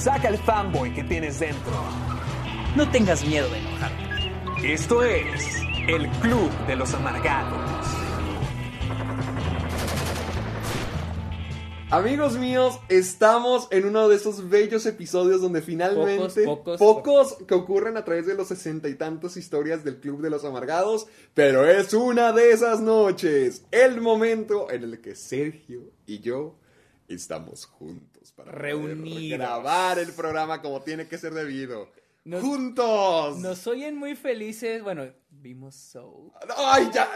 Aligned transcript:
Saca 0.00 0.28
el 0.28 0.38
fanboy 0.38 0.94
que 0.94 1.04
tienes 1.04 1.40
dentro. 1.40 1.72
No 2.74 2.90
tengas 2.90 3.22
miedo 3.22 3.50
de 3.50 3.58
enojarte. 3.58 4.72
Esto 4.72 5.02
es 5.02 5.58
el 5.88 6.08
Club 6.22 6.50
de 6.66 6.74
los 6.74 6.94
Amargados. 6.94 7.86
Amigos 11.90 12.38
míos, 12.38 12.80
estamos 12.88 13.68
en 13.70 13.84
uno 13.84 14.08
de 14.08 14.16
esos 14.16 14.48
bellos 14.48 14.86
episodios 14.86 15.42
donde 15.42 15.60
finalmente 15.60 16.44
Pocos, 16.44 16.78
pocos, 16.78 17.34
pocos 17.34 17.46
que 17.46 17.54
ocurren 17.54 17.98
a 17.98 18.04
través 18.06 18.24
de 18.24 18.34
los 18.34 18.48
sesenta 18.48 18.88
y 18.88 18.94
tantos 18.94 19.36
historias 19.36 19.84
del 19.84 20.00
Club 20.00 20.22
de 20.22 20.30
los 20.30 20.46
Amargados, 20.46 21.08
pero 21.34 21.68
es 21.68 21.92
una 21.92 22.32
de 22.32 22.52
esas 22.52 22.80
noches, 22.80 23.66
el 23.70 24.00
momento 24.00 24.70
en 24.70 24.84
el 24.84 25.00
que 25.02 25.14
Sergio 25.14 25.90
y 26.06 26.20
yo 26.20 26.56
estamos 27.06 27.66
juntos 27.66 28.09
para 28.44 28.58
Reunidos. 28.58 29.38
grabar 29.38 29.98
el 29.98 30.12
programa 30.12 30.60
como 30.62 30.82
tiene 30.82 31.06
que 31.08 31.18
ser 31.18 31.32
debido. 31.34 31.88
Nos- 32.24 32.42
¡Juntos! 32.42 33.38
Nos 33.38 33.66
oyen 33.66 33.96
muy 33.96 34.14
felices. 34.14 34.82
Bueno, 34.82 35.06
vimos 35.30 35.74
Soul. 35.74 36.30
¡Ay, 36.56 36.90
ya! 36.92 37.08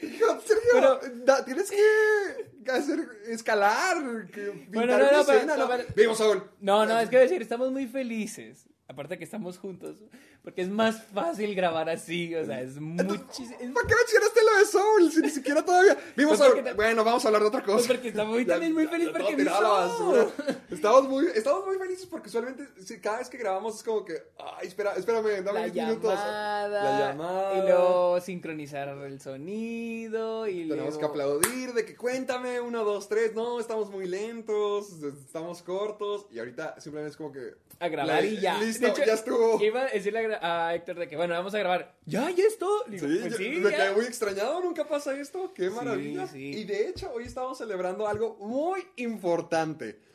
Sergio, 0.00 0.40
Pero- 0.72 1.44
tienes 1.44 1.70
que 1.70 2.70
hacer 2.70 3.00
escalar, 3.28 4.26
que 4.30 4.66
Bueno, 4.72 4.98
no, 4.98 5.10
no, 5.10 5.20
escena, 5.20 5.56
Vimos 5.96 6.18
Saúl. 6.18 6.42
No, 6.60 6.84
no, 6.86 6.98
es 7.00 7.08
que 7.08 7.18
decir, 7.18 7.40
estamos 7.42 7.72
muy 7.72 7.86
felices. 7.86 8.68
Aparte 8.88 9.18
que 9.18 9.24
estamos 9.24 9.58
juntos. 9.58 10.02
Porque 10.42 10.62
es 10.62 10.68
más 10.70 11.02
fácil 11.12 11.54
grabar 11.54 11.90
así. 11.90 12.34
O 12.34 12.44
sea, 12.46 12.62
es 12.62 12.76
muchísimo. 12.80 13.74
¿Para 13.74 13.86
qué 13.86 13.94
mencionaste 13.94 14.40
lo 14.42 14.58
de 14.58 14.64
Soul? 14.66 15.12
Si 15.12 15.20
ni 15.20 15.28
siquiera 15.30 15.62
todavía. 15.62 15.96
Vimos 16.16 16.38
Pues 16.38 16.64
te- 16.64 16.72
Bueno, 16.72 17.04
vamos 17.04 17.22
a 17.24 17.28
hablar 17.28 17.42
de 17.42 17.48
otra 17.48 17.62
cosa. 17.62 17.76
Pues 17.76 17.86
porque 17.88 18.08
estamos 18.08 18.32
muy- 18.34 18.46
también 18.46 18.72
muy 18.72 18.86
feliz 18.86 19.10
porque 19.10 19.36
vi 19.36 19.42
a 19.42 19.60
la 19.60 19.88
Soul. 19.98 20.32
Estamos 20.70 21.08
muy, 21.08 21.26
estamos 21.34 21.66
muy 21.66 21.76
felices 21.76 22.06
porque 22.06 22.28
usualmente 22.28 22.66
sí, 22.82 22.98
cada 22.98 23.18
vez 23.18 23.28
que 23.28 23.36
grabamos 23.36 23.76
es 23.76 23.82
como 23.82 24.04
que. 24.06 24.14
Ay, 24.38 24.68
espera, 24.68 24.94
espérame, 24.94 25.44
dame 25.44 25.60
La 25.60 25.68
10 25.68 25.86
minutos. 25.86 26.14
La 26.14 26.98
llamada. 27.10 27.58
Y 27.58 27.62
luego 27.68 28.20
sincronizar 28.20 28.88
el 28.88 29.20
sonido. 29.20 30.46
Y 30.46 30.68
Tenemos 30.68 30.94
luego... 30.94 30.98
que 30.98 31.04
aplaudir 31.06 31.72
de 31.74 31.84
que 31.84 31.94
cuéntame, 31.96 32.60
uno, 32.60 32.84
dos, 32.84 33.08
tres, 33.08 33.34
no, 33.34 33.60
estamos 33.60 33.90
muy 33.90 34.06
lentos, 34.06 34.92
estamos 35.02 35.62
cortos, 35.62 36.26
y 36.30 36.38
ahorita 36.38 36.80
simplemente 36.80 37.10
es 37.12 37.16
como 37.16 37.32
que... 37.32 37.54
A 37.80 37.88
grabar 37.88 38.22
la- 38.22 38.26
y 38.26 38.40
ya. 38.40 38.58
Listo, 38.58 38.86
hecho, 38.88 39.04
ya 39.04 39.14
estuvo. 39.14 39.62
Iba 39.62 39.82
a 39.82 39.86
decirle 39.86 40.27
a, 40.40 40.74
Héctor 40.74 40.96
de 40.98 41.08
que, 41.08 41.16
bueno, 41.16 41.34
vamos 41.34 41.54
a 41.54 41.58
grabar. 41.58 41.94
¿Ya? 42.06 42.30
¿Ya 42.30 42.44
esto? 42.44 42.68
Sí, 42.90 42.96
pues 42.98 43.30
yo- 43.30 43.36
sí, 43.36 43.48
me 43.50 43.70
ya. 43.70 43.76
quedé 43.76 43.92
muy 43.92 44.04
extrañado, 44.04 44.60
nunca 44.60 44.86
pasa 44.86 45.18
esto, 45.18 45.52
qué 45.54 45.70
maravilla. 45.70 46.26
sí. 46.26 46.50
Y 46.58 46.64
de 46.64 46.88
hecho, 46.88 47.10
hoy 47.12 47.24
estamos 47.24 47.58
celebrando 47.58 48.06
algo 48.06 48.36
muy 48.40 48.86
importante. 48.96 50.08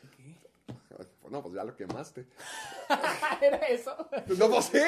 No, 1.30 1.42
pues 1.42 1.54
ya 1.54 1.64
lo 1.64 1.74
quemaste. 1.74 2.26
Era 3.42 3.56
eso. 3.66 3.90
No, 4.38 4.48
pues 4.50 4.66
sí. 4.66 4.78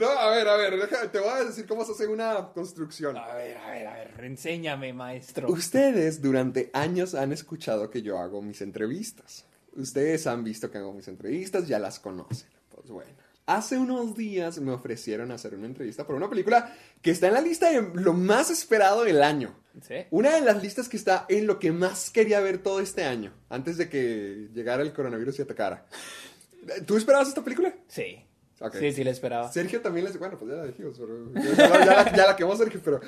No, 0.00 0.08
a 0.08 0.30
ver, 0.30 0.48
a 0.48 0.56
ver, 0.56 0.88
te 1.12 1.20
voy 1.20 1.28
a 1.28 1.44
decir 1.44 1.64
cómo 1.64 1.84
se 1.84 1.92
hace 1.92 2.08
una 2.08 2.48
construcción. 2.52 3.16
A 3.16 3.34
ver, 3.34 3.56
a 3.56 3.70
ver, 3.70 3.86
a 3.86 3.94
ver, 3.94 4.24
enséñame, 4.24 4.92
maestro. 4.92 5.48
Ustedes 5.48 6.20
durante 6.20 6.70
años 6.72 7.14
han 7.14 7.32
escuchado 7.32 7.88
que 7.88 8.02
yo 8.02 8.18
hago 8.18 8.42
mis 8.42 8.62
entrevistas. 8.62 9.44
Ustedes 9.76 10.26
han 10.26 10.42
visto 10.42 10.72
que 10.72 10.78
hago 10.78 10.92
mis 10.92 11.06
entrevistas, 11.06 11.68
ya 11.68 11.78
las 11.78 12.00
conocen. 12.00 12.48
Pues 12.74 12.88
bueno. 12.88 13.12
Hace 13.50 13.78
unos 13.78 14.16
días 14.16 14.60
me 14.60 14.70
ofrecieron 14.70 15.32
hacer 15.32 15.54
una 15.54 15.66
entrevista 15.66 16.06
por 16.06 16.14
una 16.14 16.30
película 16.30 16.72
que 17.02 17.10
está 17.10 17.26
en 17.26 17.34
la 17.34 17.40
lista 17.40 17.68
de 17.70 17.82
lo 17.94 18.12
más 18.12 18.48
esperado 18.50 19.02
del 19.02 19.22
año. 19.24 19.58
¿Sí? 19.82 19.94
Una 20.10 20.34
de 20.36 20.40
las 20.42 20.62
listas 20.62 20.88
que 20.88 20.96
está 20.96 21.26
en 21.28 21.46
lo 21.48 21.58
que 21.58 21.72
más 21.72 22.10
quería 22.10 22.38
ver 22.40 22.58
todo 22.58 22.78
este 22.80 23.02
año, 23.02 23.32
antes 23.48 23.76
de 23.76 23.88
que 23.88 24.48
llegara 24.54 24.82
el 24.82 24.92
coronavirus 24.92 25.40
y 25.40 25.42
atacara. 25.42 25.86
¿Tú 26.86 26.96
esperabas 26.96 27.26
esta 27.28 27.42
película? 27.42 27.74
Sí. 27.88 28.24
Sí, 28.78 28.92
sí, 28.92 29.02
le 29.04 29.10
esperaba. 29.10 29.50
Sergio 29.50 29.80
también 29.80 30.04
les... 30.04 30.18
Bueno, 30.18 30.36
pues 30.38 30.50
ya 30.50 30.58
la 30.58 30.66
dijimos, 30.66 30.96
pero... 30.98 31.32
Ya, 31.34 31.68
la- 31.68 31.84
ya 31.84 32.04
la, 32.04 32.16
ya 32.16 32.26
la 32.26 32.36
quemó 32.36 32.54
Sergio, 32.56 32.80
pero... 32.84 33.00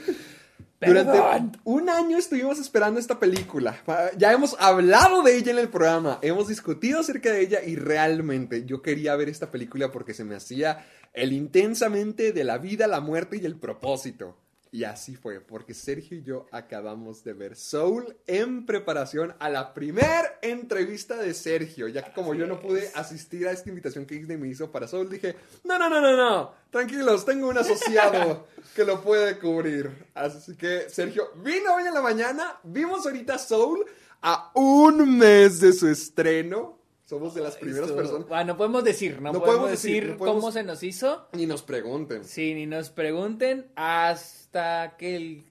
Durante 0.87 1.13
Perdón. 1.13 1.53
un 1.65 1.89
año 1.89 2.19
estuvimos 2.19 2.59
esperando 2.59 2.99
esta 2.99 3.19
película. 3.19 3.81
Pa- 3.85 4.11
Ya 4.17 4.33
hemos 4.33 4.57
hablado 4.59 5.23
de 5.23 5.37
ella 5.37 5.53
en 5.53 5.59
el 5.59 5.69
programa, 5.69 6.19
hemos 6.23 6.49
discutido 6.49 7.01
acerca 7.01 7.31
de 7.31 7.41
ella 7.43 7.59
y 7.65 7.77
realmente 7.77 8.65
yo 8.65 8.83
quería 8.83 9.15
ver 9.17 9.29
esta 9.29 9.51
película 9.51 9.91
porque 9.93 10.15
se 10.15 10.25
me 10.25 10.35
hacía 10.35 10.85
el 11.13 11.33
intensamente 11.33 12.33
de 12.33 12.45
la 12.45 12.59
vida, 12.59 12.87
la 12.87 13.01
muerte 13.01 13.39
y 13.41 13.45
el 13.47 13.57
propósito. 13.57 14.37
Y 14.75 14.85
así 14.85 15.17
fue, 15.17 15.39
porque 15.39 15.75
Sergio 15.75 16.17
y 16.17 16.23
yo 16.23 16.47
acabamos 16.51 17.23
de 17.25 17.35
ver 17.35 17.57
Soul 17.57 18.17
en 18.27 18.65
preparación 18.65 19.35
a 19.39 19.51
la 19.51 19.75
primer 19.75 20.39
entrevista 20.41 21.19
de 21.19 21.35
Sergio, 21.35 21.89
ya 21.89 22.03
que 22.03 22.13
como 22.15 22.33
yo 22.33 22.47
no 22.47 22.59
pude 22.59 22.91
asistir 22.95 23.47
a 23.47 23.51
esta 23.51 23.69
invitación 23.69 24.07
que 24.07 24.15
Disney 24.15 24.39
me 24.39 24.49
hizo 24.49 24.73
para 24.73 24.89
Soul, 24.89 25.11
dije, 25.11 25.37
no, 25.65 25.79
no, 25.79 25.91
no, 25.91 26.01
no, 26.01 26.17
no, 26.17 26.55
tranquilos, 26.71 27.27
tengo 27.27 27.51
un 27.51 27.59
asociado 27.59 28.47
que 28.75 28.87
lo 28.87 29.03
puede 29.03 29.39
cubrir. 29.39 30.07
Así 30.15 30.57
que 30.57 30.89
Sergio 30.89 31.33
vino 31.45 31.75
hoy 31.75 31.85
en 31.85 31.93
la 31.93 32.01
mañana, 32.01 32.59
vimos 32.63 33.05
ahorita 33.05 33.37
Soul 33.37 33.85
a 34.23 34.53
un 34.55 35.19
mes 35.19 35.61
de 35.61 35.75
su 35.75 35.87
estreno. 35.87 36.79
Somos 37.13 37.35
de 37.35 37.43
las 37.43 37.57
primeras 37.57 37.91
Esto- 37.91 37.97
personas. 37.97 38.27
Bueno, 38.29 38.45
no 38.45 38.57
podemos 38.57 38.85
decir, 38.85 39.21
no, 39.21 39.33
No 39.33 39.41
podemos, 39.41 39.47
podemos 39.49 39.71
decir, 39.71 40.07
no 40.09 40.17
podemos- 40.17 40.41
cómo 40.41 40.53
se 40.53 40.63
nos 40.63 40.83
hizo. 40.83 41.29
Ni 41.35 41.45
nos 41.45 41.63
pregunten. 41.63 42.25
Sí, 42.25 42.55
ni 42.55 42.65
nos 42.65 42.89
pregunten 42.89 43.67
hasta 43.77 44.97
que 44.99 45.17
el... 45.17 45.45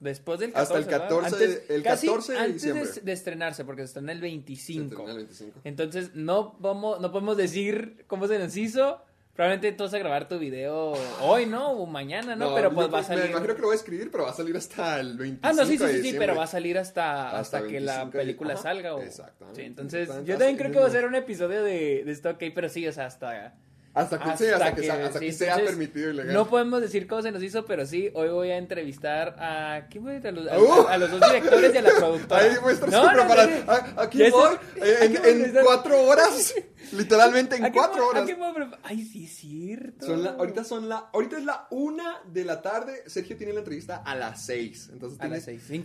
Después 0.00 0.40
del 0.40 0.52
14, 0.52 0.62
Hasta 0.74 0.78
el 0.78 0.84
¿verdad? 0.84 1.08
14 1.08 1.44
Antes- 1.44 1.70
el 1.70 1.82
casi 1.84 2.06
14 2.08 2.32
de 2.32 2.38
antes 2.38 2.54
diciembre. 2.54 2.88
de, 3.04 3.12
estrenarse, 3.12 3.64
porque 3.64 3.82
se 3.82 3.86
estrena 3.86 4.10
el 4.12 4.18
Se 4.18 4.22
25. 4.22 4.84
estrena 4.90 5.10
el 5.12 5.16
25. 5.18 5.60
Entonces, 5.64 6.10
no, 6.14 6.56
vamos, 6.58 7.00
no 7.00 7.12
podemos 7.12 7.36
decir 7.36 8.04
cómo 8.08 8.26
se 8.26 8.38
nos 8.40 8.56
hizo. 8.56 9.00
Probablemente 9.40 9.82
vas 9.82 9.94
a 9.94 9.98
grabar 9.98 10.28
tu 10.28 10.38
video 10.38 10.92
hoy, 11.22 11.46
¿no? 11.46 11.70
O 11.70 11.86
mañana, 11.86 12.36
¿no? 12.36 12.54
pero 12.54 12.70
pues 12.74 12.92
va 12.92 12.98
a 12.98 13.02
salir... 13.02 13.24
Me 13.24 13.30
imagino 13.30 13.54
que 13.54 13.60
lo 13.62 13.68
voy 13.68 13.74
a 13.74 13.78
escribir, 13.78 14.10
pero 14.10 14.24
va 14.24 14.32
a 14.32 14.34
salir 14.34 14.54
hasta 14.54 15.00
el 15.00 15.16
25 15.16 15.40
Ah, 15.48 15.52
no, 15.54 15.64
sí, 15.64 15.78
sí, 15.78 15.88
sí, 15.88 16.10
sí, 16.10 16.16
pero 16.18 16.36
va 16.36 16.44
a 16.44 16.46
salir 16.46 16.76
hasta, 16.76 17.38
hasta, 17.38 17.56
Hasta 17.56 17.66
que 17.66 17.80
la 17.80 18.04
25 18.04 18.18
de- 18.18 18.22
película 18.22 18.56
salga. 18.58 18.94
O... 18.96 19.00
exactamente. 19.00 19.58
Sí, 19.58 19.66
entonces, 19.66 20.00
Entonces, 20.10 20.26
yo 20.26 20.36
también 20.36 20.58
creo 20.58 20.72
que 20.72 20.78
va 20.80 20.86
a 20.86 20.90
ser 20.90 21.06
un 21.06 21.14
episodio 21.14 21.62
de, 21.62 22.02
de 22.04 22.12
esto, 22.12 22.28
ok, 22.28 22.42
pero 22.54 22.68
sí, 22.68 22.86
o 22.86 22.92
sea, 22.92 23.06
hasta... 23.06 23.54
Hasta 23.92 24.20
que, 24.20 24.36
sí, 24.36 24.46
hasta 24.46 24.72
que, 24.74 24.82
sea- 24.82 25.04
hasta 25.06 25.18
sí, 25.18 25.26
que 25.26 25.32
sea 25.32 25.48
entonces, 25.54 25.70
permitido 25.76 26.10
y 26.10 26.14
legal. 26.14 26.32
No 26.32 26.46
podemos 26.48 26.80
decir 26.80 27.08
cómo 27.08 27.22
se 27.22 27.32
nos 27.32 27.42
hizo, 27.42 27.64
pero 27.64 27.84
sí, 27.86 28.08
hoy 28.14 28.28
voy 28.28 28.50
a 28.50 28.56
entrevistar 28.56 29.34
a... 29.38 29.88
¿Quién 29.90 30.04
voy 30.04 30.14
a, 30.14 30.28
a 30.28 30.30
los, 30.30 30.46
a- 30.46 30.58
Uh. 30.60 30.86
a 30.86 30.96
los 30.98 31.10
dos 31.10 31.20
directores 31.28 31.74
y 31.74 31.78
a 31.78 31.82
la 31.82 31.90
productora. 31.96 32.40
Ahí 32.44 32.50
estar 32.72 32.88
No, 32.88 33.12
no, 33.12 33.34
sí, 33.34 33.50
sí. 33.56 33.64
Ah, 33.66 33.86
Aquí 33.96 34.18
Ya 34.18 34.30
voy, 34.30 34.54
estoy- 34.76 35.06
en, 35.06 35.16
en 35.26 35.44
estar- 35.46 35.64
cuatro 35.64 36.00
horas. 36.04 36.54
Literalmente 36.92 37.56
en 37.56 37.64
¿A 37.64 37.70
qué 37.70 37.78
cuatro 37.78 38.08
horas. 38.08 38.26
qué 38.26 38.36
Ay, 38.84 39.04
sí, 39.04 39.24
es 39.24 39.32
cierto. 39.36 40.06
Son 40.06 40.22
la, 40.22 40.30
ahorita 40.30 40.62
son 40.64 40.88
la, 40.88 41.08
ahorita 41.12 41.38
es 41.38 41.44
la 41.44 41.66
una 41.70 42.20
de 42.32 42.44
la 42.44 42.62
tarde. 42.62 43.02
Sergio 43.06 43.36
tiene 43.36 43.52
la 43.52 43.58
entrevista 43.58 43.96
a 43.96 44.14
las 44.14 44.40
seis. 44.44 44.88
Entonces 44.92 45.20
A 45.20 45.26
las 45.28 45.42
seis, 45.44 45.62
cin- 45.68 45.84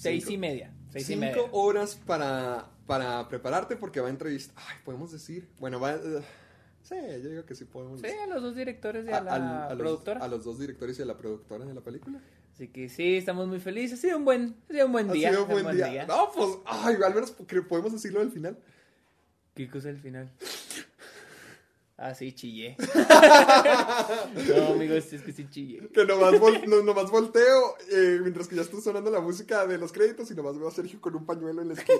seis 0.00 0.28
y 0.30 0.38
media. 0.38 0.72
Seis 0.92 1.10
y 1.10 1.14
cinco 1.14 1.20
media. 1.26 1.42
horas 1.50 1.96
para, 2.06 2.66
para 2.86 3.28
prepararte 3.28 3.74
porque 3.76 4.00
va 4.00 4.06
a 4.06 4.10
entrevistar. 4.10 4.54
Ay, 4.56 4.76
podemos 4.84 5.10
decir. 5.10 5.48
Bueno, 5.58 5.80
va. 5.80 5.94
eh, 5.94 6.22
sí, 6.84 6.94
yo 7.22 7.28
digo 7.30 7.44
que 7.44 7.54
sí 7.56 7.64
podemos 7.64 8.00
Sí, 8.00 8.06
a 8.06 8.26
los 8.28 8.40
dos 8.42 8.54
directores 8.54 9.04
y 9.06 9.10
A- 9.10 9.18
a 9.18 9.20
la 9.22 9.34
al- 9.34 9.42
a 9.42 9.68
los- 9.70 9.78
productora. 9.78 10.20
a 10.24 10.28
los 10.28 10.44
dos 10.44 10.58
directores 10.60 10.96
y 10.98 11.02
a 11.02 11.06
la 11.06 11.16
productora 11.18 11.64
de 11.64 11.74
la 11.74 11.80
película. 11.80 12.20
Así 12.54 12.68
que 12.68 12.88
sí, 12.88 13.16
estamos 13.16 13.48
muy 13.48 13.58
felices. 13.58 13.98
Ha 13.98 14.02
sido 14.02 14.16
un 14.18 14.24
buen, 14.24 14.54
ha 14.68 14.72
sido 14.72 14.86
un 14.86 14.92
buen 14.92 15.10
Ha 15.10 15.12
día. 15.12 15.30
sido 15.30 15.42
un 15.46 15.48
buen 15.62 15.76
día. 15.76 16.06
No, 16.06 16.30
pues, 16.32 16.58
ay, 16.66 16.96
al 17.04 17.12
menos 17.14 17.32
podemos 17.32 17.92
decirlo 17.92 18.20
al 18.20 18.30
final. 18.30 18.56
¿Qué 19.54 19.68
cosa 19.68 19.88
al 19.88 19.98
final? 19.98 20.30
Ah, 21.96 22.12
sí, 22.12 22.32
chillé. 22.32 22.76
no, 24.48 24.66
amigos, 24.74 25.12
es 25.12 25.22
que 25.22 25.32
sí 25.32 25.46
chillé. 25.48 25.88
Que 25.90 26.04
nomás, 26.04 26.32
vol- 26.34 26.64
no- 26.66 26.82
nomás 26.82 27.08
volteo 27.10 27.76
eh, 27.90 28.18
mientras 28.20 28.48
que 28.48 28.56
ya 28.56 28.62
está 28.62 28.80
sonando 28.80 29.10
la 29.12 29.20
música 29.20 29.64
de 29.66 29.78
los 29.78 29.92
créditos 29.92 30.28
y 30.30 30.34
nomás 30.34 30.58
veo 30.58 30.66
a 30.66 30.72
Sergio 30.72 31.00
con 31.00 31.14
un 31.14 31.24
pañuelo 31.24 31.62
en 31.62 31.68
la 31.68 31.74
esquina. 31.74 31.98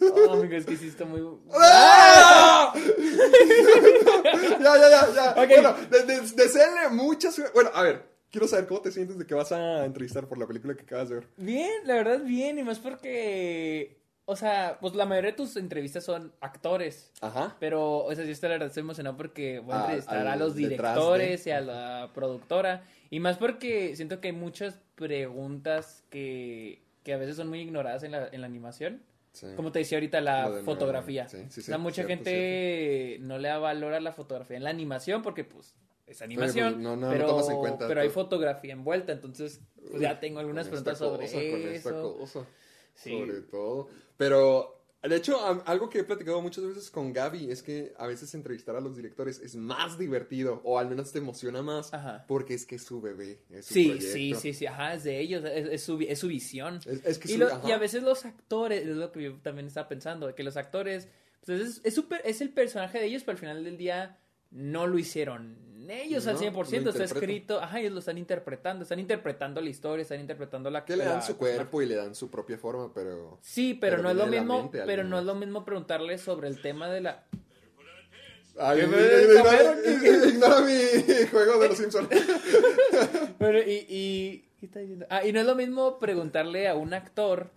No, 0.00 0.32
amigos, 0.32 0.58
es 0.60 0.66
que 0.66 0.76
sí 0.78 0.88
está 0.88 1.04
muy... 1.04 1.20
¡Ah! 1.54 2.72
ya, 4.60 4.76
ya, 4.78 4.88
ya, 4.90 5.14
ya. 5.14 5.46
Bueno, 5.46 5.74
de- 5.90 6.04
de- 6.04 6.88
mucha 6.92 7.30
suerte. 7.30 7.52
Bueno, 7.54 7.70
a 7.74 7.82
ver, 7.82 8.04
quiero 8.30 8.48
saber 8.48 8.66
cómo 8.66 8.80
te 8.80 8.90
sientes 8.90 9.18
de 9.18 9.26
que 9.26 9.34
vas 9.34 9.52
a 9.52 9.84
entrevistar 9.84 10.26
por 10.26 10.38
la 10.38 10.46
película 10.46 10.74
que 10.74 10.82
acabas 10.82 11.10
de 11.10 11.16
ver. 11.16 11.28
Bien, 11.36 11.70
la 11.84 11.94
verdad, 11.96 12.20
bien, 12.24 12.58
y 12.58 12.62
más 12.62 12.78
porque... 12.78 14.01
O 14.24 14.36
sea, 14.36 14.78
pues 14.80 14.94
la 14.94 15.04
mayoría 15.04 15.32
de 15.32 15.36
tus 15.36 15.56
entrevistas 15.56 16.04
son 16.04 16.32
actores. 16.40 17.10
Ajá. 17.20 17.56
Pero, 17.58 18.04
o 18.04 18.14
sea, 18.14 18.24
yo 18.24 18.30
estoy, 18.30 18.48
la 18.50 18.54
verdad 18.54 18.68
estoy 18.68 18.82
emocionado 18.82 19.16
porque 19.16 19.58
voy 19.58 19.74
a 19.74 19.80
entrevistar 19.80 20.26
a 20.28 20.36
los 20.36 20.54
directores 20.54 21.44
de- 21.44 21.50
y 21.50 21.52
a 21.52 21.60
la 21.60 22.10
productora. 22.14 22.84
Y 23.10 23.18
más 23.20 23.36
porque 23.36 23.96
siento 23.96 24.20
que 24.20 24.28
hay 24.28 24.34
muchas 24.34 24.78
preguntas 24.94 26.04
que, 26.10 26.82
que 27.02 27.12
a 27.12 27.16
veces 27.16 27.36
son 27.36 27.48
muy 27.48 27.60
ignoradas 27.60 28.02
en 28.04 28.12
la, 28.12 28.28
en 28.28 28.40
la 28.40 28.46
animación. 28.46 29.02
Sí. 29.32 29.46
Como 29.56 29.72
te 29.72 29.80
decía 29.80 29.96
ahorita, 29.98 30.20
la 30.20 30.50
de 30.50 30.62
fotografía. 30.62 31.26
sí, 31.28 31.38
sí, 31.48 31.60
o 31.60 31.64
sea, 31.64 31.76
sí, 31.76 31.82
mucha 31.82 32.04
cierto, 32.04 32.08
gente 32.24 33.16
no 33.20 33.38
le 33.38 33.48
da 33.48 33.58
valor 33.58 33.94
a 33.94 34.00
la 34.00 34.12
fotografía 34.12 34.56
en 34.56 34.62
la 34.64 34.70
animación 34.70 35.22
porque, 35.22 35.42
pues, 35.44 35.74
es 36.06 36.20
animación. 36.22 36.74
pues, 36.74 36.82
no- 36.82 36.96
no 36.96 37.08
pero, 37.10 37.50
en 37.50 37.56
cuenta 37.58 37.88
pero 37.88 38.02
hay 38.02 38.10
fotografía 38.10 38.72
envuelta. 38.74 39.12
Entonces, 39.12 39.62
pues 39.90 40.00
ya 40.02 40.20
tengo 40.20 40.38
algunas 40.40 40.68
preguntas 40.68 40.98
sobre 40.98 41.26
cosa, 41.26 41.38
con 41.38 41.44
esta 41.72 41.88
eso. 41.90 42.16
cosa. 42.18 42.46
Sí. 42.94 43.10
Sobre 43.18 43.40
todo. 43.42 43.88
Pero, 44.26 44.84
de 45.02 45.16
hecho, 45.16 45.36
algo 45.66 45.90
que 45.90 45.98
he 45.98 46.04
platicado 46.04 46.40
muchas 46.40 46.64
veces 46.64 46.90
con 46.90 47.12
Gaby 47.12 47.50
es 47.50 47.60
que 47.60 47.92
a 47.98 48.06
veces 48.06 48.32
entrevistar 48.34 48.76
a 48.76 48.80
los 48.80 48.94
directores 48.96 49.40
es 49.40 49.56
más 49.56 49.98
divertido, 49.98 50.60
o 50.62 50.78
al 50.78 50.88
menos 50.88 51.10
te 51.10 51.18
emociona 51.18 51.60
más, 51.60 51.92
Ajá. 51.92 52.24
porque 52.28 52.54
es 52.54 52.64
que 52.64 52.76
es 52.76 52.84
su 52.84 53.00
bebé. 53.00 53.40
Es 53.50 53.66
su 53.66 53.74
Sí, 53.74 53.86
proyecto. 53.86 54.12
sí, 54.12 54.34
sí, 54.40 54.54
sí, 54.54 54.66
ajá, 54.66 54.94
es 54.94 55.02
de 55.02 55.18
ellos, 55.18 55.44
es, 55.44 55.68
es 55.68 55.82
su, 55.82 56.00
es 56.00 56.20
su 56.20 56.28
visión. 56.28 56.78
Es, 57.04 57.18
que 57.18 57.28
y, 57.30 57.32
su- 57.32 57.38
lo- 57.40 57.68
y 57.68 57.72
a 57.72 57.78
veces 57.78 58.04
los 58.04 58.24
actores, 58.24 58.86
es 58.86 58.94
lo 58.96 59.10
que 59.10 59.22
yo 59.24 59.34
también 59.42 59.66
estaba 59.66 59.88
pensando, 59.88 60.32
que 60.36 60.44
los 60.44 60.56
actores, 60.56 61.08
pues 61.44 61.60
es, 61.60 61.80
es, 61.82 61.94
su 61.94 62.06
per- 62.06 62.22
es 62.24 62.40
el 62.40 62.50
personaje 62.50 62.98
de 63.00 63.06
ellos, 63.06 63.22
pero 63.24 63.32
al 63.32 63.38
final 63.40 63.64
del 63.64 63.76
día 63.76 64.20
no 64.52 64.86
lo 64.86 64.98
hicieron 65.00 65.56
ellos 65.90 66.26
al 66.26 66.34
No, 66.34 66.40
100%, 66.40 66.82
lo 66.82 66.90
está 66.90 67.04
escrito, 67.04 67.60
ajá, 67.60 67.80
ellos 67.80 67.92
lo 67.92 67.98
están 68.00 68.18
interpretando, 68.18 68.82
están 68.82 68.98
interpretando 68.98 69.60
la 69.60 69.70
historia, 69.70 70.02
están 70.02 70.20
interpretando 70.20 70.70
la 70.70 70.84
Que 70.84 70.96
le 70.96 71.04
dan 71.04 71.16
la- 71.16 71.22
su 71.22 71.36
cuerpo 71.36 71.82
y 71.82 71.86
le 71.86 71.96
dan 71.96 72.14
su 72.14 72.30
propia 72.30 72.58
forma, 72.58 72.92
pero... 72.92 73.38
Sí, 73.42 73.74
pero, 73.74 73.96
pero 73.96 74.02
no 74.02 74.10
es 74.10 74.16
lo 74.16 74.26
mismo, 74.26 74.70
pero 74.70 75.04
no 75.04 75.18
es 75.18 75.24
lo 75.24 75.34
mismo 75.34 75.64
preguntarle 75.64 76.18
sobre 76.18 76.48
el 76.48 76.60
tema 76.60 76.88
de 76.88 77.00
la 77.02 77.24
Ay, 78.58 78.80
¿Qué 78.82 78.86
me- 78.86 78.96
ignora, 79.22 79.42
cabrón? 79.42 80.28
ignora 80.28 80.60
mi 80.60 81.26
juego 81.30 81.58
de 81.58 81.68
los 81.68 81.78
Simpsons. 81.78 82.06
Pero, 83.38 83.58
y, 83.62 83.86
y, 83.88 84.44
¿qué 84.60 84.66
está 84.66 84.80
diciendo? 84.80 85.06
Ah, 85.08 85.24
y 85.24 85.32
no 85.32 85.40
es 85.40 85.46
lo 85.46 85.54
mismo 85.54 85.98
preguntarle 85.98 86.68
a 86.68 86.74
un 86.74 86.92
actor, 86.92 87.48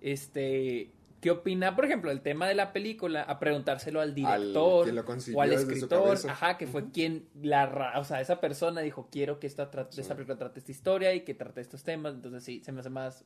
este, 0.00 0.90
qué 1.24 1.30
opina, 1.30 1.74
por 1.74 1.86
ejemplo, 1.86 2.10
el 2.10 2.20
tema 2.20 2.46
de 2.46 2.54
la 2.54 2.74
película, 2.74 3.22
a 3.22 3.38
preguntárselo 3.38 4.02
al 4.02 4.14
director 4.14 5.04
concibió 5.06 5.38
o 5.38 5.42
al 5.42 5.52
escritor, 5.54 6.18
ajá, 6.28 6.58
que 6.58 6.66
fue 6.66 6.90
quien 6.90 7.30
la, 7.40 7.94
o 7.98 8.04
sea, 8.04 8.20
esa 8.20 8.42
persona 8.42 8.82
dijo, 8.82 9.08
quiero 9.10 9.40
que 9.40 9.46
esta, 9.46 9.70
tra- 9.70 9.88
esta 9.98 10.14
película 10.14 10.36
trate 10.36 10.58
esta 10.58 10.70
historia 10.70 11.14
y 11.14 11.22
que 11.22 11.32
trate 11.32 11.62
estos 11.62 11.82
temas, 11.82 12.12
entonces 12.12 12.44
sí, 12.44 12.62
se 12.62 12.72
me 12.72 12.80
hace 12.80 12.90
más, 12.90 13.24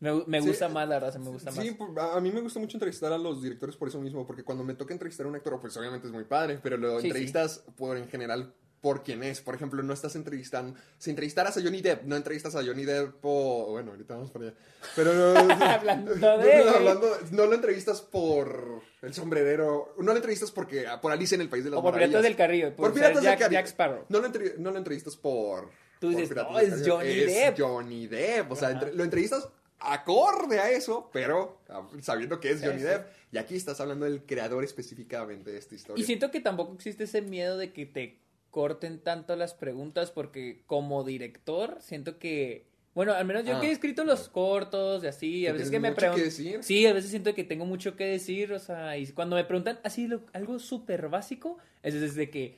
me, 0.00 0.12
gu- 0.12 0.24
me 0.26 0.40
Sí, 0.40 0.48
gusta 0.48 0.68
más, 0.68 0.88
la 0.88 0.96
verdad, 0.96 1.12
se 1.12 1.20
me 1.20 1.30
gusta 1.30 1.52
Sí, 1.52 1.70
más. 1.70 1.76
por- 1.76 2.00
a 2.00 2.20
mí 2.20 2.32
me 2.32 2.40
gusta 2.40 2.58
mucho 2.58 2.78
entrevistar 2.78 3.12
a 3.12 3.18
los 3.18 3.40
directores 3.40 3.76
por 3.76 3.86
eso 3.86 4.00
mismo, 4.00 4.26
porque 4.26 4.42
cuando 4.42 4.64
me 4.64 4.74
toca 4.74 4.92
entrevistar 4.92 5.26
a 5.26 5.28
un 5.28 5.36
actor, 5.36 5.60
pues 5.60 5.76
obviamente 5.76 6.08
es 6.08 6.12
muy 6.12 6.24
padre, 6.24 6.58
pero 6.60 6.76
lo 6.76 6.98
Sí, 6.98 7.06
entrevistas 7.06 7.64
por 7.76 7.96
en 7.96 8.08
general 8.08 8.54
por 8.86 9.02
quién 9.02 9.24
es. 9.24 9.40
Por 9.40 9.56
ejemplo, 9.56 9.82
no 9.82 9.92
estás 9.92 10.14
entrevistando, 10.14 10.78
si 10.96 11.10
entrevistaras 11.10 11.56
a 11.56 11.60
Johnny 11.60 11.82
Depp, 11.82 12.04
no 12.04 12.14
entrevistas 12.14 12.54
a 12.54 12.64
Johnny 12.64 12.84
Depp 12.84 13.14
por, 13.20 13.70
bueno, 13.70 13.90
ahorita 13.90 14.14
vamos 14.14 14.30
para 14.30 14.44
allá. 14.44 14.54
Pero 14.94 15.12
no, 15.12 15.40
Hablando 15.64 16.14
de- 16.14 16.20
no, 16.64 16.70
hablando- 16.70 17.18
no 17.32 17.46
lo 17.46 17.54
entrevistas 17.54 18.00
por 18.00 18.80
el 19.02 19.12
sombrerero, 19.12 19.92
no 19.98 20.12
lo 20.12 20.16
entrevistas 20.16 20.52
porque 20.52 20.86
por 21.02 21.10
Alicia 21.10 21.34
en 21.34 21.40
el 21.40 21.48
País 21.48 21.64
de 21.64 21.70
las 21.70 21.80
O 21.80 21.82
por 21.82 21.94
Maravillas. 21.94 22.10
Piratas 22.20 22.22
del 22.22 22.36
Caribe, 22.36 22.70
por, 22.70 22.86
Por 22.86 22.94
Piratas 22.94 23.16
del 23.16 23.24
Jack, 23.24 23.38
Caribe. 23.40 23.54
Jack 23.60 23.66
Sparrow. 23.66 24.04
No 24.08 24.20
lo, 24.20 24.28
no 24.58 24.70
lo 24.70 24.78
entrevistas 24.78 25.16
por. 25.16 25.70
Tú 25.98 26.12
por 26.12 26.20
dices, 26.20 26.36
"No, 26.36 26.56
del 26.56 26.64
es 26.66 26.70
Caribe". 26.70 26.90
Johnny 26.92 27.18
Es 27.20 27.26
Depp. 27.34 27.58
Johnny 27.58 28.06
Depp. 28.06 28.52
O 28.52 28.56
sea, 28.56 28.70
entre- 28.70 28.92
lo 28.94 29.02
entrevistas 29.02 29.48
acorde 29.78 30.58
a 30.58 30.70
eso, 30.70 31.10
pero 31.12 31.60
ah, 31.68 31.86
sabiendo 32.00 32.38
que 32.40 32.50
es 32.50 32.62
Johnny. 32.64 32.82
Depp. 32.82 33.06
Y 33.32 33.38
aquí 33.38 33.56
estás 33.56 33.80
hablando 33.80 34.04
del 34.06 34.22
creador 34.24 34.64
específicamente 34.64 35.50
de 35.50 35.58
esta 35.58 35.74
historia. 35.74 36.00
Y 36.00 36.06
siento 36.06 36.30
que 36.30 36.40
tampoco 36.40 36.74
existe 36.74 37.04
ese 37.04 37.20
miedo 37.22 37.56
de 37.58 37.72
que 37.72 37.84
te 37.86 38.20
corten 38.56 39.00
tanto 39.00 39.36
las 39.36 39.52
preguntas 39.52 40.10
porque 40.10 40.62
como 40.64 41.04
director 41.04 41.76
siento 41.82 42.18
que 42.18 42.64
bueno, 42.94 43.12
al 43.12 43.26
menos 43.26 43.44
yo 43.44 43.56
Ah. 43.58 43.60
que 43.60 43.66
he 43.66 43.70
escrito 43.70 44.02
los 44.04 44.30
cortos 44.30 45.04
y 45.04 45.06
así, 45.06 45.46
a 45.46 45.52
veces 45.52 45.70
que 45.70 45.78
me 45.78 45.92
preguntan. 45.92 46.62
Sí, 46.62 46.86
a 46.86 46.94
veces 46.94 47.10
siento 47.10 47.34
que 47.34 47.44
tengo 47.44 47.66
mucho 47.66 47.94
que 47.94 48.06
decir, 48.06 48.54
o 48.54 48.58
sea, 48.58 48.96
y 48.96 49.06
cuando 49.08 49.36
me 49.36 49.44
preguntan 49.44 49.78
así 49.84 50.06
lo- 50.08 50.22
algo 50.32 50.58
súper 50.58 51.10
básico, 51.10 51.58
es 51.82 52.00
desde 52.00 52.30
que 52.30 52.56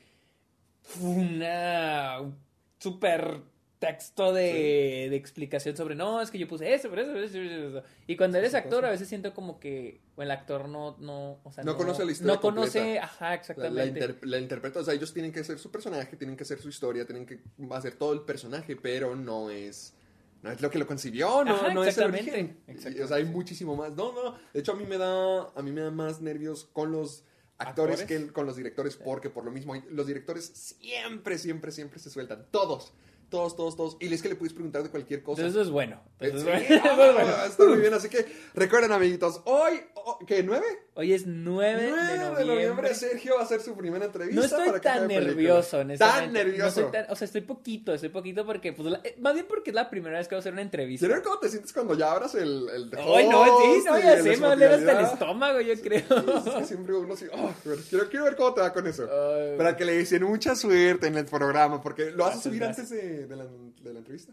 una 1.00 2.20
un 2.20 2.36
súper 2.78 3.40
texto 3.78 4.32
de, 4.32 5.06
de 5.10 5.16
explicación 5.16 5.76
sobre 5.76 5.94
no, 5.94 6.20
es 6.20 6.30
que 6.30 6.38
yo 6.38 6.48
puse 6.48 6.74
eso, 6.74 6.88
pero 6.90 7.02
eso, 7.02 7.12
eso, 7.16 7.38
eso, 7.38 7.78
eso". 7.78 7.82
Y 8.06 8.16
cuando 8.16 8.38
eres 8.38 8.54
actor, 8.54 8.84
a 8.84 8.90
veces 8.90 9.06
siento 9.08 9.32
como 9.34 9.60
que 9.60 10.00
o 10.16 10.22
el 10.22 10.30
actor 10.30 10.68
no, 10.68 10.96
no, 10.98 11.38
o 11.44 11.52
sea, 11.52 11.62
No 11.64 11.76
conoce 11.76 12.04
la 12.04 12.12
historia 12.12 12.34
No 12.34 12.40
conoce, 12.40 12.78
completa. 12.80 13.04
ajá, 13.04 13.24
La, 13.24 13.28
la, 13.30 13.34
exactamente. 13.36 14.00
inter- 14.00 14.18
la 14.26 14.38
interpreta, 14.38 14.80
o 14.80 14.84
sea, 14.84 14.94
ellos 14.94 15.12
tienen 15.14 15.32
que 15.32 15.44
ser 15.44 15.58
su 15.58 15.70
personaje, 15.70 16.16
tienen 16.16 16.36
que 16.36 16.44
ser 16.44 16.60
su 16.60 16.68
historia, 16.68 17.06
tienen 17.06 17.24
que 17.24 17.40
hacer 17.70 17.94
todo 17.94 18.12
el 18.12 18.22
personaje, 18.22 18.74
pero 18.76 19.14
no 19.14 19.50
es 19.50 19.94
no 20.42 20.52
es 20.52 20.60
lo 20.60 20.70
que 20.70 20.78
lo 20.78 20.86
concibió, 20.86 21.44
no, 21.44 21.54
Ajá, 21.56 21.74
no 21.74 21.82
es 21.82 21.98
el 21.98 22.04
origen. 22.04 22.58
Exactamente. 22.68 23.02
O 23.02 23.08
sea, 23.08 23.16
hay 23.16 23.24
muchísimo 23.24 23.74
más. 23.74 23.90
No, 23.92 24.12
no, 24.12 24.38
de 24.54 24.60
hecho 24.60 24.70
a 24.72 24.76
mí 24.76 24.84
me 24.86 24.96
da 24.96 25.48
a 25.54 25.62
mí 25.62 25.72
me 25.72 25.80
da 25.80 25.90
más 25.90 26.20
nervios 26.20 26.68
con 26.72 26.92
los 26.92 27.24
actores, 27.58 28.00
¿Actores? 28.02 28.26
que 28.26 28.32
con 28.32 28.46
los 28.46 28.54
directores 28.56 28.96
porque 28.96 29.30
por 29.30 29.44
lo 29.44 29.50
mismo 29.50 29.74
los 29.90 30.06
directores 30.06 30.44
siempre 30.46 31.38
siempre 31.38 31.72
siempre 31.72 31.98
se 31.98 32.10
sueltan, 32.10 32.46
todos. 32.50 32.92
Todos, 33.30 33.56
todos, 33.56 33.76
todos. 33.76 33.96
Y 34.00 34.12
es 34.12 34.22
que 34.22 34.30
le 34.30 34.36
puedes 34.36 34.54
preguntar 34.54 34.82
de 34.82 34.88
cualquier 34.90 35.22
cosa. 35.22 35.46
Eso 35.46 35.60
es 35.60 35.68
bueno. 35.68 36.00
Eh, 36.20 36.30
sí, 36.30 36.38
eso 36.74 36.74
es 36.74 36.96
bueno. 36.96 37.18
ah, 37.36 37.44
está 37.46 37.64
muy 37.64 37.76
bien. 37.78 37.92
Así 37.92 38.08
que 38.08 38.24
recuerden, 38.54 38.90
amiguitos, 38.92 39.42
hoy, 39.44 39.80
oh, 39.94 40.18
¿qué? 40.26 40.42
¿Nueve? 40.42 40.64
Hoy 40.94 41.12
es 41.12 41.26
9, 41.26 41.90
9 41.90 42.34
de 42.38 42.44
noviembre. 42.44 42.94
Sergio 42.94 43.34
va 43.36 43.42
a 43.42 43.44
hacer 43.44 43.60
su 43.60 43.76
primera 43.76 44.06
entrevista. 44.06 44.40
No 44.40 44.44
estoy 44.46 44.66
para 44.66 44.80
tan 44.80 45.06
nervioso. 45.08 45.84
Tan 45.98 46.32
nervioso. 46.32 46.80
No 46.80 46.86
soy 46.88 46.92
tan- 46.92 47.06
o 47.10 47.14
sea, 47.14 47.26
estoy 47.26 47.42
poquito, 47.42 47.94
estoy 47.94 48.08
poquito 48.08 48.44
porque, 48.44 48.72
pues, 48.72 48.88
la- 48.90 49.00
eh, 49.04 49.14
más 49.20 49.34
bien 49.34 49.46
porque 49.46 49.70
es 49.70 49.74
la 49.76 49.90
primera 49.90 50.18
vez 50.18 50.26
que 50.26 50.34
voy 50.34 50.38
a 50.38 50.40
hacer 50.40 50.54
una 50.54 50.62
entrevista. 50.62 51.06
Quiero 51.06 51.20
ver 51.20 51.22
cómo 51.24 51.38
te 51.38 51.48
sientes 51.50 51.72
cuando 51.72 51.94
ya 51.94 52.10
abras 52.10 52.34
el, 52.34 52.68
el 52.74 52.90
Ay, 52.98 53.28
no, 53.28 53.44
sí, 53.44 53.82
no, 53.86 53.98
ya 54.00 54.16
sé, 54.22 54.22
me 54.30 54.36
va 54.38 54.46
a 54.46 54.50
doler 54.50 54.72
hasta 54.72 54.98
el 55.00 55.06
estómago, 55.06 55.60
yo 55.60 55.74
creo. 55.80 55.98
Es 56.46 56.54
que 56.54 56.64
siempre 56.64 56.94
uno 56.94 57.14
así, 57.14 57.26
oh, 57.32 57.52
quiero, 57.90 58.08
quiero 58.08 58.24
ver 58.24 58.36
cómo 58.36 58.54
te 58.54 58.60
va 58.62 58.72
con 58.72 58.86
eso. 58.86 59.06
Ay. 59.08 59.56
Para 59.56 59.76
que 59.76 59.84
le 59.84 59.98
dicen 59.98 60.24
mucha 60.24 60.56
suerte 60.56 61.06
en 61.06 61.16
el 61.16 61.26
programa, 61.26 61.80
porque 61.80 62.10
lo 62.10 62.24
vas 62.24 62.38
a 62.38 62.42
subir 62.42 62.64
antes 62.64 62.90
de, 62.90 63.17
de 63.26 63.36
la, 63.36 63.46
de 63.46 63.92
la 63.92 63.98
entrevista, 63.98 64.32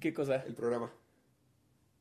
¿Qué 0.00 0.12
cosa? 0.12 0.36
el 0.46 0.54
programa. 0.54 0.92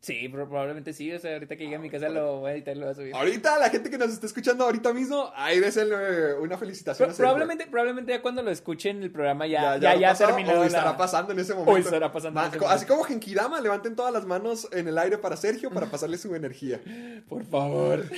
Sí, 0.01 0.29
pro- 0.29 0.47
probablemente 0.47 0.93
sí, 0.93 1.11
o 1.11 1.19
sea, 1.19 1.33
ahorita 1.33 1.57
que 1.57 1.65
llegue 1.65 1.75
a 1.75 1.79
mi 1.79 1.89
casa 1.89 2.07
lo 2.07 2.39
voy 2.39 2.51
a 2.51 2.53
editar 2.53 2.73
y 2.73 2.79
lo 2.79 2.85
voy 2.85 2.91
a 2.93 2.95
subir. 2.95 3.13
Ahorita, 3.15 3.59
la 3.59 3.69
gente 3.69 3.89
que 3.89 3.97
nos 3.97 4.11
está 4.11 4.27
escuchando 4.27 4.63
ahorita 4.63 4.93
mismo, 4.93 5.29
ahí 5.35 5.59
désenle 5.59 6.35
una 6.35 6.57
felicitación 6.57 7.07
Pro- 7.09 7.13
a 7.13 7.17
probablemente, 7.17 7.67
probablemente 7.67 8.13
ya 8.13 8.21
cuando 8.21 8.41
lo 8.41 8.49
escuchen 8.49 9.03
el 9.03 9.11
programa 9.11 9.45
ya, 9.45 9.75
Ya, 9.75 9.95
ya, 9.95 10.15
terminado 10.15 10.59
o 10.59 10.61
la- 10.61 10.67
estará 10.67 10.95
pasando 10.95 11.33
en 11.33 11.39
ese 11.39 11.53
momento. 11.53 11.71
O 11.73 11.77
estará 11.77 12.11
pasando 12.13 12.39
en 12.39 12.45
ese 12.47 12.55
Ma- 12.57 12.61
momento. 12.61 12.73
Así 12.75 12.85
como 12.85 13.03
Genkidama, 13.03 13.59
levanten 13.59 13.93
todas 13.97 14.13
las 14.13 14.25
manos 14.25 14.69
en 14.71 14.87
el 14.87 14.97
aire 14.97 15.17
para 15.17 15.35
Sergio 15.35 15.69
para 15.69 15.87
pasarle 15.91 16.17
su 16.17 16.33
energía. 16.33 16.79
Por 17.27 17.43
favor. 17.45 18.05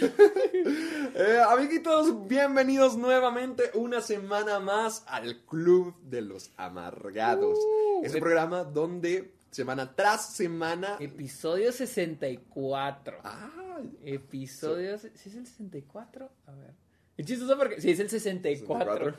Eh, 1.14 1.40
amiguitos, 1.50 2.28
bienvenidos 2.28 2.96
nuevamente 2.96 3.64
una 3.74 4.00
semana 4.02 4.60
más 4.60 5.04
al 5.08 5.42
Club 5.46 5.94
de 6.04 6.22
los 6.22 6.52
Amargados. 6.58 7.58
Uh, 7.60 8.06
es 8.06 8.14
un 8.14 8.20
programa 8.22 8.64
donde 8.64 9.34
semana 9.52 9.96
tras 9.96 10.34
semana... 10.34 10.98
Episodio 11.00 11.72
64. 11.72 13.20
Ay, 13.24 13.92
Episodio... 14.04 14.98
¿Sí 14.98 15.08
es 15.30 15.36
el 15.36 15.46
64? 15.46 16.30
A 16.48 16.52
ver. 16.54 16.74
Es 17.18 17.26
chistoso 17.26 17.58
porque... 17.58 17.80
Sí, 17.82 17.92
es 17.92 18.00
el 18.00 18.10
64. 18.10 18.94
64. 18.96 19.18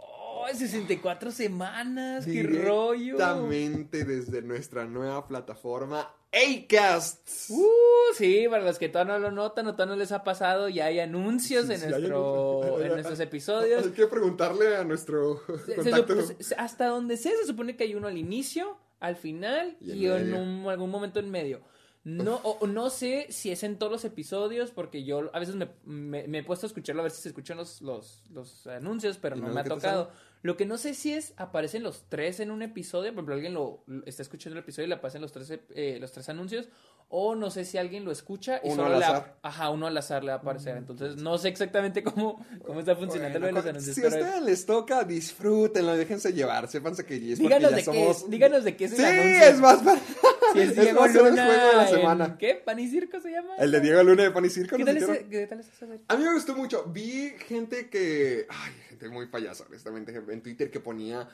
¡Oh, 0.00 0.46
64 0.52 1.30
semanas! 1.30 2.24
¡Qué 2.24 2.42
rollo! 2.42 3.16
Directamente 3.16 4.04
desde 4.04 4.40
nuestra 4.42 4.86
nueva 4.86 5.26
plataforma 5.26 6.14
Acast. 6.32 7.28
Uh, 7.50 7.64
sí, 8.14 8.46
para 8.50 8.62
los 8.62 8.78
que 8.78 8.88
todavía 8.88 9.14
no 9.14 9.18
lo 9.18 9.30
notan 9.30 9.66
o 9.66 9.72
todavía 9.72 9.94
no 9.94 9.98
les 9.98 10.12
ha 10.12 10.22
pasado, 10.24 10.68
ya 10.68 10.84
hay 10.86 11.00
anuncios 11.00 11.66
Sí, 11.66 11.72
en, 11.72 11.78
sí, 11.80 11.84
hay 11.86 11.90
nuestro, 11.92 12.80
en 12.82 12.88
nuestros 12.88 13.20
episodios. 13.20 13.84
Hay 13.86 13.92
que 13.92 14.06
preguntarle 14.06 14.76
a 14.76 14.84
nuestro 14.84 15.42
contacto. 15.46 16.22
se- 16.40 16.54
hasta 16.56 16.86
donde 16.86 17.16
sé, 17.16 17.30
se 17.40 17.46
supone 17.46 17.76
que 17.76 17.84
hay 17.84 17.94
uno 17.94 18.08
al 18.08 18.18
inicio, 18.18 18.76
al 19.00 19.16
final 19.16 19.76
Y 19.80 19.92
y, 19.92 20.06
en 20.06 20.34
un- 20.34 20.68
algún 20.68 20.90
momento 20.90 21.20
en 21.20 21.30
medio. 21.30 21.60
No, 22.04 22.36
o- 22.42 22.66
no 22.66 22.88
sé 22.90 23.26
si 23.30 23.50
es 23.50 23.62
en 23.64 23.76
todos 23.78 23.92
los 23.92 24.04
episodios, 24.04 24.70
porque 24.70 25.04
yo 25.04 25.28
a 25.34 25.38
veces 25.40 25.56
me, 25.56 25.68
me- 25.84 26.26
me 26.26 26.38
he 26.38 26.42
puesto 26.42 26.64
a 26.64 26.68
escucharlo 26.68 27.02
a 27.02 27.04
ver 27.04 27.10
si 27.12 27.20
se 27.22 27.28
escuchan 27.28 27.58
los, 27.58 27.82
los, 27.82 28.22
los 28.30 28.66
anuncios, 28.66 29.18
pero 29.18 29.36
¿Y 29.36 29.40
no 29.40 29.48
no 29.48 29.54
me 29.54 29.60
ha 29.60 29.64
tocado. 29.64 30.10
Lo 30.42 30.56
que 30.56 30.66
no 30.66 30.78
sé 30.78 30.94
si 30.94 31.12
es, 31.12 31.32
aparecen 31.36 31.82
los 31.82 32.04
tres 32.08 32.38
en 32.40 32.50
un 32.50 32.62
episodio, 32.62 33.10
por 33.10 33.18
ejemplo, 33.18 33.34
alguien 33.34 33.54
lo, 33.54 33.82
lo- 33.86 34.04
está 34.06 34.22
escuchando 34.22 34.56
el 34.56 34.62
episodio 34.62 34.86
y 34.86 34.88
le 34.88 34.94
aparecen 34.94 35.20
los 35.20 35.32
tres, 35.32 35.52
eh, 35.74 35.98
los 36.00 36.12
tres 36.12 36.28
anuncios, 36.28 36.68
o 37.08 37.34
no 37.34 37.50
sé 37.50 37.64
si 37.64 37.78
alguien 37.78 38.04
lo 38.04 38.12
escucha 38.12 38.60
y 38.62 38.68
Uno 38.68 38.82
solo 38.84 38.94
al 38.94 38.98
le 39.00 39.04
azar. 39.06 39.16
ap- 39.16 39.36
Ajá, 39.46 39.70
uno 39.70 39.86
al 39.86 39.96
azar 39.96 40.22
le 40.22 40.28
va 40.30 40.36
a 40.36 40.40
aparecer. 40.40 40.76
Entonces, 40.76 41.16
no 41.16 41.38
sé 41.38 41.48
exactamente 41.48 42.02
cómo, 42.04 42.44
cómo 42.64 42.80
está 42.80 42.94
funcionando 42.94 43.40
Bueno, 43.40 43.56
lo 43.58 43.62
de 43.62 43.72
los 43.72 43.82
anuncios. 43.82 43.96
si 43.96 44.04
a 44.04 44.08
ustedes 44.08 44.42
les 44.42 44.64
toca, 44.66 45.02
disfrútenlo, 45.04 45.96
déjense 45.96 46.32
llevar, 46.32 46.68
sépanse 46.68 47.04
que 47.04 47.14
es 47.32 47.38
díganos 47.38 47.70
ya 47.70 47.76
de, 47.76 47.84
somos... 47.84 47.98
qué 47.98 48.10
es, 48.24 48.30
díganos 48.30 48.64
de 48.64 48.76
qué 48.76 48.84
es 48.84 48.92
el 48.92 48.98
Sí, 48.98 49.04
anuncio. 49.04 49.44
es 49.48 49.60
más, 49.60 49.78
para- 49.82 50.00
Si 50.52 50.60
es 50.60 50.70
es 50.70 50.76
Diego 50.76 51.04
el 51.04 51.12
Luna 51.12 51.46
juego 51.46 51.68
de 51.70 51.76
la 51.76 51.88
en- 51.90 51.94
semana. 51.96 52.38
¿Qué? 52.38 52.54
¿Pan 52.64 52.78
y 52.78 52.88
Circo 52.88 53.20
se 53.20 53.30
llama? 53.30 53.56
El 53.58 53.70
de 53.70 53.80
Diego 53.80 54.02
Luna 54.02 54.22
de 54.24 54.30
Pan 54.30 54.44
y 54.44 54.50
Circo. 54.50 54.76
¿Qué 54.76 54.82
¿no 54.84 54.86
tal, 54.86 54.96
es, 54.96 55.02
es 55.02 55.74
serie? 55.78 56.00
A 56.08 56.16
mí 56.16 56.24
me 56.24 56.34
gustó 56.34 56.54
mucho. 56.56 56.84
Vi 56.86 57.30
gente 57.46 57.88
que. 57.88 58.46
Ay, 58.48 58.72
gente 58.88 59.08
muy 59.08 59.26
payasa, 59.26 59.64
honestamente. 59.68 60.14
En 60.28 60.42
Twitter 60.42 60.70
que 60.70 60.80
ponía. 60.80 61.28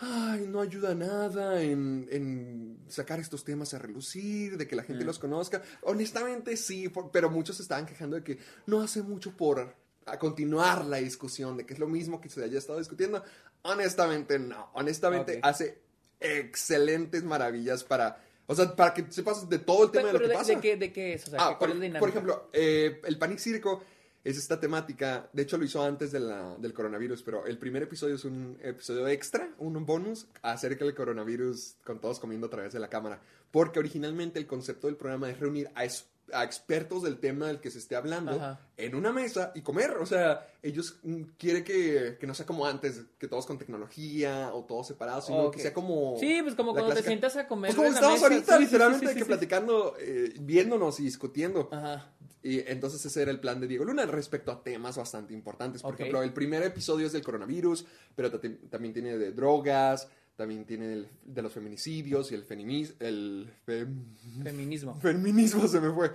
Ay, 0.00 0.46
no 0.48 0.60
ayuda 0.60 0.94
nada 0.94 1.60
en, 1.60 2.06
en 2.12 2.78
sacar 2.86 3.18
estos 3.18 3.42
temas 3.42 3.74
a 3.74 3.78
relucir, 3.80 4.56
de 4.56 4.68
que 4.68 4.76
la 4.76 4.84
gente 4.84 5.02
Mm. 5.02 5.06
los 5.08 5.18
conozca. 5.18 5.60
Honestamente, 5.82 6.56
sí, 6.56 6.88
por- 6.88 7.10
pero 7.10 7.30
muchos 7.30 7.58
estaban 7.58 7.84
quejando 7.84 8.14
de 8.14 8.22
que 8.22 8.38
no 8.66 8.80
hace 8.80 9.02
mucho 9.02 9.36
por 9.36 9.74
a 10.06 10.18
continuar 10.18 10.84
la 10.84 10.98
discusión, 10.98 11.56
de 11.56 11.66
que 11.66 11.74
es 11.74 11.80
lo 11.80 11.88
mismo 11.88 12.20
que 12.20 12.28
se 12.28 12.42
haya 12.44 12.58
estado 12.58 12.78
discutiendo. 12.78 13.24
Honestamente, 13.62 14.38
no. 14.38 14.70
Honestamente, 14.74 15.40
hace 15.42 15.78
excelentes 16.20 17.24
maravillas 17.24 17.82
para. 17.84 18.22
O 18.50 18.54
sea, 18.54 18.74
para 18.74 18.94
que 18.94 19.04
sepas 19.10 19.48
de 19.48 19.58
todo 19.58 19.84
el 19.84 19.90
tema 19.90 20.06
de 20.08 20.14
lo 20.14 20.18
Pero 20.18 20.28
que 20.30 20.32
de, 20.32 20.38
pasa. 20.38 20.54
de 20.54 20.60
qué, 20.60 20.76
¿De 20.76 20.92
qué 20.92 21.12
es? 21.14 21.28
O 21.28 21.30
sea, 21.30 21.38
Ah, 21.40 21.56
¿cuál 21.58 21.72
por, 21.74 21.84
es 21.84 21.98
por 21.98 22.08
ejemplo, 22.08 22.48
eh, 22.52 23.00
el 23.04 23.18
Panic 23.18 23.38
Circo 23.38 23.84
es 24.24 24.36
esta 24.38 24.58
temática. 24.58 25.28
De 25.32 25.42
hecho, 25.42 25.56
lo 25.58 25.64
hizo 25.64 25.82
antes 25.82 26.10
de 26.12 26.20
la- 26.20 26.56
del 26.58 26.72
coronavirus, 26.72 27.22
pero 27.22 27.46
el 27.46 27.58
primer 27.58 27.82
episodio 27.82 28.14
es 28.16 28.24
un 28.24 28.58
episodio 28.62 29.06
extra, 29.06 29.54
un 29.58 29.84
bonus, 29.86 30.26
acerca 30.42 30.84
del 30.84 30.94
coronavirus 30.94 31.76
con 31.84 32.00
todos 32.00 32.18
comiendo 32.18 32.46
a 32.46 32.50
través 32.50 32.72
de 32.72 32.80
la 32.80 32.88
cámara. 32.88 33.20
Porque 33.50 33.78
originalmente 33.78 34.38
el 34.38 34.46
concepto 34.46 34.86
del 34.86 34.96
programa 34.96 35.30
es 35.30 35.38
reunir 35.38 35.70
a, 35.74 35.84
es- 35.84 36.06
a 36.32 36.44
expertos 36.44 37.02
del 37.02 37.18
tema 37.18 37.46
del 37.46 37.60
que 37.60 37.70
se 37.70 37.78
esté 37.78 37.96
hablando 37.96 38.32
Ajá. 38.32 38.60
en 38.76 38.94
una 38.94 39.12
mesa 39.12 39.52
y 39.54 39.62
comer. 39.62 39.92
O 40.00 40.06
sea, 40.06 40.46
ellos 40.62 40.96
mm, 41.02 41.22
quieren 41.38 41.64
que, 41.64 42.16
que 42.20 42.26
no 42.26 42.34
sea 42.34 42.46
como 42.46 42.66
antes, 42.66 43.02
que 43.18 43.28
todos 43.28 43.46
con 43.46 43.58
tecnología 43.58 44.50
o 44.52 44.64
todos 44.64 44.86
separados, 44.86 45.26
sino 45.26 45.50
que 45.50 45.60
sea 45.60 45.72
como. 45.72 46.16
Sí, 46.18 46.40
pues 46.42 46.54
como 46.54 46.72
cuando 46.72 46.94
te 46.94 47.02
sientas 47.02 47.36
a 47.36 47.46
comer. 47.46 47.68
Pues 47.74 47.76
como 47.76 47.88
estamos 47.88 48.22
ahorita, 48.22 48.56
Sí, 48.58 48.64
literalmente, 48.64 49.06
sí, 49.08 49.12
sí, 49.14 49.18
que 49.18 49.24
platicando, 49.24 49.94
eh, 49.98 50.34
viéndonos 50.40 51.00
y 51.00 51.04
discutiendo. 51.04 51.68
Ajá. 51.72 52.10
Y 52.40 52.60
entonces 52.70 53.04
ese 53.04 53.22
era 53.22 53.32
el 53.32 53.40
plan 53.40 53.60
de 53.60 53.66
Diego 53.66 53.84
Luna 53.84 54.06
respecto 54.06 54.52
a 54.52 54.62
temas 54.62 54.96
bastante 54.96 55.34
importantes. 55.34 55.82
Por 55.82 55.94
ejemplo, 55.94 56.22
el 56.22 56.32
primer 56.32 56.62
episodio 56.62 57.06
es 57.06 57.12
del 57.12 57.24
coronavirus, 57.24 57.84
pero 58.14 58.30
ta- 58.30 58.38
también 58.70 58.94
tiene 58.94 59.18
de 59.18 59.32
drogas, 59.32 60.08
también 60.38 60.64
tiene 60.64 60.92
el- 60.92 61.08
de 61.26 61.42
los 61.42 61.52
feminicidios 61.52 62.30
y 62.32 62.36
el 62.36 62.44
feminis 62.44 62.94
el 63.00 63.50
fem- 63.66 64.04
Feminismo. 64.44 64.98
feminismo 65.02 65.66
se 65.68 65.80
me 65.80 65.90
fue. 65.92 66.12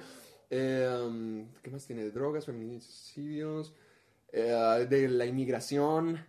Eh, 0.50 0.88
um, 1.06 1.46
¿Qué 1.62 1.70
más 1.70 1.86
tiene? 1.86 2.04
De 2.04 2.12
drogas, 2.12 2.46
feminicidios, 2.46 3.74
eh, 4.32 4.88
de 4.90 5.10
la 5.10 5.26
inmigración. 5.26 6.26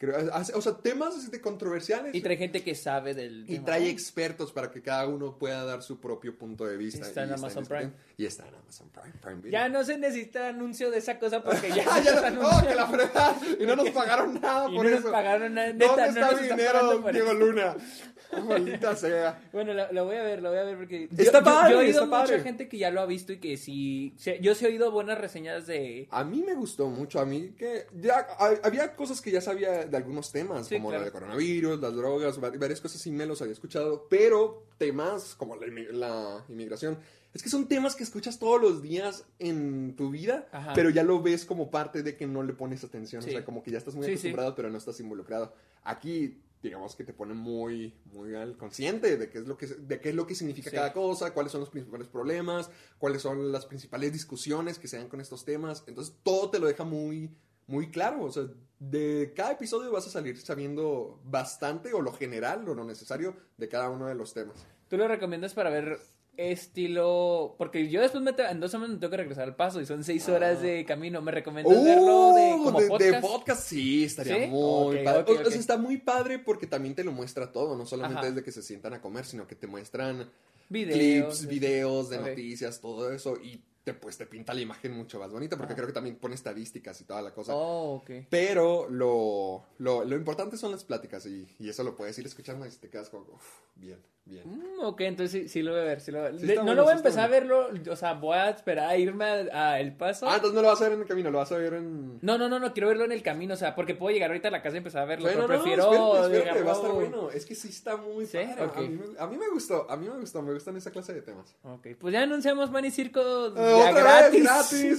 Creo, 0.00 0.16
hace- 0.32 0.54
o 0.54 0.62
sea, 0.62 0.72
temas 0.78 1.14
así 1.14 1.30
de 1.30 1.42
controversiales. 1.42 2.14
Y 2.14 2.22
trae 2.22 2.38
gente 2.38 2.62
que 2.64 2.74
sabe 2.74 3.12
del 3.12 3.44
Y 3.46 3.58
trae 3.58 3.90
expertos 3.90 4.50
para 4.50 4.70
que 4.70 4.80
cada 4.80 5.06
uno 5.06 5.36
pueda 5.36 5.62
dar 5.66 5.82
su 5.82 6.00
propio 6.00 6.38
punto 6.38 6.64
de 6.64 6.78
vista. 6.78 7.06
Está 7.06 7.24
en 7.24 7.34
Amazon 7.34 7.64
discutiendo. 7.64 7.96
Y 8.16 8.24
está 8.24 8.48
en 8.48 8.54
Amazon 8.54 8.88
Prime. 8.88 9.12
Prime 9.20 9.36
Video. 9.42 9.52
Ya 9.52 9.68
no 9.68 9.84
se 9.84 9.98
necesita 9.98 10.48
anuncio 10.48 10.90
de 10.90 10.96
esa 10.98 11.18
cosa 11.18 11.42
porque 11.42 11.68
ya, 11.76 11.84
Ah, 11.86 12.00
ya 12.00 12.14
no, 12.30 12.40
no, 12.42 12.48
anunciando. 12.48 12.68
que 12.70 12.74
la 12.74 12.86
fregada. 12.86 13.36
Y 13.60 13.66
no 13.66 13.76
nos 13.76 13.90
pagaron 13.90 14.40
nada 14.40 14.70
Y 14.70 14.76
por 14.76 14.84
no 14.86 14.90
eso. 14.90 15.00
nos 15.02 15.12
pagaron 15.12 15.52
nada. 15.54 15.68
¿Dónde 15.68 15.86
Neta, 15.86 15.96
no 15.96 16.04
está 16.06 16.30
nos 16.32 16.40
mi 16.40 16.48
dinero, 16.48 16.98
Diego. 17.12 17.34
Luna? 17.34 17.76
Oh, 18.32 18.42
maldita 18.42 18.94
sea. 18.94 19.40
Bueno, 19.52 19.74
lo, 19.74 19.92
lo 19.92 20.04
voy 20.04 20.14
a 20.14 20.22
ver, 20.22 20.40
lo 20.40 20.50
voy 20.50 20.58
a 20.60 20.62
ver 20.62 20.76
porque... 20.76 21.08
Está 21.18 21.40
yo, 21.40 21.44
padre, 21.44 21.72
Yo, 21.72 21.80
he 21.80 21.84
oído 21.86 22.06
mucha 22.06 22.20
padre. 22.20 22.40
gente 22.44 22.68
que 22.68 22.78
ya 22.78 22.88
lo 22.92 23.00
ha 23.00 23.06
visto 23.06 23.32
y 23.32 23.38
que 23.40 23.56
sí... 23.56 24.14
Yo 24.40 24.54
sí 24.54 24.64
he 24.64 24.68
oído 24.68 24.92
buenas 24.92 25.18
reseñas 25.18 25.66
de... 25.66 26.06
A 26.12 26.22
mí 26.22 26.40
me 26.46 26.54
gustó 26.54 26.86
mucho, 26.86 27.18
a 27.18 27.26
mí 27.26 27.56
que 27.58 27.86
ya 28.00 28.24
ha- 28.38 28.54
había 28.62 28.94
cosas 28.94 29.20
que 29.20 29.32
ya 29.32 29.40
sabía 29.40 29.84
de 29.90 29.96
algunos 29.96 30.32
temas, 30.32 30.66
Sí, 30.68 30.76
como 30.76 30.88
claro. 30.90 31.04
de 31.04 31.10
coronavirus, 31.10 31.80
las 31.80 31.94
drogas, 31.94 32.42
va- 32.42 32.50
varias 32.50 32.80
cosas 32.80 33.00
sí 33.00 33.10
me 33.10 33.26
los 33.26 33.40
había 33.42 33.52
escuchado, 33.52 34.06
pero 34.08 34.66
temas 34.78 35.34
como 35.34 35.56
la, 35.56 35.66
la 35.92 36.44
inmigración, 36.48 36.98
es 37.32 37.42
que 37.42 37.48
son 37.48 37.68
temas 37.68 37.94
que 37.94 38.02
escuchas 38.02 38.38
todos 38.38 38.60
los 38.60 38.82
días 38.82 39.24
en 39.38 39.94
tu 39.96 40.10
vida, 40.10 40.48
Ajá. 40.52 40.72
pero 40.74 40.90
ya 40.90 41.02
lo 41.04 41.22
ves 41.22 41.44
como 41.44 41.70
parte 41.70 42.02
de 42.02 42.16
que 42.16 42.26
no 42.26 42.42
le 42.42 42.52
pones 42.54 42.82
atención, 42.84 43.22
Sí. 43.22 43.28
o 43.28 43.32
sea, 43.32 43.44
como 43.44 43.62
que 43.62 43.70
ya 43.70 43.78
estás 43.78 43.94
muy 43.94 44.04
Sí, 44.06 44.12
sí. 44.12 44.18
acostumbrado, 44.18 44.54
pero 44.54 44.70
no 44.70 44.78
estás 44.78 44.98
involucrado. 45.00 45.54
Aquí 45.84 46.42
digamos 46.62 46.94
que 46.94 47.04
te 47.04 47.14
pone 47.14 47.32
muy 47.32 47.94
muy 48.12 48.34
al 48.34 48.58
consciente 48.58 49.16
de 49.16 49.30
qué 49.30 49.38
es 49.38 49.46
lo 49.46 49.56
que 49.56 49.66
de 49.66 49.98
qué 49.98 50.10
es 50.10 50.14
lo 50.14 50.26
que 50.26 50.34
significa 50.34 50.68
Sí. 50.68 50.76
cada 50.76 50.92
cosa, 50.92 51.32
cuáles 51.32 51.52
son 51.52 51.62
los 51.62 51.70
principales 51.70 52.06
problemas, 52.08 52.68
cuáles 52.98 53.22
son 53.22 53.50
las 53.50 53.64
principales 53.64 54.12
discusiones 54.12 54.78
que 54.78 54.86
se 54.86 54.98
dan 54.98 55.08
con 55.08 55.22
estos 55.22 55.46
temas. 55.46 55.82
Entonces, 55.86 56.14
todo 56.22 56.50
te 56.50 56.58
lo 56.58 56.66
deja 56.66 56.84
muy, 56.84 57.30
muy 57.70 57.90
claro. 57.90 58.24
O 58.24 58.30
sea, 58.32 58.44
de 58.78 59.32
cada 59.36 59.52
episodio 59.52 59.90
vas 59.92 60.06
a 60.06 60.10
salir 60.10 60.38
sabiendo 60.40 61.20
bastante 61.24 61.92
o 61.92 62.00
lo 62.00 62.12
general 62.12 62.68
o 62.68 62.74
lo 62.74 62.84
necesario 62.84 63.36
de 63.56 63.68
cada 63.68 63.90
uno 63.90 64.06
de 64.06 64.14
los 64.14 64.32
temas. 64.34 64.56
¿Tú 64.88 64.96
lo 64.96 65.06
recomiendas 65.08 65.54
para 65.54 65.70
ver 65.70 65.98
estilo...? 66.36 67.54
Porque 67.58 67.88
yo 67.88 68.00
después 68.00 68.22
me 68.22 68.30
en 68.30 68.60
dos 68.60 68.70
semanas 68.70 68.94
me 68.94 68.98
tengo 69.00 69.10
que 69.10 69.16
regresar 69.18 69.44
al 69.44 69.56
paso 69.56 69.80
y 69.80 69.86
son 69.86 70.02
seis 70.04 70.28
horas 70.28 70.62
de 70.62 70.84
camino. 70.84 71.20
¿Me 71.22 71.30
recomiendas 71.32 71.84
verlo 71.84 72.32
de 72.34 72.50
como 72.64 72.78
Uh, 72.78 72.80
de, 72.80 72.88
podcast? 72.88 73.10
de 73.14 73.20
podcast 73.20 73.62
sí, 73.68 74.04
estaría 74.04 74.44
¿Sí? 74.44 74.46
muy 74.50 74.96
Ok, 74.98 75.04
padre. 75.04 75.20
ok, 75.22 75.28
O- 75.28 75.32
o 75.32 75.36
sea, 75.36 75.46
ok. 75.48 75.54
está 75.54 75.76
muy 75.76 75.96
padre 75.98 76.38
porque 76.38 76.66
también 76.66 76.94
te 76.94 77.04
lo 77.04 77.12
muestra 77.12 77.52
todo, 77.52 77.76
no 77.76 77.86
solamente 77.86 78.20
Ajá. 78.20 78.28
desde 78.30 78.42
que 78.42 78.52
se 78.52 78.62
sientan 78.62 78.94
a 78.94 79.00
comer, 79.00 79.24
sino 79.26 79.46
que 79.46 79.54
te 79.54 79.66
muestran 79.66 80.30
Videos. 80.68 81.38
clips, 81.40 81.46
videos 81.48 82.08
de 82.10 82.18
noticias, 82.18 82.80
todo 82.80 83.12
eso 83.12 83.36
y 83.36 83.60
te 83.84 83.94
pues 83.94 84.18
te 84.18 84.26
pinta 84.26 84.52
la 84.54 84.60
imagen 84.60 84.92
mucho 84.92 85.18
más 85.18 85.30
bonita 85.32 85.56
porque 85.56 85.74
creo 85.74 85.86
que 85.86 85.92
también 85.92 86.16
pone 86.16 86.34
estadísticas 86.34 87.00
y 87.00 87.04
toda 87.04 87.22
la 87.22 87.32
cosa. 87.32 87.54
Oh, 87.54 87.94
ok. 88.02 88.10
Pero 88.28 88.88
lo, 88.90 89.64
lo, 89.78 90.04
lo 90.04 90.16
importante 90.16 90.56
son 90.56 90.70
las 90.70 90.84
pláticas 90.84 91.24
y, 91.26 91.48
y 91.58 91.68
eso 91.68 91.82
lo 91.82 91.96
puedes 91.96 92.18
ir 92.18 92.26
escuchando 92.26 92.66
y 92.66 92.70
te 92.70 92.90
quedas 92.90 93.08
como, 93.08 93.24
"Uf, 93.32 93.60
bien, 93.76 93.98
bien. 94.24 94.42
Mm, 94.48 94.84
ok, 94.84 95.00
entonces 95.02 95.42
sí, 95.42 95.48
sí 95.48 95.62
lo 95.62 95.72
voy 95.72 95.80
a 95.80 95.84
ver. 95.84 96.00
Sí 96.00 96.10
lo 96.12 96.18
voy 96.18 96.28
a 96.28 96.30
ver. 96.30 96.40
Sí 96.40 96.46
no 96.46 96.54
bueno, 96.56 96.74
lo 96.74 96.82
voy 96.84 96.92
a 96.92 96.96
empezar 96.96 97.24
a 97.24 97.28
verlo, 97.28 97.68
o 97.90 97.96
sea, 97.96 98.14
voy 98.14 98.36
a 98.36 98.48
esperar 98.50 98.88
a 98.90 98.96
irme 98.96 99.24
a, 99.24 99.70
a 99.72 99.80
El 99.80 99.94
Paso. 99.96 100.28
Ah, 100.28 100.36
entonces 100.36 100.54
no 100.54 100.62
lo 100.62 100.68
vas 100.68 100.80
a 100.80 100.84
ver 100.84 100.92
en 100.94 101.00
el 101.00 101.06
camino, 101.06 101.30
lo 101.30 101.38
vas 101.38 101.50
a 101.52 101.56
ver 101.56 101.74
en... 101.74 102.18
No, 102.22 102.38
no, 102.38 102.48
no, 102.48 102.58
no, 102.58 102.72
quiero 102.72 102.88
verlo 102.88 103.04
en 103.04 103.12
el 103.12 103.22
camino, 103.22 103.54
o 103.54 103.56
sea, 103.56 103.74
porque 103.74 103.94
puedo 103.94 104.12
llegar 104.14 104.30
ahorita 104.30 104.48
a 104.48 104.50
la 104.52 104.62
casa 104.62 104.76
y 104.76 104.78
empezar 104.78 105.02
a 105.02 105.04
verlo, 105.06 105.24
Bueno, 105.24 105.46
pero 105.46 105.58
no, 105.58 105.62
prefiero 105.64 105.82
espérate, 106.24 106.36
espérate, 106.38 106.62
va 106.62 106.70
a 106.72 106.74
estar 106.74 106.92
bueno. 106.92 107.30
Es 107.30 107.46
que 107.46 107.54
sí 107.54 107.68
está 107.68 107.96
muy 107.96 108.26
¿Sí? 108.26 108.38
padre. 108.38 108.70
A, 108.74 108.80
mí, 108.80 108.88
me- 108.88 109.18
a 109.20 109.26
mí 109.26 109.36
me 109.36 109.48
gustó, 109.48 109.90
a 109.90 109.96
mí 109.96 110.08
me 110.08 110.16
gustó, 110.18 110.42
me 110.42 110.52
gustan 110.52 110.76
esa 110.76 110.90
clase 110.90 111.12
de 111.12 111.22
temas. 111.22 111.56
Ok, 111.62 111.88
pues 111.98 112.12
ya 112.12 112.22
anunciamos 112.22 112.70
Man 112.70 112.84
y 112.84 112.90
Circo 112.90 113.20
Eh, 113.48 113.52
ya 113.56 113.90
otra 113.90 114.02
gratis. 114.02 114.32
vez, 114.32 114.42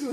gratis. 0.04 0.10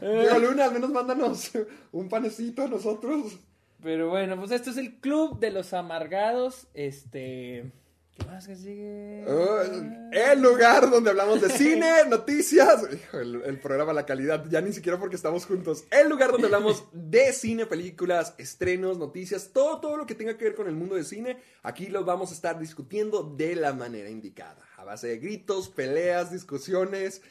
Diego 0.00 0.38
Luna, 0.38 0.64
al 0.66 0.72
menos 0.72 0.90
mándanos 0.90 1.50
un 1.92 2.08
panecito 2.08 2.62
a 2.62 2.68
nosotros. 2.68 3.38
Pero 3.82 4.10
bueno, 4.10 4.36
pues 4.38 4.50
esto 4.50 4.70
es 4.70 4.76
el 4.76 5.00
Club 5.00 5.38
de 5.40 5.50
los 5.50 5.72
Amargados, 5.72 6.68
este... 6.74 7.72
¿Qué 8.20 8.26
más 8.26 8.46
que 8.46 8.56
sigue? 8.56 9.24
Uh, 9.26 10.10
el 10.12 10.42
lugar 10.42 10.90
donde 10.90 11.10
hablamos 11.10 11.40
de 11.40 11.50
cine, 11.50 11.90
noticias. 12.08 12.82
El, 13.12 13.42
el 13.42 13.58
programa 13.60 13.92
La 13.92 14.04
Calidad, 14.04 14.44
ya 14.48 14.60
ni 14.60 14.72
siquiera 14.72 14.98
porque 14.98 15.16
estamos 15.16 15.46
juntos. 15.46 15.84
El 15.90 16.08
lugar 16.08 16.32
donde 16.32 16.46
hablamos 16.46 16.84
de 16.92 17.32
cine, 17.32 17.66
películas, 17.66 18.34
estrenos, 18.38 18.98
noticias, 18.98 19.50
todo, 19.52 19.80
todo 19.80 19.96
lo 19.96 20.06
que 20.06 20.14
tenga 20.14 20.36
que 20.36 20.44
ver 20.44 20.54
con 20.54 20.68
el 20.68 20.74
mundo 20.74 20.96
de 20.96 21.04
cine. 21.04 21.38
Aquí 21.62 21.86
lo 21.86 22.04
vamos 22.04 22.30
a 22.30 22.34
estar 22.34 22.58
discutiendo 22.58 23.22
de 23.22 23.56
la 23.56 23.72
manera 23.72 24.10
indicada. 24.10 24.58
A 24.76 24.84
base 24.84 25.08
de 25.08 25.18
gritos, 25.18 25.68
peleas, 25.68 26.30
discusiones 26.30 27.22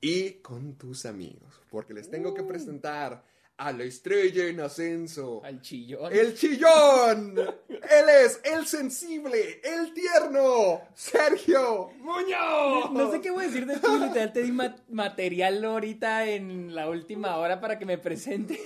y 0.00 0.32
con 0.34 0.74
tus 0.74 1.06
amigos. 1.06 1.60
Porque 1.70 1.94
les 1.94 2.10
tengo 2.10 2.34
que 2.34 2.42
presentar 2.42 3.22
a 3.58 3.72
la 3.72 3.84
estrella 3.84 4.46
en 4.46 4.60
ascenso. 4.60 5.42
Al 5.44 5.60
chillón. 5.60 6.12
El 6.12 6.34
chillón. 6.34 7.34
Él 7.68 8.08
es 8.24 8.40
el 8.44 8.66
sensible, 8.66 9.60
el 9.64 9.92
tierno, 9.92 10.80
Sergio 10.94 11.90
Muñoz. 11.98 12.92
No 12.92 13.10
sé 13.10 13.20
qué 13.20 13.30
voy 13.30 13.44
a 13.44 13.46
decir 13.48 13.66
de 13.66 13.76
ti, 13.76 13.86
literal, 14.00 14.32
te 14.32 14.42
di 14.42 14.52
ma- 14.52 14.76
material 14.90 15.64
ahorita 15.64 16.26
en 16.26 16.74
la 16.74 16.88
última 16.88 17.36
hora 17.36 17.60
para 17.60 17.78
que 17.78 17.84
me 17.84 17.98
presente. 17.98 18.60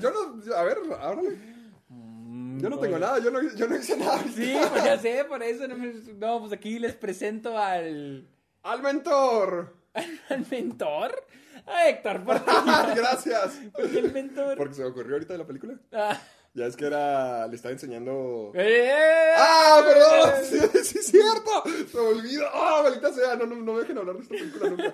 Yo 0.00 0.10
no, 0.10 0.54
a 0.56 0.62
ver, 0.64 0.78
ábrale. 1.00 1.38
Yo 2.58 2.68
no 2.68 2.78
tengo 2.78 2.98
nada, 2.98 3.18
yo 3.20 3.30
no, 3.30 3.40
yo 3.54 3.66
no 3.68 3.76
hice 3.76 3.96
nada. 3.96 4.22
Sí, 4.34 4.54
pues 4.70 4.84
ya 4.84 4.98
sé, 4.98 5.24
por 5.24 5.42
eso 5.42 5.66
no, 5.66 5.76
me- 5.78 5.94
no, 6.18 6.40
pues 6.40 6.52
aquí 6.52 6.78
les 6.78 6.94
presento 6.94 7.56
al, 7.56 8.28
Al 8.64 8.82
mentor. 8.82 9.76
al 10.28 10.46
mentor. 10.50 11.24
A 11.66 11.88
Héctor, 11.88 12.24
¿por 12.24 12.36
qué, 12.44 12.50
Gracias. 12.96 13.60
por 13.72 13.90
qué 13.90 13.98
el 13.98 14.12
mentor? 14.12 14.56
Porque 14.56 14.74
se 14.74 14.82
me 14.82 14.88
ocurrió 14.88 15.14
ahorita 15.14 15.34
de 15.34 15.38
la 15.38 15.46
película. 15.46 15.78
Ah. 15.92 16.20
Ya 16.52 16.66
es 16.66 16.74
que 16.76 16.84
era, 16.86 17.46
le 17.46 17.54
estaba 17.54 17.70
enseñando... 17.70 18.50
¡Eh! 18.56 18.90
¡Ah, 19.36 19.84
perdón! 19.86 20.32
Sí, 20.42 20.58
sí, 20.82 20.98
es 20.98 21.06
cierto. 21.06 21.62
Se 21.88 21.96
me 21.96 22.02
olvida. 22.08 22.50
¡Ah, 22.52 22.80
maldita 22.82 23.12
sea! 23.12 23.36
No, 23.36 23.46
no, 23.46 23.54
no 23.54 23.74
me 23.74 23.80
dejen 23.82 23.96
hablar 23.98 24.16
de 24.16 24.22
esta 24.22 24.34
película 24.34 24.68
nunca. 24.70 24.92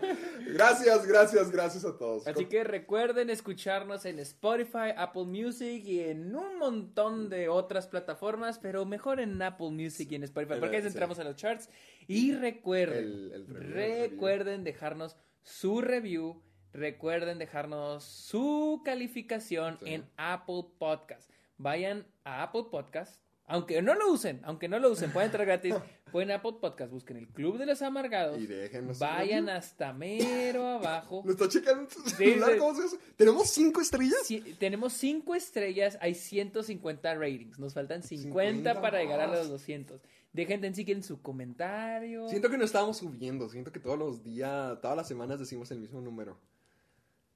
Gracias, 0.53 1.07
gracias, 1.07 1.51
gracias 1.51 1.87
a 1.87 1.97
todos. 1.97 2.27
Así 2.27 2.45
que 2.45 2.63
recuerden 2.63 3.31
escucharnos 3.31 4.05
en 4.05 4.19
Spotify, 4.19 4.93
Apple 4.99 5.25
Music 5.25 5.83
y 5.87 6.01
en 6.01 6.37
un 6.37 6.59
montón 6.59 7.31
de 7.31 7.49
otras 7.49 7.87
plataformas, 7.87 8.59
pero 8.59 8.85
mejor 8.85 9.19
en 9.19 9.41
Apple 9.41 9.71
Music 9.71 10.09
y 10.13 10.17
en 10.17 10.25
Spotify, 10.25 10.57
porque 10.61 10.77
ahí 10.77 10.83
Sí. 10.83 10.89
entramos 10.89 11.19
en 11.21 11.25
los 11.25 11.37
charts. 11.37 11.71
Y 12.07 12.35
recuerden, 12.35 12.99
El- 13.05 13.33
el 13.33 13.47
review, 13.47 13.79
el 13.79 14.11
recuerden 14.11 14.63
dejarnos 14.63 15.17
su 15.43 15.81
review, 15.81 16.43
recuerden 16.73 17.39
dejarnos 17.39 18.05
su 18.05 18.83
calificación 18.85 19.79
Sí. 19.81 19.95
en 19.95 20.05
Apple 20.17 20.65
Podcast. 20.79 21.31
Vayan 21.59 22.07
a 22.25 22.43
Apple 22.43 22.65
Podcast. 22.71 23.23
Aunque 23.49 23.81
no 23.81 23.95
lo 23.95 24.11
usen, 24.11 24.41
aunque 24.43 24.69
no 24.69 24.81
lo 24.81 24.91
usen, 24.91 25.13
pueden 25.13 25.29
entrar 25.29 25.47
gratis. 25.47 25.75
Pueden 26.13 26.31
Apple 26.31 26.55
Podcast, 26.61 26.93
busquen 26.93 27.17
el 27.17 27.29
Club 27.29 27.59
de 27.59 27.67
los 27.67 27.83
Amargados. 27.83 28.41
Y 28.41 28.47
déjenos 28.47 28.99
Vayan 29.01 29.49
hasta 29.49 29.93
mero 29.93 30.67
abajo. 30.67 31.23
¿Lo 31.25 31.33
está 31.33 31.49
checando. 31.49 31.89
¿Tenemos 33.17 33.51
cinco 33.51 33.81
estrellas? 33.81 34.19
Sí, 34.25 34.41
tenemos 34.59 34.93
5 34.95 35.35
estrellas, 35.35 35.99
hay 36.01 36.15
150 36.15 37.15
ratings. 37.15 37.59
Nos 37.59 37.75
faltan 37.75 38.03
50, 38.03 38.23
50 38.71 38.81
para 38.81 39.01
llegar 39.01 39.21
a 39.21 39.27
los 39.27 39.49
200. 39.49 40.01
Dejen 40.33 40.65
en 40.65 40.75
si 40.75 40.85
quieren 40.85 41.03
su 41.03 41.21
comentario. 41.21 42.29
Siento 42.29 42.51
que 42.51 42.59
no 42.59 42.65
estábamos 42.65 42.99
subiendo. 42.99 43.49
Siento 43.49 43.73
que 43.73 43.81
todos 43.81 43.99
los 43.99 44.23
días, 44.23 44.81
todas 44.81 44.97
las 44.97 45.09
semanas 45.09 45.39
decimos 45.39 45.71
el 45.71 45.81
mismo 45.81 46.01
número. 46.01 46.39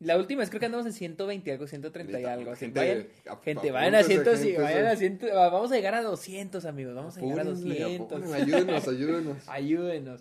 La 0.01 0.17
última 0.17 0.41
vez 0.41 0.49
creo 0.49 0.61
que 0.61 0.67
andamos 0.67 0.87
en 0.87 0.93
120 0.95 1.53
algo, 1.53 1.67
130 1.67 2.21
y 2.21 2.25
algo. 2.25 2.57
Gente, 2.57 2.81
vayan, 2.81 3.07
ap- 3.29 3.45
gente, 3.45 3.71
vayan 3.71 3.95
a 3.95 4.03
100, 4.03 4.21
apúntense, 4.21 4.43
sí, 4.43 4.49
gente, 4.51 4.63
vayan 4.63 4.87
a 4.87 4.91
sí. 4.93 4.97
100. 4.97 5.21
Vamos 5.35 5.73
a 5.73 5.75
llegar 5.77 5.95
a 5.95 6.03
200, 6.03 6.65
amigos. 6.65 6.95
Vamos 6.95 7.17
a 7.17 7.21
llegar 7.21 7.39
a 7.39 7.43
Apúrenle, 7.43 7.79
200. 7.81 8.13
apúrenle, 8.23 8.37
Ayúdenos, 8.55 8.89
ayúdenos. 8.89 9.37
Ayúdenos. 9.49 10.21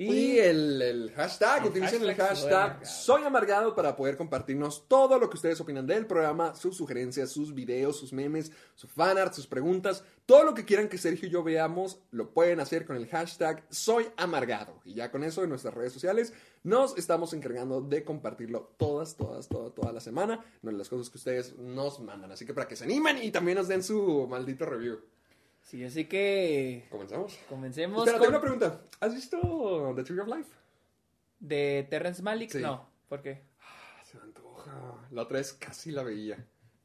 Y 0.00 0.38
el, 0.38 0.80
el 0.80 1.10
hashtag, 1.10 1.62
El 1.62 1.70
utilicen 1.70 2.04
el 2.04 2.14
hashtag 2.14 2.36
soy 2.36 2.52
amargado. 2.52 2.86
soy 2.86 3.24
amargado 3.24 3.74
para 3.74 3.96
poder 3.96 4.16
compartirnos 4.16 4.86
todo 4.86 5.18
lo 5.18 5.28
que 5.28 5.34
ustedes 5.34 5.60
opinan 5.60 5.88
del 5.88 6.06
programa, 6.06 6.54
sus 6.54 6.76
sugerencias, 6.76 7.32
sus 7.32 7.52
videos, 7.52 7.98
sus 7.98 8.12
memes, 8.12 8.52
su 8.76 8.86
fanart, 8.86 9.34
sus 9.34 9.48
preguntas, 9.48 10.04
todo 10.24 10.44
lo 10.44 10.54
que 10.54 10.64
quieran 10.64 10.88
que 10.88 10.98
Sergio 10.98 11.26
y 11.26 11.32
yo 11.32 11.42
veamos, 11.42 11.98
lo 12.12 12.32
pueden 12.32 12.60
hacer 12.60 12.86
con 12.86 12.94
el 12.94 13.08
hashtag 13.08 13.66
soy 13.70 14.06
amargado. 14.16 14.80
Y 14.84 14.94
ya 14.94 15.10
con 15.10 15.24
eso 15.24 15.42
en 15.42 15.50
nuestras 15.50 15.74
redes 15.74 15.92
sociales 15.92 16.32
nos 16.62 16.96
estamos 16.96 17.32
encargando 17.32 17.80
de 17.80 18.04
compartirlo 18.04 18.74
todas, 18.76 19.16
todas, 19.16 19.48
toda, 19.48 19.70
toda 19.70 19.92
la 19.92 20.00
semana, 20.00 20.44
las 20.62 20.88
cosas 20.88 21.10
que 21.10 21.18
ustedes 21.18 21.56
nos 21.58 21.98
mandan. 21.98 22.30
Así 22.30 22.46
que 22.46 22.54
para 22.54 22.68
que 22.68 22.76
se 22.76 22.84
animen 22.84 23.18
y 23.20 23.32
también 23.32 23.58
nos 23.58 23.66
den 23.66 23.82
su 23.82 24.28
maldito 24.28 24.64
review. 24.64 25.00
Sí, 25.68 25.84
así 25.84 26.04
que 26.06 26.86
Comenzamos. 26.90 27.38
comencemos 27.48 27.98
Espera, 28.06 28.18
con- 28.18 28.26
tengo 28.26 28.38
una 28.38 28.58
pregunta. 28.58 28.80
¿Has 29.00 29.14
visto 29.14 29.92
The 29.94 30.02
Tree 30.04 30.18
of 30.20 30.28
Life? 30.28 30.50
de 31.40 31.86
Terrence 31.88 32.20
Malick. 32.22 32.50
Sí. 32.50 32.58
No, 32.58 32.88
¿por 33.08 33.22
qué? 33.22 33.42
Ah, 33.60 34.02
Se 34.04 34.16
me 34.16 34.24
antoja. 34.24 35.06
La 35.12 35.22
otra 35.22 35.38
vez 35.38 35.52
casi 35.52 35.92
la 35.92 36.02
veía. 36.02 36.36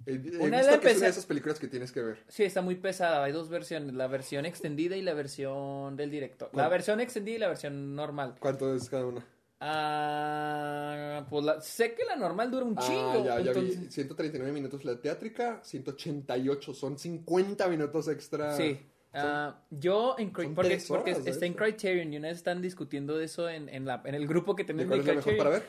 He, 0.06 0.12
he 0.12 0.18
Una 0.38 0.58
visto 0.58 0.72
vez 0.74 0.80
que 0.82 0.92
es 0.92 0.98
una 0.98 1.06
de 1.06 1.12
esas 1.12 1.26
películas 1.26 1.60
que 1.60 1.68
tienes 1.68 1.92
que 1.92 2.02
ver. 2.02 2.20
Sí, 2.28 2.44
está 2.44 2.62
muy 2.62 2.76
pesada. 2.76 3.24
Hay 3.24 3.32
dos 3.32 3.50
versiones, 3.50 3.94
la 3.94 4.06
versión 4.08 4.46
extendida 4.46 4.96
y 4.98 5.02
la 5.02 5.14
versión 5.14 5.96
del 5.96 6.12
director. 6.12 6.50
La 6.50 6.64
¿Cuál? 6.64 6.70
versión 6.70 7.00
extendida 7.00 7.36
y 7.38 7.40
la 7.40 7.48
versión 7.48 7.96
normal. 7.96 8.36
¿Cuánto 8.40 8.76
es 8.76 8.90
cada 8.90 9.06
una? 9.08 9.26
Ah, 9.66 11.26
pues 11.30 11.46
la- 11.46 11.62
sé 11.62 11.94
que 11.94 12.06
la 12.06 12.16
normal 12.16 12.52
dura 12.52 12.66
un 12.66 12.76
chingo. 12.78 13.12
Ah, 13.12 13.18
ya, 13.18 13.40
ya 13.40 13.52
entonces- 13.52 13.80
vi. 13.82 13.92
139 13.92 14.52
minutos 14.54 14.84
la 14.86 15.00
teátrica, 15.00 15.60
188. 15.64 16.74
Son 16.74 16.98
50 16.98 17.68
minutos 17.68 18.08
extra. 18.08 18.56
Sí. 18.56 18.80
Ah, 19.14 19.60
yo 19.70 20.16
en 20.18 20.32
porque, 20.32 20.82
porque 20.88 21.12
está 21.12 21.46
en. 21.46 21.54
Criterion 21.54 22.12
y 22.14 22.18
una 22.18 22.30
vez 22.30 22.38
están 22.38 22.62
discutiendo 22.62 23.20
eso 23.20 23.48
en, 23.48 23.70
en 23.70 23.86
la, 23.86 24.02
en 24.06 24.16
el 24.16 24.28
grupo 24.28 24.56
que 24.56 24.64
¿De 24.64 24.68
tenemos 24.74 24.98
de 25.06 25.12
Criterion. 25.14 25.38
para 25.38 25.50
ver? 25.52 25.64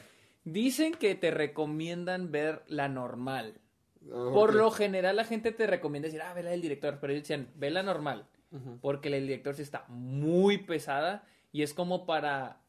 Dicen 0.44 0.92
que 0.94 1.14
te 1.14 1.30
recomiendan 1.30 2.30
ver 2.30 2.62
la 2.68 2.88
normal. 2.88 3.60
Por 4.10 4.54
lo 4.54 4.70
general 4.70 5.16
la 5.16 5.24
gente 5.24 5.50
te 5.52 5.66
recomienda 5.66 6.06
decir, 6.08 6.20
ah, 6.22 6.34
ve 6.34 6.42
la 6.42 6.50
del 6.50 6.60
director, 6.60 6.98
pero 7.00 7.12
ellos 7.12 7.22
decían, 7.22 7.48
ve 7.54 7.70
la 7.70 7.82
normal, 7.82 8.26
Ujú. 8.52 8.78
porque 8.82 9.08
la 9.08 9.16
del 9.16 9.26
director 9.26 9.54
sí 9.54 9.62
está 9.62 9.86
muy 9.88 10.58
pesada 10.58 11.26
y 11.52 11.62
es 11.62 11.72
como 11.72 12.04
para, 12.04 12.60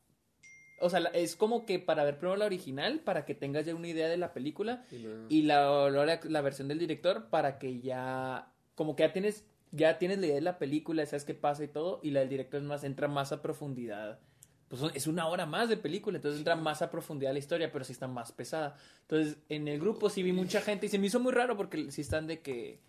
o 0.80 0.90
sea, 0.90 1.00
es 1.14 1.36
como 1.36 1.66
que 1.66 1.80
para 1.80 2.04
ver 2.04 2.18
primero 2.18 2.38
la 2.38 2.46
original, 2.46 3.00
para 3.00 3.26
que 3.26 3.36
tengas 3.36 3.66
ya 3.66 3.76
una 3.76 3.88
idea 3.88 4.08
de 4.08 4.18
la 4.18 4.34
película 4.34 4.84
Y 5.30 5.44
la, 5.44 5.90
la, 5.90 6.20
la 6.24 6.42
versión 6.42 6.68
del 6.68 6.80
director 6.80 7.30
para 7.30 7.58
que 7.58 7.80
ya, 7.80 8.52
como 8.76 8.96
que 8.96 9.04
ya 9.04 9.14
tienes, 9.14 9.46
ya 9.72 9.98
tienes 9.98 10.20
la 10.20 10.28
idea 10.28 10.36
de 10.36 10.42
la 10.42 10.58
película, 10.58 11.06
sabes 11.06 11.26
qué 11.26 11.34
pasa 11.34 11.64
y 11.64 11.68
todo, 11.68 12.00
y 12.04 12.12
la 12.12 12.22
del 12.22 12.30
director 12.30 12.60
es 12.62 12.66
más, 12.66 12.84
entra 12.84 13.08
más 13.08 13.32
a 13.32 13.42
profundidad. 13.42 14.20
Pues 14.68 14.82
es 14.96 15.08
una 15.08 15.28
hora 15.28 15.46
más 15.46 15.70
de 15.70 15.78
película, 15.78 16.18
entonces 16.18 16.40
entra 16.40 16.56
más 16.56 16.82
a 16.82 16.90
profundidad 16.90 17.34
la 17.34 17.40
historia, 17.40 17.72
pero 17.72 17.86
sí 17.86 17.94
está 17.94 18.08
más 18.08 18.32
pesada. 18.32 18.76
Entonces, 19.02 19.38
en 19.48 19.68
el 19.68 19.80
grupo 19.80 20.10
sí 20.10 20.24
vi 20.24 20.34
mucha 20.34 20.60
gente 20.60 20.88
y 20.88 20.90
se 20.90 20.98
me 20.98 21.08
hizo 21.08 21.20
muy 21.20 21.32
raro 21.32 21.56
porque 21.56 21.92
sí 21.92 22.02
están 22.02 22.26
de 22.26 22.42
que, 22.42 22.80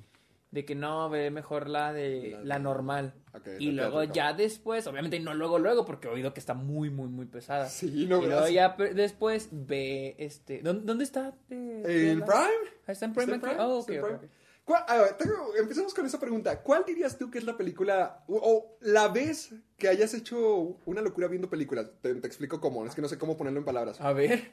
de 0.57 0.64
que 0.64 0.75
no, 0.75 1.09
ve 1.11 1.31
mejor 1.31 1.69
la 1.69 1.92
de 1.92 2.31
La- 2.33 2.45
la 2.45 2.59
normal. 2.59 3.14
Y 3.59 3.71
luego 3.73 4.03
ya 4.05 4.33
después, 4.33 4.87
obviamente 4.87 5.21
no 5.21 5.35
luego, 5.35 5.59
luego, 5.59 5.85
porque 5.85 6.09
he 6.09 6.11
oído 6.11 6.33
que 6.35 6.40
está 6.40 6.55
muy, 6.55 6.88
muy, 6.90 7.09
muy 7.09 7.27
pesada. 7.27 7.69
Sí, 7.69 8.07
no 8.09 8.23
y 8.23 8.27
luego 8.27 8.49
ya 8.49 8.75
después 8.95 9.49
ve, 9.53 10.16
este, 10.19 10.62
¿dónde, 10.62 10.85
dónde 10.87 11.05
está? 11.05 11.35
¿En 11.51 12.21
la- 12.21 12.27
Prime? 12.27 12.71
Ah, 12.87 12.92
¿Está 12.92 13.05
en 13.05 13.12
Prime 13.12 13.35
¿Está 13.35 13.51
en? 13.51 13.57
Prime? 13.57 13.62
Oh, 13.71 13.81
¿Está 13.81 13.92
en 13.95 14.01
Prime? 14.03 14.16
ok. 14.16 14.25
¿Cuál- 14.64 14.85
a 14.88 14.97
ver, 14.97 15.12
tengo- 15.16 15.55
empecemos 15.61 15.95
con 15.95 16.07
esa 16.07 16.19
pregunta. 16.19 16.61
¿Cuál 16.62 16.85
dirías 16.85 17.16
tú 17.19 17.31
que 17.31 17.38
es 17.38 17.45
la 17.45 17.57
película 17.57 18.25
o, 18.27 18.37
o 18.37 18.79
la 18.81 19.07
vez 19.09 19.55
que 19.77 19.88
hayas 19.88 20.12
hecho 20.14 20.79
una 20.87 21.03
locura 21.03 21.29
viendo 21.29 21.49
películas? 21.51 21.87
Te, 22.01 22.14
te 22.14 22.27
explico 22.27 22.61
cómo, 22.61 22.85
es 22.87 22.95
que 22.95 23.03
no 23.03 23.09
sé 23.09 23.19
cómo 23.19 23.37
ponerlo 23.37 23.59
en 23.61 23.64
palabras. 23.66 24.01
A 24.01 24.12
ver. 24.12 24.53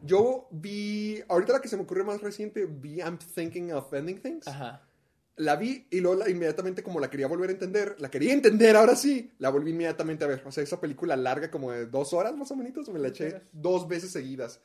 Yo 0.00 0.48
vi, 0.50 1.22
ahorita 1.28 1.54
la 1.54 1.60
que 1.60 1.68
se 1.68 1.76
me 1.76 1.82
ocurre 1.84 2.04
más 2.04 2.20
reciente, 2.22 2.66
vi 2.66 2.96
I'm 2.98 3.18
Thinking 3.18 3.72
of 3.72 3.92
Ending 3.94 4.20
Things. 4.20 4.46
Ajá. 4.48 4.85
La 5.36 5.56
vi 5.56 5.86
y 5.90 6.00
luego 6.00 6.20
la- 6.20 6.30
inmediatamente 6.30 6.82
como 6.82 6.98
la 6.98 7.10
quería 7.10 7.26
volver 7.26 7.50
a 7.50 7.52
entender, 7.52 7.96
la 7.98 8.10
quería 8.10 8.32
entender 8.32 8.74
ahora 8.74 8.96
sí, 8.96 9.30
la 9.38 9.50
volví 9.50 9.70
inmediatamente 9.70 10.24
a 10.24 10.28
ver. 10.28 10.42
O 10.46 10.52
sea, 10.52 10.62
esa 10.62 10.80
película 10.80 11.14
larga 11.16 11.50
como 11.50 11.72
de 11.72 11.86
dos 11.86 12.14
horas 12.14 12.34
más 12.36 12.50
o 12.50 12.56
menos, 12.56 12.88
me 12.88 12.98
la 12.98 13.08
eché 13.08 13.42
dos 13.52 13.86
veces 13.86 14.10
seguidas. 14.12 14.60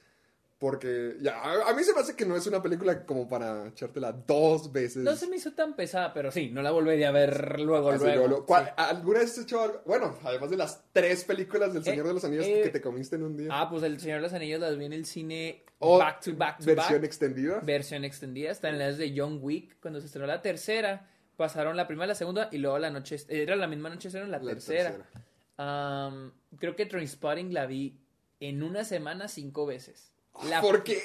Porque 0.61 1.15
ya, 1.19 1.41
a, 1.41 1.73
mí 1.73 1.83
se 1.83 1.91
me 1.91 2.01
hace 2.01 2.15
que 2.15 2.23
no 2.23 2.35
es 2.35 2.45
una 2.45 2.61
película 2.61 3.03
como 3.03 3.27
para 3.27 3.69
echártela 3.69 4.11
dos 4.11 4.71
veces. 4.71 4.97
No 5.01 5.15
se 5.15 5.25
me 5.27 5.37
hizo 5.37 5.53
tan 5.53 5.75
pesada, 5.75 6.13
pero 6.13 6.29
sí, 6.31 6.51
no 6.51 6.61
la 6.61 6.69
volvería 6.69 7.09
a 7.09 7.11
ver 7.11 7.59
luego, 7.59 7.89
Así, 7.89 8.03
luego. 8.05 8.27
luego. 8.27 8.45
¿Cuál- 8.45 8.65
sí. 8.65 8.71
¿Alguna 8.77 9.19
vez 9.21 9.31
has 9.31 9.43
hecho 9.43 9.59
algo? 9.59 9.81
Bueno, 9.87 10.19
además 10.23 10.51
de 10.51 10.57
las 10.57 10.83
tres 10.93 11.23
películas 11.23 11.73
del 11.73 11.83
Señor 11.83 12.05
Eh, 12.05 12.09
de 12.09 12.13
los 12.13 12.23
Anillos 12.25 12.45
eh, 12.45 12.61
que 12.61 12.69
te 12.69 12.79
comiste 12.79 13.15
en 13.15 13.23
un 13.23 13.35
día. 13.37 13.47
Ah, 13.51 13.67
pues 13.71 13.81
El 13.81 13.99
Señor 13.99 14.17
de 14.17 14.21
los 14.21 14.33
Anillos 14.33 14.59
las 14.61 14.77
vi 14.77 14.85
en 14.85 14.93
el 14.93 15.05
cine 15.07 15.63
back 15.79 16.21
to 16.21 16.35
back 16.35 16.59
to 16.59 16.65
versión 16.65 16.93
back. 16.93 17.03
extendida. 17.05 17.59
versión 17.61 18.03
extendida. 18.05 18.51
Está 18.51 18.69
en 18.69 18.77
las 18.77 18.99
de 18.99 19.15
John 19.17 19.39
Wick. 19.41 19.79
Cuando 19.81 19.99
se 19.99 20.05
estrenó 20.05 20.27
la 20.27 20.43
tercera, 20.43 21.09
pasaron 21.37 21.75
la 21.75 21.87
primera, 21.87 22.05
la 22.05 22.13
segunda 22.13 22.49
y 22.51 22.59
luego 22.59 22.77
la 22.77 22.91
noche. 22.91 23.15
Era 23.29 23.55
la 23.55 23.65
misma 23.65 23.89
noche, 23.89 24.09
era 24.09 24.27
la, 24.27 24.37
La 24.37 24.51
tercera. 24.51 24.91
tercera. 24.91 25.25
Am, 25.57 26.31
creo 26.59 26.75
que 26.75 26.85
Trainspotting 26.85 27.51
la 27.51 27.65
vi 27.65 27.97
en 28.39 28.61
una 28.61 28.83
semana 28.83 29.27
cinco 29.27 29.65
veces. 29.65 30.10
La- 30.49 30.61
¿Por 30.61 30.83
qué? 30.83 30.99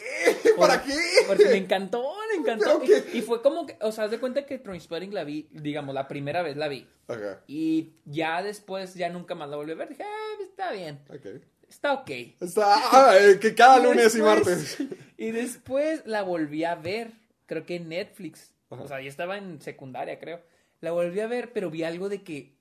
por- 0.56 0.68
¿Para 0.68 0.82
qué? 0.82 0.94
Porque 1.26 1.44
me 1.46 1.56
encantó, 1.56 2.14
me 2.32 2.40
encantó. 2.40 2.80
Y, 2.84 3.18
y 3.18 3.22
fue 3.22 3.42
como 3.42 3.66
que, 3.66 3.76
o 3.80 3.92
sea, 3.92 4.04
haz 4.04 4.10
de 4.10 4.18
cuenta 4.20 4.46
que 4.46 4.58
Trainspotting 4.58 5.12
la 5.12 5.24
vi, 5.24 5.48
digamos, 5.52 5.94
la 5.94 6.08
primera 6.08 6.42
vez 6.42 6.56
la 6.56 6.68
vi. 6.68 6.86
Ajá, 7.08 7.42
Y 7.46 7.92
ya 8.04 8.42
después, 8.42 8.94
ya 8.94 9.08
nunca 9.10 9.34
más 9.34 9.48
la 9.50 9.56
volví 9.56 9.72
a 9.72 9.76
ver. 9.76 9.88
Dije, 9.90 10.04
ah, 10.04 10.42
está 10.42 10.72
bien, 10.72 11.00
ok. 11.10 11.42
está 11.68 11.92
ok. 11.92 12.10
Está, 12.40 12.74
ah, 12.76 13.16
eh, 13.20 13.38
que 13.38 13.54
cada 13.54 13.78
Y 13.80 13.82
lunes 13.82 14.14
y 14.16 14.22
martes. 14.22 14.78
Y 15.18 15.30
después 15.30 16.02
la 16.06 16.22
volví 16.22 16.64
a 16.64 16.74
ver, 16.74 17.10
creo 17.46 17.64
que 17.64 17.76
en 17.76 17.88
Netflix. 17.88 18.52
Ajá. 18.70 18.82
O 18.82 18.88
sea, 18.88 19.00
yo 19.00 19.08
estaba 19.08 19.38
en 19.38 19.60
secundaria, 19.62 20.18
creo. 20.18 20.40
La 20.80 20.92
volví 20.92 21.20
a 21.20 21.26
ver, 21.26 21.52
pero 21.52 21.70
vi 21.70 21.84
algo 21.84 22.08
de 22.10 22.22
que, 22.22 22.55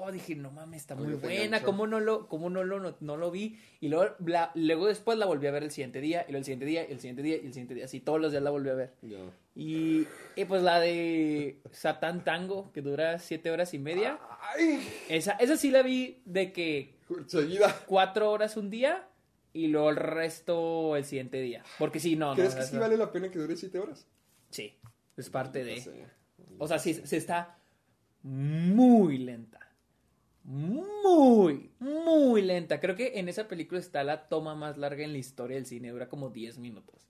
oh, 0.00 0.12
dije, 0.12 0.34
no 0.36 0.50
mames, 0.50 0.82
está 0.82 0.94
muy 0.94 1.14
buena. 1.14 1.62
¿cómo 1.62 1.86
no 1.86 2.00
lo, 2.00 2.28
cómo 2.28 2.50
no 2.50 2.64
lo, 2.64 2.80
no, 2.80 2.96
no 3.00 3.16
lo 3.16 3.30
vi? 3.30 3.58
Y 3.80 3.88
luego, 3.88 4.14
la- 4.26 4.50
luego 4.54 4.86
después 4.86 5.18
la 5.18 5.26
volví 5.26 5.46
a 5.46 5.50
ver 5.50 5.62
el 5.62 5.70
siguiente 5.70 6.00
día, 6.00 6.22
y 6.28 6.32
luego 6.32 6.38
el 6.38 6.44
siguiente 6.44 6.64
día, 6.66 6.88
y 6.88 6.92
el 6.92 7.00
siguiente 7.00 7.22
día, 7.22 7.36
y 7.36 7.46
el 7.46 7.52
siguiente 7.52 7.74
día. 7.74 7.84
Así 7.84 8.00
todos 8.00 8.20
los 8.20 8.30
días 8.32 8.42
la 8.42 8.50
volví 8.50 8.70
a 8.70 8.74
ver. 8.74 8.92
Y, 9.54 10.06
y 10.36 10.44
pues 10.46 10.62
la 10.62 10.80
de 10.80 11.58
Satán 11.72 12.24
Tango, 12.24 12.70
que 12.72 12.80
dura 12.82 13.18
siete 13.18 13.50
horas 13.50 13.74
y 13.74 13.78
media. 13.78 14.18
Ay, 14.54 14.80
Esa, 15.08 15.32
esa 15.32 15.56
sí 15.56 15.70
la 15.70 15.82
vi 15.82 16.22
de 16.24 16.52
que 16.52 16.94
seguida. 17.26 17.74
cuatro 17.86 18.30
horas 18.30 18.56
un 18.56 18.70
día 18.70 19.08
y 19.52 19.66
luego 19.68 19.90
el 19.90 19.96
resto 19.96 20.94
el 20.96 21.04
siguiente 21.04 21.40
día. 21.40 21.64
Porque 21.78 21.98
sí, 22.00 22.14
no, 22.16 22.30
no. 22.30 22.34
¿Crees 22.36 22.54
que 22.54 22.62
sí 22.62 22.76
vale 22.76 22.96
la 22.96 23.10
pena 23.10 23.30
que 23.30 23.38
dure 23.38 23.56
siete 23.56 23.78
horas? 23.80 24.06
Sí, 24.50 24.74
es 25.16 25.28
parte 25.30 25.60
No 25.60 25.64
de... 25.66 26.06
O 26.60 26.68
sea, 26.68 26.78
sí, 26.78 26.94
se 26.94 27.16
está 27.16 27.58
muy 28.22 29.18
lenta. 29.18 29.57
Muy, 30.48 31.70
muy 31.78 32.40
lenta. 32.40 32.80
Creo 32.80 32.96
que 32.96 33.18
en 33.18 33.28
esa 33.28 33.48
película 33.48 33.78
está 33.78 34.02
la 34.02 34.30
toma 34.30 34.54
más 34.54 34.78
larga 34.78 35.04
en 35.04 35.12
la 35.12 35.18
historia 35.18 35.56
del 35.56 35.66
cine. 35.66 35.90
Dura 35.90 36.08
como 36.08 36.30
10 36.30 36.56
minutos. 36.56 37.06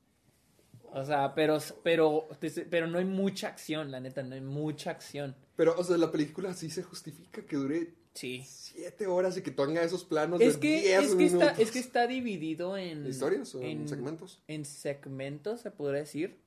O 0.92 1.04
sea, 1.04 1.34
pero, 1.36 1.58
pero, 1.84 2.28
pero 2.68 2.88
no 2.88 2.98
hay 2.98 3.04
mucha 3.04 3.46
acción, 3.46 3.92
la 3.92 4.00
neta, 4.00 4.24
no 4.24 4.34
hay 4.34 4.40
mucha 4.40 4.90
acción. 4.90 5.36
Pero, 5.54 5.78
o 5.78 5.84
sea, 5.84 5.96
la 5.98 6.10
película 6.10 6.52
sí 6.52 6.68
se 6.68 6.82
justifica 6.82 7.42
que 7.42 7.56
dure 7.56 7.94
Sí. 8.14 8.42
Siete 8.44 9.06
horas 9.06 9.36
y 9.36 9.42
que 9.42 9.52
tenga 9.52 9.80
esos 9.82 10.02
planos 10.02 10.40
Es 10.40 10.54
de 10.54 10.60
que, 10.60 10.80
10 10.80 11.04
es, 11.04 11.14
que 11.14 11.24
está, 11.26 11.36
minutos. 11.38 11.58
es 11.60 11.70
que 11.70 11.78
está 11.78 12.06
dividido 12.08 12.76
en... 12.76 13.06
¿Historias 13.06 13.54
o 13.54 13.62
en 13.62 13.88
segmentos? 13.88 14.42
En 14.48 14.64
segmentos, 14.64 15.60
se 15.60 15.70
podría 15.70 16.00
decir. 16.00 16.40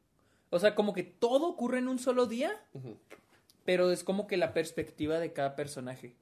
O 0.49 0.59
sea, 0.59 0.75
como 0.75 0.93
que 0.93 1.03
todo 1.03 1.47
ocurre 1.47 1.77
en 1.77 1.87
un 1.87 1.97
solo 1.97 2.25
día, 2.25 2.51
pero 3.63 3.89
es 3.91 4.03
como 4.03 4.27
que 4.27 4.35
la 4.35 4.53
perspectiva 4.53 5.19
de 5.19 5.31
cada 5.31 5.55
personaje. 5.55 6.17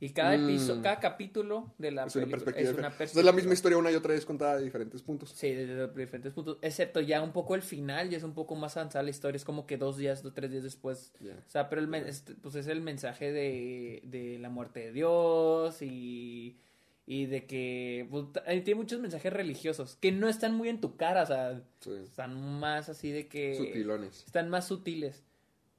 Y 0.00 0.10
cada, 0.10 0.36
Mm. 0.36 0.44
episodio, 0.48 0.82
cada 0.82 1.00
capítulo 1.00 1.72
de 1.78 1.90
la 1.92 2.04
Es 2.04 2.16
una 2.16 2.26
perspectiva. 2.26 2.70
es 2.98 3.14
una 3.14 3.22
la 3.22 3.32
misma 3.32 3.54
historia 3.54 3.78
una 3.78 3.90
y 3.90 3.94
otra 3.94 4.12
vez 4.12 4.26
contada 4.26 4.56
de 4.58 4.64
diferentes 4.64 5.00
puntos. 5.02 5.30
Sí, 5.30 5.50
desde 5.52 5.88
diferentes 5.94 6.32
puntos. 6.32 6.58
Excepto 6.62 7.00
ya 7.00 7.22
un 7.22 7.32
poco 7.32 7.54
el 7.54 7.62
final, 7.62 8.10
ya 8.10 8.18
es 8.18 8.24
un 8.24 8.34
poco 8.34 8.54
más 8.56 8.76
avanzada 8.76 9.02
la 9.02 9.10
historia. 9.10 9.36
Es 9.36 9.44
como 9.44 9.66
que 9.66 9.76
dos 9.78 9.96
días, 9.96 10.22
dos, 10.22 10.34
tres 10.34 10.50
días 10.50 10.62
después. 10.64 11.12
O 11.22 11.50
sea, 11.50 11.68
pero 11.68 11.80
el, 11.80 11.88
men- 11.88 12.06
este, 12.06 12.34
pues 12.34 12.54
es 12.56 12.66
el 12.66 12.80
mensaje 12.80 13.32
de, 13.32 14.02
de 14.04 14.38
la 14.38 14.48
muerte 14.50 14.80
de 14.80 14.92
Dios 14.92 15.80
y, 15.80 16.56
y 17.06 17.26
de 17.26 17.46
que 17.46 18.06
pues, 18.10 18.26
eh, 18.46 18.60
tiene 18.62 18.80
muchos 18.80 19.00
mensajes 19.00 19.32
religiosos 19.32 19.96
que 20.00 20.10
no 20.12 20.28
están 20.28 20.54
muy 20.54 20.68
en 20.68 20.80
tu 20.80 20.96
cara, 20.96 21.22
o 21.22 21.26
sea, 21.26 21.62
Sí. 21.80 21.90
están 22.04 22.58
más 22.58 22.88
así 22.88 23.10
de 23.12 23.28
que... 23.28 23.54
Sutilones. 23.56 24.24
Están 24.26 24.48
más 24.50 24.66
sutiles, 24.66 25.22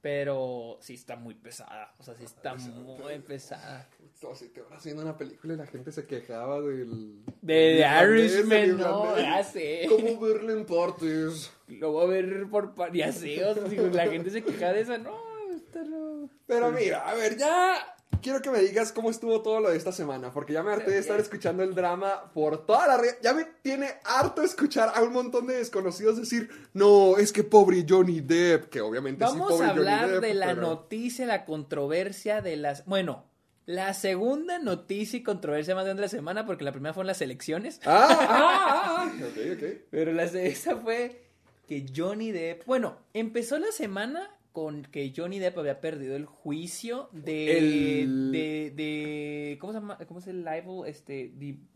pero 0.06 0.78
sí 0.80 0.94
está 0.94 1.16
muy 1.16 1.34
pesada, 1.34 1.92
o 1.98 2.04
sea, 2.04 2.14
sí 2.14 2.22
está 2.22 2.54
muy 2.54 3.18
pesada. 3.26 3.88
No, 4.22 4.36
si 4.36 4.50
te 4.50 4.60
van 4.62 4.74
haciendo 4.74 5.02
una 5.02 5.16
película 5.16 5.54
y 5.54 5.56
la 5.56 5.66
gente 5.66 5.90
se 5.90 6.06
quejaba 6.06 6.60
del. 6.60 7.24
De 7.42 7.84
Irishman, 8.04 8.76
no, 8.76 9.18
ya 9.18 9.42
sé. 9.42 9.84
¿Cómo 9.88 10.20
verlo 10.20 10.52
en 10.52 10.64
partes? 10.64 11.50
Lo 11.66 11.90
voy 11.90 12.04
a 12.04 12.06
ver 12.06 12.48
por... 12.48 12.72
Ya 12.92 13.10
sé, 13.10 13.44
o 13.44 13.52
sea, 13.52 13.82
la 13.82 14.06
gente 14.06 14.30
se 14.30 14.44
queja 14.44 14.72
de 14.72 14.82
esa, 14.82 14.96
no, 14.96 15.18
esta 15.52 15.82
no... 15.82 16.30
Pero 16.46 16.70
mira, 16.70 17.00
a 17.00 17.14
ver, 17.14 17.36
ya 17.36 17.95
quiero 18.22 18.42
que 18.42 18.50
me 18.50 18.60
digas 18.60 18.92
cómo 18.92 19.10
estuvo 19.10 19.42
todo 19.42 19.60
lo 19.60 19.70
de 19.70 19.76
esta 19.76 19.92
semana, 19.92 20.32
porque 20.32 20.52
ya 20.52 20.62
me 20.62 20.72
harté 20.72 20.90
de 20.92 20.98
estar 20.98 21.18
escuchando 21.20 21.62
el 21.62 21.74
drama 21.74 22.30
por 22.34 22.64
toda 22.66 22.86
la 22.86 22.96
red. 22.96 23.14
Ya 23.22 23.32
me 23.34 23.44
tiene 23.62 23.94
harto 24.04 24.42
escuchar 24.42 24.92
a 24.94 25.02
un 25.02 25.12
montón 25.12 25.46
de 25.46 25.56
desconocidos 25.56 26.16
decir, 26.18 26.48
no, 26.74 27.16
es 27.18 27.32
que 27.32 27.44
pobre 27.44 27.84
Johnny 27.88 28.20
Depp, 28.20 28.70
que 28.70 28.80
obviamente 28.80 29.24
sí, 29.26 29.30
Vamos 29.32 29.52
pobre 29.52 29.66
a 29.66 29.68
Johnny 29.70 29.80
hablar 29.80 30.10
Depp, 30.10 30.22
de 30.22 30.34
la 30.34 30.46
pero- 30.46 30.60
noticia, 30.62 31.26
la 31.26 31.44
controversia 31.44 32.40
de 32.42 32.56
las... 32.56 32.84
Bueno, 32.86 33.24
la 33.66 33.94
segunda 33.94 34.58
noticia 34.60 35.18
y 35.18 35.22
controversia 35.24 35.74
más 35.74 35.84
grande 35.84 36.02
de 36.02 36.06
la 36.06 36.10
semana, 36.10 36.46
porque 36.46 36.62
la 36.64 36.72
primera 36.72 36.94
fueron 36.94 37.08
las 37.08 37.20
elecciones. 37.20 37.80
Ah, 37.84 38.06
ah, 38.10 38.16
ah, 38.20 39.06
ah. 39.08 39.12
Ok, 39.26 39.38
ok. 39.56 39.64
Pero 39.90 40.12
la, 40.12 40.22
esa 40.24 40.76
fue 40.76 41.22
que 41.66 41.84
Johnny 41.94 42.30
Depp... 42.30 42.64
Bueno, 42.66 42.96
empezó 43.12 43.58
la 43.58 43.72
semana 43.72 44.30
con 44.56 44.84
que 44.84 45.12
Johnny 45.14 45.38
Depp 45.38 45.58
había 45.58 45.82
perdido 45.82 46.16
el 46.16 46.24
juicio 46.24 47.10
de... 47.12 47.58
El- 48.00 48.32
De, 48.32 48.72
de- 48.74 49.58
¿Cómo 49.60 49.74
se 49.74 49.80
llama? 49.80 49.98
¿Cómo 50.08 50.18
es 50.20 50.26
el 50.28 50.38
libel? 50.46 50.86
Este... 50.86 51.30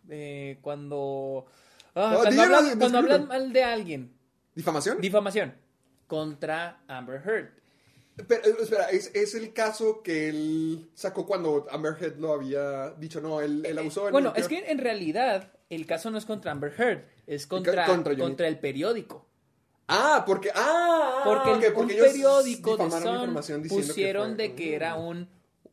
eh, 0.08 0.56
cuando... 0.62 1.44
ah, 1.94 2.14
Oh, 2.16 2.22
cuando 2.22 2.40
hablan, 2.42 2.64
cuando 2.78 2.84
describe. 2.86 2.98
hablan 3.12 3.28
mal 3.28 3.52
de 3.52 3.64
alguien. 3.64 4.12
¿Difamación? 4.54 4.98
Difamación. 4.98 5.52
Contra 6.06 6.80
Amber 6.88 7.20
Heard. 7.22 7.50
Pero, 8.26 8.46
eh, 8.46 8.54
espera, 8.62 8.84
¿es, 8.90 9.10
es 9.14 9.34
el 9.34 9.52
caso 9.52 10.02
que 10.02 10.30
él 10.30 10.88
sacó 10.94 11.26
cuando 11.26 11.66
Amber 11.70 11.96
Heard 12.00 12.18
lo 12.18 12.32
había 12.32 12.92
dicho, 12.92 13.20
no, 13.20 13.42
él, 13.42 13.62
él 13.66 13.78
abusó. 13.78 14.06
él 14.06 14.12
Bueno, 14.12 14.32
es 14.34 14.48
que 14.48 14.70
en 14.70 14.78
realidad 14.78 15.52
el 15.68 15.84
caso 15.84 16.10
no 16.10 16.16
es 16.16 16.24
contra 16.24 16.50
Amber 16.52 16.72
Heard, 16.78 17.04
es 17.26 17.46
contra, 17.46 17.84
contra 17.84 18.48
el 18.48 18.58
periódico. 18.58 19.26
Ah, 19.90 20.24
porque, 20.26 20.50
ah, 20.54 21.22
Porque, 21.24 21.50
ok, 21.50 21.62
el- 21.64 21.72
porque 21.72 21.94
un 21.94 22.00
periódico 22.12 22.76
de 22.76 22.90
Sun 22.90 23.34
pusieron 23.68 24.36
que 24.36 24.42
de 24.42 24.54
que 24.54 24.74
era 24.74 24.94
un 24.94 25.28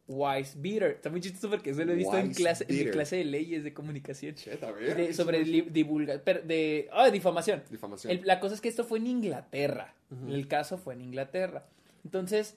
wise 0.07 0.53
beater. 0.57 0.91
Está 0.91 1.09
muy 1.09 1.19
chistoso 1.21 1.49
porque 1.49 1.71
eso 1.71 1.83
lo 1.83 1.91
he 1.91 1.95
visto 1.95 2.17
en 2.17 2.33
clase, 2.33 2.65
en 2.67 2.75
mi 2.75 2.91
clase 2.91 3.15
de 3.17 3.25
leyes 3.25 3.63
de 3.63 3.73
comunicación. 3.73 4.35
Shit, 4.35 4.63
a 4.63 4.71
ver. 4.71 4.95
De- 4.95 5.13
sobre 5.13 5.43
divulgar, 5.43 6.23
de, 6.23 6.89
ah, 6.93 7.09
difamación. 7.09 7.63
Difamación. 7.69 8.11
El- 8.13 8.25
la 8.25 8.39
cosa 8.39 8.55
es 8.55 8.61
que 8.61 8.69
esto 8.69 8.83
fue 8.85 8.99
en 8.99 9.07
Inglaterra. 9.07 9.93
El 10.29 10.47
caso 10.47 10.77
fue 10.77 10.93
en 10.93 11.01
Inglaterra. 11.01 11.67
Entonces, 12.05 12.55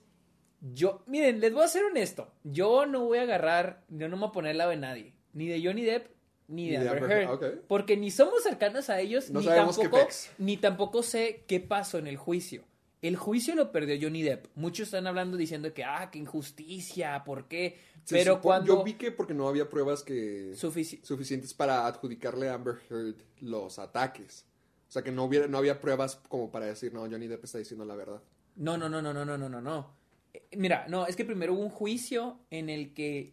yo, 0.73 1.03
miren, 1.07 1.41
les 1.41 1.53
voy 1.53 1.65
a 1.65 1.69
ser 1.69 1.85
honesto. 1.85 2.33
Yo 2.45 2.87
no 2.87 3.05
voy 3.07 3.19
a 3.19 3.23
agarrar, 3.23 3.83
yo 3.89 4.09
no 4.09 4.17
me 4.17 4.21
voy 4.21 4.29
a 4.29 4.33
poner 4.33 4.51
al 4.53 4.59
lado 4.59 4.71
de 4.71 4.77
nadie. 4.77 5.15
Ni 5.33 5.47
de 5.49 5.61
Johnny 5.65 5.83
Depp, 5.83 6.07
ni 6.51 6.69
de 6.69 6.77
Amber 6.89 7.05
Amber 7.05 7.23
Heard. 7.23 7.61
Porque 7.67 7.97
ni 7.97 8.11
somos 8.11 8.43
cercanos 8.43 8.91
a 8.91 9.01
ellos, 9.01 9.31
No 9.31 9.41
ni, 9.41 9.47
tampoco, 9.47 9.99
ni 10.39 10.57
tampoco 10.57 11.03
sé 11.03 11.45
qué 11.47 11.61
pasó 11.61 11.99
en 11.99 12.07
el 12.07 12.17
juicio. 12.17 12.65
El 13.03 13.17
juicio 13.17 13.55
lo 13.55 13.73
perdió 13.73 13.97
Johnny 14.01 14.23
Depp. 14.23 14.47
Muchos 14.57 14.89
están 14.89 15.07
hablando 15.07 15.39
diciendo 15.39 15.73
que, 15.73 15.85
ah, 15.85 16.11
qué 16.13 16.19
injusticia, 16.19 17.23
¿por 17.25 17.49
qué? 17.49 17.79
Se 18.05 18.15
Pero 18.17 18.35
supo- 18.37 18.43
cuando... 18.43 18.67
Yo 18.79 18.85
vi 18.85 18.95
que 18.95 19.11
porque 19.11 19.33
no 19.33 19.49
había 19.49 19.69
pruebas 19.71 20.03
que 20.03 20.53
Sufici- 20.55 21.03
suficientes 21.03 21.55
para 21.55 21.87
adjudicarle 21.87 22.49
a 22.51 22.55
Amber 22.55 22.77
Heard 22.91 23.15
los 23.41 23.79
ataques. 23.79 24.45
O 24.89 24.93
sea, 24.93 25.03
que 25.03 25.13
no, 25.13 25.25
hubiera, 25.25 25.47
no 25.47 25.57
había 25.57 25.81
pruebas 25.81 26.17
como 26.29 26.51
para 26.51 26.67
decir, 26.67 26.93
no, 26.93 27.01
Johnny 27.03 27.27
Depp 27.27 27.45
está 27.45 27.59
diciendo 27.59 27.85
la 27.87 27.95
verdad. 27.95 28.21
No, 28.57 28.77
no, 28.77 28.89
no, 28.89 29.01
no, 29.01 29.15
no, 29.15 29.25
no, 29.25 29.39
no, 29.39 29.49
no, 29.49 29.61
no. 29.61 29.95
Eh, 30.35 30.43
Mira, 30.57 30.87
no, 30.89 31.07
es 31.07 31.17
que 31.17 31.25
primero 31.25 31.55
hubo 31.55 31.63
un 31.63 31.71
juicio 31.71 32.41
en 32.51 32.69
el 32.69 32.93
que 32.93 33.33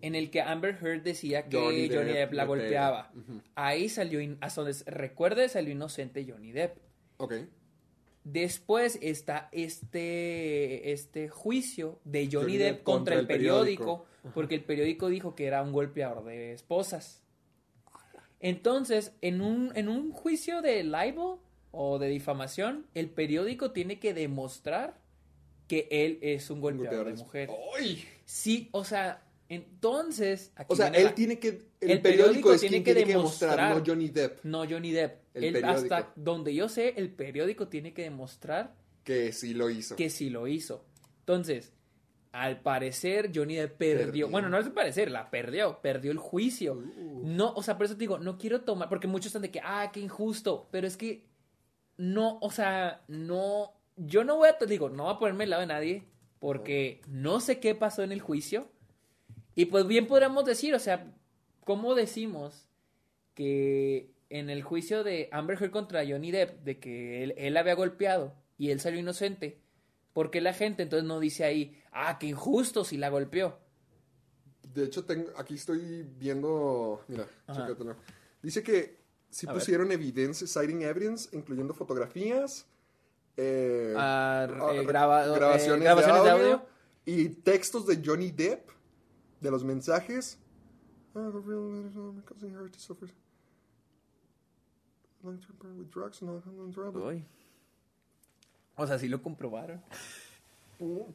en 0.00 0.14
el 0.14 0.30
que 0.30 0.40
Amber 0.40 0.78
Heard 0.80 1.02
decía 1.02 1.48
que 1.48 1.56
Johnny 1.56 1.88
Johnny, 1.88 2.12
Depp 2.12 2.14
Depp, 2.14 2.32
la 2.32 2.44
golpeaba. 2.44 3.12
Ahí 3.54 3.88
salió, 3.88 4.20
hasta 4.40 4.62
donde 4.62 4.76
recuerde, 4.86 5.48
salió 5.48 5.72
inocente 5.72 6.26
Johnny 6.28 6.52
Depp. 6.52 6.78
Ok. 7.18 7.34
Después 8.24 8.98
está 9.00 9.48
este, 9.52 10.92
este 10.92 11.28
juicio 11.28 12.00
de 12.04 12.26
Johnny, 12.26 12.34
Johnny 12.34 12.56
Depp 12.58 12.76
Depp 12.76 12.82
contra, 12.82 13.16
contra 13.16 13.20
el 13.20 13.26
periódico, 13.26 14.06
porque 14.34 14.56
el 14.56 14.64
periódico 14.64 15.08
dijo 15.08 15.34
que 15.34 15.46
era 15.46 15.62
un 15.62 15.72
golpeador 15.72 16.24
de 16.24 16.52
esposas. 16.52 17.22
Entonces, 18.40 19.14
en 19.20 19.40
un, 19.40 19.72
en 19.76 19.88
un 19.88 20.12
juicio 20.12 20.62
de 20.62 20.84
libel 20.84 21.38
o 21.70 21.98
de 21.98 22.08
difamación, 22.08 22.86
el 22.94 23.10
periódico 23.10 23.72
tiene 23.72 23.98
que 23.98 24.14
demostrar 24.14 25.00
que 25.66 25.86
él 25.90 26.18
es 26.22 26.50
un 26.50 26.60
golpeador, 26.60 27.06
de 27.06 27.14
mujeres. 27.14 27.56
¡Ay! 27.78 28.04
Sí, 28.24 28.68
o 28.72 28.84
sea, 28.84 29.22
entonces... 29.48 30.52
aquí 30.56 30.72
O 30.72 30.76
sea, 30.76 30.88
él 30.88 31.14
tiene 31.14 31.38
que. 31.38 31.48
El, 31.80 31.90
El 31.90 32.00
periódico, 32.02 32.02
periódico 32.02 32.52
es 32.54 32.60
tiene 32.60 32.76
quien 32.76 32.84
que 32.84 32.94
tiene 32.94 33.06
que 33.06 33.16
demostrar, 33.16 33.76
no 33.76 33.82
Johnny 33.86 34.08
Depp, 34.08 34.44
No, 34.44 34.68
Johnny 34.68 34.92
Depp. 34.92 35.20
El 35.34 35.44
Él, 35.44 35.52
periódico. 35.54 35.94
hasta 35.94 36.12
donde 36.16 36.54
yo 36.54 36.68
sé, 36.68 36.94
el 36.96 37.10
periódico 37.10 37.68
tiene 37.68 37.94
que 37.94 38.02
demostrar 38.02 38.74
que 39.04 39.32
sí 39.32 39.54
lo 39.54 39.70
hizo. 39.70 39.96
que 39.96 40.10
sí 40.10 40.28
lo 40.28 40.46
hizo. 40.48 40.84
Entonces, 41.20 41.72
al 42.32 42.60
parecer, 42.60 43.30
Johnny 43.34 43.56
Depp 43.56 43.78
perdió. 43.78 44.06
Perdió. 44.06 44.28
Bueno, 44.28 44.48
no 44.48 44.58
es 44.58 44.66
al 44.66 44.72
parecer, 44.72 45.10
la 45.10 45.30
perdió. 45.30 45.80
Perdió 45.80 46.12
el 46.12 46.18
juicio. 46.18 46.74
Uh. 46.74 47.22
No, 47.24 47.52
o 47.54 47.62
sea, 47.62 47.76
por 47.76 47.86
eso 47.86 47.94
te 47.94 48.00
digo, 48.00 48.18
no 48.18 48.36
quiero 48.38 48.62
tomar. 48.62 48.88
Porque 48.88 49.06
muchos 49.06 49.26
están 49.28 49.42
de 49.42 49.50
que, 49.50 49.60
ah, 49.64 49.90
qué 49.92 50.00
injusto. 50.00 50.68
Pero 50.70 50.86
es 50.86 50.96
que, 50.96 51.26
no, 51.96 52.38
o 52.40 52.50
sea, 52.50 53.02
no. 53.08 53.72
Yo 53.96 54.24
no 54.24 54.36
voy 54.36 54.48
a, 54.48 54.58
te 54.58 54.66
digo, 54.66 54.90
no 54.90 55.04
voy 55.04 55.14
a 55.14 55.18
ponerme 55.18 55.44
al 55.44 55.50
lado 55.50 55.60
de 55.60 55.66
nadie. 55.68 56.04
Porque 56.38 57.00
no 57.08 57.40
sé 57.40 57.60
qué 57.60 57.74
pasó 57.74 58.02
en 58.02 58.12
el 58.12 58.20
juicio. 58.20 58.70
Y 59.58 59.64
pues 59.64 59.88
bien 59.88 60.06
podríamos 60.06 60.44
decir, 60.44 60.72
o 60.72 60.78
sea, 60.78 61.12
¿cómo 61.64 61.96
decimos 61.96 62.68
que 63.34 64.12
en 64.30 64.50
el 64.50 64.62
juicio 64.62 65.02
de 65.02 65.28
Amber 65.32 65.60
Heard 65.60 65.72
contra 65.72 66.06
Johnny 66.06 66.30
Depp, 66.30 66.62
de 66.62 66.78
que 66.78 67.24
él, 67.24 67.34
él 67.36 67.56
había 67.56 67.74
golpeado 67.74 68.36
y 68.56 68.70
él 68.70 68.78
salió 68.78 69.00
inocente, 69.00 69.60
¿por 70.12 70.30
qué 70.30 70.40
la 70.40 70.52
gente 70.52 70.84
entonces 70.84 71.08
no 71.08 71.18
dice 71.18 71.42
ahí, 71.42 71.76
ah, 71.90 72.20
qué 72.20 72.28
injusto 72.28 72.84
si 72.84 72.98
la 72.98 73.08
golpeó? 73.08 73.58
De 74.62 74.84
hecho, 74.84 75.04
tengo, 75.04 75.30
aquí 75.36 75.54
estoy 75.54 76.04
viendo. 76.04 77.02
Mira, 77.08 77.26
chécatelo. 77.52 77.96
Dice 78.40 78.62
que 78.62 79.00
sí 79.28 79.48
A 79.48 79.50
ver. 79.50 79.58
pusieron 79.60 79.90
evidencia, 79.90 80.46
citing 80.46 80.82
evidence, 80.82 81.36
incluyendo 81.36 81.74
fotografías, 81.74 82.64
eh, 83.36 83.92
Ah, 83.96 84.46
ah, 84.48 84.70
eh, 84.72 84.82
eh, 84.82 84.84
grabaciones, 84.86 85.82
de, 85.82 85.90
audio. 86.30 86.62
y 87.04 87.28
textos 87.30 87.86
de 87.88 88.00
Johnny 88.04 88.30
Depp, 88.30 88.77
de 89.40 89.50
los 89.50 89.64
mensajes. 89.64 90.38
Ah. 91.14 91.30
O 98.76 98.86
sea, 98.86 98.98
sí 98.98 99.08
lo 99.08 99.22
comprobaron. 99.22 99.82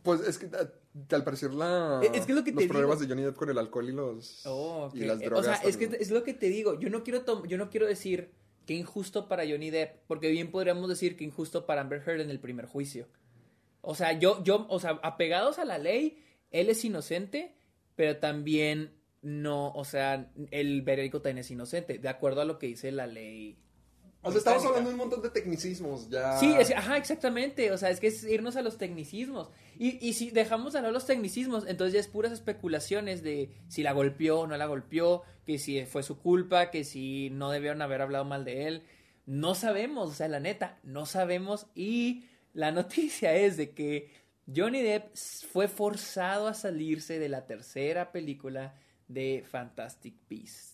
Pues 0.03 0.21
es 0.21 0.37
que 0.37 0.47
a- 0.47 1.15
al 1.15 1.23
parecer 1.23 1.53
la, 1.53 2.01
Es- 2.03 2.11
es 2.13 2.25
que 2.25 2.33
es 2.33 2.37
lo 2.37 2.43
que 2.43 2.51
los 2.51 2.63
te 2.63 2.67
problemas 2.69 2.99
digo. 2.99 3.07
de 3.07 3.13
Johnny 3.15 3.23
Depp 3.25 3.37
con 3.37 3.49
el 3.49 3.57
alcohol 3.57 3.87
y 3.89 3.93
los 3.93 4.45
Oh, 4.45 4.91
y 4.93 4.99
las 5.05 5.21
Eh, 5.21 5.25
drogas. 5.25 5.45
O 5.47 5.49
sea, 5.49 5.69
es 5.69 5.77
que 5.77 5.85
es 5.85 6.11
lo 6.11 6.23
que 6.23 6.33
te 6.33 6.47
digo. 6.49 6.77
Yo 6.79 6.89
no 6.89 7.03
quiero 7.03 7.23
yo 7.45 7.57
no 7.57 7.69
quiero 7.69 7.87
decir 7.87 8.31
que 8.65 8.73
injusto 8.73 9.27
para 9.29 9.43
Johnny 9.47 9.69
Depp, 9.69 10.01
porque 10.07 10.29
bien 10.29 10.51
podríamos 10.51 10.89
decir 10.89 11.15
que 11.15 11.23
injusto 11.23 11.65
para 11.65 11.81
Amber 11.81 12.03
Heard 12.05 12.19
en 12.21 12.29
el 12.29 12.39
primer 12.39 12.65
juicio. 12.65 13.07
O 13.81 13.95
sea, 13.95 14.17
yo, 14.19 14.43
yo, 14.43 14.65
o 14.69 14.79
sea, 14.79 14.99
apegados 15.03 15.59
a 15.59 15.65
la 15.65 15.77
ley, 15.77 16.21
él 16.51 16.69
es 16.69 16.83
inocente, 16.83 17.55
pero 17.95 18.17
también 18.17 18.93
no, 19.21 19.71
o 19.73 19.85
sea, 19.85 20.31
el 20.51 20.83
periódico 20.83 21.21
también 21.21 21.39
es 21.39 21.51
inocente, 21.51 21.97
de 21.97 22.09
acuerdo 22.09 22.41
a 22.41 22.45
lo 22.45 22.59
que 22.59 22.67
dice 22.67 22.91
la 22.91 23.07
ley 23.07 23.57
O 24.21 24.29
sea, 24.31 24.39
estamos 24.39 24.65
hablando 24.65 24.89
de 24.89 24.95
un 24.95 24.99
montón 24.99 25.21
de 25.21 25.29
tecnicismos 25.29 26.09
ya. 26.09 26.37
Sí, 26.39 26.53
es- 26.59 26.71
ajá, 26.71 26.97
exactamente. 26.97 27.71
O 27.71 27.77
sea, 27.77 27.89
es 27.89 27.99
que 27.99 28.07
es 28.07 28.23
irnos 28.25 28.55
a 28.57 28.61
los 28.61 28.77
tecnicismos. 28.77 29.49
Y, 29.77 30.05
y 30.05 30.13
si 30.13 30.29
dejamos 30.31 30.73
de 30.73 30.79
hablar 30.79 30.93
los 30.93 31.05
tecnicismos, 31.05 31.65
entonces 31.67 31.93
ya 31.93 31.99
es 31.99 32.07
puras 32.07 32.31
especulaciones 32.31 33.23
de 33.23 33.49
si 33.67 33.81
la 33.83 33.91
golpeó 33.93 34.41
o 34.41 34.47
no 34.47 34.55
la 34.57 34.65
golpeó, 34.65 35.23
que 35.45 35.57
si 35.59 35.85
fue 35.85 36.03
su 36.03 36.19
culpa, 36.19 36.69
que 36.71 36.83
si 36.83 37.29
no 37.31 37.49
debieron 37.51 37.81
haber 37.81 38.01
hablado 38.01 38.25
mal 38.25 38.43
de 38.45 38.67
él. 38.67 38.83
No 39.25 39.55
sabemos, 39.55 40.09
o 40.09 40.13
sea, 40.13 40.27
la 40.27 40.39
neta, 40.41 40.79
no 40.83 41.05
sabemos. 41.05 41.67
Y 41.75 42.25
la 42.53 42.71
noticia 42.73 43.33
es 43.35 43.55
de 43.57 43.71
que 43.71 44.09
Johnny 44.53 44.81
Depp 44.81 45.15
fue 45.51 45.67
forzado 45.67 46.47
a 46.47 46.53
salirse 46.53 47.19
de 47.19 47.29
la 47.29 47.45
tercera 47.45 48.11
película 48.11 48.75
de 49.07 49.43
Fantastic 49.49 50.15
Beasts. 50.29 50.73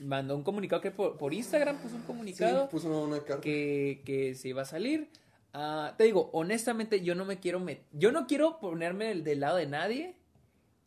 Mandó 0.00 0.36
un 0.36 0.42
comunicado 0.42 0.80
que 0.82 0.90
por, 0.90 1.16
por 1.18 1.32
Instagram 1.34 1.78
puso 1.78 1.94
un 1.96 2.00
Sí, 2.00 2.06
comunicado 2.06 2.68
puso 2.68 3.02
una 3.04 3.18
carta. 3.20 3.40
que, 3.40 4.02
que 4.04 4.34
se 4.34 4.48
iba 4.48 4.62
a 4.62 4.66
salir. 4.66 5.08
Ah, 5.52 5.94
te 5.96 6.04
digo, 6.04 6.30
honestamente, 6.32 7.02
yo 7.02 7.14
no 7.14 7.24
me 7.24 7.38
quiero 7.38 7.60
met- 7.60 7.82
yo 7.92 8.10
no 8.10 8.26
quiero 8.26 8.58
ponerme 8.58 9.06
del, 9.06 9.22
del 9.24 9.40
lado 9.40 9.56
de 9.58 9.66
nadie. 9.66 10.16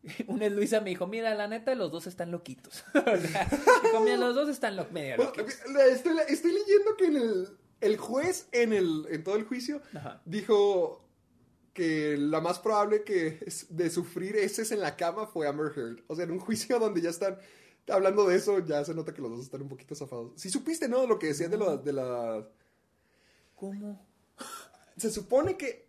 Una 0.27 0.41
vez 0.45 0.51
Luisa 0.51 0.81
me 0.81 0.89
dijo, 0.89 1.07
mira, 1.07 1.33
la 1.35 1.47
neta, 1.47 1.73
los 1.75 1.89
dos 1.91 2.05
están 2.07 2.31
loquitos. 2.31 2.83
dijo, 2.93 3.99
mira, 4.01 4.17
los 4.17 4.35
dos 4.35 4.49
están 4.49 4.75
lo- 4.75 4.87
medio 4.91 5.15
Bueno, 5.15 5.31
loquitos. 5.37 5.53
estoy, 5.93 6.17
estoy 6.27 6.51
leyendo 6.51 6.97
que 6.97 7.05
en 7.05 7.15
el, 7.15 7.47
el 7.79 7.97
juez 7.97 8.49
en, 8.51 8.73
el, 8.73 9.05
en 9.09 9.23
todo 9.23 9.37
el 9.37 9.45
juicio 9.45 9.81
Ajá. 9.93 10.21
dijo 10.25 11.06
que 11.77 12.17
la 12.17 12.41
más 12.41 12.57
probable 12.57 13.03
que 13.03 13.37
es- 13.45 13.67
de 13.69 13.89
sufrir 13.91 14.35
heces 14.35 14.71
en 14.71 14.79
la 14.81 14.95
cama 14.95 15.27
fue 15.27 15.47
Amber 15.47 15.71
Heard. 15.77 15.99
O 16.07 16.15
sea, 16.15 16.25
en 16.25 16.31
un 16.31 16.39
juicio 16.39 16.79
donde 16.79 17.01
ya 17.01 17.11
están 17.11 17.37
hablando 17.87 18.27
de 18.27 18.35
eso, 18.35 18.57
ya 18.65 18.83
se 18.83 18.95
nota 18.95 19.13
que 19.13 19.21
los 19.21 19.29
dos 19.29 19.41
están 19.41 19.61
un 19.61 19.69
poquito 19.69 19.93
zafados. 19.93 20.31
Si 20.41 20.49
supiste, 20.49 20.89
¿no? 20.89 21.05
Lo 21.05 21.19
que 21.19 21.27
decían 21.27 21.51
de 21.51 21.57
la... 21.59 21.77
De 21.77 21.93
la... 21.93 22.47
¿Cómo? 23.55 24.05
Se 24.97 25.11
supone 25.11 25.55
que 25.57 25.85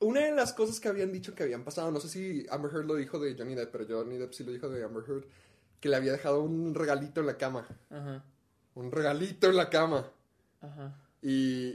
una 0.00 0.20
de 0.20 0.32
las 0.32 0.52
cosas 0.52 0.78
que 0.78 0.88
habían 0.88 1.10
dicho 1.12 1.34
que 1.34 1.42
habían 1.42 1.64
pasado, 1.64 1.90
no 1.90 2.00
sé 2.00 2.08
si 2.10 2.46
Amber 2.50 2.70
Heard 2.72 2.84
lo 2.86 2.94
dijo 2.96 3.18
de 3.18 3.34
Johnny 3.36 3.54
Depp, 3.54 3.72
pero 3.72 3.86
Johnny 3.88 4.18
Depp 4.18 4.32
sí 4.34 4.44
lo 4.44 4.52
dijo 4.52 4.68
de 4.68 4.84
Amber 4.84 5.04
Heard, 5.08 5.24
que 5.80 5.88
le 5.88 5.96
había 5.96 6.12
dejado 6.12 6.42
un 6.42 6.74
regalito 6.74 7.20
en 7.20 7.26
la 7.26 7.38
cama. 7.38 7.66
Ajá, 7.90 8.22
Un 8.74 8.92
regalito 8.92 9.48
en 9.48 9.56
la 9.56 9.70
cama. 9.70 10.10
ajá. 10.60 11.00
Y, 11.22 11.30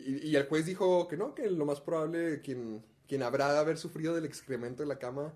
y- 0.06 0.20
y 0.30 0.36
el 0.36 0.46
juez 0.48 0.68
dijo 0.68 1.08
que 1.08 1.18
no, 1.18 1.34
que 1.34 1.50
lo 1.50 1.66
más 1.66 1.82
probable 1.82 2.40
quien, 2.42 2.84
quien 3.10 3.24
habrá 3.24 3.52
de 3.52 3.60
haber 3.60 3.78
sufrido 3.78 4.14
del 4.16 4.24
excremento 4.24 4.84
de 4.84 4.88
la 4.88 5.00
cama 5.00 5.34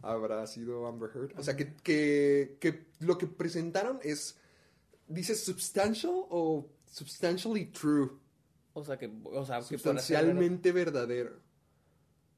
habrá 0.00 0.46
sido 0.46 0.86
Amber 0.86 1.10
Heard. 1.14 1.38
O 1.38 1.42
sea, 1.42 1.56
que, 1.56 1.74
que, 1.82 2.56
que 2.60 2.86
lo 3.00 3.18
que 3.18 3.26
presentaron 3.26 3.98
es, 4.02 4.38
dice 5.08 5.34
substantial 5.34 6.12
o 6.30 6.68
substantially 6.90 7.66
true. 7.66 8.10
O 8.72 8.84
sea, 8.84 8.96
que, 8.96 9.10
o 9.24 9.44
sea, 9.44 9.58
que 9.58 9.64
Sustancialmente 9.64 10.70
verdadero. 10.70 11.40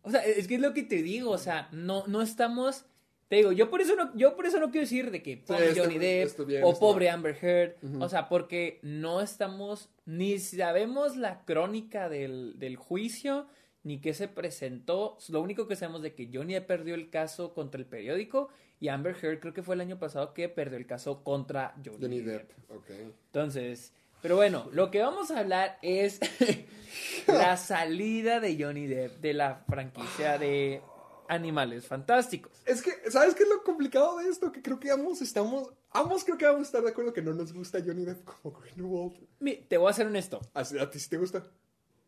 O 0.02 0.10
sea, 0.10 0.24
es 0.24 0.48
que 0.48 0.54
es 0.54 0.60
lo 0.60 0.72
que 0.72 0.84
te 0.84 1.02
digo, 1.02 1.30
o 1.30 1.38
sea, 1.38 1.68
no, 1.72 2.06
no 2.06 2.22
estamos. 2.22 2.86
Te 3.28 3.36
digo, 3.36 3.52
yo 3.52 3.68
por 3.68 3.82
eso 3.82 3.94
no, 3.94 4.16
yo 4.16 4.36
por 4.36 4.46
eso 4.46 4.58
no 4.58 4.70
quiero 4.70 4.84
decir 4.86 5.10
de 5.10 5.22
que 5.22 5.36
pobre 5.36 5.78
Johnny 5.78 5.98
Depp 5.98 6.46
bien, 6.46 6.62
o 6.64 6.78
pobre 6.78 7.06
bien. 7.06 7.14
Amber 7.14 7.36
Heard. 7.42 7.76
O 8.00 8.08
sea, 8.08 8.30
porque 8.30 8.78
no 8.82 9.20
estamos, 9.20 9.90
ni 10.06 10.38
sabemos 10.38 11.16
la 11.16 11.44
crónica 11.44 12.08
del, 12.08 12.58
del 12.58 12.76
juicio, 12.76 13.46
ni 13.84 14.00
qué 14.00 14.14
se 14.14 14.28
presentó. 14.28 15.16
Lo 15.28 15.40
único 15.40 15.66
que 15.68 15.76
sabemos 15.76 16.02
de 16.02 16.14
que 16.14 16.28
Johnny 16.32 16.54
Depp 16.54 16.66
perdió 16.66 16.94
el 16.94 17.10
caso 17.10 17.54
contra 17.54 17.80
el 17.80 17.86
periódico 17.86 18.48
y 18.80 18.88
Amber 18.88 19.16
Heard 19.22 19.40
creo 19.40 19.52
que 19.54 19.62
fue 19.62 19.74
el 19.74 19.80
año 19.80 19.98
pasado 19.98 20.34
que 20.34 20.48
perdió 20.48 20.76
el 20.78 20.86
caso 20.86 21.22
contra 21.24 21.74
Johnny, 21.84 21.98
Johnny 22.00 22.20
Depp. 22.20 22.48
Depp. 22.48 22.70
Ok. 22.70 22.90
Entonces, 23.26 23.92
pero 24.22 24.36
bueno, 24.36 24.68
lo 24.72 24.90
que 24.90 25.00
vamos 25.00 25.30
a 25.30 25.38
hablar 25.40 25.78
es 25.82 26.20
la 27.26 27.56
salida 27.56 28.40
de 28.40 28.62
Johnny 28.62 28.86
Depp 28.86 29.20
de 29.20 29.34
la 29.34 29.64
franquicia 29.68 30.38
de 30.38 30.82
Animales 31.28 31.86
Fantásticos. 31.86 32.52
Es 32.66 32.82
que, 32.82 33.10
¿sabes 33.10 33.34
qué 33.34 33.42
es 33.44 33.48
lo 33.48 33.62
complicado 33.62 34.18
de 34.18 34.28
esto? 34.28 34.50
Que 34.50 34.62
creo 34.62 34.80
que 34.80 34.90
ambos 34.90 35.20
estamos, 35.22 35.72
ambos 35.90 36.24
creo 36.24 36.38
que 36.38 36.46
vamos 36.46 36.60
a 36.60 36.64
estar 36.64 36.82
de 36.82 36.90
acuerdo 36.90 37.12
que 37.12 37.22
no 37.22 37.32
nos 37.34 37.52
gusta 37.52 37.80
Johnny 37.84 38.04
Depp 38.04 38.24
como 38.24 38.58
Grindelwald. 38.58 39.14
Mi- 39.40 39.56
Te 39.56 39.76
voy 39.76 39.90
a 39.90 39.92
ser 39.92 40.06
honesto. 40.06 40.40
¿A, 40.54 40.60
a 40.60 40.90
ti 40.90 40.98
sí 40.98 41.08
te 41.10 41.16
gusta? 41.18 41.44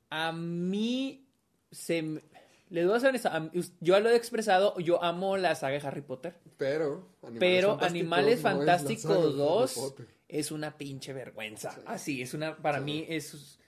A 0.08 0.32
mí 0.32 1.26
se 1.70 2.22
Les 2.70 2.86
voy 2.86 2.94
a 3.04 3.36
a 3.36 3.40
mí- 3.40 3.50
Yo 3.80 3.98
lo 3.98 4.10
he 4.10 4.16
expresado. 4.16 4.78
Yo 4.78 5.02
amo 5.02 5.36
la 5.36 5.54
saga 5.56 5.78
de 5.80 5.86
Harry 5.86 6.02
Potter. 6.02 6.34
Pero 6.56 7.08
Animales 7.22 7.38
Pero 7.40 7.68
Fantásticos 7.70 7.90
Animales 8.00 8.26
no 8.26 8.30
es 8.32 8.40
Fantásticos 8.42 9.02
de 9.16 9.22
Harry 9.22 9.36
2 9.36 9.74
Potter. 9.74 10.06
es 10.28 10.50
una 10.52 10.78
pinche 10.78 11.12
vergüenza. 11.12 11.76
Así, 11.86 12.22
es 12.22 12.32
una. 12.32 12.56
Para 12.56 12.78
Sí. 12.78 12.84
mí 12.84 13.06
es. 13.08 13.58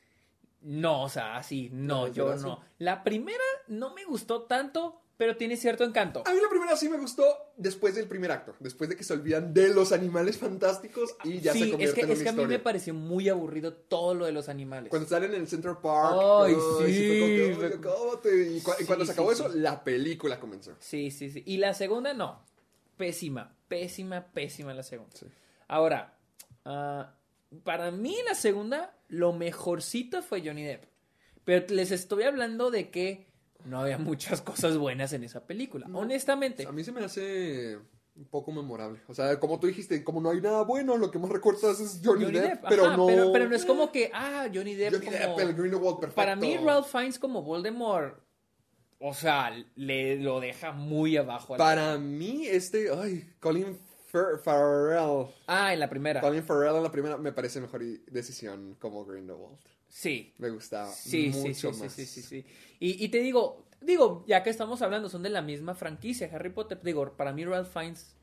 No, 0.61 1.03
o 1.03 1.09
sea, 1.09 1.37
así, 1.37 1.69
no, 1.73 2.07
No, 2.07 2.13
yo 2.13 2.37
no. 2.37 2.61
La 2.79 3.03
primera 3.03 3.43
no 3.67 3.93
me 3.93 4.05
gustó 4.05 4.43
tanto, 4.43 5.02
pero 5.17 5.37
tiene 5.37 5.57
cierto 5.57 5.85
encanto. 5.85 6.23
A 6.27 6.33
mí 6.33 6.41
la 6.43 6.49
primera 6.49 6.77
sí 6.77 6.89
me 6.89 6.97
gustó 6.99 7.25
después 7.57 7.95
del 7.95 8.09
primer 8.09 8.33
acto, 8.33 8.55
después 8.61 8.91
de 8.91 8.97
que 8.97 9.05
se 9.05 9.13
olvidan 9.13 9.53
de 9.55 9.73
los 9.73 9.93
animales 9.93 10.39
fantásticos 10.39 11.15
y 11.25 11.41
ya 11.41 11.53
se 11.53 11.59
sí, 11.59 11.75
es 11.79 11.93
que, 11.95 12.01
en 12.03 12.11
es 12.11 12.23
que 12.23 12.29
a 12.29 12.33
mí 12.33 12.45
me 12.47 12.59
pareció 12.59 12.93
muy 12.95 13.29
aburrido 13.29 13.73
todo 13.75 14.15
lo 14.15 14.27
de 14.27 14.33
los 14.33 14.49
animales. 14.49 14.91
Cuando 14.91 15.09
salen 15.09 15.35
en 15.35 15.43
el 15.43 15.49
Central 15.49 15.79
Park. 15.81 16.17
Ay, 16.45 16.55
sí, 16.87 16.93
Y, 18.57 18.61
cu- 18.61 18.71
y 18.73 18.79
Sí, 18.79 18.85
cuando 18.87 19.05
se 19.05 19.13
acabó 19.13 19.35
sí. 19.35 19.43
eso, 19.43 19.49
la 19.55 19.83
película 19.85 20.39
comenzó. 20.41 20.75
Sí, 20.79 21.11
sí, 21.11 21.31
sí. 21.31 21.43
Y 21.47 21.59
la 21.59 21.75
segunda 21.75 22.15
no. 22.15 22.45
Pésima, 22.97 23.55
pésima, 23.69 24.27
pésima 24.33 24.75
la 24.75 24.83
segunda. 24.83 25.17
Sí. 25.17 25.27
Ahora, 25.69 26.17
ah, 26.65 27.15
para 27.65 27.91
mí 27.91 28.17
la 28.29 28.35
segunda, 28.35 28.97
lo 29.09 29.33
mejorcito 29.33 30.23
fue 30.23 30.43
Johnny 30.45 30.65
Depp. 30.65 30.85
Pero 31.45 31.67
les 31.75 31.91
estoy 31.91 32.23
hablando 32.25 32.71
de 32.71 32.91
que 32.91 33.32
no 33.65 33.81
había 33.81 33.99
muchas 33.99 34.41
cosas 34.43 34.77
buenas 34.77 35.13
en 35.13 35.25
esa 35.25 35.47
película. 35.47 35.87
Honestamente. 35.93 36.67
A 36.67 36.73
mí 36.73 36.85
se 36.85 36.93
me 36.93 37.05
hace 37.05 37.79
un 38.15 38.27
poco 38.27 38.53
memorable. 38.53 39.01
O 39.09 39.15
sea, 39.15 39.39
como 39.41 39.59
tú 39.59 39.67
dijiste, 39.67 40.05
como 40.05 40.21
no 40.21 40.31
hay 40.31 40.41
nada 40.41 40.63
bueno, 40.63 40.97
lo 40.97 41.11
que 41.11 41.19
más 41.19 41.31
recuerdas 41.31 41.81
es 41.81 42.01
Johnny, 42.05 42.25
Johnny 42.25 42.39
Depp, 42.39 42.51
Depp, 42.51 42.69
pero 42.69 42.87
ajá, 42.87 42.97
no... 42.97 43.07
pero, 43.07 43.33
pero 43.33 43.49
no 43.49 43.57
es 43.57 43.65
como 43.65 43.91
que, 43.91 44.11
ah, 44.13 44.49
Johnny 44.53 44.75
Depp 44.75 44.95
Johnny 44.95 45.07
como... 45.07 45.19
Depp, 45.19 45.39
el 45.39 45.55
Grindelwald 45.55 45.99
perfecto. 45.99 46.17
Para 46.17 46.37
mí, 46.37 46.57
Ralph 46.59 46.87
Fiennes 46.87 47.19
como 47.19 47.43
Voldemort, 47.43 48.19
o 48.99 49.15
sea, 49.15 49.51
le 49.77 50.17
lo 50.17 50.41
deja 50.41 50.73
muy 50.73 51.17
abajo. 51.17 51.57
Para 51.57 51.97
mí, 51.99 52.47
este... 52.47 52.91
Ay, 52.95 53.33
Colin 53.41 53.79
Farrell. 54.13 55.27
Ah, 55.47 55.73
en 55.73 55.81
la 55.81 55.89
primera. 55.89 56.21
Colin 56.21 56.43
Farrell 56.43 56.77
en 56.77 56.83
la 56.83 56.93
primera 56.93 57.17
me 57.17 57.33
parece 57.33 57.61
mejor 57.61 57.83
decisión 57.83 58.77
como 58.79 59.07
Grindelwald. 59.07 59.59
Sí. 59.95 60.33
Me 60.39 60.49
gusta 60.49 60.87
Sí, 60.91 61.31
sí, 61.33 61.39
mucho 61.39 61.71
sí, 61.71 61.75
sí, 61.79 61.83
más. 61.83 61.93
sí, 61.93 62.07
sí, 62.07 62.23
sí. 62.23 62.45
Y, 62.81 63.05
y 63.05 63.09
te 63.11 63.19
digo, 63.19 63.67
digo, 63.83 64.25
ya 64.27 64.43
que 64.43 64.49
estamos 64.49 64.81
hablando, 64.81 65.11
son 65.11 65.23
de 65.23 65.29
la 65.29 65.43
misma 65.43 65.75
franquicia, 65.75 66.31
Harry 66.33 66.49
Potter. 66.49 66.81
Digo, 66.83 67.13
para 67.13 67.33
mí 67.35 67.45
Ralph 67.45 67.71
Fiennes, 67.71 68.17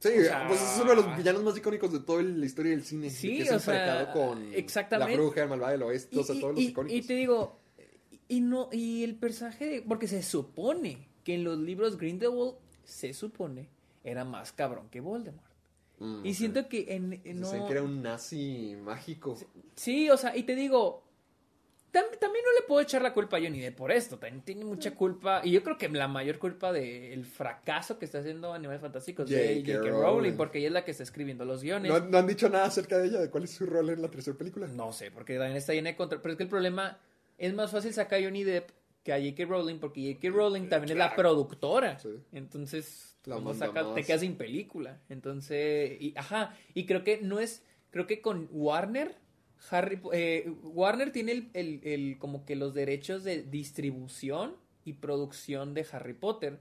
Sí, 0.00 0.10
O 0.16 0.22
sea, 0.22 0.46
pues 0.46 0.60
es 0.62 0.78
uno 0.80 0.90
de 0.90 0.96
los 0.96 1.16
villanos 1.16 1.42
más 1.42 1.56
icónicos 1.56 1.92
de 1.92 1.98
toda 2.00 2.22
la 2.22 2.46
historia 2.46 2.70
del 2.70 2.84
cine. 2.84 3.10
Sí, 3.10 3.38
que 3.38 3.42
es 3.44 3.50
o 3.52 3.58
sea, 3.58 4.12
con 4.12 4.54
exactamente. 4.54 5.12
la 5.16 5.20
bruja, 5.20 5.42
el 5.42 5.48
malvado 5.48 5.72
del 5.72 5.82
oeste, 5.82 6.14
y, 6.14 6.18
o 6.20 6.22
sea, 6.22 6.36
y- 6.36 6.40
todos 6.40 6.54
los 6.54 6.62
y- 6.62 6.66
icónicos. 6.68 6.98
y 6.98 7.02
te 7.08 7.14
digo, 7.14 7.58
y 8.28 8.40
no, 8.40 8.68
y 8.70 9.02
el 9.02 9.16
personaje, 9.16 9.64
de- 9.66 9.82
porque 9.82 10.06
se 10.06 10.22
supone 10.22 11.08
que 11.24 11.34
en 11.34 11.42
los 11.42 11.58
libros 11.58 11.96
Grindelwald 11.98 12.54
se 12.84 13.12
supone 13.12 13.68
era 14.04 14.24
más 14.24 14.52
cabrón 14.52 14.88
que 14.88 15.00
Voldemort. 15.00 15.47
Mm, 16.00 16.24
Y 16.26 16.34
siento 16.34 16.68
que 16.68 16.86
en, 16.94 17.20
en 17.24 17.40
no, 17.40 17.50
que 17.66 17.72
era 17.72 17.82
un 17.82 18.02
nazi 18.02 18.76
mágico. 18.80 19.36
Sí, 19.74 20.08
o 20.10 20.16
sea, 20.16 20.36
y 20.36 20.44
te 20.44 20.54
digo, 20.54 21.02
tam- 21.92 22.16
también 22.20 22.44
no 22.44 22.52
le 22.60 22.66
puedo 22.68 22.80
echar 22.80 23.02
la 23.02 23.12
culpa 23.12 23.36
a 23.36 23.40
Johnny 23.40 23.60
Depp 23.60 23.76
por 23.76 23.90
esto. 23.90 24.16
También 24.18 24.44
tiene 24.44 24.64
mucha 24.64 24.94
culpa. 24.94 25.40
Y 25.42 25.50
yo 25.50 25.62
creo 25.62 25.76
que 25.76 25.88
la 25.88 26.06
mayor 26.06 26.38
culpa 26.38 26.72
del 26.72 27.24
fracaso 27.24 27.98
que 27.98 28.04
está 28.04 28.18
haciendo 28.18 28.52
Animales 28.52 28.80
Fantásticos 28.80 29.28
de 29.28 29.62
J.K. 29.66 29.88
Rowling. 29.90 30.34
Porque 30.36 30.58
ella 30.58 30.68
es 30.68 30.72
la 30.74 30.84
que 30.84 30.92
está 30.92 31.02
escribiendo 31.02 31.44
los 31.44 31.62
guiones. 31.62 31.90
No, 31.90 31.98
no 31.98 32.18
han 32.18 32.26
dicho 32.26 32.48
nada 32.48 32.66
acerca 32.66 32.98
de 32.98 33.08
ella, 33.08 33.20
de 33.20 33.30
cuál 33.30 33.44
es 33.44 33.50
su 33.50 33.66
rol 33.66 33.90
en 33.90 34.00
la 34.02 34.08
tercera 34.10 34.36
película. 34.38 34.66
No 34.68 34.92
sé, 34.92 35.10
porque 35.10 35.34
también 35.36 35.56
está 35.56 35.72
llena 35.74 35.90
de 35.90 35.96
contra. 35.96 36.20
Pero 36.22 36.32
es 36.32 36.36
que 36.36 36.44
el 36.44 36.48
problema 36.50 36.98
es 37.38 37.52
más 37.54 37.70
fácil 37.72 37.92
sacar 37.92 38.20
a 38.20 38.22
Johnny 38.24 38.44
Depp 38.44 38.70
que 39.02 39.12
a 39.12 39.16
J.K. 39.18 39.44
Rowling, 39.46 39.78
porque 39.78 40.12
J.K. 40.12 40.28
Rowling 40.36 40.68
también 40.68 40.92
es 40.92 40.98
la 40.98 41.14
productora. 41.16 41.98
Sí. 41.98 42.10
Entonces, 42.32 43.07
La 43.24 43.34
¿cómo 43.36 43.50
manda 43.50 43.66
sacas- 43.66 43.86
más. 43.86 43.94
te 43.94 44.04
quedas 44.04 44.20
sin 44.20 44.36
película. 44.36 45.00
Entonces, 45.08 46.00
y, 46.00 46.14
ajá. 46.16 46.54
Y 46.74 46.86
creo 46.86 47.04
que 47.04 47.20
no 47.20 47.40
es. 47.40 47.62
Creo 47.90 48.06
que 48.06 48.20
con 48.20 48.48
Warner. 48.52 49.16
Harry, 49.70 50.00
eh, 50.12 50.52
Warner 50.62 51.10
tiene 51.10 51.32
el, 51.32 51.50
el- 51.52 51.80
el- 51.82 52.18
como 52.18 52.44
que 52.44 52.54
los 52.54 52.74
derechos 52.74 53.24
de 53.24 53.42
distribución 53.42 54.54
y 54.84 54.92
producción 54.94 55.74
de 55.74 55.84
Harry 55.92 56.14
Potter. 56.14 56.60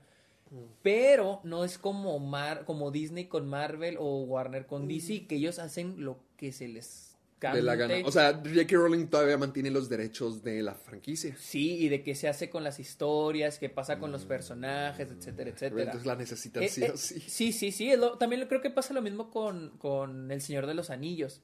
Mm. 0.49 0.57
Pero 0.81 1.41
no 1.43 1.63
es 1.63 1.77
como, 1.77 2.17
Mar, 2.19 2.65
como 2.65 2.89
Disney 2.89 3.25
con 3.25 3.47
Marvel 3.47 3.97
o 3.99 4.21
Warner 4.23 4.65
con 4.65 4.85
Mm. 4.85 4.87
DC, 4.87 5.27
que 5.27 5.35
ellos 5.35 5.59
hacen 5.59 6.03
lo 6.03 6.19
que 6.37 6.51
se 6.51 6.67
les. 6.67 7.06
De 7.39 7.61
la 7.61 7.75
gana. 7.75 7.95
O 8.03 8.11
sea, 8.11 8.33
J.K. 8.33 8.75
Rowling 8.75 9.07
todavía 9.07 9.37
mantiene 9.37 9.69
los 9.69 9.89
derechos 9.89 10.41
de 10.43 10.63
la 10.63 10.73
franquicia. 10.73 11.35
Sí, 11.39 11.75
y 11.77 11.89
de 11.89 12.01
qué 12.01 12.15
se 12.15 12.27
hace 12.27 12.49
con 12.49 12.63
las 12.63 12.79
historias, 12.79 13.59
qué 13.59 13.69
pasa 13.69 13.99
con 13.99 14.11
los 14.11 14.25
personajes, 14.25 15.09
etcétera, 15.11 15.51
etcétera. 15.51 15.83
Entonces 15.83 16.05
la 16.07 16.15
necesitan 16.15 16.63
Eh, 16.63 16.67
sí 16.69 16.83
eh, 16.83 16.91
o 16.91 16.97
sí. 16.97 17.19
sí, 17.19 17.51
sí, 17.51 17.71
sí, 17.71 17.95
lo- 17.95 18.17
también 18.17 18.45
creo 18.47 18.61
que 18.61 18.69
pasa 18.71 18.93
lo 18.93 19.01
mismo 19.03 19.29
con, 19.29 19.77
con 19.77 20.31
El 20.31 20.41
Señor 20.41 20.65
de 20.65 20.73
los 20.73 20.89
Anillos. 20.89 21.41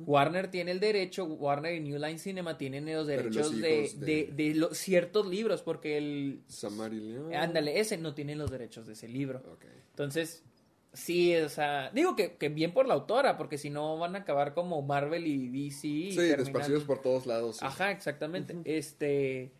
Warner 0.00 0.48
tiene 0.50 0.70
el 0.70 0.78
derecho, 0.80 1.24
Warner 1.24 1.74
y 1.74 1.80
New 1.80 1.98
Line 1.98 2.18
Cinema 2.18 2.56
tienen 2.56 2.86
los 2.86 3.06
derechos 3.06 3.52
los 3.52 3.60
de, 3.60 3.90
de... 3.98 4.04
de- 4.06 4.32
de 4.50 4.54
los 4.54 4.76
ciertos 4.78 5.26
libros, 5.26 5.62
porque 5.62 5.98
el... 5.98 6.42
Samarillion. 6.46 7.34
Ándale, 7.34 7.80
ese 7.80 7.96
no 7.98 8.14
tiene 8.14 8.36
los 8.36 8.48
derechos 8.50 8.86
de 8.86 8.92
ese 8.92 9.08
libro. 9.08 9.42
Entonces, 9.90 10.44
sí, 10.92 11.36
o 11.36 11.48
sea, 11.48 11.90
digo 11.90 12.16
que, 12.16 12.36
que 12.36 12.48
bien 12.48 12.72
por 12.72 12.86
la 12.86 12.94
autora, 12.94 13.36
porque 13.36 13.58
si 13.58 13.70
no 13.70 13.98
van 13.98 14.16
a 14.16 14.20
acabar 14.20 14.54
como 14.54 14.82
Marvel 14.82 15.26
y 15.26 15.48
DC. 15.48 15.86
y 15.86 16.12
Sí, 16.12 16.18
desparcidos 16.18 16.84
por 16.84 17.00
todos 17.00 17.26
lados. 17.26 17.56
sí. 17.56 17.64
Ajá, 17.64 17.90
exactamente. 17.90 18.56
Este. 18.64 19.52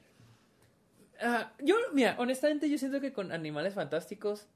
ah, 1.20 1.52
yo, 1.62 1.76
mira, 1.92 2.16
honestamente, 2.18 2.68
yo 2.68 2.78
siento 2.78 3.00
que 3.00 3.12
con 3.12 3.32
Animales 3.32 3.74
Fantásticos 3.74 4.46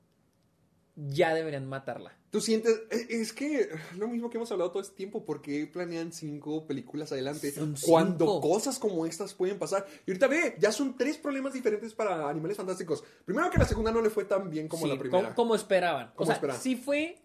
ya 0.96 1.34
deberían 1.34 1.66
matarla. 1.66 2.12
Tú 2.32 2.40
sientes, 2.40 2.80
es 2.88 3.10
es 3.10 3.32
que 3.34 3.68
lo 3.98 4.08
mismo 4.08 4.30
que 4.30 4.38
hemos 4.38 4.50
hablado 4.50 4.70
todo 4.70 4.82
este 4.82 4.96
tiempo, 4.96 5.22
¿por 5.22 5.42
qué 5.42 5.66
planean 5.66 6.12
cinco 6.14 6.66
películas 6.66 7.12
adelante? 7.12 7.52
Son 7.52 7.76
Cuando 7.82 8.24
cinco. 8.24 8.40
cosas 8.40 8.78
como 8.78 9.04
estas 9.04 9.34
pueden 9.34 9.58
pasar. 9.58 9.86
Y 10.06 10.12
ahorita 10.12 10.28
ve, 10.28 10.56
ya 10.58 10.72
son 10.72 10.96
tres 10.96 11.18
problemas 11.18 11.52
diferentes 11.52 11.92
para 11.92 12.26
Animales 12.30 12.56
Fantásticos. 12.56 13.04
Primero 13.26 13.50
que 13.50 13.58
la 13.58 13.66
segunda 13.66 13.92
no 13.92 14.00
le 14.00 14.08
fue 14.08 14.24
tan 14.24 14.48
bien 14.48 14.66
como 14.66 14.84
Sí, 14.84 14.88
la 14.88 14.98
primera. 14.98 15.22
Como, 15.24 15.34
como 15.34 15.54
esperaban. 15.54 16.12
Como 16.14 16.22
o 16.22 16.24
sea, 16.24 16.36
esperaban. 16.36 16.62
sí 16.62 16.74
fue 16.74 17.18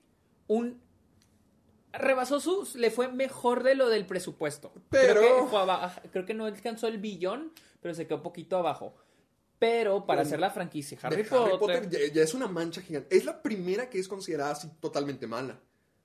un. 0.47 0.81
Rebasó 1.93 2.41
sus. 2.41 2.75
Le 2.75 2.91
fue 2.91 3.07
mejor 3.07 3.63
de 3.63 3.75
lo 3.75 3.87
del 3.87 4.05
presupuesto. 4.05 4.73
Pero- 4.89 5.21
Creo 5.21 5.43
que, 5.45 5.49
fue 5.49 6.09
creo 6.11 6.25
que 6.25 6.33
no 6.33 6.43
alcanzó 6.47 6.87
el 6.89 6.97
billón, 6.97 7.53
pero 7.81 7.95
se 7.95 8.07
quedó 8.07 8.21
poquito 8.21 8.57
abajo. 8.57 8.93
Pero 9.59 10.05
para 10.05 10.19
Pero 10.21 10.27
hacer 10.27 10.39
la 10.39 10.49
franquicia 10.51 10.97
De 10.97 11.07
Harry, 11.07 11.23
Potter. 11.23 11.89
ya, 11.89 11.99
ya 12.13 12.21
es 12.21 12.33
una 12.33 12.47
mancha 12.47 12.81
gigante. 12.81 13.15
Es 13.15 13.25
la 13.25 13.41
primera 13.41 13.89
que 13.89 13.97
es 13.99 14.07
considerada 14.07 14.51
así 14.51 14.69
totalmente 14.79 15.25
mala. 15.25 15.59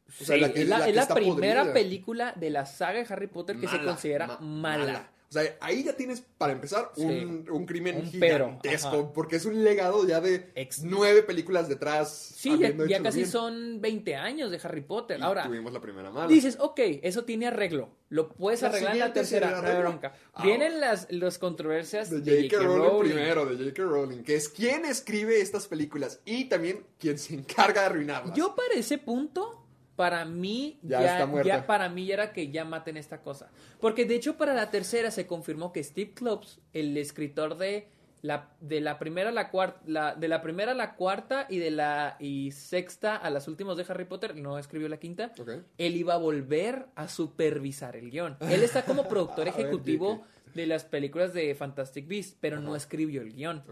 O 0.09 0.25
sea, 0.25 0.37
sí, 0.37 0.41
la 0.41 0.53
que- 0.53 0.63
es 0.63 0.69
la, 0.69 0.79
la 0.79 0.85
es 0.85 0.91
que 0.91 0.97
la 0.97 1.03
está 1.03 1.15
primera 1.15 1.61
podrida. 1.61 1.75
película 1.75 2.33
de 2.37 2.51
la 2.51 2.67
saga 2.67 2.99
de 3.03 3.07
Harry 3.13 3.27
Potter 3.27 3.57
que 3.59 3.69
se 3.69 3.83
considera 3.83 4.27
ma- 4.27 4.39
mala. 4.41 5.11
O 5.33 5.35
sea, 5.35 5.57
ahí 5.63 5.83
ya 5.83 5.95
tienes, 5.97 6.21
para 6.37 6.53
empezar, 6.53 6.91
Sí. 6.95 7.03
un, 7.05 7.47
un 7.51 7.65
crimen 7.65 7.97
Un 7.97 8.21
pero, 8.21 8.45
gigantesco. 8.49 8.89
ajá. 8.89 9.13
porque 9.15 9.37
es 9.37 9.47
un 9.47 9.65
legado 9.65 10.07
ya 10.07 10.21
de 10.21 10.53
Ex- 10.55 10.83
nueve 10.85 11.23
películas 11.23 11.71
detrás. 11.71 12.13
Sí, 12.37 12.59
ya, 12.59 13.03
casi 13.03 13.21
bien. 13.21 13.31
son 13.31 13.81
20 13.81 14.15
años 14.15 14.51
de 14.51 14.61
Harry 14.63 14.83
Potter. 14.83 15.19
Y 15.19 15.23
Ahora, 15.23 15.45
tuvimos 15.47 15.73
la 15.73 15.81
primera 15.81 16.11
mala. 16.11 16.29
dices, 16.29 16.59
ok, 16.61 16.79
eso 17.03 17.25
tiene 17.25 17.47
arreglo. 17.47 17.89
Lo 18.11 18.29
puedes 18.29 18.61
La 18.61 18.69
arreglar 18.69 18.93
en 18.93 18.99
la 18.99 19.13
tercera, 19.15 19.63
no 19.63 19.79
bronca. 19.81 20.15
Ahora. 20.35 20.45
Vienen 20.47 20.81
las, 20.81 21.11
las 21.11 21.39
controversias 21.39 22.11
de. 22.11 22.19
J.K. 22.51 22.63
Rowling, 22.63 22.79
Rowling. 22.91 23.11
primero, 23.13 23.47
de 23.47 23.57
J.K. 23.57 23.83
Rowling, 23.85 24.23
que 24.25 24.35
es 24.35 24.51
quien 24.51 24.85
escribe 24.85 25.41
estas 25.41 25.67
películas 25.67 26.21
y 26.27 26.45
también 26.45 26.85
quien 26.99 27.19
se 27.19 27.33
encarga 27.33 27.81
de 27.81 27.87
arruinarlas. 27.87 28.37
Yo 28.37 28.55
para 28.55 28.75
ese 28.75 28.99
punto, 28.99 29.62
para 30.03 30.25
mí 30.25 30.79
Ya 30.83 31.01
ya, 31.01 31.13
está 31.13 31.27
muerta. 31.27 31.49
ya- 31.49 31.67
para 31.67 31.89
mí 31.89 32.07
ya 32.07 32.15
era 32.15 32.33
que 32.33 32.51
ya 32.51 32.65
maten 32.65 32.97
esta 32.97 33.19
cosa. 33.21 33.51
Porque 33.81 34.05
de 34.05 34.17
hecho 34.17 34.37
para 34.37 34.53
la 34.55 34.71
tercera 34.71 35.11
se 35.11 35.27
confirmó 35.27 35.73
que 35.73 35.83
Steve 35.85 36.13
Klops, 36.15 36.59
el 36.73 36.97
escritor 36.97 37.57
de 37.57 37.87
la, 38.23 38.51
de 38.61 38.81
la 38.81 38.99
primera 38.99 39.31
a 39.31 39.33
la 39.33 39.51
cuarta, 39.51 40.15
de 40.15 40.29
la 40.29 40.43
primera 40.43 40.73
a 40.73 40.75
la 40.75 40.95
cuarta 40.95 41.47
y 41.51 41.59
de 41.59 41.71
la 41.73 42.17
y 42.21 42.51
sexta 42.53 43.17
a 43.17 43.31
las 43.31 43.49
últimas 43.49 43.77
de 43.77 43.85
Harry 43.89 44.05
Potter, 44.05 44.37
no 44.37 44.59
escribió 44.59 44.89
la 44.89 44.97
quinta, 44.99 45.33
él 45.79 45.97
iba 45.97 46.15
a 46.15 46.19
volver 46.19 46.87
a 46.95 47.09
supervisar 47.09 47.97
el 47.97 48.11
guion. 48.11 48.37
Él 48.61 48.63
está 48.63 48.85
como 48.85 49.09
productor 49.09 49.45
ver, 49.47 49.55
ejecutivo 49.55 50.23
de 50.55 50.67
las 50.67 50.85
películas 50.85 51.33
de 51.33 51.55
Fantastic 51.55 52.07
Beasts, 52.07 52.37
pero 52.41 52.61
no 52.61 52.77
escribió 52.77 53.23
el 53.23 53.33
guion. 53.33 53.63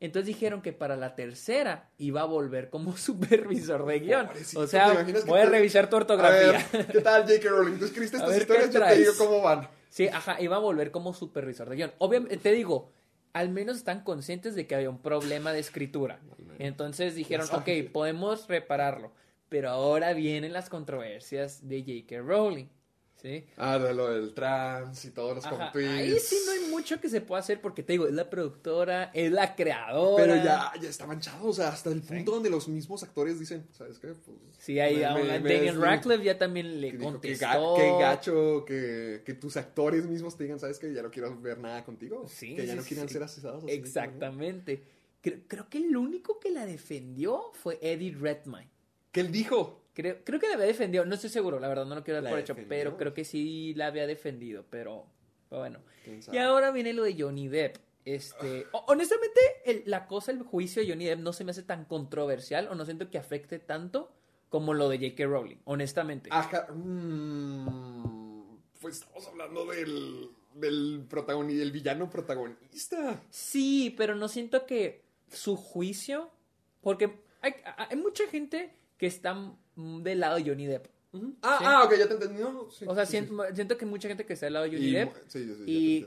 Entonces 0.00 0.26
dijeron 0.26 0.62
que 0.62 0.72
para 0.72 0.94
la 0.96 1.14
tercera 1.16 1.90
iba 1.98 2.20
a 2.20 2.24
volver 2.24 2.70
como 2.70 2.96
supervisor 2.96 3.84
de 3.86 3.98
guion. 4.00 4.26
Pobrecito, 4.28 4.60
O 4.60 4.64
¿te 4.64 4.70
sea, 4.70 4.92
voy 5.26 5.40
a 5.40 5.44
te- 5.44 5.50
revisar 5.50 5.90
tu 5.90 5.96
A 5.96 5.98
ortografía. 6.00 6.66
ver, 6.72 6.86
¿qué 6.86 7.00
tal 7.00 7.22
J.K. 7.22 7.48
Rowling? 7.48 7.78
Tú 7.78 7.84
escribiste 7.86 8.16
estas 8.16 8.30
ver, 8.30 8.42
historias, 8.42 8.68
¿qué 8.68 8.74
yo 8.74 8.84
te 8.86 8.96
digo 8.96 9.12
cómo 9.18 9.42
van. 9.42 9.68
Sí, 9.90 10.06
ajá, 10.08 10.40
iba 10.40 10.56
a 10.56 10.60
volver 10.60 10.90
como 10.90 11.12
supervisor 11.14 11.68
de 11.68 11.76
guion. 11.76 11.92
Obviamente, 11.98 12.36
te 12.36 12.52
digo, 12.52 12.92
al 13.32 13.48
menos 13.48 13.76
están 13.78 14.02
conscientes 14.04 14.54
de 14.54 14.66
que 14.66 14.74
había 14.76 14.90
un 14.90 15.00
problema 15.02 15.52
de 15.52 15.60
escritura. 15.60 16.20
Entonces 16.58 17.14
dijeron, 17.14 17.48
ok, 17.52 17.68
podemos 17.92 18.46
repararlo. 18.48 19.12
Pero 19.48 19.70
ahora 19.70 20.12
vienen 20.12 20.52
las 20.52 20.68
controversias 20.68 21.66
de 21.66 21.80
J.K. 21.80 22.20
Rowling. 22.20 22.66
¿Sí? 23.20 23.44
Ah, 23.56 23.78
de 23.80 23.92
lo 23.94 24.10
del 24.14 24.32
trans 24.32 25.04
y 25.04 25.10
todos 25.10 25.34
los 25.34 25.44
Ajá. 25.44 25.72
Ahí 25.74 26.16
sí 26.20 26.36
no 26.46 26.52
hay 26.52 26.70
mucho 26.70 27.00
que 27.00 27.08
se 27.08 27.20
pueda 27.20 27.40
hacer 27.40 27.60
porque 27.60 27.82
te 27.82 27.94
digo, 27.94 28.06
es 28.06 28.14
la 28.14 28.30
productora, 28.30 29.10
es 29.12 29.32
la 29.32 29.56
creadora. 29.56 30.22
Pero 30.24 30.36
ya, 30.36 30.72
ya 30.80 30.88
está 30.88 31.04
manchado, 31.04 31.48
o 31.48 31.52
sea, 31.52 31.70
hasta 31.70 31.90
el 31.90 32.00
punto 32.00 32.30
donde 32.30 32.48
los 32.48 32.68
mismos 32.68 33.02
actores 33.02 33.40
dicen, 33.40 33.66
¿sabes 33.72 33.98
qué? 33.98 34.08
Pues, 34.08 34.36
Sí, 34.60 34.78
ahí 34.78 34.98
me- 34.98 35.04
a 35.04 35.14
me- 35.14 35.22
una 35.22 35.38
me- 35.40 35.52
Daniel 35.52 35.74
sí, 35.74 35.80
Radcliffe 35.80 36.22
ya 36.24 36.38
también 36.38 36.66
que 36.68 36.76
le 36.76 36.98
contestó. 36.98 37.46
ga- 37.46 37.76
qué 37.76 38.02
gacho 38.04 38.64
que, 38.64 39.22
que 39.26 39.34
tus 39.34 39.56
actores 39.56 40.06
mismos 40.06 40.36
te 40.36 40.44
digan, 40.44 40.60
¿sabes 40.60 40.78
qué? 40.78 40.92
Ya 40.94 41.02
no 41.02 41.10
quiero 41.10 41.36
ver 41.40 41.58
nada 41.58 41.84
contigo. 41.84 42.24
Sí, 42.28 42.54
que 42.54 42.66
ya 42.68 42.76
no 42.76 42.82
quieran 42.82 43.08
sí. 43.08 43.14
ser 43.14 43.24
asesados. 43.24 43.64
así, 43.64 43.72
Exactamente. 43.72 44.84
Creo, 45.20 45.40
creo 45.48 45.68
que 45.68 45.78
el 45.78 45.96
único 45.96 46.38
que 46.38 46.50
la 46.52 46.66
defendió 46.66 47.50
fue 47.52 47.78
Eddie 47.82 48.14
Redmayne. 48.14 48.70
Que 49.10 49.20
él 49.20 49.32
dijo. 49.32 49.82
Creo, 50.00 50.18
creo 50.24 50.38
que 50.38 50.46
la 50.46 50.54
había 50.54 50.66
defendido, 50.66 51.04
no 51.04 51.16
estoy 51.16 51.28
seguro, 51.30 51.58
la 51.58 51.66
verdad 51.66 51.84
no 51.84 51.96
lo 51.96 52.04
quiero 52.04 52.18
dar 52.18 52.22
¿La 52.24 52.30
por 52.30 52.38
hecho, 52.38 52.54
defendió? 52.54 52.78
pero 52.78 52.96
creo 52.96 53.14
que 53.14 53.24
sí 53.24 53.74
la 53.74 53.88
había 53.88 54.06
defendido, 54.06 54.64
pero 54.70 55.06
pero 55.48 55.60
bueno. 55.62 55.80
¿Quién 56.04 56.20
Y 56.32 56.38
ahora 56.38 56.70
viene 56.70 56.92
lo 56.92 57.02
de 57.02 57.16
Johnny 57.20 57.48
Depp. 57.48 57.78
Este, 58.04 58.66
ho- 58.72 58.84
honestamente, 58.86 59.40
el- 59.64 59.82
la 59.86 60.06
cosa, 60.06 60.30
el 60.30 60.42
juicio 60.44 60.82
de 60.82 60.88
Johnny 60.90 61.06
Depp 61.06 61.18
no 61.18 61.32
se 61.32 61.42
me 61.42 61.50
hace 61.50 61.64
tan 61.64 61.84
controversial 61.84 62.68
o 62.68 62.76
no 62.76 62.84
siento 62.84 63.10
que 63.10 63.18
afecte 63.18 63.58
tanto 63.58 64.12
como 64.50 64.72
lo 64.72 64.88
de 64.88 64.98
J.K. 64.98 65.24
Rowling, 65.26 65.56
honestamente. 65.64 66.28
Ajá. 66.32 66.68
mm, 66.72 68.56
pues 68.80 68.96
estamos 69.00 69.26
hablando 69.26 69.66
del, 69.66 70.30
del, 70.54 71.06
protagoni- 71.08 71.56
del 71.56 71.72
villano 71.72 72.08
protagonista. 72.08 73.20
Sí, 73.30 73.94
pero 73.96 74.14
no 74.14 74.28
siento 74.28 74.64
que 74.66 75.02
su 75.32 75.56
juicio, 75.56 76.30
porque 76.82 77.18
hay, 77.40 77.54
hay 77.64 77.96
mucha 77.96 78.26
gente 78.28 78.72
que 78.98 79.06
está 79.06 79.34
mm, 79.34 80.02
del 80.02 80.20
lado 80.20 80.36
de 80.36 80.44
Johnny 80.44 80.66
Depp. 80.66 80.86
Ah, 81.40 81.56
Sí. 81.58 81.64
ah, 81.66 81.82
ok, 81.86 81.94
ya 81.98 82.06
te 82.06 82.14
entendí. 82.14 82.38
No, 82.42 82.68
sí, 82.70 82.84
O 82.86 82.94
sea, 82.94 83.06
sí, 83.06 83.12
sí. 83.16 83.24
siento, 83.26 83.42
siento 83.54 83.78
que 83.78 83.86
hay 83.86 83.90
mucha 83.90 84.08
gente 84.08 84.26
que 84.26 84.34
está 84.34 84.44
del 84.44 84.52
lado 84.52 84.66
de 84.66 84.72
Johnny 84.72 84.86
Y 84.88 84.92
Depp 84.92 85.16
y 85.66 86.06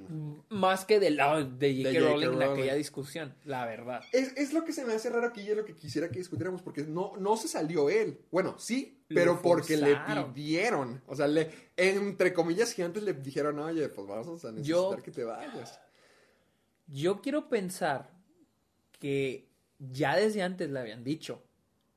más 0.49 0.85
que 0.85 0.99
del 0.99 1.15
lado 1.17 1.43
de 1.43 1.75
J.K. 1.83 1.99
Rowling 1.99 2.33
en 2.33 2.41
aquella 2.43 2.75
discusión, 2.75 3.33
la 3.45 3.65
verdad. 3.65 4.03
Es, 4.11 4.37
es 4.37 4.53
lo 4.53 4.63
que 4.63 4.71
se 4.73 4.85
me 4.85 4.93
hace 4.93 5.09
raro 5.09 5.25
aquí 5.25 5.41
y 5.41 5.49
es 5.49 5.57
lo 5.57 5.65
que 5.65 5.73
quisiera 5.73 6.07
que 6.09 6.19
discutiéramos, 6.19 6.61
porque 6.61 6.83
no, 6.83 7.13
no 7.17 7.35
se 7.35 7.47
salió 7.47 7.89
él. 7.89 8.19
Bueno, 8.29 8.55
sí, 8.59 9.01
Lo 9.07 9.15
pero 9.15 9.41
porque 9.41 9.75
le 9.75 9.97
pidieron. 10.35 11.01
O 11.07 11.15
sea, 11.15 11.27
le, 11.27 11.49
entre 11.77 12.31
comillas 12.31 12.71
gigantes 12.71 13.01
le 13.01 13.13
dijeron, 13.13 13.57
oye, 13.57 13.89
pues 13.89 14.05
vamos 14.07 14.45
a 14.45 14.51
necesitar 14.51 14.63
Yo- 14.63 14.95
que 15.03 15.11
te 15.11 15.23
vayas. 15.23 15.79
Yo 16.87 17.21
quiero 17.21 17.49
pensar 17.49 18.11
que 18.99 19.49
ya 19.79 20.15
desde 20.15 20.43
antes 20.43 20.69
le 20.69 20.79
habían 20.79 21.03
dicho, 21.03 21.41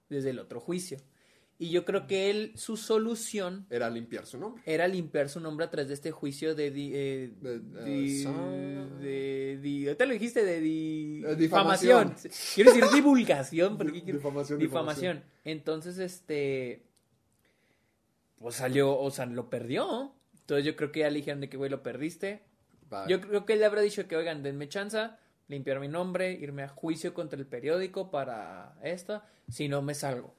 desde 0.09 0.31
el 0.31 0.39
otro 0.39 0.61
juicio. 0.61 0.99
Y 1.57 1.71
yo 1.71 1.85
creo 1.85 2.09
que 2.09 2.31
él, 2.31 2.53
su 2.57 2.77
solución 2.77 3.65
Era 3.71 3.89
limpiar 3.89 4.27
su 4.27 4.39
nombre. 4.39 4.61
era 4.67 4.89
limpiar 4.89 5.29
su 5.29 5.39
nombre 5.39 5.65
a 5.67 5.71
través 5.71 5.87
de 5.87 5.95
este 5.95 6.11
juicio 6.11 6.55
de... 6.57 6.71
di- 6.73 6.91
eh, 6.93 7.33
De- 7.41 7.61
di- 7.85 8.23
son- 8.25 9.01
de, 9.01 9.61
di- 9.63 9.87
ahorita 9.87 10.05
lo 10.07 10.13
dijiste, 10.15 10.45
de 10.45 10.57
Eh, 11.31 11.37
difamación. 11.37 12.13
Quiero 12.57 12.73
decir 12.73 12.91
divulgación, 12.93 13.79
porque 13.79 13.93
quiero- 14.03 14.19
Difamación, 14.19 14.59
difamación. 14.59 15.25
Entonces, 15.45 15.99
este... 15.99 16.83
Pues 18.39 18.57
salió, 18.57 18.99
o 18.99 19.11
sea, 19.11 19.27
lo 19.27 19.49
perdió. 19.49 20.13
Entonces 20.41 20.67
yo 20.67 20.77
creo 20.77 20.93
que 20.93 21.01
ya 21.01 21.09
le 21.11 21.17
dijeron 21.21 21.41
de 21.41 21.49
que, 21.49 21.57
güey, 21.57 21.71
lo 21.71 21.83
perdiste. 21.83 22.43
Bye. 22.91 23.05
Yo 23.09 23.21
creo 23.21 23.47
que 23.47 23.55
él 23.55 23.61
le 23.61 23.65
habrá 23.65 23.81
dicho 23.81 24.07
que, 24.07 24.17
oigan, 24.17 24.43
denme 24.43 24.69
chance, 24.69 24.99
limpiar 25.55 25.81
mi 25.81 25.89
nombre, 25.89 26.33
irme 26.33 26.63
a 26.63 26.69
juicio 26.69 27.15
contra 27.15 27.39
el 27.39 27.47
periódico 27.47 28.11
para 28.11 28.75
esto, 28.83 29.23
si 29.49 29.69
no 29.69 29.83
me 29.83 29.95
salgo. 29.95 30.35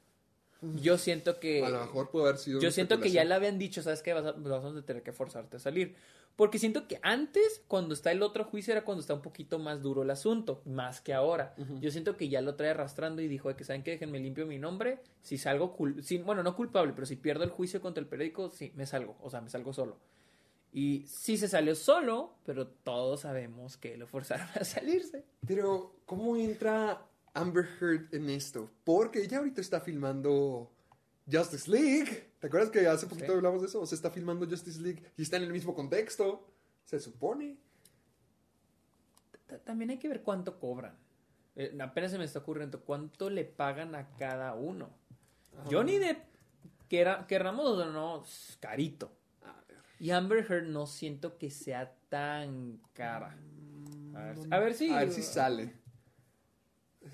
Yo 0.61 0.97
siento 0.97 1.39
que... 1.39 1.63
a 1.63 1.69
lo 1.69 1.81
mejor 1.81 2.09
pudo 2.09 2.23
haber 2.23 2.37
sido 2.37 2.59
Yo 2.61 2.71
siento 2.71 2.99
que 2.99 3.11
ya 3.11 3.23
le 3.23 3.33
habían 3.35 3.59
dicho, 3.59 3.81
¿sabes 3.83 4.01
qué? 4.01 4.13
Vas 4.13 4.25
a, 4.25 4.31
vas 4.31 4.63
a 4.65 4.81
tener 4.85 5.03
que 5.03 5.11
forzarte 5.11 5.57
a 5.57 5.59
salir. 5.59 5.95
Porque 6.35 6.59
siento 6.59 6.87
que 6.87 6.99
antes, 7.01 7.61
cuando 7.67 7.93
está 7.93 8.11
el 8.11 8.21
otro 8.21 8.43
juicio, 8.43 8.73
era 8.73 8.83
cuando 8.83 8.99
está 9.01 9.13
un 9.13 9.21
poquito 9.21 9.57
más 9.57 9.81
duro 9.81 10.03
el 10.03 10.09
asunto, 10.09 10.61
más 10.65 10.99
que 10.99 11.13
ahora. 11.13 11.55
Yo 11.79 11.91
siento 11.91 12.17
que 12.17 12.27
ya 12.27 12.41
lo 12.41 12.55
trae 12.55 12.71
arrastrando 12.71 13.21
y 13.21 13.27
dijo, 13.29 13.47
"Oye, 13.47 13.55
que 13.55 13.63
saben 13.63 13.83
que 13.83 13.91
déjenme 13.91 14.19
limpio 14.19 14.45
mi 14.45 14.57
nombre. 14.59 14.99
Si 15.21 15.37
salgo, 15.37 15.77
cul- 15.77 16.01
si- 16.01 16.17
bueno, 16.17 16.43
no 16.43 16.55
culpable, 16.55 16.91
pero 16.93 17.05
si 17.05 17.15
pierdo 17.15 17.43
el 17.45 17.51
juicio 17.51 17.79
contra 17.79 18.01
el 18.01 18.07
periódico, 18.07 18.49
sí, 18.49 18.73
me 18.75 18.85
salgo. 18.85 19.15
O 19.21 19.29
sea, 19.29 19.39
me 19.39 19.49
salgo 19.49 19.71
solo. 19.71 19.97
Y 20.77 21.05
sí 21.07 21.37
se 21.37 21.47
salió 21.47 21.73
solo, 21.73 22.35
pero 22.45 22.67
todos 22.67 23.21
sabemos 23.21 23.77
que 23.77 23.95
lo 23.95 24.07
forzaron 24.07 24.47
a 24.55 24.63
salirse. 24.65 25.23
Pero, 25.47 25.95
¿cómo 26.05 26.35
entra 26.35 27.01
Amber 27.33 27.65
Heard 27.79 28.13
en 28.13 28.29
esto? 28.29 28.69
Porque 28.83 29.21
ella 29.23 29.37
ahorita 29.37 29.61
está 29.61 29.79
filmando 29.79 30.69
Justice 31.31 31.71
League. 31.71 32.33
¿Te 32.41 32.47
acuerdas 32.47 32.71
que 32.71 32.85
hace 32.87 33.07
poquito 33.07 33.27
Sí. 33.27 33.31
hablamos 33.37 33.61
de 33.61 33.67
eso? 33.67 33.79
O 33.79 33.85
sea, 33.85 33.95
está 33.95 34.11
filmando 34.11 34.45
Justice 34.45 34.81
League 34.81 35.01
y 35.15 35.21
está 35.21 35.37
en 35.37 35.43
el 35.43 35.53
mismo 35.53 35.73
contexto. 35.73 36.45
Se 36.83 36.99
supone. 36.99 37.55
Ta- 39.47 39.59
También 39.59 39.91
hay 39.91 39.97
que 39.97 40.09
ver 40.09 40.23
cuánto 40.23 40.59
cobran. 40.59 40.97
Eh, 41.55 41.73
apenas 41.79 42.11
se 42.11 42.17
me 42.17 42.25
está 42.25 42.39
ocurriendo 42.39 42.81
cuánto 42.81 43.29
le 43.29 43.45
pagan 43.45 43.95
a 43.95 44.09
cada 44.17 44.53
uno. 44.55 44.89
Johnny 45.71 45.99
Depp, 45.99 46.17
que 46.89 46.99
era, 46.99 47.25
querramos 47.27 47.65
o 47.65 47.85
no, 47.85 48.25
carito. 48.59 49.09
Y 49.99 50.11
Amber 50.11 50.45
Heard 50.49 50.67
no 50.67 50.85
siento 50.87 51.37
que 51.37 51.49
sea 51.49 51.95
tan 52.09 52.81
cara. 52.93 53.37
A 54.15 54.19
ver, 54.23 54.37
si- 54.37 54.47
a 54.51 54.59
ver 54.59 54.73
si. 54.73 54.89
A 54.91 54.99
ver 54.99 55.11
si 55.11 55.21
sale. 55.23 55.73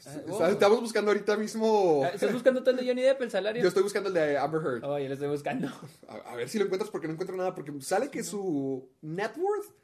Ah, 0.05 0.15
Está- 0.25 0.49
Estamos 0.51 0.79
buscando 0.79 1.11
ahorita 1.11 1.35
mismo. 1.37 2.01
Ah, 2.05 2.09
¿Estás 2.09 2.31
buscando 2.31 2.61
de 2.61 2.87
Johnny 2.87 3.01
Depp, 3.01 3.21
el 3.23 3.29
salario? 3.31 3.61
Yo 3.61 3.67
estoy 3.67 3.83
buscando 3.83 4.07
el 4.07 4.15
de 4.15 4.37
Amber 4.37 4.61
Heard. 4.61 4.83
Oh, 4.85 4.97
yo 4.97 5.07
lo 5.07 5.13
estoy 5.13 5.27
buscando. 5.29 5.67
A, 6.07 6.31
a 6.31 6.35
ver 6.35 6.47
si 6.47 6.57
lo 6.59 6.65
encuentras 6.65 6.89
porque 6.89 7.07
no 7.07 7.13
encuentro 7.13 7.35
nada. 7.35 7.53
Porque 7.53 7.73
sale 7.81 8.09
que 8.09 8.23
su 8.23 8.89
net 9.01 9.31
worth 9.37 9.75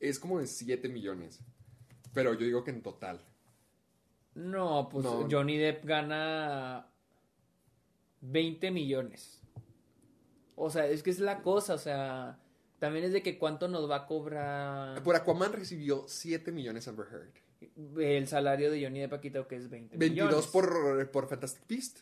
es 0.00 0.18
como 0.18 0.40
de 0.40 0.46
7 0.48 0.88
millones. 0.88 1.40
Pero 2.12 2.34
yo 2.34 2.44
digo 2.44 2.64
que 2.64 2.70
en 2.72 2.82
total. 2.82 3.20
No, 4.34 4.88
pues 4.90 5.04
No. 5.04 5.28
Johnny 5.30 5.56
Depp 5.58 5.84
gana 5.84 6.88
20 8.20 8.70
millones. 8.70 9.40
O 10.56 10.70
sea, 10.70 10.86
es 10.86 11.02
que 11.02 11.10
es 11.10 11.18
la 11.20 11.40
cosa, 11.42 11.74
o 11.74 11.78
sea, 11.78 12.38
también 12.82 13.04
es 13.04 13.12
de 13.12 13.22
que 13.22 13.38
cuánto 13.38 13.68
nos 13.68 13.88
va 13.88 13.94
a 13.96 14.06
cobrar 14.06 15.00
Por 15.04 15.14
Aquaman 15.14 15.52
recibió 15.52 16.04
7 16.08 16.50
millones 16.50 16.88
Amber 16.88 17.06
Heard. 17.12 18.00
el 18.00 18.26
salario 18.26 18.72
de 18.72 18.82
Johnny 18.82 18.98
Depp 18.98 19.12
aquí 19.12 19.30
tengo 19.30 19.46
que 19.46 19.54
es 19.54 19.70
20 19.70 19.96
22 19.96 20.26
millones. 20.28 20.46
por, 20.50 21.10
por 21.12 21.28
Fantastic 21.28 21.62
Beast. 21.68 21.98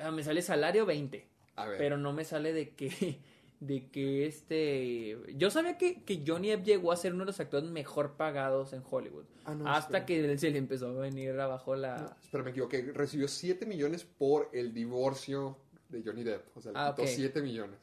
Ah, 0.00 0.10
me 0.10 0.22
sale 0.22 0.42
salario 0.42 0.84
20, 0.84 1.26
A 1.56 1.66
ver. 1.66 1.78
pero 1.78 1.96
no 1.96 2.12
me 2.12 2.24
sale 2.24 2.52
de 2.52 2.74
que 2.74 3.18
de 3.60 3.88
que 3.90 4.26
este 4.26 5.18
yo 5.36 5.50
sabía 5.50 5.76
que, 5.78 6.02
que 6.04 6.22
Johnny 6.26 6.48
Depp 6.50 6.64
llegó 6.64 6.92
a 6.92 6.96
ser 6.96 7.12
uno 7.14 7.24
de 7.24 7.28
los 7.28 7.40
actores 7.40 7.70
mejor 7.70 8.16
pagados 8.18 8.72
en 8.74 8.82
Hollywood. 8.88 9.24
Ah, 9.44 9.54
no, 9.54 9.66
hasta 9.66 9.98
espera. 9.98 10.06
que 10.06 10.38
se 10.38 10.50
le 10.50 10.58
empezó 10.58 10.88
a 10.88 10.92
venir 11.00 11.38
abajo 11.40 11.74
la 11.74 12.16
Espera, 12.22 12.44
me 12.44 12.50
equivoqué. 12.50 12.82
Recibió 12.94 13.28
7 13.28 13.64
millones 13.66 14.04
por 14.04 14.50
el 14.52 14.72
divorcio 14.74 15.56
de 15.88 16.02
Johnny 16.04 16.22
Depp. 16.22 16.56
O 16.56 16.60
sea, 16.60 16.72
le 16.72 16.78
Ah, 16.78 16.90
quitó 16.94 17.02
ok. 17.02 17.08
7 17.08 17.42
millones. 17.42 17.78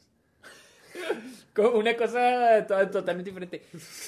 Como 1.56 1.70
Una 1.78 1.96
cosa 1.98 2.66
to- 2.68 2.90
totalmente 2.90 3.30
diferente. 3.32 3.64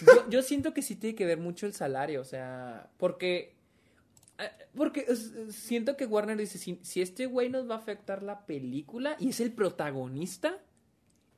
Yo, 0.05 0.29
yo 0.29 0.41
siento 0.41 0.73
que 0.73 0.81
sí 0.81 0.95
tiene 0.95 1.15
que 1.15 1.25
ver 1.25 1.37
mucho 1.39 1.65
el 1.65 1.73
salario, 1.73 2.21
o 2.21 2.25
sea, 2.25 2.89
porque... 2.97 3.55
eh, 4.37 4.49
Porque 4.75 5.05
siento 5.49 5.97
que 5.97 6.05
Warner 6.05 6.37
dice, 6.37 6.57
si, 6.57 6.79
si 6.83 7.01
este 7.01 7.25
güey 7.25 7.49
nos 7.49 7.69
va 7.69 7.75
a 7.75 7.79
afectar 7.79 8.21
la 8.23 8.45
película 8.45 9.15
y 9.19 9.29
es 9.29 9.39
el 9.39 9.51
protagonista 9.51 10.57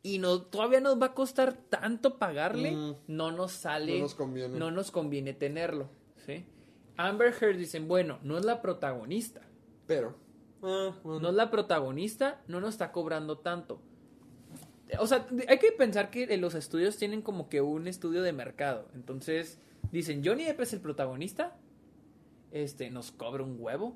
y 0.04 0.18
no, 0.18 0.41
todavía 0.41 0.80
nos 0.82 0.99
va 1.02 1.08
a 1.08 1.14
costar 1.14 1.54
tanto 1.54 2.18
pagarle, 2.18 2.72
Mm. 2.72 2.95
no 3.08 3.32
nos 3.32 3.52
sale... 3.52 3.95
No 3.97 4.02
nos 4.04 4.16
conviene. 4.16 4.58
no 4.60 4.72
nos 4.72 4.91
conviene 4.91 5.34
tenerlo, 5.34 5.89
¿sí? 6.26 6.43
Amber 6.97 7.34
Heard 7.39 7.58
dicen, 7.58 7.88
bueno, 7.88 8.20
no 8.24 8.38
es 8.38 8.43
la 8.45 8.62
protagonista. 8.62 9.41
Pero. 9.88 10.16
ah, 10.62 10.91
bueno. 11.04 11.20
No 11.22 11.30
es 11.30 11.36
la 11.36 11.49
protagonista, 11.49 12.41
no 12.47 12.60
nos 12.60 12.72
está 12.76 12.91
cobrando 12.91 13.38
tanto. 13.39 13.82
O 15.00 15.08
sea, 15.08 15.28
hay 15.48 15.58
que 15.58 15.72
pensar 15.72 16.10
que 16.10 16.36
los 16.38 16.56
estudios 16.56 16.98
tienen 16.98 17.22
como 17.22 17.50
que 17.50 17.62
un 17.62 17.88
estudio 17.88 18.22
de 18.22 18.34
mercado. 18.34 18.88
Entonces, 18.94 19.60
dicen, 19.92 20.22
Johnny 20.24 20.44
Depp 20.44 20.62
es 20.62 20.74
el 20.74 20.82
protagonista, 20.82 21.56
este, 22.52 22.89
nos 22.89 23.12
cobra 23.12 23.44
un 23.44 23.56
huevo. 23.60 23.96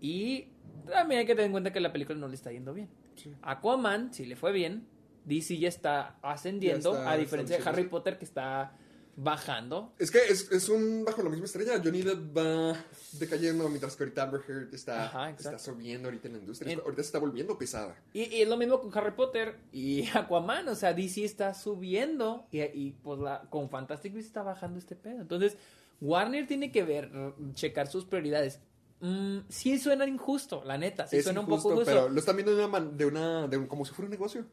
Y 0.00 0.48
también 0.86 1.20
hay 1.20 1.26
que 1.26 1.34
tener 1.34 1.46
en 1.46 1.52
cuenta 1.52 1.72
que 1.72 1.80
la 1.80 1.92
película 1.92 2.18
no 2.18 2.28
le 2.28 2.34
está 2.34 2.52
yendo 2.52 2.72
bien. 2.72 2.88
Sí. 3.16 3.34
Aquaman, 3.42 4.12
si 4.14 4.26
le 4.26 4.36
fue 4.36 4.52
bien, 4.52 4.86
DC 5.24 5.58
ya 5.58 5.68
está 5.68 6.18
ascendiendo, 6.22 6.92
Ya 6.92 6.98
está 6.98 7.10
a 7.10 7.16
diferencia 7.16 7.58
de 7.58 7.68
Harry. 7.68 7.84
Potter 7.84 8.18
que 8.18 8.24
está 8.24 8.72
bajando. 9.20 9.92
Es 9.98 10.10
que 10.12 10.18
es, 10.18 10.50
es 10.52 10.68
un 10.68 11.04
bajo 11.04 11.22
la 11.22 11.28
misma 11.30 11.46
estrella. 11.46 11.80
Johnny 11.82 12.02
Depp 12.02 12.36
va 12.36 12.76
decayendo 13.12 13.68
mientras 13.68 13.96
que 13.96 14.04
ahorita 14.04 14.22
Amber 14.22 14.40
Heard 14.48 14.72
está, 14.72 15.06
Ajá, 15.06 15.30
está 15.30 15.58
subiendo 15.58 16.06
ahorita 16.08 16.28
en 16.28 16.34
la 16.34 16.38
industria. 16.38 16.72
En- 16.72 16.78
ahorita 16.80 17.02
se 17.02 17.06
está 17.08 17.18
volviendo 17.18 17.58
pesada. 17.58 17.96
Y, 18.12 18.22
y 18.36 18.42
es 18.42 18.48
lo 18.48 18.56
mismo 18.56 18.80
con 18.80 18.96
Harry 18.96 19.10
Potter 19.12 19.56
y 19.72 20.06
Aquaman, 20.14 20.68
o 20.68 20.74
sea, 20.76 20.94
DC 20.94 21.24
está 21.24 21.52
subiendo 21.54 22.46
y, 22.52 22.60
y, 22.62 22.92
pues 23.02 23.18
la, 23.18 23.42
con 23.50 23.68
Fantastic 23.70 24.12
Beasts 24.12 24.28
está 24.28 24.42
bajando 24.44 24.78
este 24.78 24.94
pedo. 24.94 25.20
Entonces, 25.20 25.56
Warner 26.00 26.46
tiene 26.46 26.70
que 26.70 26.84
ver, 26.84 27.10
checar 27.54 27.88
sus 27.88 28.04
prioridades. 28.04 28.60
Mm, 29.00 29.38
sí 29.48 29.78
suena 29.78 30.06
injusto, 30.06 30.62
la 30.64 30.78
neta, 30.78 31.06
sí 31.08 31.16
es 31.18 31.24
suena 31.24 31.40
injusto, 31.40 31.68
un 31.68 31.74
poco 31.74 31.82
injusto. 31.82 32.02
pero 32.02 32.08
lo 32.12 32.18
están 32.20 32.36
viendo 32.36 32.52
de 32.52 32.58
una, 32.58 32.68
man- 32.68 32.96
de 32.96 33.06
una, 33.06 33.48
de 33.48 33.56
un- 33.56 33.66
como 33.66 33.84
si 33.84 33.92
fuera 33.92 34.06
un 34.06 34.10
negocio. 34.12 34.44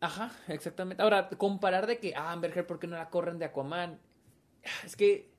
Ajá, 0.00 0.32
exactamente. 0.48 1.02
Ahora, 1.02 1.28
comparar 1.28 1.86
de 1.86 1.98
que, 1.98 2.14
ah, 2.16 2.32
Amber 2.32 2.56
Heard, 2.56 2.66
¿por 2.66 2.78
qué 2.80 2.86
no 2.88 2.96
la 2.96 3.10
corren 3.10 3.38
de 3.38 3.44
Aquaman? 3.46 3.98
Es 4.84 4.96
que, 4.96 5.30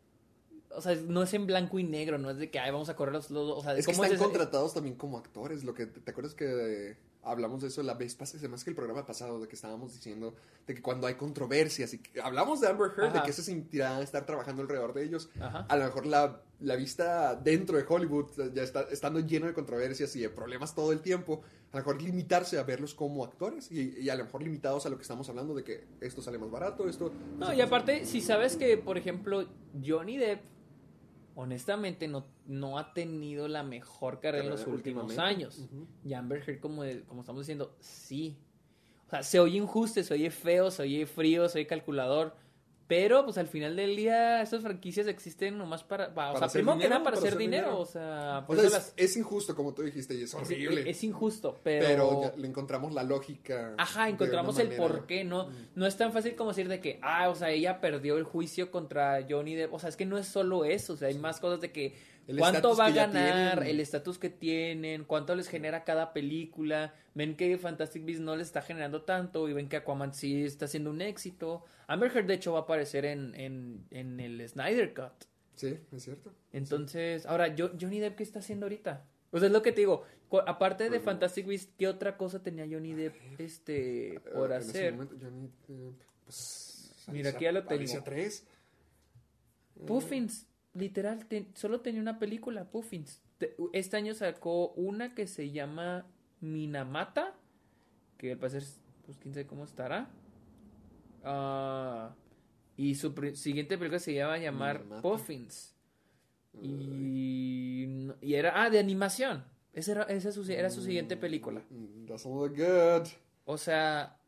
o 0.69 0.81
sea, 0.81 0.95
no 0.95 1.23
es 1.23 1.33
en 1.33 1.45
blanco 1.45 1.79
y 1.79 1.83
negro, 1.83 2.17
no 2.17 2.29
es 2.29 2.37
de 2.37 2.49
que, 2.49 2.59
ay, 2.59 2.71
vamos 2.71 2.89
a 2.89 2.95
correr 2.95 3.13
los 3.13 3.29
dos, 3.29 3.57
o 3.57 3.61
sea, 3.61 3.75
Es 3.77 3.85
que 3.85 3.93
¿cómo 3.93 4.03
están 4.03 4.17
es 4.17 4.23
contratados 4.23 4.73
también 4.73 4.95
como 4.95 5.17
actores. 5.17 5.63
Lo 5.63 5.73
que 5.73 5.85
te 5.85 6.11
acuerdas 6.11 6.35
que 6.35 6.97
hablamos 7.23 7.61
de 7.61 7.67
eso 7.67 7.83
la 7.83 7.93
vez 7.93 8.15
pasada, 8.15 8.39
además 8.39 8.63
que 8.63 8.69
el 8.69 8.75
programa 8.75 9.05
pasado, 9.05 9.39
de 9.39 9.47
que 9.47 9.55
estábamos 9.55 9.93
diciendo 9.93 10.33
de 10.67 10.75
que 10.75 10.81
cuando 10.81 11.07
hay 11.07 11.15
controversias 11.15 11.93
y 11.93 11.99
que 11.99 12.21
hablamos 12.21 12.61
de 12.61 12.67
Amber 12.67 12.91
Heard, 12.97 13.07
Ajá. 13.07 13.19
de 13.19 13.25
que 13.25 13.33
se 13.33 13.43
sentirá 13.43 14.01
estar 14.01 14.25
trabajando 14.25 14.61
alrededor 14.61 14.93
de 14.93 15.03
ellos. 15.03 15.29
Ajá. 15.39 15.65
A 15.69 15.77
lo 15.77 15.85
mejor 15.85 16.05
la, 16.05 16.41
la 16.59 16.75
vista 16.75 17.35
dentro 17.35 17.77
de 17.77 17.85
Hollywood, 17.87 18.53
ya 18.53 18.63
está 18.63 18.81
estando 18.91 19.19
lleno 19.19 19.47
de 19.47 19.53
controversias 19.53 20.15
y 20.15 20.21
de 20.21 20.29
problemas 20.29 20.73
todo 20.75 20.91
el 20.91 21.01
tiempo, 21.01 21.41
a 21.71 21.77
lo 21.77 21.83
mejor 21.83 22.01
limitarse 22.01 22.57
a 22.59 22.63
verlos 22.63 22.93
como 22.93 23.23
actores 23.23 23.71
y, 23.71 23.99
y 23.99 24.09
a 24.09 24.15
lo 24.15 24.25
mejor 24.25 24.43
limitados 24.43 24.85
a 24.85 24.89
lo 24.89 24.97
que 24.97 25.01
estamos 25.01 25.27
hablando 25.29 25.53
de 25.55 25.63
que 25.63 25.85
esto 26.01 26.21
sale 26.21 26.37
más 26.37 26.51
barato, 26.51 26.87
esto... 26.87 27.11
No, 27.37 27.53
y 27.53 27.61
aparte, 27.61 28.05
si 28.05 28.21
sabes 28.21 28.55
que, 28.55 28.77
por 28.77 28.97
ejemplo, 28.97 29.45
Johnny 29.83 30.17
Depp, 30.17 30.41
honestamente, 31.35 32.07
no, 32.07 32.25
no 32.45 32.77
ha 32.77 32.93
tenido 32.93 33.47
la 33.47 33.63
mejor 33.63 34.19
carrera 34.19 34.43
en 34.45 34.49
los 34.51 34.61
últimos 34.75 35.11
años. 35.19 35.69
Amber 36.13 36.43
Heard, 36.47 36.59
como, 36.59 36.83
de- 36.83 37.03
como 37.03 37.21
estamos 37.21 37.41
diciendo, 37.41 37.75
sí. 37.79 38.37
O 39.07 39.09
sea, 39.09 39.23
se 39.23 39.39
oye 39.39 39.57
injusto, 39.57 40.01
se 40.03 40.13
oye 40.13 40.31
feo, 40.31 40.71
se 40.71 40.81
oye 40.83 41.05
frío, 41.05 41.47
se 41.49 41.59
oye 41.59 41.67
calculador. 41.67 42.35
Pero, 42.95 43.23
pues 43.25 43.39
al 43.39 43.47
final 43.47 43.75
del 43.75 43.95
día, 43.95 44.43
estas 44.43 44.61
franquicias 44.61 45.07
existen 45.07 45.57
nomás 45.57 45.83
para. 45.83 46.13
para- 46.13 46.33
o 46.33 46.37
sea, 46.37 46.47
primero 46.47 46.77
que 46.77 46.83
nada 46.87 47.03
para, 47.03 47.03
para 47.03 47.17
hacer 47.17 47.29
hacer 47.29 47.39
dinero. 47.39 47.67
dinero. 47.69 47.81
O 47.81 47.85
sea, 47.87 48.45
O 48.47 48.53
sea, 48.53 48.63
eso 48.65 48.67
es, 48.67 48.71
las- 48.73 48.93
es 48.95 49.17
injusto, 49.17 49.55
como 49.55 49.73
tú 49.73 49.81
dijiste, 49.81 50.13
y 50.13 50.21
es 50.23 50.33
horrible. 50.35 50.87
es 50.87 51.03
injusto, 51.03 51.59
pero. 51.63 51.85
pero 51.87 52.21
ya 52.21 52.33
le 52.37 52.47
encontramos 52.47 52.93
la 52.93 53.01
lógica. 53.03 53.73
Ajá, 53.79 54.09
encontramos 54.09 54.59
el 54.59 54.67
manera. 54.67 54.83
por 54.87 55.07
qué, 55.07 55.23
¿no? 55.23 55.49
No 55.73 55.87
es 55.87 55.97
tan 55.97 56.13
fácil 56.13 56.35
como 56.35 56.51
decir 56.51 56.67
de 56.67 56.79
que, 56.79 56.99
ah, 57.01 57.29
o 57.29 57.35
sea, 57.35 57.49
ella 57.49 57.81
perdió 57.81 58.15
el 58.17 58.25
juicio 58.25 58.69
contra 58.69 59.25
Johnny 59.27 59.55
Depp. 59.55 59.73
O 59.73 59.79
sea, 59.79 59.89
es 59.89 59.95
que 59.95 60.05
no 60.05 60.19
es 60.19 60.27
solo 60.27 60.63
eso, 60.65 60.93
o 60.93 60.97
sea, 60.97 61.07
hay 61.07 61.17
más 61.17 61.39
cosas 61.39 61.61
de 61.61 61.71
que 61.71 61.95
El 62.27 62.37
cuánto 62.37 62.75
va 62.75 62.85
a 62.85 62.91
ganar, 62.91 63.63
el 63.67 63.79
estatus 63.81 64.17
que 64.17 64.29
tienen, 64.29 65.03
cuánto 65.03 65.35
les 65.35 65.49
genera 65.49 65.83
cada 65.83 66.13
película. 66.13 66.93
Ven 67.15 67.35
que 67.35 67.57
Fantastic 67.57 68.05
Beasts 68.05 68.23
no 68.23 68.35
les 68.35 68.47
está 68.47 68.61
generando 68.61 69.01
tanto 69.03 69.49
y 69.49 69.53
ven 69.53 69.67
que 69.67 69.75
Aquaman 69.77 70.13
sí 70.13 70.43
está 70.45 70.67
siendo 70.67 70.89
un 70.89 71.01
éxito. 71.01 71.65
Amber 71.87 72.11
Heard, 72.15 72.25
de 72.27 72.35
hecho, 72.35 72.53
va 72.53 72.59
a 72.59 72.61
aparecer 72.63 73.03
en, 73.05 73.35
en, 73.35 73.85
en 73.91 74.19
el 74.19 74.47
Snyder 74.47 74.93
Cut. 74.93 75.25
Sí, 75.55 75.77
es 75.91 76.03
cierto. 76.03 76.33
Entonces, 76.53 77.25
ahora, 77.25 77.53
yo, 77.53 77.71
Johnny 77.79 77.99
Depp, 77.99 78.15
¿qué 78.15 78.23
está 78.23 78.39
haciendo 78.39 78.65
ahorita? 78.65 79.05
O 79.31 79.37
sea, 79.39 79.47
es 79.47 79.51
lo 79.53 79.61
que 79.61 79.71
te 79.71 79.81
digo. 79.81 80.03
Aparte 80.47 80.89
de 80.89 80.99
Fantastic 80.99 81.45
Beasts, 81.45 81.71
¿qué 81.77 81.87
otra 81.87 82.17
cosa 82.17 82.41
tenía 82.41 82.65
Johnny 82.69 82.93
Depp 82.93 83.15
este, 83.39 84.19
por 84.33 84.51
Eh, 84.51 84.57
ese 84.57 84.69
hacer? 84.69 84.93
momento, 84.93 85.15
Johnny 85.21 85.49
Depp, 85.67 86.01
pues, 86.23 87.05
Mira, 87.11 87.29
aquí 87.31 87.43
ya 87.43 87.51
lo 87.51 87.61
tengo. 87.65 87.79
Alicia 87.81 88.01
3. 88.03 88.47
Puffins, 89.85 90.47
literal, 90.73 91.25
te- 91.27 91.47
solo 91.53 91.81
tenía 91.81 92.01
una 92.01 92.19
película, 92.19 92.69
Puffins. 92.71 93.21
Te- 93.37 93.55
Este 93.73 93.97
año 93.97 94.13
sacó 94.13 94.69
una 94.73 95.13
que 95.15 95.27
se 95.27 95.51
llama 95.51 96.05
Minamata, 96.41 97.35
que 98.17 98.31
al 98.33 98.37
parecer, 98.37 98.63
pues 99.05 99.17
quién 99.17 99.33
sabe 99.33 99.45
cómo 99.47 99.63
estará. 99.65 100.09
Ah, 101.23 102.15
y 102.75 102.95
su 102.95 103.13
siguiente 103.35 103.77
película 103.77 103.99
se 103.99 104.13
llama 104.13 104.37
llamar 104.37 104.79
Minamata. 104.83 105.01
Puffins. 105.01 105.75
Y, 106.61 107.85
no- 107.87 108.15
y 108.21 108.35
era, 108.35 108.63
ah, 108.63 108.69
de 108.69 108.79
animación. 108.79 109.43
Esa 109.73 109.91
era, 109.93 110.03
esa 110.03 110.31
su- 110.31 110.49
era 110.51 110.69
su 110.69 110.81
siguiente 110.83 111.17
película. 111.17 111.63
Mm, 111.69 112.05
Doesn't 112.05 112.33
look 112.35 112.55
good. 112.55 113.07
O 113.45 113.57
sea, 113.57 114.19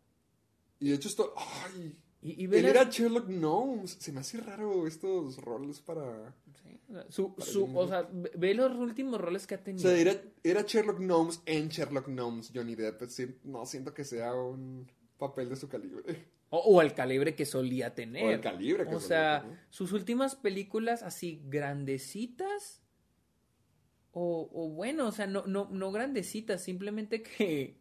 Y 0.79 0.89
de 0.89 0.95
hecho 0.95 1.07
esto... 1.07 1.33
Ay, 1.37 1.95
y, 2.27 2.41
y 2.41 2.45
él 2.45 2.65
era 2.65 2.83
Sherlock 2.89 3.27
Gnomes. 3.27 3.97
Se 3.99 4.11
me 4.11 4.19
hace 4.21 4.37
raro 4.39 4.87
estos 4.87 5.37
roles 5.37 5.79
para... 5.79 6.33
sí, 6.63 6.79
o 6.89 6.93
sea, 6.93 7.05
su, 7.09 7.35
Para 7.35 7.51
su- 7.51 7.77
o 7.77 7.87
sea, 7.87 8.09
ve- 8.35 8.53
los 8.55 8.75
últimos 8.77 9.19
roles 9.21 9.45
que 9.47 9.55
ha 9.55 9.59
O 9.59 9.61
tenido. 9.61 9.87
sea, 9.89 9.97
era, 9.97 10.19
era 10.43 10.61
Sherlock 10.63 10.99
Gnomes 10.99 11.41
en 11.45 11.69
Sherlock 11.69 12.07
Gnomes, 12.07 12.51
Johnny 12.53 12.75
Depp. 12.75 13.03
Sí, 13.09 13.27
no 13.43 13.65
siento 13.65 13.93
que 13.93 14.03
sea 14.03 14.33
un 14.33 14.87
papel 15.17 15.49
de 15.49 15.55
su 15.55 15.67
calibre. 15.69 16.33
O, 16.49 16.59
o 16.59 16.81
el 16.81 16.93
calibre 16.93 17.35
que 17.35 17.45
solía 17.45 17.93
tener. 17.95 18.23
O 18.25 18.29
el 18.31 18.39
calibre 18.41 18.83
que 18.87 18.95
O 18.95 18.99
solía 18.99 19.07
sea, 19.07 19.41
tener. 19.43 19.59
sus 19.69 19.91
últimas 19.93 20.35
películas 20.35 21.03
así 21.03 21.41
grandecitas. 21.45 22.81
O, 24.11 24.49
o 24.53 24.69
bueno, 24.69 25.07
o 25.07 25.11
sea, 25.11 25.27
no, 25.27 25.45
no, 25.45 25.67
no 25.71 25.91
grandecitas, 25.91 26.63
simplemente 26.63 27.21
que. 27.21 27.77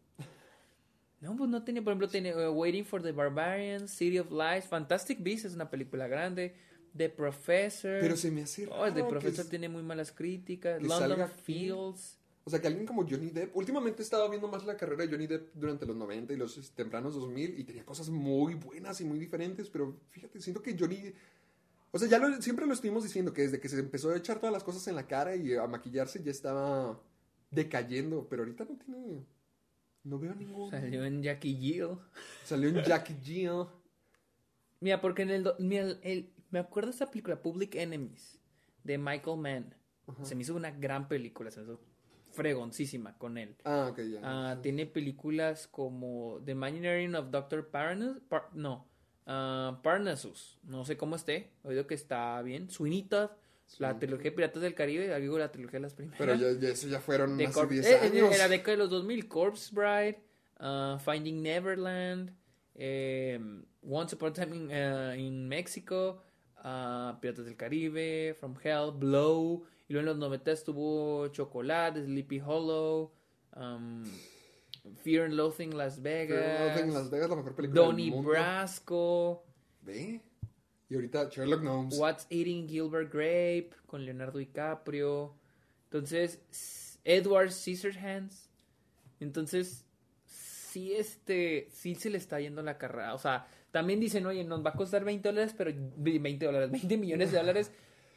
No, 1.25 1.37
pues 1.37 1.49
no 1.51 1.65
tenía, 1.65 1.83
por 1.83 1.93
ejemplo, 1.93 2.09
tiene 2.09 2.29
eh, 2.31 2.49
Waiting 2.49 2.85
for 2.85 3.03
the 3.03 3.13
Barbarians, 3.13 3.91
City 3.91 4.19
of 4.19 4.31
Lies, 4.31 4.67
Fantastic 4.67 5.23
Beasts 5.23 5.47
es 5.47 5.55
una 5.55 5.71
película 5.71 6.07
grande, 6.07 6.55
The 6.97 7.09
Professor. 7.09 7.99
Pero 8.01 8.17
se 8.17 8.31
me 8.31 8.43
hace 8.43 8.67
raro 8.67 8.83
Oh, 8.83 8.93
The 8.93 9.05
Professor 9.05 9.45
es- 9.45 9.51
tiene 9.51 9.69
muy 9.69 9.83
malas 9.83 10.13
críticas, 10.13 10.83
London. 10.83 11.29
Fields. 11.45 12.19
O 12.47 12.51
sea, 12.51 12.61
que 12.61 12.67
alguien 12.67 12.85
como 12.85 13.09
Johnny 13.09 13.31
Depp, 13.31 13.57
últimamente 13.57 14.03
he 14.03 14.05
estado 14.05 14.29
viendo 14.29 14.49
más 14.49 14.67
la 14.67 14.77
carrera 14.77 15.05
de 15.07 15.11
Johnny 15.11 15.27
Depp 15.27 15.55
durante 15.55 15.87
los 15.87 15.97
90 15.97 16.35
y 16.35 16.37
los 16.37 16.73
tempranos 16.75 17.15
2000 17.15 17.59
y 17.59 17.65
tenía 17.65 17.87
cosas 17.87 18.11
muy 18.11 18.53
buenas 18.55 19.01
y 19.01 19.05
muy 19.07 19.19
diferentes, 19.19 19.71
pero 19.71 19.97
fíjate, 20.11 20.41
siento 20.43 20.61
que 20.61 20.77
Johnny... 20.79 21.11
O 21.91 21.99
sea, 21.99 22.07
ya 22.07 22.19
lo- 22.19 22.43
siempre 22.43 22.67
lo 22.67 22.75
estuvimos 22.75 23.03
diciendo, 23.03 23.33
que 23.33 23.43
desde 23.43 23.61
que 23.61 23.69
se 23.71 23.79
empezó 23.79 24.11
a 24.11 24.17
echar 24.19 24.41
todas 24.41 24.53
las 24.53 24.63
cosas 24.63 24.87
en 24.89 24.95
la 24.97 25.07
cara 25.07 25.35
y 25.37 25.55
a 25.55 25.67
maquillarse 25.67 26.23
ya 26.23 26.33
estaba 26.33 27.01
decayendo, 27.51 28.27
pero 28.29 28.43
ahorita 28.43 28.65
no 28.65 28.77
tiene... 28.77 29.25
No 30.05 30.19
veo 30.19 30.35
ningún... 30.35 30.71
Salió 30.71 31.05
en 31.05 31.23
Jackie 31.23 31.55
Jill. 31.57 31.97
Salió 32.45 32.69
en 32.69 32.83
Jackie 32.85 33.17
Jill. 33.23 33.65
Mira, 34.81 35.01
porque 35.01 35.23
en 35.23 35.31
el, 35.31 35.43
do- 35.45 35.57
mira, 35.59 35.83
el- 35.85 36.01
el- 36.03 36.33
me 36.51 36.59
acuerdo 36.59 36.91
de 36.91 36.95
esa 36.97 37.11
película 37.11 37.41
Public 37.43 37.75
Enemies 37.75 38.39
de 38.83 38.99
Michael 38.99 39.39
Mann. 39.39 39.75
Se 40.23 40.35
me 40.35 40.43
hizo 40.43 40.55
una 40.55 40.71
gran 40.71 41.09
película, 41.09 41.51
se 41.51 41.61
me 41.61 41.65
hizo 41.65 41.81
fregoncísima 42.33 43.17
con 43.17 43.39
él. 43.39 43.57
Ah, 43.65 43.89
ok, 43.91 44.01
ya. 44.03 44.21
Ah, 44.23 44.61
tiene 44.61 44.85
películas 44.87 45.67
como 45.67 46.41
The 46.45 46.53
Imagineering 46.53 47.15
of 47.15 47.31
Dr. 47.31 47.71
Parnassus. 47.71 48.21
Par- 48.29 48.51
no, 48.53 48.87
Parnassus. 49.83 50.59
No 50.65 50.85
sé 50.85 50.97
cómo 50.99 51.17
esté. 51.17 51.53
He 51.65 51.69
oído 51.69 51.87
que 51.87 51.95
está 51.95 52.41
bien. 52.43 52.69
Sweeney 52.71 53.05
Todd. 53.05 53.31
La 53.79 53.99
trilogía 53.99 54.31
de 54.31 54.37
Piratas 54.37 54.63
del 54.63 54.75
Caribe. 54.75 55.19
Digo, 55.21 55.39
la 55.39 55.51
trilogía 55.53 55.79
de 55.79 55.83
las 55.83 55.95
primeras. 55.95 56.19
pero 56.19 56.35
ya, 56.35 56.59
ya- 56.59 56.69
eso 56.69 56.89
ya 56.89 57.01
fueron 57.01 57.37
De 57.37 57.47
hace 57.47 57.61
Corp- 57.61 57.69
10 57.71 57.87
eh, 57.87 57.91
eh, 58.03 58.07
años. 58.07 58.33
En 58.33 58.39
la 58.39 58.49
década 58.49 58.73
de 58.73 58.77
los 58.79 58.91
2000, 58.91 59.29
Corpse 59.29 59.75
Bride, 59.75 60.19
uh, 60.61 60.99
Finding 60.99 61.43
Neverland, 61.43 62.33
eh, 62.75 63.41
Once 63.83 64.15
Upon 64.15 64.31
a 64.31 64.33
Time 64.33 64.57
in, 64.57 64.71
uh, 64.71 65.15
in 65.19 65.49
Mexico, 65.49 66.23
uh, 66.65 67.19
Piratas 67.21 67.45
del 67.45 67.57
Caribe, 67.57 68.35
From 68.39 68.57
Hell, 68.63 68.93
Blow, 68.95 69.65
y 69.89 69.93
luego 69.93 70.01
en 70.01 70.07
los 70.07 70.17
90 70.19 70.51
estuvo 70.53 71.29
Chocolate, 71.29 72.03
Sleepy 72.05 72.41
Hollow, 72.41 73.13
um, 73.57 74.05
Fear 75.03 75.25
and 75.27 75.35
Loathing 75.35 75.77
Las 75.77 76.01
Vegas, 76.03 76.39
Fear 76.39 76.57
and 76.57 76.69
Loathing 76.77 76.95
Las 76.95 77.11
Vegas, 77.11 77.31
la 77.31 77.37
mejor 77.37 77.55
película 77.55 77.81
Donnie 77.83 78.05
del 78.07 78.15
mundo. 78.15 78.31
Brasco, 78.31 79.45
Ve. 79.83 80.21
Y 80.89 80.95
ahorita 80.97 81.29
Sherlock 81.31 81.63
Gnomes. 81.63 81.99
What's 81.99 82.27
Eating 82.31 82.69
Gilbert 82.69 83.13
Grape 83.13 83.71
con 83.87 84.05
Leonardo 84.05 84.39
DiCaprio. 84.39 85.35
Entonces, 85.85 86.41
Edward 87.05 87.53
Scissorhands. 87.53 88.49
Entonces, 89.21 89.85
sí, 90.27 90.93
este, 90.93 91.69
sí 91.71 91.95
se 91.95 92.11
le 92.11 92.19
está 92.19 92.41
yendo 92.41 92.63
la 92.63 92.77
carrera. 92.79 93.15
O 93.15 93.19
sea, 93.19 93.47
también 93.71 94.01
dicen, 94.01 94.27
oye, 94.27 94.45
nos 94.45 94.65
va 94.65 94.71
a 94.71 94.75
costar 94.75 95.05
20 95.05 95.29
dólares, 95.29 95.55
pero 95.57 95.71
20 95.97 96.45
dólares, 96.47 96.71
20 96.71 96.97
millones 96.97 97.33
de 97.33 97.39
dólares, 97.39 97.73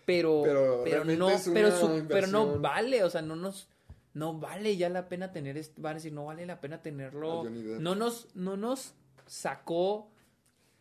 pero, 0.05 0.41
Pero 0.43 0.81
pero, 0.83 1.05
no, 1.05 1.27
pero, 1.53 1.71
su- 1.71 2.05
pero 2.07 2.27
no 2.27 2.59
vale, 2.59 3.03
o 3.03 3.09
sea, 3.09 3.21
no 3.21 3.35
nos, 3.35 3.69
no 4.13 4.39
vale 4.39 4.75
ya 4.77 4.89
la 4.89 5.07
pena 5.09 5.31
tener, 5.31 5.57
est- 5.57 5.77
van 5.79 5.91
a 5.91 5.95
decir, 5.95 6.13
no 6.13 6.25
vale 6.25 6.45
la 6.45 6.59
pena 6.61 6.81
tenerlo, 6.81 7.43
no 7.79 7.95
nos, 7.95 8.35
no 8.35 8.55
nos 8.57 8.93
sacó, 9.25 10.09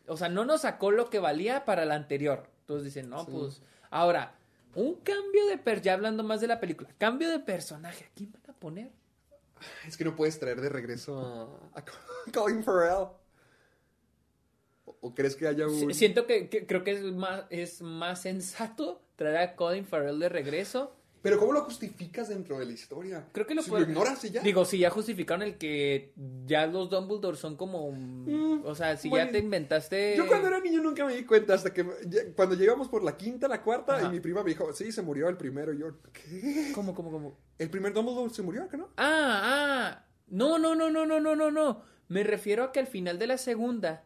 o 0.07 0.17
sea, 0.17 0.29
no 0.29 0.45
nos 0.45 0.61
sacó 0.61 0.91
lo 0.91 1.09
que 1.09 1.19
valía 1.19 1.65
para 1.65 1.85
la 1.85 1.95
anterior. 1.95 2.49
Entonces 2.61 2.85
dicen, 2.85 3.09
no, 3.09 3.23
Sí. 3.25 3.31
pues, 3.31 3.61
ahora, 3.89 4.35
un 4.75 4.95
cambio 5.01 5.45
de 5.47 5.57
per, 5.57 5.81
ya 5.81 5.93
hablando 5.93 6.23
más 6.23 6.41
de 6.41 6.47
la 6.47 6.59
película, 6.59 6.89
cambio 6.97 7.29
de 7.29 7.39
personaje, 7.39 8.05
¿a 8.05 8.09
quién 8.15 8.31
van 8.31 8.43
a 8.49 8.53
poner? 8.53 8.91
Es 9.87 9.97
que 9.97 10.03
no 10.05 10.15
puedes 10.15 10.39
traer 10.39 10.61
de 10.61 10.69
regreso 10.69 11.19
a, 11.73 11.79
a 11.79 11.83
Colin 12.33 12.63
Farrell. 12.63 13.07
¿O, 14.85 14.97
o 15.01 15.15
crees 15.15 15.35
que 15.35 15.47
haya 15.47 15.67
un...? 15.67 15.73
Si- 15.79 15.93
Siento 15.93 16.25
que, 16.27 16.49
que- 16.49 16.65
creo 16.65 16.83
que 16.83 16.91
es 16.91 17.03
más, 17.03 17.45
es 17.49 17.81
más 17.81 18.21
sensato 18.21 19.01
traer 19.15 19.37
a 19.37 19.55
Colin 19.55 19.85
Farrell 19.85 20.19
de 20.19 20.29
regreso. 20.29 20.95
Pero 21.29 21.39
¿cómo 21.41 21.51
lo 21.51 21.61
justificas 21.61 22.29
dentro 22.29 22.57
de 22.57 22.65
la 22.65 22.71
historia? 22.71 23.25
Creo 23.33 23.45
que 23.45 23.53
lo 23.53 23.61
si 23.61 23.69
puede- 23.69 23.83
lo 23.83 23.89
ignoras 23.91 24.23
y 24.23 24.29
ya. 24.29 24.41
Digo, 24.41 24.63
si 24.63 24.77
ya 24.77 24.89
justificaron 24.89 25.43
el 25.43 25.57
que 25.57 26.13
ya 26.45 26.65
los 26.67 26.89
Dumbledore 26.89 27.35
son 27.35 27.57
como... 27.57 27.91
Mm, 27.91 28.61
o 28.63 28.73
sea, 28.75 28.95
si 28.95 29.09
bueno, 29.09 29.25
ya 29.25 29.31
te 29.33 29.39
inventaste... 29.39 30.15
Yo 30.15 30.25
cuando 30.25 30.47
era 30.47 30.59
niño 30.61 30.81
nunca 30.81 31.05
me 31.05 31.15
di 31.15 31.25
cuenta 31.25 31.55
hasta 31.55 31.73
que 31.73 31.85
cuando 32.35 32.55
llegamos 32.55 32.87
por 32.87 33.03
la 33.03 33.17
quinta, 33.17 33.47
la 33.47 33.61
cuarta 33.61 33.97
Ajá. 33.97 34.07
y 34.07 34.09
mi 34.11 34.19
prima 34.21 34.41
me 34.43 34.51
dijo, 34.51 34.71
sí, 34.73 34.91
se 34.91 35.01
murió 35.01 35.27
el 35.27 35.35
primero. 35.35 35.73
Y 35.73 35.79
yo, 35.79 35.87
¿qué? 36.13 36.71
¿Cómo, 36.73 36.95
cómo, 36.95 37.11
cómo? 37.11 37.37
El 37.57 37.69
primer 37.69 37.91
Dumbledore 37.93 38.33
se 38.33 38.41
murió, 38.41 38.69
¿qué 38.69 38.77
no? 38.77 38.85
Ah, 38.95 39.41
ah. 39.43 40.05
No, 40.27 40.57
no, 40.57 40.75
no, 40.75 40.89
no, 40.89 41.05
no, 41.05 41.19
no, 41.19 41.35
no, 41.35 41.51
no. 41.51 41.81
Me 42.07 42.23
refiero 42.23 42.63
a 42.63 42.71
que 42.71 42.79
al 42.79 42.87
final 42.87 43.19
de 43.19 43.27
la 43.27 43.37
segunda 43.37 44.05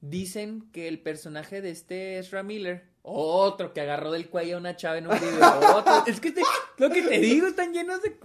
dicen 0.00 0.70
que 0.72 0.88
el 0.88 1.00
personaje 1.00 1.60
de 1.60 1.70
este 1.70 2.18
Ezra 2.18 2.42
Miller, 2.42 2.84
otro 3.02 3.72
que 3.72 3.80
agarró 3.80 4.10
del 4.12 4.28
cuello 4.28 4.56
a 4.56 4.60
una 4.60 4.76
chava 4.76 4.98
en 4.98 5.06
un 5.06 5.18
video, 5.18 5.76
otro. 5.76 6.04
Es 6.06 6.20
que 6.20 6.32
te- 6.32 6.42
lo 6.76 6.90
que 6.90 7.02
te 7.02 7.18
digo, 7.18 7.46
están 7.46 7.72
llenos 7.72 8.00
de... 8.02 8.18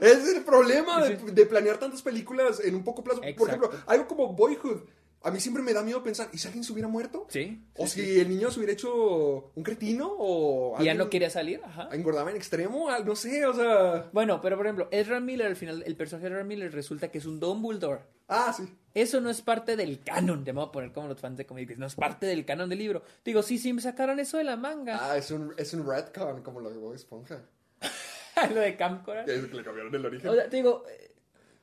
Es 0.00 0.28
el 0.34 0.42
problema 0.44 1.04
de, 1.04 1.46
planear 1.46 1.78
tantas 1.78 2.02
películas 2.02 2.60
en 2.60 2.74
un 2.74 2.84
poco 2.84 3.02
plazo. 3.04 3.20
Por 3.36 3.48
ejemplo, 3.48 3.70
algo 3.86 4.06
como 4.06 4.32
Boyhood. 4.32 4.82
A 5.26 5.32
mí 5.32 5.40
siempre 5.40 5.60
me 5.60 5.72
da 5.72 5.82
miedo 5.82 6.04
pensar, 6.04 6.28
¿y 6.32 6.38
si 6.38 6.46
alguien 6.46 6.62
se 6.62 6.72
hubiera 6.72 6.86
muerto? 6.86 7.26
Sí. 7.28 7.60
O 7.76 7.88
sí, 7.88 8.00
si 8.00 8.14
sí. 8.14 8.20
el 8.20 8.28
niño 8.28 8.48
se 8.48 8.60
hubiera 8.60 8.72
hecho 8.72 9.50
un 9.56 9.62
cretino 9.64 10.08
o... 10.16 10.80
Y 10.80 10.84
ya 10.84 10.94
no 10.94 11.10
quería 11.10 11.30
salir, 11.30 11.60
ajá. 11.64 11.88
Engordaba 11.90 12.30
en 12.30 12.36
extremo, 12.36 12.88
no 13.04 13.16
sé, 13.16 13.44
o 13.44 13.52
sea... 13.52 14.08
Bueno, 14.12 14.40
pero 14.40 14.56
por 14.56 14.66
ejemplo, 14.66 14.86
Ezra 14.92 15.18
Miller, 15.18 15.48
al 15.48 15.56
final, 15.56 15.82
el 15.84 15.96
personaje 15.96 16.28
de 16.28 16.34
Ezra 16.36 16.44
Miller 16.44 16.72
resulta 16.72 17.08
que 17.08 17.18
es 17.18 17.26
un 17.26 17.40
Dumbledore. 17.40 18.02
Ah, 18.28 18.54
sí. 18.56 18.72
Eso 18.94 19.20
no 19.20 19.28
es 19.28 19.42
parte 19.42 19.74
del 19.74 20.00
canon, 20.04 20.44
te 20.44 20.52
voy 20.52 20.64
a 20.64 20.70
poner 20.70 20.92
como 20.92 21.08
los 21.08 21.18
fans 21.18 21.36
de 21.36 21.44
cómics, 21.44 21.76
no 21.76 21.86
es 21.86 21.96
parte 21.96 22.26
del 22.26 22.44
canon 22.44 22.68
del 22.68 22.78
libro. 22.78 23.02
Digo, 23.24 23.42
sí, 23.42 23.58
sí, 23.58 23.72
me 23.72 23.82
sacaron 23.82 24.20
eso 24.20 24.38
de 24.38 24.44
la 24.44 24.56
manga. 24.56 25.10
Ah, 25.10 25.16
es 25.16 25.32
un, 25.32 25.52
es 25.56 25.74
un 25.74 25.84
retcon, 25.88 26.44
como 26.44 26.60
lo 26.60 26.70
de 26.70 26.78
Bob 26.78 26.94
Esponja. 26.94 27.42
Lo 28.54 28.60
de 28.60 28.76
Camp 28.76 29.02
Coral. 29.02 29.24
Que 29.24 29.34
es 29.34 29.46
que 29.46 29.56
le 29.56 29.64
cambiaron 29.64 29.94
el 29.94 30.04
origen. 30.04 30.28
O 30.28 30.34
sea, 30.34 30.48
te 30.48 30.56
digo, 30.56 30.84
eh, 30.88 31.15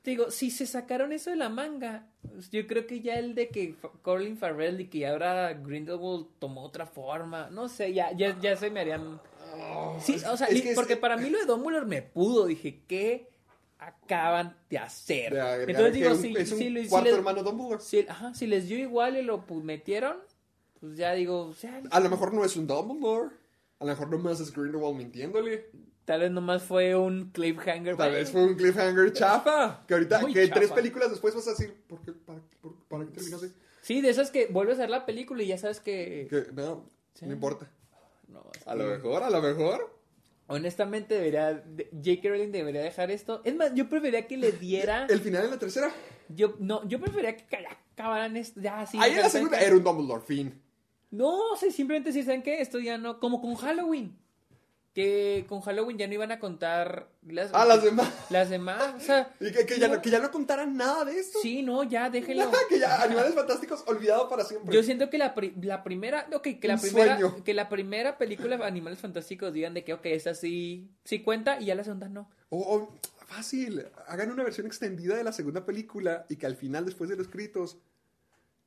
te 0.04 0.10
digo, 0.10 0.30
si 0.30 0.50
se 0.50 0.66
sacaron 0.66 1.12
eso 1.12 1.30
de 1.30 1.36
la 1.36 1.48
manga, 1.48 2.06
yo 2.52 2.66
creo 2.66 2.86
que 2.86 3.00
ya 3.00 3.18
el 3.18 3.34
de 3.34 3.48
que 3.48 3.74
Colin 4.02 4.36
Farrell 4.36 4.78
y 4.80 4.88
que 4.88 5.06
ahora 5.06 5.54
Grindelwald 5.54 6.26
tomó 6.38 6.62
otra 6.62 6.84
forma, 6.86 7.48
no 7.50 7.68
sé, 7.70 7.94
ya, 7.94 8.12
ya, 8.12 8.38
ya 8.38 8.54
se 8.54 8.68
me 8.70 8.80
harían... 8.80 9.18
Sí, 10.00 10.16
o 10.30 10.36
sea, 10.36 10.48
es 10.48 10.62
es- 10.64 10.74
porque 10.74 10.96
para 10.98 11.16
mí 11.16 11.30
lo 11.30 11.38
de 11.38 11.46
Dumbledore 11.46 11.86
me 11.86 12.02
pudo, 12.02 12.44
dije, 12.44 12.82
¿qué 12.86 13.30
acaban 13.78 14.56
de 14.68 14.78
hacer? 14.78 15.32
de 15.32 15.64
Entonces 15.64 15.94
digo, 15.94 16.14
si, 16.16 16.34
es 16.36 16.52
un 16.52 16.58
si 16.58 16.88
cuarto 16.88 17.08
les- 17.08 17.16
hermano 17.18 17.42
Dumbledore. 17.42 17.80
si- 17.82 18.06
ajá, 18.06 18.34
si 18.34 18.46
les 18.46 18.68
dio 18.68 18.78
igual 18.78 19.16
y 19.16 19.22
lo 19.22 19.42
metieron, 19.62 20.18
pues 20.80 20.96
ya 20.98 21.12
digo, 21.14 21.46
o 21.46 21.54
sea, 21.54 21.80
A 21.90 22.00
lo 22.00 22.10
mejor 22.10 22.34
no 22.34 22.44
es 22.44 22.56
un 22.56 22.66
Dumbledore. 22.66 23.30
A 23.80 23.84
lo 23.84 23.90
mejor 23.90 24.10
nomás 24.10 24.38
es 24.40 24.52
Grindelwald 24.52 24.96
mintiéndole. 24.96 25.70
Tal 26.04 26.20
vez 26.20 26.30
nomás 26.30 26.62
fue 26.62 26.94
un 26.96 27.30
cliffhanger. 27.30 27.96
Tal 27.96 28.12
vez 28.12 28.30
fue 28.30 28.44
un 28.44 28.54
cliffhanger 28.54 29.12
chafa. 29.12 29.84
Que 29.86 29.94
ahorita, 29.94 30.20
Muy 30.20 30.32
que 30.32 30.46
tres 30.48 30.64
chafa. 30.68 30.74
películas 30.74 31.10
después 31.10 31.34
vas 31.34 31.46
a 31.46 31.50
decir, 31.50 31.74
¿por 31.88 32.00
qué? 32.02 32.12
¿Para, 32.12 32.40
por- 32.60 32.76
para 32.88 33.04
qué 33.06 33.10
terminaste? 33.12 33.52
Sí, 33.82 34.00
de 34.00 34.10
esas 34.10 34.30
que 34.30 34.46
vuelves 34.46 34.78
a 34.78 34.82
ver 34.82 34.90
la 34.90 35.04
película 35.06 35.42
y 35.42 35.46
ya 35.48 35.58
sabes 35.58 35.80
que... 35.80 36.26
Que 36.30 36.46
no, 36.52 36.88
Sí. 37.14 37.26
no 37.26 37.32
importa. 37.34 37.70
No, 38.28 38.42
es 38.56 38.66
A 38.66 38.72
que- 38.72 38.78
lo 38.78 38.84
mejor, 38.90 39.22
a 39.22 39.30
lo 39.30 39.40
mejor. 39.42 39.94
Honestamente, 40.46 41.14
debería. 41.14 41.54
de- 41.54 41.88
J.K. 41.92 42.28
Rowling 42.28 42.50
debería 42.52 42.82
dejar 42.82 43.10
esto. 43.10 43.40
Es 43.44 43.54
más, 43.56 43.72
yo 43.74 43.88
preferiría 43.88 44.26
que 44.26 44.36
le 44.36 44.52
diera. 44.52 45.06
El 45.08 45.20
final 45.20 45.44
en 45.44 45.50
la 45.52 45.58
tercera. 45.58 45.90
Yo, 46.28 46.54
no, 46.58 46.86
yo 46.88 47.00
preferiría 47.00 47.36
que 47.36 47.46
ca- 47.46 47.78
acabaran 47.92 48.36
esto. 48.36 48.60
Ya, 48.60 48.80
así. 48.80 48.98
Ahí 49.00 49.12
en 49.12 49.20
la 49.20 49.30
segunda 49.30 49.58
era 49.60 49.74
un 49.76 49.82
Dumbledore, 49.84 50.22
fin. 50.22 50.60
No, 51.10 51.52
o 51.52 51.56
sea, 51.56 51.70
simplemente 51.70 52.12
si 52.12 52.22
saben 52.24 52.42
que 52.42 52.60
esto 52.60 52.78
ya 52.78 52.98
no. 52.98 53.20
Como 53.20 53.40
con 53.40 53.54
Halloween. 53.54 54.18
Que 54.94 55.44
con 55.48 55.60
Halloween 55.60 55.98
ya 55.98 56.06
no 56.06 56.14
iban 56.14 56.30
a 56.30 56.38
contar. 56.38 57.08
Las, 57.26 57.50
Ah, 57.52 57.64
las 57.64 57.82
demás. 57.82 58.08
Las 58.30 58.48
demás. 58.48 58.94
O 58.96 59.00
sea. 59.00 59.34
Y 59.40 59.50
que, 59.50 59.66
que 59.66 59.78
ya, 59.80 59.88
no. 59.88 60.00
que 60.00 60.08
ya 60.08 60.20
no 60.20 60.30
contaran 60.30 60.76
nada 60.76 61.04
de 61.04 61.18
esto. 61.18 61.40
Sí, 61.42 61.62
no, 61.62 61.82
ya 61.82 62.08
déjenlo. 62.10 62.48
que 62.68 62.78
ya, 62.78 63.02
Animales 63.02 63.34
Fantásticos 63.34 63.82
olvidado 63.88 64.28
para 64.28 64.44
siempre. 64.44 64.72
Yo 64.72 64.82
siento 64.84 65.10
que 65.10 65.18
la, 65.18 65.34
pri- 65.34 65.52
la 65.60 65.82
primera, 65.82 66.28
ok, 66.32 66.42
que 66.60 66.68
la 66.68 66.74
Un 66.74 66.80
primera, 66.80 67.18
sueño. 67.18 67.42
que 67.42 67.54
la 67.54 67.68
primera 67.68 68.18
película 68.18 68.56
de 68.56 68.64
Animales 68.64 69.00
Fantásticos 69.00 69.52
digan 69.52 69.74
de 69.74 69.82
que, 69.82 69.94
ok, 69.94 70.06
esta 70.06 70.32
sí, 70.34 70.88
sí 71.04 71.22
cuenta 71.24 71.60
y 71.60 71.64
ya 71.66 71.74
la 71.74 71.82
segunda 71.82 72.08
no. 72.08 72.30
O, 72.50 72.58
o, 72.58 72.94
fácil, 73.26 73.84
hagan 74.06 74.30
una 74.30 74.44
versión 74.44 74.64
extendida 74.66 75.16
de 75.16 75.24
la 75.24 75.32
segunda 75.32 75.64
película 75.66 76.24
y 76.28 76.36
que 76.36 76.46
al 76.46 76.54
final, 76.54 76.84
después 76.84 77.10
de 77.10 77.16
los 77.16 77.28
gritos, 77.28 77.78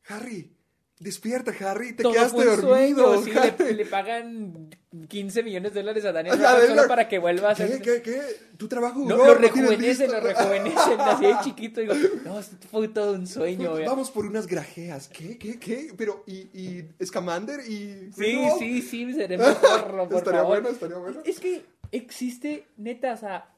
Harry, 0.09 0.51
despierta, 0.99 1.53
Harry, 1.69 1.93
te 1.93 2.03
Todo 2.03 2.13
quedaste 2.13 2.35
fue 2.43 2.47
un 2.55 2.61
dormido. 2.61 3.13
sueño, 3.21 3.23
sí, 3.23 3.31
Harry". 3.37 3.65
le, 3.65 3.73
le 3.73 3.85
pagan 3.85 4.69
15 5.07 5.43
millones 5.43 5.73
de 5.73 5.81
dólares 5.81 6.05
a 6.05 6.11
Daniel 6.11 6.33
O 6.35 6.37
sea, 6.37 6.47
Radcliffe 6.47 6.67
solo 6.69 6.81
lo- 6.83 6.87
para 6.87 7.07
que 7.07 7.19
vuelva 7.19 7.51
a 7.51 7.55
¿Qué, 7.55 7.63
hacer... 7.63 7.81
qué, 7.81 8.01
qué? 8.01 8.21
¿Tu 8.57 8.67
trabajo 8.67 8.99
No, 9.01 9.15
lo 9.15 9.17
¿No 9.17 9.35
tienes 9.35 9.55
rejuvenecen, 9.55 10.11
lo 10.11 10.19
rejuvenecen, 10.19 10.99
así 11.01 11.25
de 11.25 11.33
chiquito. 11.43 11.81
Digo, 11.81 11.93
no, 12.25 12.41
fue 12.71 12.87
todo 12.87 13.13
un 13.13 13.27
sueño. 13.27 13.75
vea. 13.75 13.87
Vamos 13.87 14.09
por 14.11 14.25
unas 14.25 14.47
grajeas. 14.47 15.07
¿Qué, 15.09 15.37
qué, 15.37 15.59
qué? 15.59 15.93
Pero, 15.95 16.23
¿y, 16.25 16.33
y 16.53 16.85
Scamander 17.05 17.59
y... 17.69 18.11
Sí, 18.15 18.39
sí, 18.57 18.81
sí, 18.81 19.13
seré 19.13 19.37
mejor, 19.37 20.07
por 20.09 20.17
Estaría 20.17 20.39
favor. 20.41 20.47
bueno, 20.61 20.69
estaría 20.69 20.97
bueno. 20.97 21.21
Es 21.25 21.39
que 21.39 21.63
existe, 21.91 22.65
neta, 22.77 23.13
o 23.13 23.17
sea, 23.17 23.49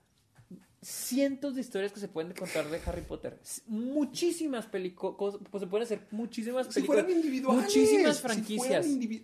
cientos 0.82 1.56
de 1.56 1.62
historias 1.62 1.92
que 1.92 2.00
se 2.00 2.08
pueden 2.08 2.34
contar 2.34 2.70
de 2.70 2.80
Harry 2.86 3.02
Potter. 3.02 3.38
Muchísimas 3.68 4.66
películas, 4.66 5.36
pues 5.50 5.62
se 5.62 5.68
pueden 5.68 5.86
hacer 5.86 6.08
muchísimas 6.12 6.68
Si 6.68 6.74
películas. 6.76 7.04
fueran 7.04 7.18
individuales. 7.20 7.64
Muchísimas 7.64 8.16
si 8.18 8.22
franquicias. 8.22 8.86
fueran 8.86 9.24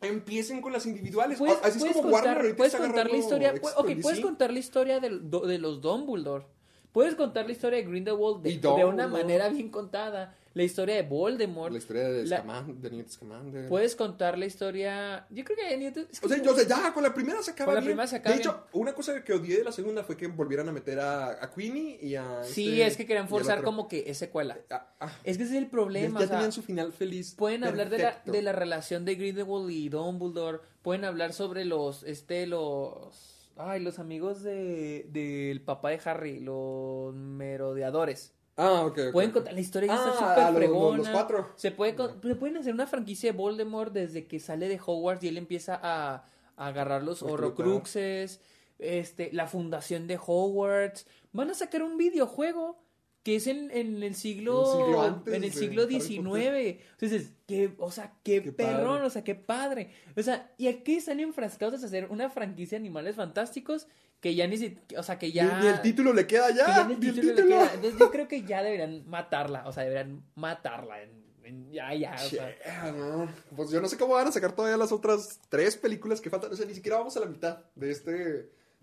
empiecen 0.00 0.60
con 0.60 0.72
las 0.72 0.84
individuales. 0.86 1.38
Puedes, 1.38 1.58
Así 1.62 1.78
es 1.78 1.92
como 1.96 2.10
contar, 2.10 2.36
Warner 2.36 2.56
puedes 2.56 2.74
contar 2.76 3.10
la 3.10 3.16
historia. 3.16 3.54
puedes 4.02 4.20
contar 4.20 4.52
la 4.52 4.58
historia 4.58 5.00
do- 5.00 5.46
de, 5.46 5.58
los 5.58 5.80
Dumbledore. 5.80 6.44
Puedes 6.92 7.14
contar 7.14 7.46
la 7.46 7.52
historia 7.52 7.78
de 7.78 7.84
Grindelwald 7.86 8.42
de, 8.42 8.58
de 8.58 8.84
una 8.84 9.08
manera 9.08 9.48
bien 9.48 9.70
contada. 9.70 10.36
La 10.54 10.62
historia 10.62 10.94
de 10.94 11.02
Voldemort. 11.02 11.72
La 11.72 11.78
historia 11.78 12.08
de, 12.08 12.26
La- 12.26 12.64
de 12.66 12.90
Newt 12.90 13.08
Scamander. 13.08 13.68
Puedes 13.68 13.96
contar 13.96 14.38
la 14.38 14.46
historia. 14.46 15.26
Yo 15.30 15.42
creo 15.44 15.56
que 15.58 15.92
que 15.92 16.06
O 16.24 16.28
sea, 16.28 16.40
yo, 16.40 16.52
o 16.52 16.54
sea, 16.54 16.64
ya 16.66 16.94
con 16.94 17.02
la 17.02 17.12
primera 17.12 17.42
se 17.42 17.50
acaba 17.50 17.66
Con 17.66 17.74
la 17.74 17.80
bien. 17.80 17.90
primera 17.90 18.06
se 18.06 18.16
acaba 18.16 18.36
De 18.36 18.40
hecho, 18.40 18.64
una 18.72 18.94
cosa 18.94 19.24
que 19.24 19.32
odié 19.32 19.58
de 19.58 19.64
la 19.64 19.72
segunda 19.72 20.04
fue 20.04 20.16
que 20.16 20.28
volvieran 20.28 20.68
a 20.68 20.72
meter 20.72 21.00
a, 21.00 21.42
a 21.44 21.50
Queenie 21.50 21.98
y 22.00 22.14
a. 22.14 22.44
Sí, 22.44 22.68
este- 22.80 22.86
es 22.86 22.96
que 22.96 23.06
querían 23.06 23.28
forzar 23.28 23.62
como 23.64 23.88
que 23.88 24.04
es 24.06 24.16
secuela. 24.16 24.56
Ah, 24.70 24.94
ah, 25.00 25.12
Es 25.24 25.36
que 25.38 25.42
ese 25.42 25.52
es 25.56 25.58
el 25.58 25.64
ya 25.64 25.70
problema. 25.72 26.20
ya 26.20 26.24
o 26.24 26.28
sea, 26.28 26.36
tenían 26.36 26.52
su 26.52 26.62
final 26.62 26.92
feliz. 26.92 27.34
Pueden 27.36 27.64
hablar 27.64 27.90
de 27.90 27.98
la, 27.98 28.22
de 28.24 28.40
la 28.42 28.52
relación 28.52 29.04
de 29.04 29.16
Grindelwald 29.16 29.68
y 29.70 29.88
Dumbledore. 29.88 30.60
Pueden 30.82 31.04
hablar 31.04 31.32
sobre 31.32 31.64
los, 31.64 32.04
este, 32.04 32.46
los, 32.46 33.50
ay, 33.56 33.80
los 33.80 33.98
amigos 33.98 34.44
de, 34.44 35.08
del 35.10 35.62
papá 35.62 35.90
de 35.90 36.00
Harry, 36.04 36.38
los 36.38 37.12
merodeadores. 37.12 38.34
Ah, 38.56 38.82
ok. 38.86 38.98
ok, 39.06 39.12
Pueden 39.12 39.30
contar 39.32 39.52
la 39.52 39.60
historia 39.60 39.92
Ah, 39.92 39.96
está 39.96 40.12
súper 40.12 40.44
los- 40.44 40.54
fregona. 40.54 40.96
los 40.98 41.08
cuatro. 41.08 41.50
Se 41.56 41.70
puede, 41.72 41.94
con- 41.96 42.20
pueden 42.20 42.56
hacer 42.56 42.72
una 42.72 42.86
franquicia 42.86 43.32
de 43.32 43.36
Voldemort 43.38 43.92
desde 43.92 44.26
que 44.26 44.38
sale 44.38 44.68
de 44.68 44.80
Hogwarts 44.84 45.24
y 45.24 45.28
él 45.28 45.38
empieza 45.38 45.78
a, 45.82 46.24
a 46.56 46.66
agarrar 46.66 47.02
los. 47.02 47.22
Horrocruxes, 47.22 48.40
este, 48.78 49.30
la 49.32 49.46
fundación 49.48 50.06
de 50.06 50.18
Hogwarts. 50.24 51.06
Van 51.32 51.50
a 51.50 51.54
sacar 51.54 51.82
un 51.82 51.96
videojuego 51.96 52.78
que 53.24 53.36
es 53.36 53.46
en, 53.48 53.70
en 53.72 54.02
el 54.02 54.14
siglo, 54.14 55.02
antes 55.02 55.34
en 55.34 55.42
el 55.44 55.52
siglo 55.52 55.86
XIX. 55.88 56.78
Entonces, 56.92 57.32
qué, 57.48 57.74
o 57.78 57.90
sea, 57.90 58.12
qué, 58.22 58.42
Qué 58.42 58.52
perrón, 58.52 58.84
padre. 58.96 59.06
o 59.06 59.10
sea, 59.10 59.24
qué 59.24 59.34
padre. 59.34 59.90
O 60.16 60.22
sea, 60.22 60.52
y 60.58 60.68
aquí 60.68 60.94
están 60.96 61.18
enfrascados 61.20 61.82
a 61.82 61.86
hacer 61.86 62.06
una 62.10 62.28
franquicia 62.30 62.76
de 62.78 62.82
animales 62.82 63.16
fantásticos 63.16 63.86
que 64.20 64.34
ya 64.34 64.46
ni 64.46 64.56
si, 64.58 64.78
o 64.96 65.02
sea, 65.02 65.18
que 65.18 65.32
ya... 65.32 65.60
Y 65.62 65.66
el 65.66 65.80
título 65.82 66.12
le 66.12 66.26
queda 66.26 66.48
que 66.48 66.54
ya 66.54 66.66
ya. 66.66 66.82
en 66.82 66.90
el 66.92 67.00
título 67.00 67.32
le 67.34 67.42
queda. 67.44 67.74
Entonces 67.74 67.98
yo 67.98 68.10
creo 68.10 68.28
que 68.28 68.42
ya 68.42 68.62
deberían 68.62 69.08
matarla, 69.08 69.66
o 69.66 69.72
sea, 69.72 69.82
deberían 69.84 70.22
matarla. 70.34 71.02
en- 71.02 71.24
en- 71.44 71.70
ya, 71.72 71.92
ya, 71.94 72.14
o 72.14 72.28
sea. 72.28 72.54
Yeah, 72.64 72.92
no. 72.92 73.28
Pues 73.56 73.68
yo 73.70 73.80
no 73.82 73.88
sé 73.88 73.98
cómo 73.98 74.14
van 74.14 74.28
a 74.28 74.32
sacar 74.32 74.54
todavía 74.54 74.78
las 74.78 74.92
otras 74.92 75.40
tres 75.50 75.76
películas 75.76 76.20
que 76.22 76.30
faltan. 76.30 76.50
O 76.52 76.56
sea, 76.56 76.64
ni 76.66 76.74
siquiera 76.74 76.96
vamos 76.98 77.14
a 77.16 77.20
la 77.20 77.26
mitad 77.26 77.58
de 77.74 77.90
este 77.90 78.12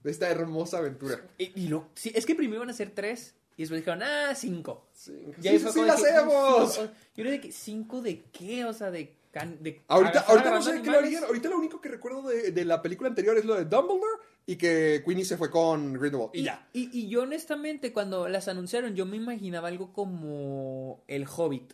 de 0.04 0.10
esta 0.12 0.30
hermosa 0.30 0.78
aventura. 0.80 1.22
Y, 1.40 1.60
y 1.64 1.68
lo, 1.70 1.90
sí, 1.96 2.12
es 2.16 2.26
que 2.28 2.34
primero 2.36 2.58
iban 2.58 2.70
a 2.70 2.74
ser 2.74 2.90
tres 2.92 3.36
y 3.62 3.64
después 3.64 3.82
dijeron, 3.82 4.02
ah, 4.04 4.34
cinco. 4.36 4.88
Sí, 4.94 5.12
Y 5.40 5.42
sí, 5.42 5.48
ahí 5.48 5.58
sí, 5.60 5.64
fue 5.64 5.72
sí 5.72 5.80
como 5.80 5.86
la 5.88 5.96
de 5.96 6.02
que, 6.02 6.08
hacemos. 6.10 6.74
cinco. 6.74 6.92
Yo 7.16 7.24
creo 7.24 7.42
que 7.42 7.52
cinco 7.52 8.02
de 8.02 8.24
qué, 8.32 8.66
o 8.66 8.74
sea, 8.74 8.92
de... 8.92 9.16
can- 9.32 9.62
de 9.62 9.82
Ahorita, 9.88 10.22
ahorita 10.22 10.50
no 10.50 10.62
sé 10.62 10.82
qué 10.82 10.90
lo 10.92 10.98
harían. 10.98 11.24
Ahorita 11.24 11.50
lo 11.50 11.58
único 11.58 11.80
que 11.80 11.90
recuerdo 11.90 12.24
de, 12.28 12.52
de 12.52 12.66
la 12.66 12.82
película 12.82 13.10
anterior 13.10 13.38
es 13.38 13.46
lo 13.46 13.56
de 13.56 13.66
Dumbledore 13.66 14.20
y 14.48 14.56
que 14.56 15.04
Queenie 15.06 15.24
se 15.26 15.38
fue 15.38 15.50
con 15.52 15.94
Grindelwald. 15.94 16.32
Y, 16.34 16.40
Y, 16.40 16.44
ya. 16.44 16.68
y, 16.74 17.00
y 17.00 17.08
yo 17.10 17.22
honestamente 17.22 17.94
cuando 17.94 18.28
las 18.28 18.48
anunciaron 18.48 18.96
yo 18.96 19.06
me 19.06 19.18
imaginaba 19.18 19.68
algo 19.68 19.94
como 19.94 21.04
El 21.08 21.26
Hobbit. 21.28 21.74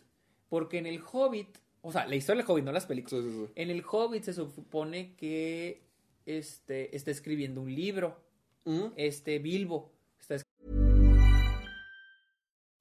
Porque 0.50 0.78
en 0.78 0.86
El 0.86 1.00
Hobbit, 1.12 1.58
o 1.82 1.92
sea, 1.92 2.06
la 2.06 2.16
historia 2.16 2.42
del 2.42 2.50
Hobbit, 2.50 2.64
no 2.64 2.72
las 2.72 2.86
películas. 2.86 3.24
Sí, 3.24 3.30
sí, 3.30 3.44
sí. 3.46 3.52
En 3.54 3.70
El 3.70 3.82
Hobbit 3.90 4.24
se 4.24 4.32
supone 4.32 5.14
que 5.16 5.82
este, 6.26 6.94
está 6.96 7.10
escribiendo 7.10 7.60
un 7.62 7.74
libro. 7.74 8.20
Mm. 8.64 8.86
Este 8.96 9.38
Bilbo 9.38 9.92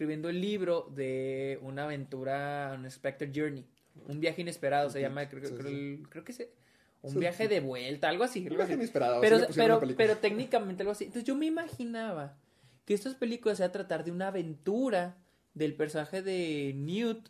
Escribiendo 0.00 0.30
el 0.30 0.40
libro 0.40 0.88
de 0.94 1.58
una 1.60 1.84
aventura, 1.84 2.72
un 2.74 2.90
Spectre 2.90 3.30
Journey. 3.34 3.66
Un 4.08 4.18
viaje 4.18 4.40
inesperado 4.40 4.88
se 4.88 4.98
llama, 4.98 5.28
creo, 5.28 5.44
Sí, 5.46 5.54
creo, 5.54 5.68
sí. 5.70 6.02
creo 6.08 6.24
que 6.24 6.32
se... 6.32 6.50
Un 7.02 7.20
viaje 7.20 7.48
de 7.48 7.60
vuelta, 7.60 8.08
algo 8.08 8.24
así. 8.24 8.40
algo 8.46 8.56
viaje 8.56 8.72
inesperado, 8.72 9.20
Pero, 9.20 9.36
pero, 9.96 10.16
técnicamente 10.16 10.82
algo 10.84 10.92
así. 10.92 11.04
Entonces 11.04 11.24
yo 11.24 11.34
me 11.34 11.44
imaginaba 11.44 12.38
que 12.86 12.94
estas 12.94 13.14
películas 13.14 13.58
se 13.58 13.64
a 13.64 13.72
tratar 13.72 14.02
de 14.04 14.10
una 14.10 14.28
aventura 14.28 15.18
del 15.52 15.74
personaje 15.74 16.22
de 16.22 16.72
Newt 16.74 17.28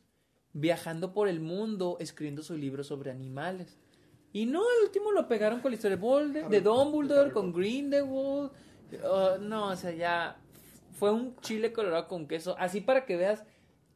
viajando 0.53 1.13
por 1.13 1.27
el 1.27 1.41
mundo 1.41 1.97
escribiendo 1.99 2.43
su 2.45 2.57
libro 2.57 2.85
sobre 2.85 3.11
animales. 3.11 3.79
Y 4.33 4.47
no, 4.47 4.61
al 4.61 4.85
último 4.87 5.11
lo 5.11 5.27
pegaron 5.27 5.59
con 5.59 5.73
la 5.73 5.75
historia 5.75 5.97
de, 5.97 6.03
Bolde- 6.05 6.49
de 6.49 6.59
Harry- 6.59 6.61
Dumbledore, 6.63 7.33
con. 7.33 7.53
Grindelwald. 7.53 8.53
Uh, 8.93 9.41
no, 9.41 9.69
o 9.71 9.77
sea, 9.77 9.91
ya 9.91 10.41
fue 11.01 11.11
un 11.11 11.35
chile 11.41 11.73
colorado 11.73 12.09
con 12.09 12.29
queso. 12.29 12.55
Así 12.59 12.83
para 12.83 13.07
que 13.07 13.17
veas, 13.17 13.43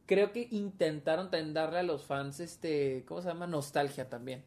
creo 0.07 0.33
que 0.33 0.49
intentaron 0.51 1.31
también 1.31 1.53
darle 1.53 1.81
a 1.81 1.83
los 1.83 2.05
fans, 2.07 2.41
este, 2.41 3.05
¿cómo 3.07 3.21
se 3.21 3.29
llama? 3.29 3.47
Nostalgia 3.47 4.09
también. 4.09 4.43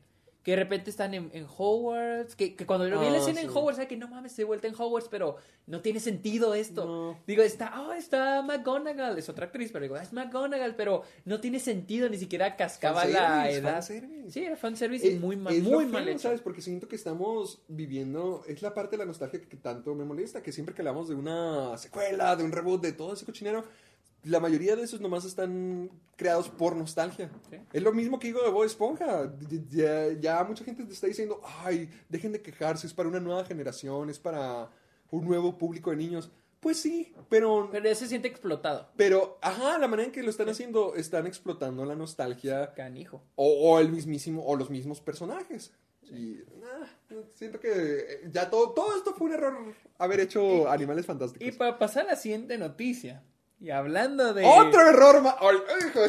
Que 0.48 0.52
de 0.52 0.64
repente 0.64 0.90
están 0.90 1.14
en, 1.14 1.30
en 1.34 1.46
Hogwarts, 1.58 2.34
que, 2.38 2.56
que 2.56 2.66
cuando 2.66 2.88
lo 2.88 3.02
vi 3.02 3.08
la 3.08 3.16
Ah, 3.16 3.18
escena 3.18 3.42
en. 3.42 3.50
Hogwarts, 3.50 3.76
¿sabes? 3.76 3.90
que 3.90 3.98
no 3.98 4.08
mames, 4.08 4.32
estoy 4.32 4.46
vuelta 4.46 4.66
en 4.70 4.76
Hogwarts, 4.80 5.10
pero 5.10 5.36
no 5.66 5.82
tiene 5.82 6.00
sentido 6.00 6.54
esto. 6.54 6.86
No. 6.86 7.20
Digo, 7.28 7.44
está, 7.44 7.82
oh, 7.82 7.92
está 7.92 8.42
McGonagall, 8.44 9.18
es 9.20 9.28
otra 9.28 9.48
actriz, 9.48 9.72
pero 9.74 9.84
digo, 9.84 9.96
"Ah, 9.96 10.04
es 10.04 10.14
McGonagall, 10.14 10.74
pero 10.78 11.04
no 11.26 11.42
tiene 11.42 11.60
sentido, 11.60 12.08
ni 12.08 12.18
siquiera 12.18 12.56
cascaba 12.56 13.04
la 13.04 13.52
edad. 13.52 13.74
fanservice. 13.74 14.32
Sí, 14.32 14.46
era 14.46 14.56
fanservice 14.56 15.06
y 15.06 15.16
Es- 15.16 15.20
muy 15.20 15.36
mal, 15.36 15.54
es 15.54 15.64
muy 15.64 15.84
feo, 15.84 15.92
mal 15.94 16.08
hecho. 16.08 16.20
¿sabes? 16.20 16.40
Porque 16.40 16.62
siento 16.62 16.88
que 16.88 16.96
estamos 16.96 17.60
viviendo, 17.68 18.46
es 18.48 18.62
la 18.62 18.74
parte 18.74 18.92
de 18.92 19.00
la 19.00 19.06
nostalgia 19.06 19.42
que 19.42 19.58
tanto 19.58 19.96
me 19.96 20.06
molesta, 20.06 20.42
que 20.42 20.54
siempre 20.54 20.74
que 20.74 20.80
hablamos 20.82 21.10
de 21.10 21.16
una 21.16 21.78
secuela, 21.78 22.38
de 22.38 22.46
un 22.46 22.54
reboot, 22.54 22.82
de 22.82 22.94
todo 22.94 23.12
ese 23.12 23.26
cochinero, 23.26 23.66
la 24.24 24.40
mayoría 24.40 24.76
de 24.76 24.84
esos 24.84 25.00
nomás 25.02 25.24
están 25.26 25.90
creados 26.16 26.50
por 26.50 26.76
nostalgia. 26.76 27.30
Sí. 27.50 27.58
Es 27.72 27.82
lo 27.84 27.94
mismo 27.94 28.20
que 28.20 28.28
digo 28.28 28.42
de 28.44 28.50
Bob 28.50 28.64
Esponja. 28.66 29.32
Ya, 29.70 30.12
ya 30.20 30.44
mucha 30.44 30.64
gente 30.64 30.84
te 30.84 30.94
está 30.94 31.08
diciendo, 31.08 31.42
ay, 31.64 31.90
dejen 32.10 32.32
de 32.32 32.42
quejarse, 32.42 32.88
es 32.88 32.94
para 32.94 33.10
una 33.10 33.20
nueva 33.20 33.46
generación, 33.46 34.10
es 34.10 34.20
para 34.20 34.70
un 35.12 35.26
nuevo 35.26 35.58
público 35.58 35.92
de 35.92 35.98
niños. 35.98 36.30
Pues 36.60 36.78
sí, 36.82 37.14
pero 37.30 37.70
Pero 37.72 37.94
se 37.96 38.08
siente 38.08 38.28
explotado. 38.28 38.90
pero, 38.98 39.38
ajá, 39.42 39.78
la 39.78 39.88
manera 39.88 40.08
en 40.08 40.12
que 40.12 40.24
lo 40.24 40.32
están 40.32 40.50
haciendo, 40.50 40.96
están 40.96 41.28
explotando 41.28 41.86
la 41.86 41.96
nostalgia 41.96 42.74
Canijo. 42.74 43.22
o, 43.36 43.48
o 43.48 43.80
el 43.80 43.92
mismísimo, 43.92 44.44
o 44.44 44.56
los 44.56 44.70
mismos 44.72 45.00
personajes. 45.00 45.72
Y 46.02 46.40
ah, 46.64 46.88
siento 47.36 47.60
que 47.60 47.70
eh, 47.70 48.30
ya 48.32 48.50
todo, 48.50 48.72
todo 48.72 48.96
esto 48.98 49.14
fue 49.14 49.28
un 49.28 49.34
error 49.34 49.76
haber 50.00 50.22
hecho 50.22 50.68
Animales 50.70 51.06
Fantásticos. 51.06 51.48
Y 51.48 51.52
para 51.52 51.78
pasar 51.78 52.08
a 52.08 52.12
la 52.12 52.16
siguiente 52.16 52.58
noticia, 52.58 53.24
y 53.60 53.70
hablando 53.72 54.34
de... 54.34 54.46
Otro 54.46 54.82
error 54.90 55.22
más. 55.22 55.36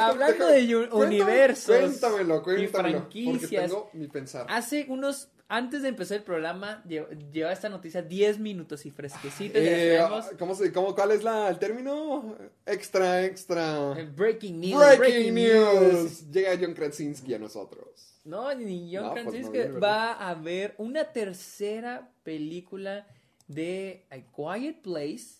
Hablando 0.00 0.46
de 0.48 0.88
universos 0.92 1.76
Cuéntamelo, 1.76 2.38
y 2.38 2.42
cuéntamelo. 2.42 2.98
franquicias. 2.98 3.40
Porque 3.40 3.56
tengo 3.68 3.90
mi 3.94 4.08
pensar. 4.08 4.46
Hace 4.48 4.86
unos... 4.88 5.28
Antes 5.50 5.80
de 5.80 5.88
empezar 5.88 6.18
el 6.18 6.24
programa, 6.24 6.84
lle- 6.86 7.08
lleva 7.32 7.50
esta 7.50 7.70
noticia 7.70 8.02
10 8.02 8.38
minutos 8.38 8.84
y 8.84 8.90
fresquecita. 8.90 9.58
Eh. 9.58 9.98
¿cómo 10.38 10.54
se, 10.54 10.70
cómo, 10.70 10.94
¿Cuál 10.94 11.12
es 11.12 11.24
la, 11.24 11.48
el 11.48 11.58
término? 11.58 12.36
Extra, 12.66 13.24
extra. 13.24 13.94
Breaking 14.14 14.60
news. 14.60 14.98
Breaking, 14.98 15.34
news. 15.34 16.30
Llega 16.30 16.50
John 16.60 16.74
Krasinski 16.74 17.32
a 17.32 17.38
nosotros. 17.38 18.20
No, 18.24 18.54
ni 18.54 18.94
John 18.94 19.04
No, 19.06 19.12
pues, 19.12 19.24
Krasinski 19.24 19.58
va 19.82 20.12
a 20.12 20.28
haber 20.28 20.74
una 20.76 21.04
tercera 21.14 22.10
película 22.24 23.06
de 23.46 24.04
A 24.10 24.16
Quiet 24.18 24.82
Place, 24.82 25.37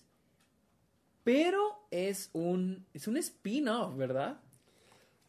pero 1.28 1.86
es 1.90 2.30
un 2.32 2.86
es 2.94 3.06
un 3.06 3.18
spin-off, 3.18 3.94
¿verdad? 3.98 4.40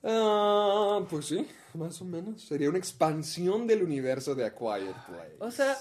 Ah, 0.01 1.05
pues 1.09 1.25
sí, 1.25 1.45
más 1.73 2.01
o 2.01 2.05
menos. 2.05 2.41
Sería 2.41 2.69
una 2.69 2.77
expansión 2.77 3.67
del 3.67 3.83
universo 3.83 4.33
de 4.33 4.45
A 4.45 4.55
Quiet 4.55 4.95
Place. 5.07 5.35
O 5.39 5.51
sea, 5.51 5.77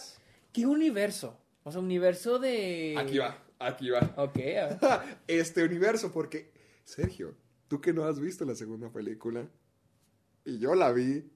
¿qué 0.53 0.67
universo? 0.67 1.39
O 1.63 1.71
sea, 1.71 1.81
universo 1.81 2.41
de 2.41 2.97
Aquí 2.99 3.19
va, 3.19 3.39
aquí 3.61 3.91
va. 3.91 4.13
Ok, 4.17 4.39
a 4.39 4.67
ver. 4.67 4.79
Este 5.29 5.63
universo, 5.63 6.11
porque, 6.11 6.51
Sergio, 6.83 7.37
tú 7.69 7.81
que 7.81 7.93
no 7.93 8.03
has 8.03 8.19
visto 8.19 8.45
la 8.45 8.57
segunda 8.57 8.91
película, 8.91 9.49
y 10.45 10.59
yo 10.59 10.75
la 10.75 10.91
vi, 10.91 11.31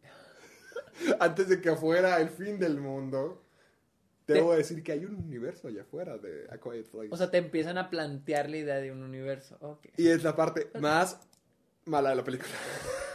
antes 1.21 1.49
de 1.49 1.61
que 1.61 1.77
fuera 1.77 2.21
el 2.21 2.31
fin 2.31 2.59
del 2.59 2.81
mundo, 2.81 3.42
Te- 4.27 4.35
debo 4.35 4.55
decir 4.55 4.83
que 4.83 4.93
hay 4.93 5.05
un 5.05 5.15
universo 5.17 5.69
allá 5.69 5.83
afuera 5.83 6.17
de 6.19 6.47
A 6.51 6.59
Quiet 6.59 6.89
Place. 6.89 7.09
O 7.11 7.17
sea, 7.17 7.31
te 7.31 7.39
empiezan 7.39 7.79
a 7.79 7.91
plantear 7.91 8.49
la 8.49 8.57
idea 8.59 8.77
de 8.77 8.93
un 8.93 9.03
universo. 9.03 9.57
Ok. 9.61 9.87
y 9.97 10.09
es 10.09 10.23
la 10.23 10.37
parte 10.37 10.71
más 10.81 11.19
Mala 11.85 12.15
la 12.15 12.23
película. 12.23 12.51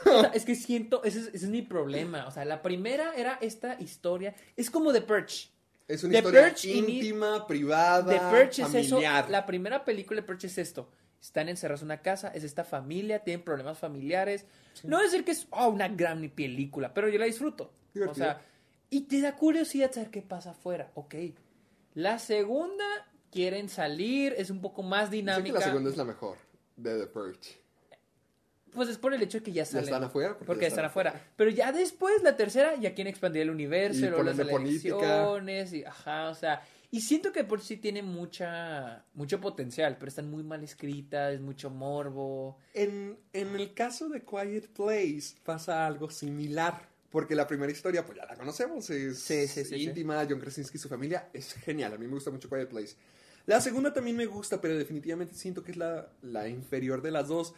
O 0.05 0.21
sea, 0.21 0.29
es 0.33 0.43
que 0.43 0.55
siento, 0.55 1.03
ese 1.03 1.19
es, 1.19 1.27
ese 1.27 1.45
es 1.45 1.49
mi 1.49 1.61
problema. 1.61 2.27
O 2.27 2.31
sea, 2.31 2.43
la 2.43 2.61
primera 2.61 3.15
era 3.15 3.37
esta 3.41 3.79
historia. 3.79 4.35
Es 4.57 4.69
como 4.69 4.91
The 4.91 5.01
Purge. 5.01 5.49
Es 5.87 6.03
una 6.03 6.11
The 6.11 6.17
historia 6.17 6.53
mi- 6.63 6.97
íntima, 6.97 7.47
privada, 7.47 8.09
The 8.09 8.19
Purge 8.19 8.61
es 8.63 8.73
eso. 8.73 8.99
La 8.99 9.45
primera 9.45 9.85
película 9.85 10.19
de 10.19 10.27
Purge 10.27 10.47
es 10.47 10.57
esto. 10.57 10.89
Están 11.21 11.49
encerrados 11.49 11.81
en 11.81 11.87
una 11.87 12.01
casa, 12.01 12.29
es 12.29 12.43
esta 12.43 12.63
familia, 12.63 13.19
tienen 13.19 13.43
problemas 13.43 13.79
familiares. 13.79 14.45
No 14.83 15.01
decir 15.01 15.23
que 15.23 15.31
es 15.31 15.47
oh, 15.49 15.69
una 15.69 15.87
gran 15.87 16.29
película, 16.29 16.93
pero 16.93 17.09
yo 17.09 17.17
la 17.17 17.25
disfruto. 17.25 17.71
O 18.07 18.13
sea, 18.13 18.41
y 18.89 19.01
te 19.01 19.21
da 19.21 19.35
curiosidad 19.35 19.91
saber 19.91 20.09
qué 20.11 20.21
pasa 20.21 20.51
afuera. 20.51 20.91
Ok. 20.95 21.15
La 21.93 22.19
segunda, 22.19 22.85
quieren 23.31 23.69
salir, 23.69 24.33
es 24.37 24.49
un 24.49 24.61
poco 24.61 24.83
más 24.83 25.09
Dicen 25.09 25.25
que 25.25 25.31
dinámica. 25.31 25.59
la 25.59 25.65
segunda 25.65 25.89
es 25.89 25.97
la 25.97 26.05
mejor 26.05 26.37
de 26.75 26.99
The 26.99 27.07
Purge. 27.07 27.67
Pues 28.73 28.89
es 28.89 28.97
por 28.97 29.13
el 29.13 29.21
hecho 29.23 29.39
de 29.39 29.43
que 29.43 29.51
ya 29.51 29.65
salen. 29.65 29.85
están 29.85 30.03
afuera, 30.03 30.33
porque 30.33 30.45
Porque, 30.45 30.61
ya 30.61 30.67
están 30.67 30.85
están 30.85 30.91
afuera. 30.91 31.31
Pero 31.35 31.49
ya 31.49 31.71
después, 31.71 32.21
la 32.21 32.35
tercera, 32.35 32.75
ya 32.75 32.93
quieren 32.93 33.09
expandir 33.09 33.41
el 33.43 33.49
universo, 33.49 34.05
Y 34.05 34.23
las 34.23 34.37
elecciones, 34.37 35.73
y 35.73 35.83
ajá, 35.83 36.29
o 36.29 36.35
sea. 36.35 36.61
Y 36.91 37.01
siento 37.01 37.33
que 37.33 37.43
por 37.43 37.61
sí 37.61 37.77
tiene 37.77 38.01
mucha, 38.03 39.03
mucho 39.13 39.41
potencial, 39.41 39.97
pero 39.97 40.07
están 40.09 40.29
muy 40.29 40.43
mal 40.43 40.63
escritas, 40.63 41.33
es 41.33 41.41
mucho 41.41 41.69
morbo. 41.69 42.59
En, 42.73 43.17
en 43.33 43.55
el 43.55 43.73
caso 43.73 44.07
de 44.09 44.23
Quiet 44.23 44.69
Place 44.69 45.35
pasa 45.43 45.85
algo 45.85 46.09
similar. 46.09 46.87
Porque 47.11 47.35
la 47.35 47.47
primera 47.47 47.71
historia, 47.71 48.05
pues 48.05 48.17
ya 48.17 48.25
la 48.25 48.35
conocemos, 48.35 48.89
es 48.89 49.19
Sí, 49.19 49.47
sí, 49.47 49.63
sí, 49.63 49.75
íntima, 49.75 50.25
John 50.29 50.39
Krasinski 50.39 50.77
y 50.77 50.79
su 50.79 50.89
familia, 50.89 51.29
es 51.33 51.53
genial, 51.53 51.93
a 51.93 51.97
mí 51.97 52.05
me 52.05 52.13
gusta 52.13 52.31
mucho 52.31 52.49
Quiet 52.49 52.69
Place. 52.69 52.95
La 53.45 53.61
segunda 53.61 53.93
también 53.93 54.17
me 54.17 54.25
gusta, 54.25 54.59
pero 54.59 54.77
definitivamente 54.77 55.33
siento 55.33 55.63
que 55.63 55.71
es 55.71 55.77
la, 55.77 56.09
la 56.21 56.49
inferior 56.49 57.01
de 57.01 57.11
las 57.11 57.29
dos. 57.29 57.53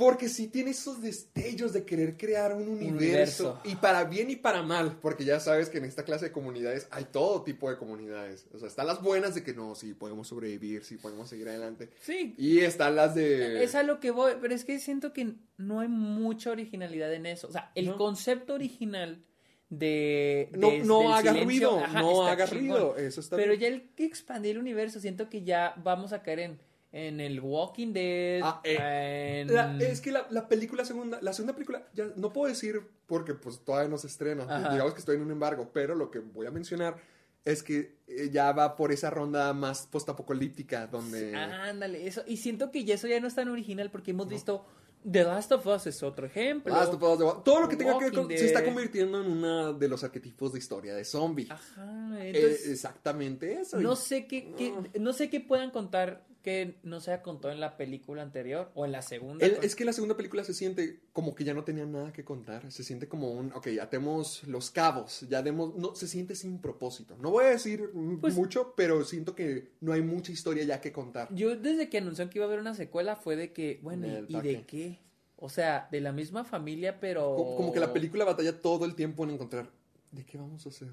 Porque 0.00 0.30
sí 0.30 0.48
tiene 0.48 0.70
esos 0.70 1.02
destellos 1.02 1.74
de 1.74 1.84
querer 1.84 2.16
crear 2.16 2.54
un 2.54 2.68
universo, 2.68 2.96
universo. 2.96 3.60
Y 3.64 3.76
para 3.76 4.04
bien 4.04 4.30
y 4.30 4.36
para 4.36 4.62
mal. 4.62 4.98
Porque 5.02 5.24
ya 5.26 5.38
sabes 5.40 5.68
que 5.68 5.76
en 5.78 5.84
esta 5.84 6.04
clase 6.04 6.24
de 6.24 6.32
comunidades 6.32 6.88
hay 6.90 7.04
todo 7.04 7.42
tipo 7.42 7.68
de 7.70 7.76
comunidades. 7.76 8.46
O 8.54 8.58
sea, 8.58 8.66
están 8.68 8.86
las 8.86 9.02
buenas 9.02 9.34
de 9.34 9.42
que 9.44 9.52
no, 9.52 9.74
sí, 9.74 9.92
podemos 9.92 10.26
sobrevivir, 10.28 10.84
sí, 10.84 10.96
podemos 10.96 11.28
seguir 11.28 11.50
adelante. 11.50 11.90
Sí, 12.00 12.34
Y 12.38 12.60
están 12.60 12.96
las 12.96 13.14
de... 13.14 13.62
es 13.62 13.74
a 13.74 13.82
lo 13.82 14.00
que 14.00 14.10
voy, 14.10 14.32
pero 14.40 14.54
es 14.54 14.64
que 14.64 14.78
siento 14.80 15.12
que 15.12 15.34
no 15.58 15.80
hay 15.80 15.88
mucha 15.88 16.50
originalidad 16.50 17.12
en 17.12 17.26
eso. 17.26 17.48
O 17.48 17.52
sea, 17.52 17.70
el 17.74 17.86
No. 17.88 17.96
concepto 17.98 18.54
original 18.54 19.22
de... 19.68 20.48
No, 20.56 20.70
de- 20.70 20.78
no 20.80 21.14
haga 21.14 21.32
silencio, 21.32 21.44
ruido, 21.44 21.78
ajá, 21.84 22.00
no 22.00 22.26
haga 22.26 22.46
chingón. 22.48 22.68
ruido. 22.80 22.96
Eso 22.96 23.20
está 23.20 23.36
Pero 23.36 23.50
bien. 23.50 23.60
ya 23.60 23.68
el 23.68 23.90
que 23.94 24.04
expandir 24.04 24.52
el 24.52 24.58
universo, 24.58 24.98
siento 24.98 25.28
que 25.28 25.42
ya 25.42 25.74
vamos 25.84 26.12
a 26.12 26.22
caer 26.22 26.40
en, 26.40 26.58
en 26.92 27.20
el 27.20 27.40
Walking 27.40 27.92
Dead. 27.92 28.40
Ah, 28.42 28.60
eh, 28.64 29.40
en- 29.46 29.54
La- 29.54 29.76
es 29.78 30.00
que 30.00 30.10
la, 30.10 30.26
la 30.30 30.48
película 30.48 30.84
segunda, 30.84 31.18
la 31.22 31.32
segunda 31.32 31.54
película, 31.54 31.86
ya 31.94 32.10
no 32.16 32.32
puedo 32.32 32.48
decir 32.48 32.80
porque 33.06 33.34
pues 33.34 33.60
todavía 33.64 33.88
no 33.88 33.98
se 33.98 34.06
estrena, 34.08 34.44
Ajá. 34.44 34.72
digamos 34.72 34.94
que 34.94 35.00
estoy 35.00 35.16
en 35.16 35.22
un 35.22 35.30
embargo, 35.30 35.70
pero 35.72 35.94
lo 35.94 36.10
que 36.10 36.18
voy 36.18 36.46
a 36.46 36.50
mencionar 36.50 36.96
es 37.44 37.62
que 37.62 37.96
eh, 38.06 38.28
ya 38.30 38.52
va 38.52 38.76
por 38.76 38.92
esa 38.92 39.08
ronda 39.10 39.52
más 39.54 39.86
postapocalíptica 39.86 40.86
donde... 40.88 41.34
Ándale, 41.34 42.06
eso. 42.06 42.22
Y 42.26 42.36
siento 42.36 42.70
que 42.70 42.84
ya 42.84 42.94
eso 42.96 43.06
ya 43.06 43.18
no 43.20 43.28
es 43.28 43.34
tan 43.34 43.48
original 43.48 43.90
porque 43.90 44.10
hemos 44.10 44.28
visto 44.28 44.66
The 45.10 45.24
Last 45.24 45.50
of 45.52 45.66
Us 45.66 45.86
es 45.86 46.02
otro 46.02 46.26
ejemplo. 46.26 46.74
Last 46.74 46.92
of 46.92 47.02
Us, 47.02 47.42
todo 47.42 47.60
lo 47.62 47.68
que 47.68 47.76
tenga 47.76 47.96
que 47.98 48.04
ver 48.06 48.12
con... 48.12 48.28
Se 48.28 48.44
está 48.44 48.62
convirtiendo 48.62 49.22
en 49.24 49.30
uno 49.30 49.72
de 49.72 49.88
los 49.88 50.04
arquetipos 50.04 50.52
de 50.52 50.58
historia 50.58 50.94
de 50.94 51.04
zombie. 51.06 51.46
Ajá, 51.48 52.18
Eh, 52.20 52.32
entonces 52.34 52.68
exactamente 52.68 53.54
eso. 53.60 53.80
no 53.80 53.96
sé 53.96 54.26
qué, 54.26 54.52
qué- 54.58 54.74
no 55.00 55.12
sé 55.14 55.30
qué 55.30 55.40
puedan 55.40 55.70
contar 55.70 56.26
que 56.42 56.76
no 56.82 57.00
se 57.00 57.20
contado 57.22 57.52
en 57.52 57.60
la 57.60 57.76
película 57.76 58.22
anterior 58.22 58.70
o 58.74 58.84
en 58.84 58.92
la 58.92 59.02
segunda. 59.02 59.44
El- 59.44 59.58
es 59.62 59.74
que 59.76 59.84
la 59.84 59.92
segunda 59.92 60.16
película 60.16 60.42
se 60.44 60.54
siente 60.54 61.00
como 61.12 61.34
que 61.34 61.44
ya 61.44 61.54
no 61.54 61.64
tenía 61.64 61.84
nada 61.86 62.12
que 62.12 62.24
contar. 62.24 62.70
Se 62.72 62.82
siente 62.84 63.08
como 63.08 63.30
un, 63.32 63.52
ok, 63.52 63.68
atemos 63.80 64.44
los 64.46 64.70
cabos, 64.70 65.26
ya 65.28 65.42
demos, 65.42 65.74
no, 65.76 65.94
se 65.94 66.08
siente 66.08 66.34
sin 66.34 66.58
propósito. 66.60 67.16
No 67.18 67.30
voy 67.30 67.44
a 67.44 67.50
decir 67.50 67.90
Pues- 68.20 68.34
mucho, 68.34 68.74
pero 68.76 69.04
siento 69.04 69.34
que 69.34 69.72
no 69.80 69.92
hay 69.92 70.02
mucha 70.02 70.32
historia 70.32 70.64
ya 70.64 70.80
que 70.80 70.92
contar. 70.92 71.28
Yo 71.34 71.56
desde 71.56 71.88
que 71.88 71.98
anunciaron 71.98 72.30
que 72.30 72.38
iba 72.38 72.46
a 72.46 72.48
haber 72.48 72.60
una 72.60 72.74
secuela 72.74 73.16
fue 73.16 73.36
de 73.36 73.52
que, 73.52 73.80
bueno, 73.82 74.06
¿y 74.28 74.40
de 74.40 74.42
qué. 74.42 74.64
qué? 74.66 74.98
O 75.36 75.48
sea, 75.48 75.88
de 75.90 76.00
la 76.00 76.12
misma 76.12 76.44
familia, 76.44 77.00
pero... 77.00 77.34
Como, 77.34 77.56
como 77.56 77.72
que 77.72 77.80
la 77.80 77.92
película 77.92 78.24
batalla 78.24 78.60
todo 78.60 78.84
el 78.84 78.94
tiempo 78.94 79.24
en 79.24 79.30
encontrar, 79.30 79.70
¿de 80.12 80.24
qué 80.24 80.36
vamos 80.38 80.66
a 80.66 80.68
hacer? 80.68 80.90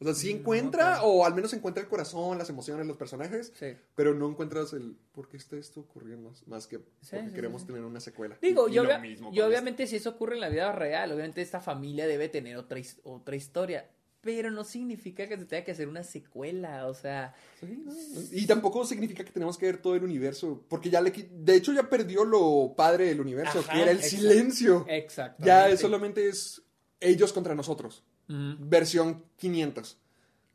O 0.00 0.04
sea, 0.04 0.14
sí 0.14 0.30
encuentra, 0.30 1.02
ok. 1.02 1.06
o 1.08 1.26
al 1.26 1.34
menos 1.34 1.52
encuentra 1.54 1.82
el 1.82 1.88
corazón, 1.88 2.38
las 2.38 2.48
emociones, 2.48 2.86
los 2.86 2.96
personajes, 2.96 3.52
Sí. 3.58 3.74
pero 3.96 4.14
no 4.14 4.28
encuentras 4.28 4.72
el 4.72 4.96
por 5.12 5.28
qué 5.28 5.36
está 5.36 5.56
esto 5.56 5.80
ocurriendo, 5.80 6.32
más 6.46 6.66
que 6.68 6.76
Sí, 6.76 6.82
porque 7.10 7.28
sí, 7.28 7.34
queremos 7.34 7.66
tener 7.66 7.82
una 7.82 7.98
secuela. 8.00 8.38
Digo, 8.40 8.68
Y- 8.68 8.72
y 8.72 8.74
yo, 8.76 8.84
lo 8.84 8.90
obvia- 8.90 8.98
mismo 9.00 9.32
yo 9.32 9.46
obviamente 9.46 9.86
si 9.88 9.96
eso 9.96 10.10
ocurre 10.10 10.34
en 10.36 10.40
la 10.40 10.48
vida 10.50 10.70
real, 10.72 11.10
obviamente 11.10 11.42
esta 11.42 11.60
familia 11.60 12.06
debe 12.06 12.28
tener 12.28 12.56
otra, 12.58 12.80
otra 13.02 13.34
historia, 13.34 13.90
pero 14.20 14.50
no 14.52 14.62
significa 14.62 15.26
que 15.28 15.36
se 15.36 15.44
tenga 15.46 15.64
que 15.64 15.70
hacer 15.72 15.88
una 15.88 16.02
secuela, 16.04 16.86
o 16.86 16.94
sea, 16.94 17.34
no, 17.62 17.92
no. 17.92 18.20
Y 18.30 18.46
tampoco 18.46 18.84
significa 18.84 19.24
que 19.24 19.32
tenemos 19.32 19.58
que 19.58 19.66
ver 19.66 19.82
todo 19.82 19.96
el 19.96 20.04
universo, 20.04 20.64
porque 20.68 20.90
ya 20.90 21.00
le 21.00 21.10
de 21.10 21.54
hecho 21.56 21.72
ya 21.72 21.88
perdió 21.88 22.24
lo 22.24 22.74
padre 22.76 23.06
del 23.06 23.20
universo, 23.20 23.60
Ajá, 23.60 23.72
que 23.72 23.82
era 23.82 23.90
el 23.90 23.96
exacto. 23.98 24.16
silencio. 24.16 24.86
exacto. 24.88 25.44
Ya 25.44 25.76
solamente 25.76 26.28
es 26.28 26.62
ellos 27.00 27.32
contra 27.32 27.54
nosotros, 27.54 28.04
Ujú. 28.28 28.56
versión 28.60 29.22
500. 29.36 29.96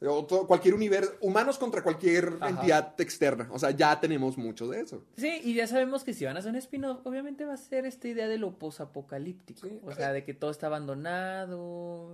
O 0.06 0.26
to- 0.26 0.46
cualquier 0.48 0.74
universo, 0.74 1.14
humanos 1.22 1.58
contra 1.58 1.82
cualquier 1.82 2.34
Ajá. 2.42 2.50
entidad 2.50 2.94
externa. 3.00 3.48
O 3.52 3.58
sea, 3.58 3.72
ya 3.72 3.98
tenemos 4.02 4.38
mucho 4.38 4.68
de 4.68 4.82
eso. 4.82 5.02
Sí, 5.16 5.40
y 5.46 5.54
ya 5.54 5.66
sabemos 5.66 6.04
que 6.04 6.14
si 6.14 6.26
van 6.26 6.36
a 6.36 6.40
hacer 6.40 6.52
un 6.52 6.58
spin-off, 6.58 7.00
obviamente 7.06 7.46
va 7.46 7.54
a 7.54 7.58
ser 7.58 7.86
esta 7.86 8.10
idea 8.10 8.28
de 8.28 8.38
lo 8.38 8.60
posapocalíptico. 8.60 9.66
Sí. 9.66 9.80
O 9.82 9.94
sea, 9.94 10.12
de 10.12 10.26
que 10.26 10.34
todo 10.34 10.52
está 10.52 10.68
abandonado. 10.68 11.58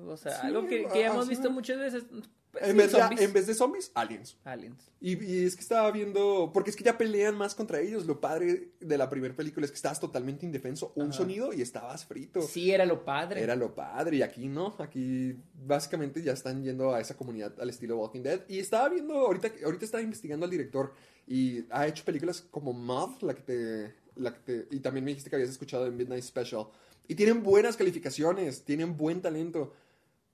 O 0.08 0.18
sea, 0.18 0.40
Sí, 0.40 0.48
algo 0.48 0.68
que, 0.68 0.88
que 0.88 1.00
ya 1.00 1.08
hemos 1.08 1.28
visto 1.28 1.50
muchas 1.50 1.80
veces. 1.80 2.04
Pues, 2.52 2.64
en, 2.64 2.72
sí, 2.72 2.78
vez 2.78 2.92
de, 2.92 3.00
zombies. 3.00 3.22
en 3.22 3.34
vez 3.34 3.48
de 3.48 3.54
zombies, 3.54 3.92
aliens. 3.94 4.38
Aliens. 4.44 4.92
Y, 5.00 5.24
y 5.24 5.46
es 5.46 5.56
que 5.56 5.62
estaba 5.62 5.92
viendo, 5.92 6.50
porque 6.52 6.72
es 6.72 6.76
que 6.76 6.84
ya 6.84 6.98
pelean 6.98 7.36
más 7.38 7.54
contra 7.54 7.80
ellos. 7.80 8.06
Lo 8.08 8.20
padre 8.20 8.70
de 8.80 8.98
la 8.98 9.08
primera 9.10 9.36
película 9.36 9.66
es 9.66 9.72
que 9.72 9.76
estabas 9.76 10.00
totalmente 10.00 10.46
indefenso, 10.46 10.92
un 10.96 11.10
Ajá. 11.10 11.14
sonido 11.18 11.54
y 11.54 11.62
estabas 11.62 12.06
frito. 12.06 12.42
Sí, 12.42 12.72
era 12.72 12.86
lo 12.86 13.06
padre. 13.06 13.42
Era 13.44 13.56
lo 13.56 13.76
padre, 13.76 14.18
y 14.18 14.22
aquí 14.24 14.48
no, 14.48 14.76
aquí 14.80 15.36
básicamente 15.66 16.24
ya 16.24 16.34
están 16.34 16.64
yendo 16.64 16.94
a 16.94 17.00
esa 17.00 17.16
comunidad 17.16 17.54
al 17.62 17.70
estilo 17.70 17.98
Walking 17.98 18.24
Dead. 18.24 18.42
Y 18.50 18.60
estaba 18.60 18.90
viendo, 18.90 19.14
ahorita, 19.14 19.52
ahorita 19.64 19.86
estaba 19.86 20.02
investigando 20.04 20.46
al 20.46 20.52
director 20.52 20.94
y 21.28 21.66
ha 21.70 21.86
hecho 21.88 22.04
películas 22.04 22.42
como 22.50 22.74
Moth, 22.74 23.22
la 23.22 23.36
que 23.36 23.42
te, 23.44 23.96
la 24.16 24.34
que 24.34 24.40
te- 24.40 24.76
y 24.76 24.80
también 24.80 25.06
me 25.06 25.12
dijiste 25.12 25.30
que 25.30 25.36
habías 25.36 25.52
escuchado 25.52 25.86
en 25.86 25.96
Midnight 25.96 26.24
Special. 26.24 26.66
Y 27.08 27.14
tienen 27.16 27.44
buenas 27.44 27.78
calificaciones, 27.78 28.64
tienen 28.64 28.98
buen 28.98 29.22
talento, 29.22 29.74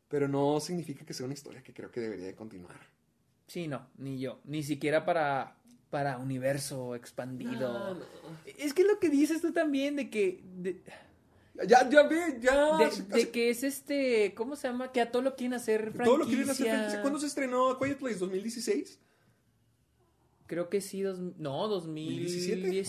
pero 0.07 0.27
no 0.27 0.59
significa 0.59 1.05
que 1.05 1.13
sea 1.13 1.25
una 1.25 1.33
historia 1.33 1.61
que 1.63 1.73
creo 1.73 1.91
que 1.91 1.99
debería 1.99 2.25
de 2.27 2.35
continuar. 2.35 2.79
Sí, 3.47 3.67
no, 3.67 3.87
ni 3.97 4.19
yo. 4.19 4.39
Ni 4.45 4.63
siquiera 4.63 5.05
para, 5.05 5.57
para 5.89 6.17
universo 6.17 6.95
expandido. 6.95 7.71
No, 7.73 7.93
no. 7.95 8.05
Es 8.57 8.73
que 8.73 8.83
lo 8.83 8.99
que 8.99 9.09
dices 9.09 9.41
tú 9.41 9.51
también 9.53 9.95
de 9.95 10.09
que... 10.09 10.41
De, 10.43 10.81
Ya, 11.67 11.87
ya 11.89 12.03
ve, 12.03 12.37
ya. 12.41 12.77
de- 12.77 13.29
que 13.31 13.49
es 13.49 13.63
este... 13.63 14.33
¿Cómo 14.35 14.55
se 14.55 14.67
llama? 14.67 14.91
Que 14.91 15.01
a 15.01 15.11
todo 15.11 15.21
lo 15.21 15.35
quieren 15.35 15.53
hacer 15.53 15.81
franquicia. 15.91 16.05
todo 16.05 16.17
lo 16.17 16.25
quieren 16.25 16.49
hacer. 16.49 16.67
franquicia. 16.67 17.01
¿Cuándo 17.01 17.19
se 17.19 17.27
estrenó 17.27 17.77
Quiet 17.79 17.97
Place? 17.99 18.19
¿2016? 18.19 18.97
Creo 20.47 20.69
que 20.69 20.79
sí, 20.81 21.01
dos, 21.01 21.19
no, 21.37 21.67
2017. 21.67 22.85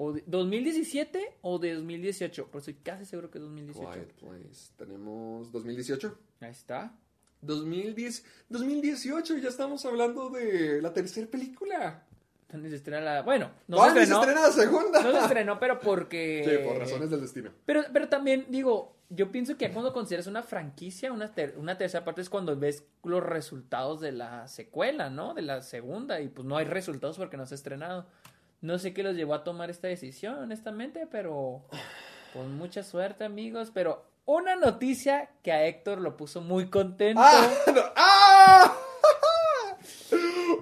2018. 0.00 0.02
O 0.02 0.12
de- 0.12 0.24
2017 0.26 1.36
o 1.42 1.58
de 1.58 1.74
2018, 1.74 2.46
pero 2.46 2.58
estoy 2.60 2.74
casi 2.74 3.04
seguro 3.04 3.30
que 3.30 3.38
es 3.38 3.44
2018. 3.44 3.92
Quiet 3.92 4.12
Place. 4.14 4.72
Tenemos 4.76 5.52
2018. 5.52 6.18
Ahí 6.40 6.50
está. 6.50 6.94
2010, 7.42 8.24
2018, 8.48 9.38
ya 9.38 9.48
estamos 9.48 9.84
hablando 9.86 10.30
de 10.30 10.80
la 10.82 10.92
tercera 10.92 11.26
película. 11.26 12.04
¿Dónde 12.52 12.68
se 12.68 12.76
estrena 12.76 13.00
la...? 13.00 13.22
Bueno, 13.22 13.50
no 13.68 13.76
¿Cuándo 13.76 14.00
se 14.00 14.06
se 14.06 14.12
estrenó. 14.12 14.20
estrena 14.22 14.40
la 14.48 14.52
segunda? 14.52 15.02
No 15.02 15.12
se 15.12 15.18
estrenó, 15.20 15.58
pero 15.60 15.78
porque... 15.80 16.42
Sí, 16.44 16.66
por 16.68 16.78
razones 16.78 17.08
del 17.10 17.20
destino. 17.20 17.50
Pero, 17.64 17.82
pero 17.92 18.08
también, 18.08 18.46
digo, 18.48 18.96
yo 19.08 19.30
pienso 19.30 19.56
que 19.56 19.70
cuando 19.70 19.92
consideras 19.92 20.26
una 20.26 20.42
franquicia, 20.42 21.12
una, 21.12 21.32
ter- 21.32 21.54
una 21.56 21.78
tercera 21.78 22.04
parte 22.04 22.20
es 22.22 22.28
cuando 22.28 22.58
ves 22.58 22.84
los 23.04 23.22
resultados 23.22 24.00
de 24.00 24.12
la 24.12 24.48
secuela, 24.48 25.10
¿no? 25.10 25.32
De 25.32 25.42
la 25.42 25.62
segunda, 25.62 26.20
y 26.20 26.28
pues 26.28 26.44
no 26.46 26.56
hay 26.56 26.64
resultados 26.64 27.16
porque 27.16 27.36
no 27.36 27.46
se 27.46 27.54
ha 27.54 27.56
estrenado. 27.56 28.06
No 28.60 28.78
sé 28.78 28.92
qué 28.92 29.02
los 29.02 29.16
llevó 29.16 29.34
a 29.34 29.44
tomar 29.44 29.70
esta 29.70 29.88
decisión, 29.88 30.34
honestamente, 30.34 31.06
pero 31.10 31.62
con 32.34 32.56
mucha 32.56 32.82
suerte, 32.82 33.24
amigos. 33.24 33.70
Pero 33.72 34.04
una 34.26 34.54
noticia 34.56 35.30
que 35.42 35.52
a 35.52 35.64
Héctor 35.66 36.00
lo 36.00 36.16
puso 36.16 36.40
muy 36.42 36.68
contento. 36.68 37.22
¡Ah! 37.24 37.48
no, 37.74 37.80
¡Ah! 37.96 38.76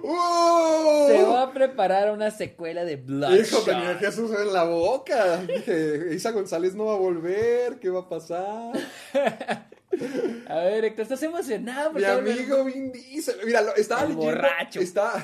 ¡Uh! 0.01 1.07
Se 1.07 1.23
va 1.23 1.43
a 1.43 1.51
preparar 1.53 2.11
una 2.11 2.31
secuela 2.31 2.85
de 2.85 2.95
Bloodshot. 2.95 3.47
Hijo, 3.47 3.61
tenía 3.63 3.95
Jesús 3.95 4.31
en 4.39 4.53
la 4.53 4.63
boca. 4.63 5.37
Dije, 5.37 6.13
Isa 6.13 6.31
González 6.31 6.75
no 6.75 6.85
va 6.85 6.93
a 6.93 6.97
volver, 6.97 7.79
¿qué 7.79 7.89
va 7.89 8.01
a 8.01 8.09
pasar? 8.09 8.73
A 10.47 10.55
ver, 10.63 10.85
Héctor, 10.85 11.03
¿estás 11.03 11.23
emocionado? 11.23 11.91
Mi 11.91 12.03
amigo 12.05 12.63
Vin 12.63 12.91
Diesel. 12.91 13.35
Mira, 13.43 13.61
lo- 13.61 13.75
estaba 13.75 14.03
El 14.03 14.09
leyendo. 14.09 14.25
borracho. 14.31 14.79
Estaba, 14.79 15.21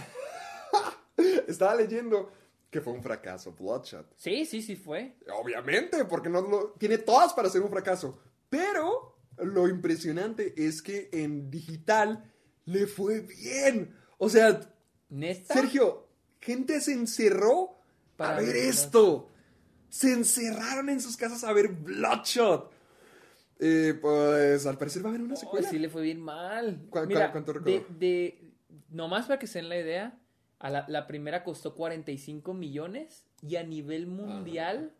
estaba 1.47 1.75
leyendo 1.75 2.31
que 2.75 2.81
fue 2.81 2.91
un 2.91 3.01
fracaso, 3.01 3.53
Bloodshot. 3.53 4.13
Sí, 4.17 4.45
sí, 4.45 4.61
sí 4.61 4.75
fue. 4.75 5.15
Obviamente, 5.33 6.03
porque 6.03 6.27
no 6.29 6.41
lo, 6.41 6.71
tiene 6.77 6.97
todas 6.97 7.31
para 7.33 7.49
ser 7.49 7.61
un 7.61 7.69
fracaso. 7.69 8.19
Pero 8.49 9.17
lo 9.37 9.69
impresionante 9.69 10.53
es 10.57 10.81
que 10.81 11.07
en 11.13 11.49
digital 11.49 12.29
le 12.65 12.85
fue 12.85 13.21
bien. 13.21 13.95
O 14.17 14.27
sea, 14.27 14.59
¿Nesta? 15.07 15.53
Sergio, 15.53 16.09
gente 16.41 16.81
se 16.81 16.91
encerró 16.91 17.77
Para 18.17 18.37
a 18.37 18.41
ver 18.41 18.57
esto. 18.57 19.29
Se 19.89 20.11
encerraron 20.11 20.89
en 20.89 20.99
sus 20.99 21.15
casas 21.15 21.45
a 21.45 21.53
ver 21.53 21.69
Bloodshot. 21.69 22.71
Eh, 23.59 23.97
pues 24.01 24.65
al 24.65 24.77
parecer 24.77 25.01
va 25.01 25.07
a 25.07 25.09
haber 25.11 25.21
una 25.21 25.35
Oh, 25.35 25.37
secuela. 25.37 25.69
sí 25.69 25.79
le 25.79 25.87
fue 25.87 26.01
bien 26.01 26.19
mal. 26.21 26.87
¿Cuál- 26.89 27.07
Mira, 27.07 27.31
cuál- 27.31 27.45
cuánto 27.45 27.53
de, 27.53 27.77
recaudó? 27.79 27.99
de- 27.99 28.53
nomás 28.89 29.27
para 29.27 29.39
que 29.39 29.47
se 29.47 29.59
den 29.59 29.69
la 29.69 29.77
idea, 29.79 30.19
a 30.59 30.69
la, 30.69 30.85
la 30.87 31.07
primera 31.07 31.43
costó 31.43 31.75
45 31.75 32.53
millones 32.53 33.25
y 33.41 33.55
a 33.57 33.63
nivel 33.63 34.07
mundial 34.07 34.93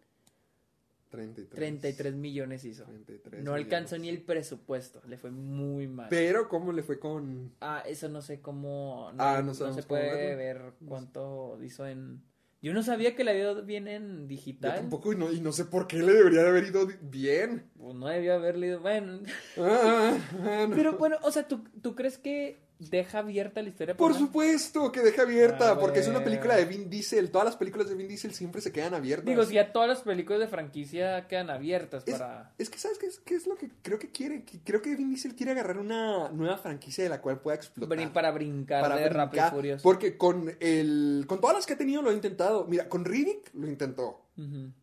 33. 1.09 1.55
33 1.55 2.13
millones 2.15 2.65
hizo. 2.65 2.83
33 2.83 3.43
no 3.43 3.53
alcanzó 3.53 3.97
ni 3.97 4.09
el 4.09 4.21
presupuesto, 4.21 5.01
le 5.07 5.17
fue 5.17 5.31
muy 5.31 5.87
mal. 5.87 6.07
Pero, 6.09 6.49
¿cómo 6.49 6.71
le 6.73 6.83
fue 6.83 6.99
con...? 6.99 7.53
Ah, 7.61 7.83
eso 7.87 8.09
no 8.09 8.21
sé 8.21 8.41
cómo. 8.41 9.11
No, 9.13 9.23
Ah, 9.23 9.41
no 9.41 9.53
se 9.53 9.83
puede 9.83 10.35
ver 10.35 10.73
cuánto 10.85 11.57
hizo 11.63 11.87
en. 11.87 12.21
Yo 12.61 12.73
no 12.73 12.81
sabía 12.81 13.15
que 13.15 13.23
la 13.23 13.33
ido 13.33 13.63
bien 13.63 13.87
en 13.87 14.21
Yo 14.21 14.27
digital. 14.27 14.75
tampoco, 14.75 15.13
y 15.13 15.15
no, 15.15 15.31
y 15.31 15.39
no 15.39 15.51
sé 15.51 15.65
por 15.65 15.87
qué 15.87 15.97
le 15.97 16.11
debería 16.13 16.41
de 16.41 16.49
haber 16.49 16.63
ido 16.65 16.87
bien. 17.01 17.69
Pues 17.77 17.95
no 17.95 18.07
debió 18.07 18.33
haberle 18.33 18.67
ido. 18.67 18.79
Bueno. 18.81 19.19
Ah, 19.57 20.17
bueno. 20.41 20.75
Pero 20.75 20.97
bueno, 20.97 21.17
o 21.21 21.31
sea, 21.31 21.47
¿tú, 21.47 21.63
¿tú 21.81 21.93
crees 21.95 22.17
que 22.17 22.57
deja 22.79 23.19
abierta 23.19 23.61
la 23.61 23.69
historia? 23.69 23.95
Por 23.95 24.13
supuesto 24.13 24.91
que 24.91 25.01
deja 25.01 25.21
abierta, 25.23 25.71
Ah, 25.71 25.79
porque 25.79 25.99
es 25.99 26.07
una 26.07 26.23
película 26.23 26.55
de 26.55 26.65
Vin 26.65 26.89
Diesel. 26.89 27.31
Todas 27.31 27.45
las 27.45 27.55
películas 27.55 27.87
de 27.89 27.95
Vin 27.95 28.07
Diesel 28.07 28.33
siempre 28.33 28.61
se 28.61 28.71
quedan 28.71 28.93
abiertas. 28.93 29.25
Digo, 29.25 29.43
si 29.45 29.53
ya 29.55 29.71
todas 29.71 29.87
las 29.87 30.01
películas 30.01 30.39
de 30.41 30.47
franquicia 30.47 31.27
quedan 31.27 31.49
abiertas 31.49 32.03
es, 32.05 32.13
para. 32.19 32.53
es 32.57 32.69
que, 32.69 32.77
¿sabes 32.77 32.97
qué 32.97 33.05
es, 33.07 33.19
qué 33.19 33.35
es 33.35 33.47
lo 33.47 33.55
que 33.55 33.69
creo 33.81 33.97
que 33.99 34.11
quiere? 34.11 34.43
Que 34.43 34.59
creo 34.59 34.81
que 34.81 34.95
Vin 34.95 35.09
Diesel 35.09 35.35
quiere 35.35 35.53
agarrar 35.53 35.77
una 35.77 36.29
nueva 36.29 36.57
franquicia 36.57 37.03
de 37.03 37.09
la 37.09 37.21
cual 37.21 37.39
pueda 37.39 37.55
explotar. 37.55 37.97
brin- 37.97 38.11
Para 38.11 38.31
brincar 38.31 38.81
para 38.81 38.95
de 38.97 39.09
Rápido 39.09 39.25
y 39.25 39.29
brincar, 39.29 39.51
Furioso. 39.53 39.83
Porque 39.83 40.17
con 40.17 40.55
el 40.59 41.25
con 41.27 41.39
todas 41.41 41.55
las 41.55 41.65
que 41.65 41.73
ha 41.73 41.77
tenido 41.77 42.01
lo 42.01 42.09
ha 42.09 42.13
intentado. 42.13 42.65
Mira, 42.67 42.89
con 42.89 43.05
Riddick 43.05 43.51
lo 43.53 43.67
intentó 43.67 44.21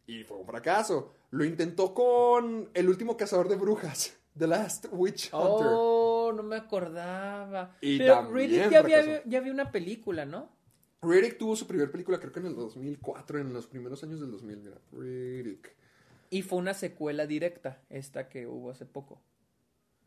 y 0.07 0.25
fue 0.25 0.39
un 0.39 0.47
fracaso. 0.47 1.13
Lo 1.31 1.45
intentó 1.45 1.95
con 1.95 2.69
El 2.75 2.89
último 2.89 3.17
cazador 3.17 3.49
de 3.49 3.57
brujas, 3.57 4.15
The 4.39 4.47
Last 4.47 4.87
Witch 4.93 5.31
Hunter. 5.33 5.67
Oh, 5.71 6.12
no 6.33 6.43
me 6.43 6.57
acordaba. 6.57 7.77
Y 7.81 7.99
Pero 7.99 8.31
Riddick 8.33 8.71
ya 8.71 8.79
había, 8.81 9.23
ya 9.25 9.39
había 9.39 9.53
una 9.53 9.71
película, 9.73 10.25
¿no? 10.25 10.51
Riddick 11.03 11.37
tuvo 11.39 11.57
su 11.57 11.67
primer 11.67 11.91
película 11.91 12.19
creo 12.21 12.33
que 12.33 12.41
en 12.41 12.47
el 12.47 12.55
2004, 12.55 13.39
en 13.41 13.53
los 13.53 13.67
primeros 13.67 14.03
años 14.05 14.21
del 14.21 14.31
2000, 14.31 14.57
mira. 14.59 14.77
Riddick. 14.93 15.75
Y 16.31 16.43
fue 16.43 16.59
una 16.59 16.75
secuela 16.75 17.27
directa, 17.27 17.83
esta 17.91 18.29
que 18.29 18.47
hubo 18.47 18.71
hace 18.71 18.87
poco. 18.87 19.21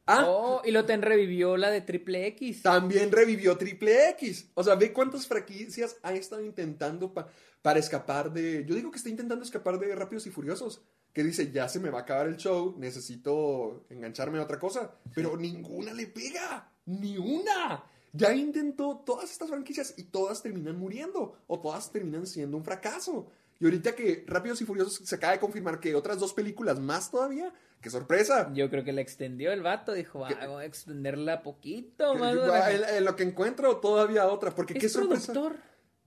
Ah, 0.08 0.24
Oh, 0.28 0.62
y 0.64 0.72
lo 0.72 0.86
ten 0.86 1.02
revivió 1.02 1.58
la 1.58 1.70
de 1.72 1.82
Triple 1.82 2.28
X. 2.28 2.62
también 2.62 3.12
revivió 3.12 3.58
Triple 3.58 4.10
X. 4.12 4.52
O 4.54 4.64
sea, 4.64 4.76
ve 4.76 4.94
cuántas 4.94 5.28
franquicias 5.28 5.98
ha 6.04 6.14
estado 6.14 6.44
intentando 6.44 7.12
pa- 7.14 7.28
para 7.64 7.80
escapar 7.80 8.32
de... 8.32 8.64
Yo 8.68 8.76
digo 8.76 8.92
que 8.92 8.98
está 8.98 9.10
intentando 9.10 9.44
escapar 9.44 9.80
de 9.80 9.96
Rápidos 9.96 10.28
y 10.28 10.30
Furiosos. 10.30 10.84
Que 11.16 11.24
dice, 11.24 11.50
ya 11.50 11.70
se 11.70 11.80
me 11.80 11.90
va 11.90 12.00
a 12.00 12.02
acabar 12.02 12.28
el 12.28 12.36
show, 12.36 12.76
necesito 12.78 13.86
engancharme 13.90 14.38
a 14.38 14.44
otra 14.44 14.60
cosa. 14.60 14.92
Pero 15.16 15.38
ninguna 15.38 15.94
le 15.94 16.08
pega. 16.08 16.70
Ni 16.88 17.18
una. 17.18 17.84
Ya 18.12 18.34
intentó 18.36 19.02
todas 19.06 19.32
estas 19.32 19.48
franquicias 19.50 19.94
y 19.98 20.04
todas 20.04 20.44
terminan 20.44 20.78
muriendo. 20.78 21.38
O 21.48 21.60
todas 21.62 21.90
terminan 21.90 22.28
siendo 22.28 22.58
un 22.58 22.66
fracaso. 22.66 23.28
Y 23.62 23.64
ahorita 23.66 23.96
que 23.96 24.26
Rápidos 24.28 24.60
y 24.62 24.66
Furiosos 24.66 24.96
se 25.08 25.16
acaba 25.16 25.32
de 25.32 25.40
confirmar 25.40 25.80
que 25.80 25.96
otras 25.96 26.20
dos 26.20 26.34
películas 26.34 26.80
más 26.82 27.10
todavía. 27.10 27.54
¡Qué 27.80 27.90
sorpresa! 27.90 28.52
Yo 28.54 28.70
creo 28.70 28.84
que 28.84 28.92
la 28.92 29.00
extendió 29.02 29.54
el 29.54 29.62
vato, 29.62 29.94
dijo, 29.94 30.26
ah, 30.26 30.28
¿Qué? 30.28 30.36
vamos 30.36 30.62
a 30.62 30.66
extenderla 30.66 31.44
poquito 31.44 32.16
más. 32.16 32.36
para- 32.36 32.98
en, 32.98 33.06
lo 33.06 33.16
que 33.16 33.24
encuentro 33.24 33.78
todavía 33.78 34.28
otra. 34.28 34.52
Porque 34.54 34.74
qué 34.74 34.88
¿Es 34.88 34.92
sorpresa. 34.94 35.32
productor 35.32 35.54
de 35.54 35.60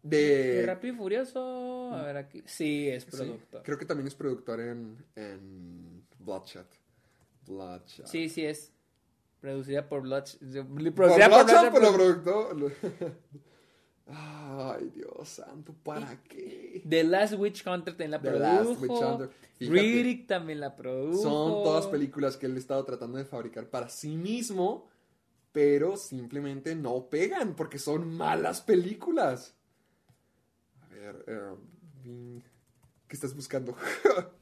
De... 0.02 0.62
Rápido 0.66 0.94
y 0.94 0.96
Furioso? 0.96 1.92
A 1.92 2.02
ver 2.04 2.16
aquí. 2.16 2.42
Sí, 2.46 2.88
es 2.88 3.04
Sí, 3.04 3.10
productor. 3.10 3.62
creo 3.62 3.78
que 3.78 3.84
también 3.86 4.06
es 4.06 4.14
productor 4.14 4.60
en, 4.60 5.04
en 5.16 6.04
Bloodshot. 6.18 6.66
Bloodshot. 7.46 8.06
Sí, 8.06 8.28
sí 8.28 8.44
es. 8.44 8.72
Producida 9.40 9.88
por 9.88 10.02
Bloodshot. 10.02 10.38
Por 10.40 10.94
Producida 10.94 11.28
por 11.28 11.44
Bloodshot, 11.44 11.70
Bloodshot, 11.70 11.72
pero 11.72 11.92
pero- 11.92 12.22
productor. 12.22 12.72
Ay, 14.10 14.90
Dios 14.94 15.28
santo, 15.28 15.74
¿para 15.82 16.22
qué? 16.22 16.82
The 16.88 17.04
Last 17.04 17.34
Witch 17.34 17.66
Hunter 17.66 17.92
también 17.94 18.12
la 18.12 18.20
The 18.22 18.30
produjo. 18.30 18.70
Last 18.70 18.80
Witch 18.82 18.90
Hunter. 18.90 19.30
Fíjate. 19.58 19.78
Riddick 19.80 20.26
también 20.26 20.60
la 20.60 20.74
produjo. 20.76 21.22
Son 21.22 21.62
todas 21.62 21.86
películas 21.88 22.38
que 22.38 22.46
él 22.46 22.54
ha 22.56 22.58
estado 22.58 22.82
tratando 22.84 23.18
de 23.18 23.26
fabricar 23.26 23.68
para 23.68 23.90
sí 23.90 24.16
mismo, 24.16 24.88
pero 25.52 25.98
simplemente 25.98 26.74
no 26.74 27.10
pegan 27.10 27.54
porque 27.54 27.78
son 27.78 28.08
malas 28.16 28.62
películas. 28.62 29.54
Ver, 31.12 31.24
eh, 31.26 32.42
¿qué 33.06 33.14
estás 33.14 33.34
buscando? 33.34 33.76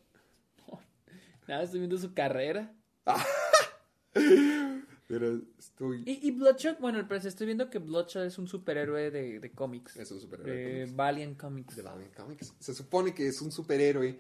Nada, 1.46 1.62
estoy 1.62 1.78
viendo 1.80 1.96
su 1.96 2.12
carrera. 2.12 2.72
pero 5.06 5.40
estoy... 5.58 6.02
Y, 6.04 6.26
y 6.26 6.30
Bloodshot, 6.32 6.80
bueno, 6.80 6.98
el 6.98 7.06
estoy 7.28 7.46
viendo 7.46 7.70
que 7.70 7.78
Bloodshot 7.78 8.24
es 8.24 8.36
un 8.38 8.48
superhéroe 8.48 9.12
de, 9.12 9.38
de 9.38 9.52
cómics. 9.52 9.96
Es 9.96 10.10
un 10.10 10.20
superhéroe. 10.20 10.50
de 10.52 10.64
De 10.64 10.72
cómics. 10.80 10.96
Valiant 10.96 11.40
Comics. 11.40 11.76
de 11.76 11.82
Batman 11.82 12.10
Comics. 12.16 12.52
Se 12.58 12.74
supone 12.74 13.14
que 13.14 13.28
es 13.28 13.40
un 13.40 13.52
superhéroe 13.52 14.18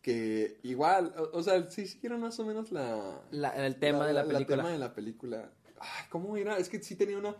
que 0.00 0.60
igual, 0.62 1.12
o, 1.18 1.38
o 1.38 1.42
sea, 1.42 1.68
si 1.68 1.88
siguieron 1.88 2.20
más 2.20 2.38
o 2.38 2.46
menos 2.46 2.70
la... 2.70 3.20
La- 3.32 3.66
el 3.66 3.74
tema 3.80 4.06
de 4.06 4.12
la 4.12 4.24
película. 4.24 4.56
tema 4.58 4.70
de 4.70 4.78
la 4.78 4.94
película. 4.94 5.50
Ay, 5.80 6.04
¿cómo 6.10 6.36
era? 6.36 6.56
Es 6.58 6.68
que 6.68 6.80
sí 6.80 6.94
tenía 6.94 7.18
una... 7.18 7.34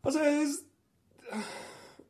O 0.00 0.10
sea, 0.10 0.40
es... 0.40 0.64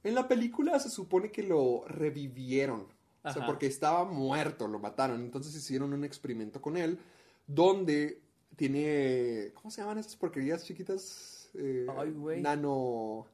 En 0.03 0.15
la 0.15 0.29
película 0.29 0.79
se 0.79 0.91
supone 0.91 1.31
que 1.31 1.43
lo 1.43 1.85
revivieron. 1.87 2.87
O 3.23 3.33
sea, 3.33 3.45
porque 3.45 3.67
estaba 3.67 4.05
muerto, 4.05 4.67
lo 4.67 4.79
mataron. 4.79 5.21
Entonces 5.21 5.55
hicieron 5.55 5.93
un 5.93 6.05
experimento 6.05 6.61
con 6.63 6.77
él 6.77 6.99
donde 7.47 8.23
tiene... 8.57 9.53
¿Cómo 9.55 9.71
se 9.71 9.83
llaman 9.83 9.99
esas 9.99 10.17
porquerías 10.17 10.65
chiquitas? 10.65 11.51
Eh, 11.55 11.87
Ay, 11.97 12.13
güey. 12.13 12.41
Nano... 12.41 13.27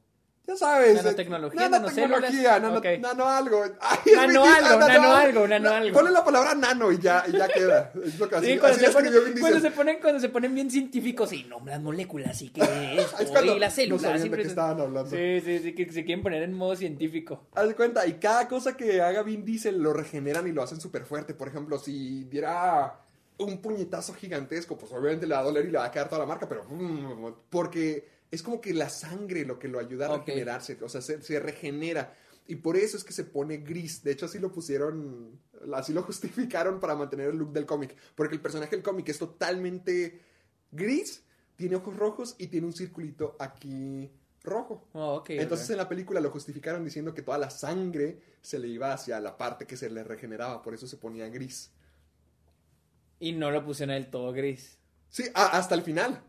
Ya 0.47 0.55
sabes. 0.55 0.95
Nanotecnología, 0.95 1.65
eh, 1.65 1.69
nanotecnología, 1.69 2.59
nano, 2.59 2.77
Ok. 2.77 2.85
nano 3.01 3.25
algo. 3.27 3.63
Ay, 3.81 3.97
Nano 4.15 4.45
algo, 4.45 4.79
nano 4.87 5.13
algo, 5.13 5.47
nano 5.47 5.69
Na- 5.69 5.77
algo. 5.77 5.93
Ponle 5.93 6.11
la 6.11 6.23
palabra 6.23 6.55
nano 6.55 6.89
y 6.89 6.99
ya, 6.99 7.25
y 7.27 7.33
ya 7.33 7.49
queda. 7.49 7.91
Es 8.01 8.17
lo 8.17 8.29
que 8.29 8.35
así, 8.37 8.45
Sí, 8.53 8.57
cuando, 8.57 8.77
así 8.77 8.85
se 8.85 8.91
ponen, 8.93 9.13
cuando, 9.41 9.59
se 9.59 9.71
ponen, 9.71 9.99
cuando 9.99 10.19
se 10.21 10.29
ponen 10.29 10.55
bien 10.55 10.71
científicos 10.71 11.33
y 11.33 11.43
no, 11.43 11.61
las 11.65 11.81
moléculas 11.81 12.41
y 12.41 12.49
que 12.49 12.61
Es 12.61 12.67
y 12.87 12.95
las 12.95 13.11
no 13.21 13.69
células. 13.69 13.73
sabían 14.01 14.31
de 14.31 14.37
qué 14.37 14.41
estaban 14.43 14.79
hablando. 14.79 15.09
Sí, 15.09 15.41
sí, 15.43 15.59
sí, 15.59 15.73
que 15.75 15.91
se 15.91 16.05
quieren 16.05 16.23
poner 16.23 16.41
en 16.43 16.53
modo 16.53 16.77
científico. 16.77 17.43
Haz 17.53 17.67
de 17.67 17.75
cuenta, 17.75 18.07
y 18.07 18.13
cada 18.13 18.47
cosa 18.47 18.77
que 18.77 19.01
haga 19.01 19.23
Vin 19.23 19.43
Diesel 19.43 19.77
lo 19.83 19.91
regeneran 19.91 20.47
y 20.47 20.53
lo 20.53 20.63
hacen 20.63 20.79
súper 20.79 21.03
fuerte. 21.03 21.33
Por 21.33 21.49
ejemplo, 21.49 21.77
si 21.77 22.23
diera 22.23 22.95
un 23.39 23.57
puñetazo 23.61 24.13
gigantesco, 24.13 24.77
pues 24.77 24.93
obviamente 24.93 25.27
le 25.27 25.33
va 25.35 25.41
a 25.41 25.43
doler 25.43 25.65
y 25.65 25.71
le 25.71 25.77
va 25.77 25.85
a 25.85 25.91
quedar 25.91 26.07
toda 26.07 26.19
la 26.19 26.25
marca, 26.25 26.47
pero... 26.47 26.63
mm, 26.69 27.33
Porque 27.49 28.15
es 28.31 28.43
como 28.43 28.59
que 28.61 28.73
la 28.73 28.89
sangre 28.89 29.45
lo 29.45 29.57
que 29.59 29.67
lo 29.67 29.79
ayuda 29.79 30.07
a 30.13 30.17
regenerarse, 30.17 30.77
o 30.81 30.89
sea, 30.89 31.01
se, 31.01 31.21
se 31.21 31.39
regenera. 31.39 32.15
Y 32.49 32.55
por 32.57 32.77
eso 32.77 32.95
es 32.97 33.03
que 33.03 33.11
se 33.13 33.25
pone 33.25 33.57
gris. 33.57 34.03
De 34.03 34.11
hecho, 34.11 34.25
así 34.25 34.39
lo 34.39 34.51
pusieron, 34.51 35.39
así 35.73 35.91
lo 35.93 36.01
justificaron 36.03 36.79
para 36.79 36.95
mantener 36.95 37.29
el 37.29 37.37
look 37.37 37.51
del 37.51 37.65
cómic. 37.65 37.95
Porque 38.15 38.35
el 38.35 38.41
personaje 38.41 38.71
del 38.75 38.83
cómic 38.83 39.09
es 39.09 39.19
totalmente 39.19 40.21
gris, 40.71 41.23
tiene 41.55 41.75
ojos 41.75 41.95
rojos 41.95 42.35
y 42.37 42.47
tiene 42.47 42.67
un 42.67 42.73
circulito 42.73 43.35
aquí 43.39 44.09
rojo. 44.43 44.87
Oh. 44.93 45.23
Entonces 45.27 45.69
en 45.71 45.77
la 45.77 45.89
película 45.89 46.21
lo 46.21 46.29
justificaron 46.31 46.85
diciendo 46.85 47.13
que 47.13 47.21
toda 47.21 47.37
la 47.37 47.49
sangre 47.49 48.21
se 48.41 48.59
le 48.59 48.69
iba 48.69 48.93
hacia 48.93 49.19
la 49.19 49.35
parte 49.37 49.65
que 49.67 49.75
se 49.75 49.89
le 49.89 50.03
regeneraba, 50.05 50.61
por 50.61 50.73
eso 50.73 50.87
se 50.87 50.95
ponía 50.95 51.27
gris. 51.27 51.71
Y 53.19 53.33
no 53.33 53.51
lo 53.51 53.65
pusieron 53.65 53.95
del 53.95 54.09
todo 54.09 54.31
gris. 54.31 54.77
Sí, 55.09 55.23
a- 55.33 55.57
hasta 55.57 55.75
el 55.75 55.81
final. 55.81 56.21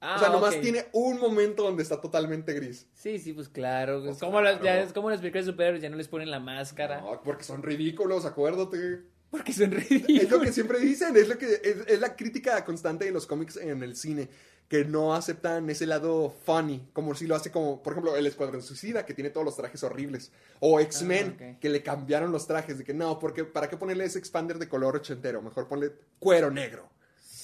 Ah, 0.00 0.16
o 0.16 0.18
sea, 0.18 0.28
nomás 0.28 0.60
tiene 0.60 0.86
un 0.92 1.18
momento 1.18 1.62
donde 1.62 1.82
está 1.82 2.00
totalmente 2.00 2.52
gris. 2.52 2.86
Sí, 2.92 3.18
sí, 3.18 3.32
pues 3.32 3.48
claro. 3.48 3.98
Es 4.00 4.04
Pues 4.04 4.18
como, 4.18 4.40
las, 4.42 4.60
ya 4.62 4.80
es 4.82 4.92
como 4.92 5.08
las 5.10 5.20
películas 5.20 5.46
de 5.46 5.52
superhéroes, 5.52 5.82
ya 5.82 5.88
no 5.88 5.96
les 5.96 6.08
ponen 6.08 6.30
la 6.30 6.38
máscara. 6.40 7.00
No, 7.00 7.22
porque 7.22 7.44
son 7.44 7.62
ridículos, 7.62 8.26
acuérdate. 8.26 9.00
Porque 9.30 9.52
son 9.52 9.72
Es 9.72 9.90
lo 9.90 9.98
ridículos. 9.98 10.42
que 10.42 10.52
siempre 10.52 10.78
dicen, 10.80 11.16
es 11.16 11.28
lo 11.28 11.38
que 11.38 11.46
es, 11.46 11.76
es 11.86 12.00
la 12.00 12.14
crítica 12.14 12.62
constante 12.64 13.06
de 13.06 13.10
los 13.10 13.26
cómics 13.26 13.56
en 13.56 13.82
el 13.82 13.96
cine, 13.96 14.28
que 14.68 14.84
no 14.84 15.14
aceptan 15.14 15.68
ese 15.70 15.86
lado 15.86 16.30
funny, 16.44 16.88
como 16.92 17.14
si 17.14 17.26
lo 17.26 17.34
hace 17.34 17.50
como, 17.50 17.82
por 17.82 17.92
ejemplo, 17.94 18.16
el 18.16 18.26
Escuadrón 18.26 18.62
Suicida, 18.62 19.06
que 19.06 19.14
tiene 19.14 19.30
todos 19.30 19.44
los 19.46 19.56
trajes 19.56 19.82
horribles, 19.82 20.30
o 20.60 20.78
X-Men, 20.80 21.36
Ah, 21.40 21.44
ok. 21.54 21.58
que 21.60 21.68
le 21.70 21.82
cambiaron 21.82 22.30
los 22.32 22.46
trajes, 22.46 22.78
de 22.78 22.84
que 22.84 22.92
no, 22.94 23.18
porque 23.18 23.44
¿para 23.44 23.68
qué 23.68 23.76
ponerle 23.76 24.04
ese 24.04 24.18
expander 24.18 24.58
de 24.58 24.68
color 24.68 24.94
ochentero? 24.96 25.40
Mejor 25.42 25.66
ponle 25.68 25.92
cuero 26.18 26.50
negro. 26.50 26.88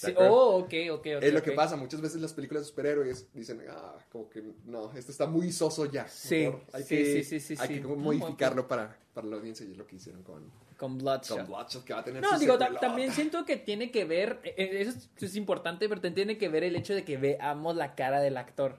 Sí, 0.07 0.15
oh, 0.19 0.57
ok, 0.59 0.75
ok, 0.91 1.07
ok. 1.17 1.23
es 1.23 1.33
lo 1.33 1.43
que 1.43 1.53
pasa, 1.53 1.77
muchas 1.77 2.01
veces 2.01 2.21
las 2.21 2.33
películas 2.33 2.65
de 2.65 2.69
superhéroes 2.71 3.27
dicen, 3.33 3.63
ah, 3.71 3.97
como 4.11 4.29
que 4.29 4.43
no, 4.65 4.93
esto 4.97 5.13
está 5.13 5.27
muy 5.27 5.53
soso 5.53 5.87
ya. 5.91 6.09
Sí, 6.09 6.49
hay 6.73 6.83
sí, 6.83 6.89
que, 6.97 7.05
sí, 7.05 7.25
sí, 7.25 7.41
sí, 7.41 7.55
hay 7.61 7.69
sí. 7.69 7.75
que 7.81 7.87
modificarlo 7.87 8.67
para, 8.69 8.97
para 9.15 9.27
la 9.27 9.37
audiencia 9.37 9.67
y 9.67 9.73
es 9.73 9.77
lo 9.77 9.87
que 9.87 9.97
hicieron 9.97 10.23
con, 10.23 10.51
Con 10.77 10.99
Bloodshot. 10.99 11.39
con 11.39 11.47
Bloodshot, 11.47 11.85
que 11.85 11.93
va 11.95 12.01
a 12.01 12.05
tener 12.05 12.23
No, 12.23 12.39
digo, 12.39 12.59
ta- 12.59 12.73
también 12.81 13.13
siento 13.13 13.45
que 13.45 13.57
tiene 13.57 13.91
que 13.91 14.05
ver, 14.05 14.41
eh, 14.45 14.55
eh, 14.57 14.81
eso 14.81 14.91
es, 14.91 15.11
es 15.23 15.37
importante, 15.37 15.89
pero 15.89 16.01
también 16.01 16.15
tiene 16.27 16.39
que 16.39 16.49
ver 16.49 16.65
el 16.65 16.77
hecho 16.77 16.95
de 16.95 17.05
que 17.05 17.17
veamos 17.17 17.77
la 17.77 17.95
cara 17.95 18.21
del 18.21 18.37
actor. 18.37 18.79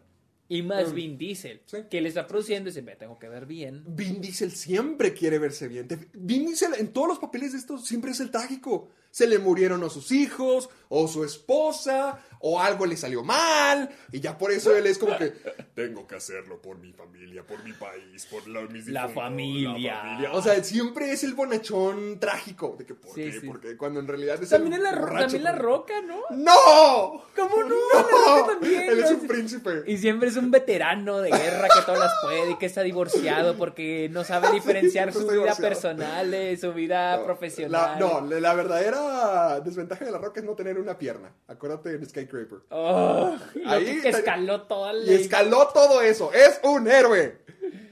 Y 0.50 0.62
más 0.62 0.92
Mm. 0.92 0.96
Vin 0.96 1.18
Diesel, 1.18 1.62
Sí. 1.66 1.78
que 1.90 2.02
le 2.02 2.10
está 2.10 2.28
produciendo 2.28 2.70
y 2.70 2.74
dice, 2.74 2.82
me 2.82 2.98
tengo 2.98 3.18
que 3.18 3.30
ver 3.30 3.46
bien. 3.46 3.84
Vin 3.88 4.20
Diesel 4.22 4.52
siempre 4.52 5.14
quiere 5.14 5.40
verse 5.40 5.70
bien. 5.70 5.88
Vin 6.14 6.46
Diesel 6.46 6.74
en 6.78 6.92
todos 6.92 7.08
los 7.08 7.18
papeles 7.20 7.54
de 7.54 7.60
estos 7.60 7.88
siempre 7.88 8.12
es 8.12 8.20
el 8.20 8.30
trágico. 8.30 8.90
Se 9.14 9.28
le 9.28 9.38
murieron 9.38 9.84
a 9.84 9.90
sus 9.92 10.12
hijos, 10.12 10.70
o 10.90 11.08
su 11.08 11.24
esposa, 11.24 12.20
o 12.40 12.60
algo 12.60 12.86
le 12.88 12.98
salió 12.98 13.24
mal, 13.24 13.90
y 14.12 14.20
ya 14.20 14.38
por 14.38 14.52
eso 14.52 14.76
él 14.76 14.88
es 14.88 14.98
como 14.98 15.16
que 15.18 15.28
tengo 15.76 16.06
que 16.08 16.16
hacerlo 16.16 16.60
por 16.62 16.78
mi 16.80 16.92
familia, 16.94 17.44
por 17.46 17.64
mi 17.64 17.74
país, 17.74 18.26
por 18.26 18.48
la, 18.48 18.62
mis 18.62 18.88
La 18.88 19.02
difuntos, 19.08 19.24
familia. 19.24 20.02
familia. 20.02 20.32
O 20.34 20.42
sea, 20.42 20.64
siempre 20.64 21.12
es 21.12 21.24
el 21.24 21.36
bonachón 21.36 22.20
trágico. 22.20 22.76
De 22.78 22.86
que, 22.88 22.96
¿por 22.96 23.14
Sí, 23.14 23.24
qué? 23.26 23.40
sí. 23.40 23.48
Porque 23.48 23.78
cuando 23.78 24.00
en 24.00 24.08
realidad 24.08 24.42
es 24.42 24.50
También, 24.50 24.74
el 24.74 24.80
es 24.86 24.92
la, 24.92 25.00
borracho 25.00 25.22
también 25.22 25.44
la 25.44 25.52
roca, 25.54 25.94
¿no? 26.02 26.20
¡No! 26.32 27.24
¿Cómo 27.36 27.64
no? 27.64 27.70
¡No! 27.70 27.76
La 27.94 28.02
Roca 28.42 28.52
también, 28.54 28.82
Él 28.90 29.00
es 29.00 29.12
un 29.12 29.28
príncipe. 29.28 29.84
Y 29.88 29.98
siempre 30.00 30.30
es 30.30 30.38
un 30.38 30.50
veterano 30.52 31.20
de 31.20 31.30
guerra 31.32 31.68
que 31.70 31.82
todas 31.86 32.00
las 32.00 32.14
puede 32.24 32.52
y 32.52 32.58
que 32.58 32.66
está 32.66 32.82
divorciado 32.82 33.56
porque 33.58 34.10
no 34.12 34.24
sabe 34.24 34.52
diferenciar 34.54 35.14
su 35.14 35.20
vida 35.22 35.34
divorciado. 35.34 35.62
personal 35.70 36.32
de 36.32 36.58
su 36.58 36.74
vida 36.74 37.18
No, 37.18 37.26
profesional. 37.26 37.92
La, 37.94 38.00
no, 38.00 38.22
la 38.22 38.40
la 38.40 38.54
desventaja 39.64 40.06
de 40.06 40.12
la 40.12 40.18
roca 40.18 40.40
es 40.40 40.46
no 40.46 40.56
tener 40.56 40.78
una 40.80 40.98
pierna. 40.98 41.32
Acuérdate 41.48 41.96
en 41.96 42.06
Skyscraper. 42.06 42.60
Oh, 42.70 43.36
Ahí 43.66 44.02
que 44.02 44.10
escaló 44.10 44.64
toda 44.64 44.94
la... 44.94 45.12
Y 45.12 45.16
escaló 45.16 45.68
todo 45.74 46.02
eso. 46.02 46.32
¡Es 46.34 46.60
un 46.64 46.88
héroe! 46.88 47.38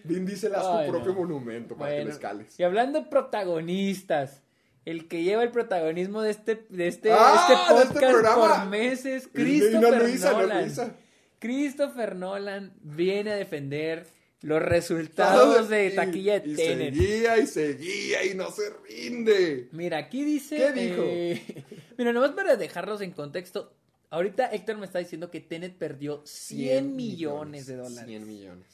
Vin 0.04 0.26
Diesel 0.26 0.54
haz 0.56 0.86
tu 0.86 0.92
propio 0.92 1.14
no. 1.14 1.20
monumento 1.20 1.76
para 1.78 1.92
que 1.92 1.98
lo 1.98 2.04
Bueno, 2.06 2.16
escales. 2.16 2.60
Y 2.60 2.64
hablando 2.64 3.02
de 3.02 3.06
protagonistas, 3.08 4.42
el 4.86 5.08
que 5.08 5.24
lleva 5.24 5.44
el 5.44 5.52
protagonismo 5.52 6.22
de 6.22 6.32
este, 6.32 6.66
de 6.70 6.88
este, 6.88 7.12
Ah, 7.14 7.48
este 7.50 7.74
de 7.74 7.80
este 7.82 7.94
podcast 7.94 8.12
programa. 8.12 8.36
por 8.62 8.70
meses, 8.70 9.30
Christopher 9.32 9.82
no 9.82 10.00
Luisa, 10.04 10.32
no 10.32 10.40
Nolan. 10.42 10.62
Luisa. 10.66 10.92
Christopher 11.40 12.16
Nolan 12.16 12.74
viene 12.82 13.32
a 13.32 13.36
defender 13.36 14.08
los 14.42 14.62
resultados 14.62 15.70
de 15.70 15.88
Y- 15.88 15.96
taquilla 15.96 16.40
de 16.40 16.50
y 16.50 16.56
Tenet. 16.56 16.94
seguía 16.96 17.38
y 17.38 17.48
seguía 17.48 18.26
y 18.26 18.34
no 18.36 18.52
se 18.52 18.70
rinde. 18.88 19.70
Mira, 19.72 19.98
aquí 20.00 20.24
dice. 20.24 20.58
¿Qué 20.58 20.72
dijo? 20.74 21.02
eh, 21.06 21.64
mira, 21.98 22.12
nomás 22.14 22.32
para 22.32 22.56
dejarlos 22.56 23.02
en 23.02 23.12
contexto. 23.12 23.74
Ahorita 24.10 24.48
Héctor 24.48 24.78
me 24.78 24.86
está 24.86 25.00
diciendo 25.00 25.32
que 25.32 25.40
Tenet 25.40 25.78
perdió 25.78 26.22
100, 26.26 26.96
millones 26.96 27.66
de 27.68 27.76
dólares. 27.78 28.06
100 28.08 28.28
millones. 28.28 28.68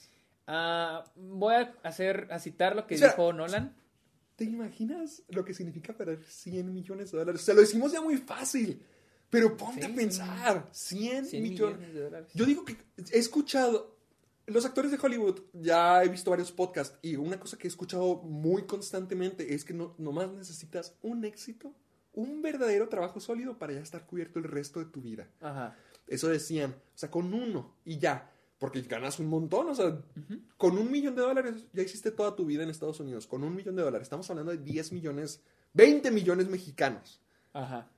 Ah, 0.47 1.03
voy 1.15 1.53
a 1.55 1.75
hacer 1.83 2.27
a 2.31 2.39
citar 2.39 2.75
lo 2.75 2.87
que 2.87 2.95
dijo 2.95 3.33
Nolan. 3.33 3.75
¿Te 4.35 4.45
imaginas 4.45 5.23
lo 5.29 5.43
que 5.43 5.53
significa 5.53 5.93
perder 5.93 6.23
100 6.23 6.73
millones 6.73 7.11
de 7.11 7.17
dólares? 7.17 7.41
Se 7.41 7.53
lo 7.53 7.61
decimos 7.61 7.91
ya 7.91 8.01
muy 8.01 8.17
fácil. 8.17 8.81
Pero 9.29 9.57
ponte 9.57 9.85
Sí, 9.85 9.91
a 9.91 9.95
pensar. 9.95 10.67
100, 10.71 11.25
100 11.25 11.43
millones. 11.43 11.77
millones 11.79 11.93
de 11.95 12.01
dólares. 12.01 12.29
Yo 12.33 12.45
digo 12.45 12.63
que 12.63 12.77
he 13.11 13.17
escuchado. 13.19 13.96
Los 14.47 14.65
actores 14.65 14.91
de 14.91 14.97
Hollywood, 15.01 15.41
ya 15.51 16.01
he 16.03 16.07
visto 16.07 16.31
varios 16.31 16.53
podcasts 16.53 16.97
y 17.01 17.17
una 17.17 17.37
cosa 17.37 17.57
que 17.57 17.67
he 17.67 17.69
escuchado 17.69 18.15
muy 18.23 18.63
constantemente 18.63 19.53
es 19.53 19.65
que 19.65 19.73
no, 19.73 19.93
nomás 19.97 20.31
necesitas 20.31 20.95
un 21.01 21.25
éxito, 21.25 21.73
un 22.13 22.41
verdadero 22.41 22.87
trabajo 22.87 23.19
sólido 23.19 23.59
para 23.59 23.73
ya 23.73 23.81
estar 23.81 24.05
cubierto 24.05 24.39
el 24.39 24.45
resto 24.45 24.79
de 24.79 24.85
tu 24.85 25.01
vida. 25.01 25.27
Ajá. 25.41 25.75
Eso 26.07 26.29
decían, 26.29 26.71
o 26.71 26.97
sea, 26.97 27.11
con 27.11 27.33
uno 27.33 27.75
y 27.83 27.97
ya, 27.97 28.31
porque 28.57 28.81
ganas 28.83 29.19
un 29.19 29.27
montón, 29.27 29.67
o 29.67 29.75
sea, 29.75 30.01
con 30.55 30.77
un 30.77 30.89
millón 30.89 31.15
de 31.15 31.23
dólares 31.23 31.67
ya 31.73 31.83
hiciste 31.83 32.11
toda 32.11 32.33
tu 32.33 32.45
vida 32.45 32.63
en 32.63 32.69
Estados 32.69 33.01
Unidos, 33.01 33.27
con 33.27 33.43
un 33.43 33.53
millón 33.53 33.75
de 33.75 33.83
dólares, 33.83 34.05
estamos 34.05 34.29
hablando 34.29 34.53
de 34.53 34.59
10 34.59 34.93
millones, 34.93 35.41
20 35.73 36.09
millones 36.11 36.47
mexicanos. 36.47 37.19
Ajá. 37.51 37.91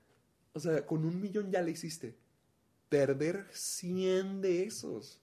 O 0.54 0.60
sea, 0.60 0.84
con 0.84 1.06
un 1.06 1.22
millón 1.22 1.52
ya 1.52 1.62
le 1.62 1.72
hiciste. 1.72 2.18
Perder 2.90 3.46
100 3.52 4.42
de 4.42 4.64
esos. 4.64 5.22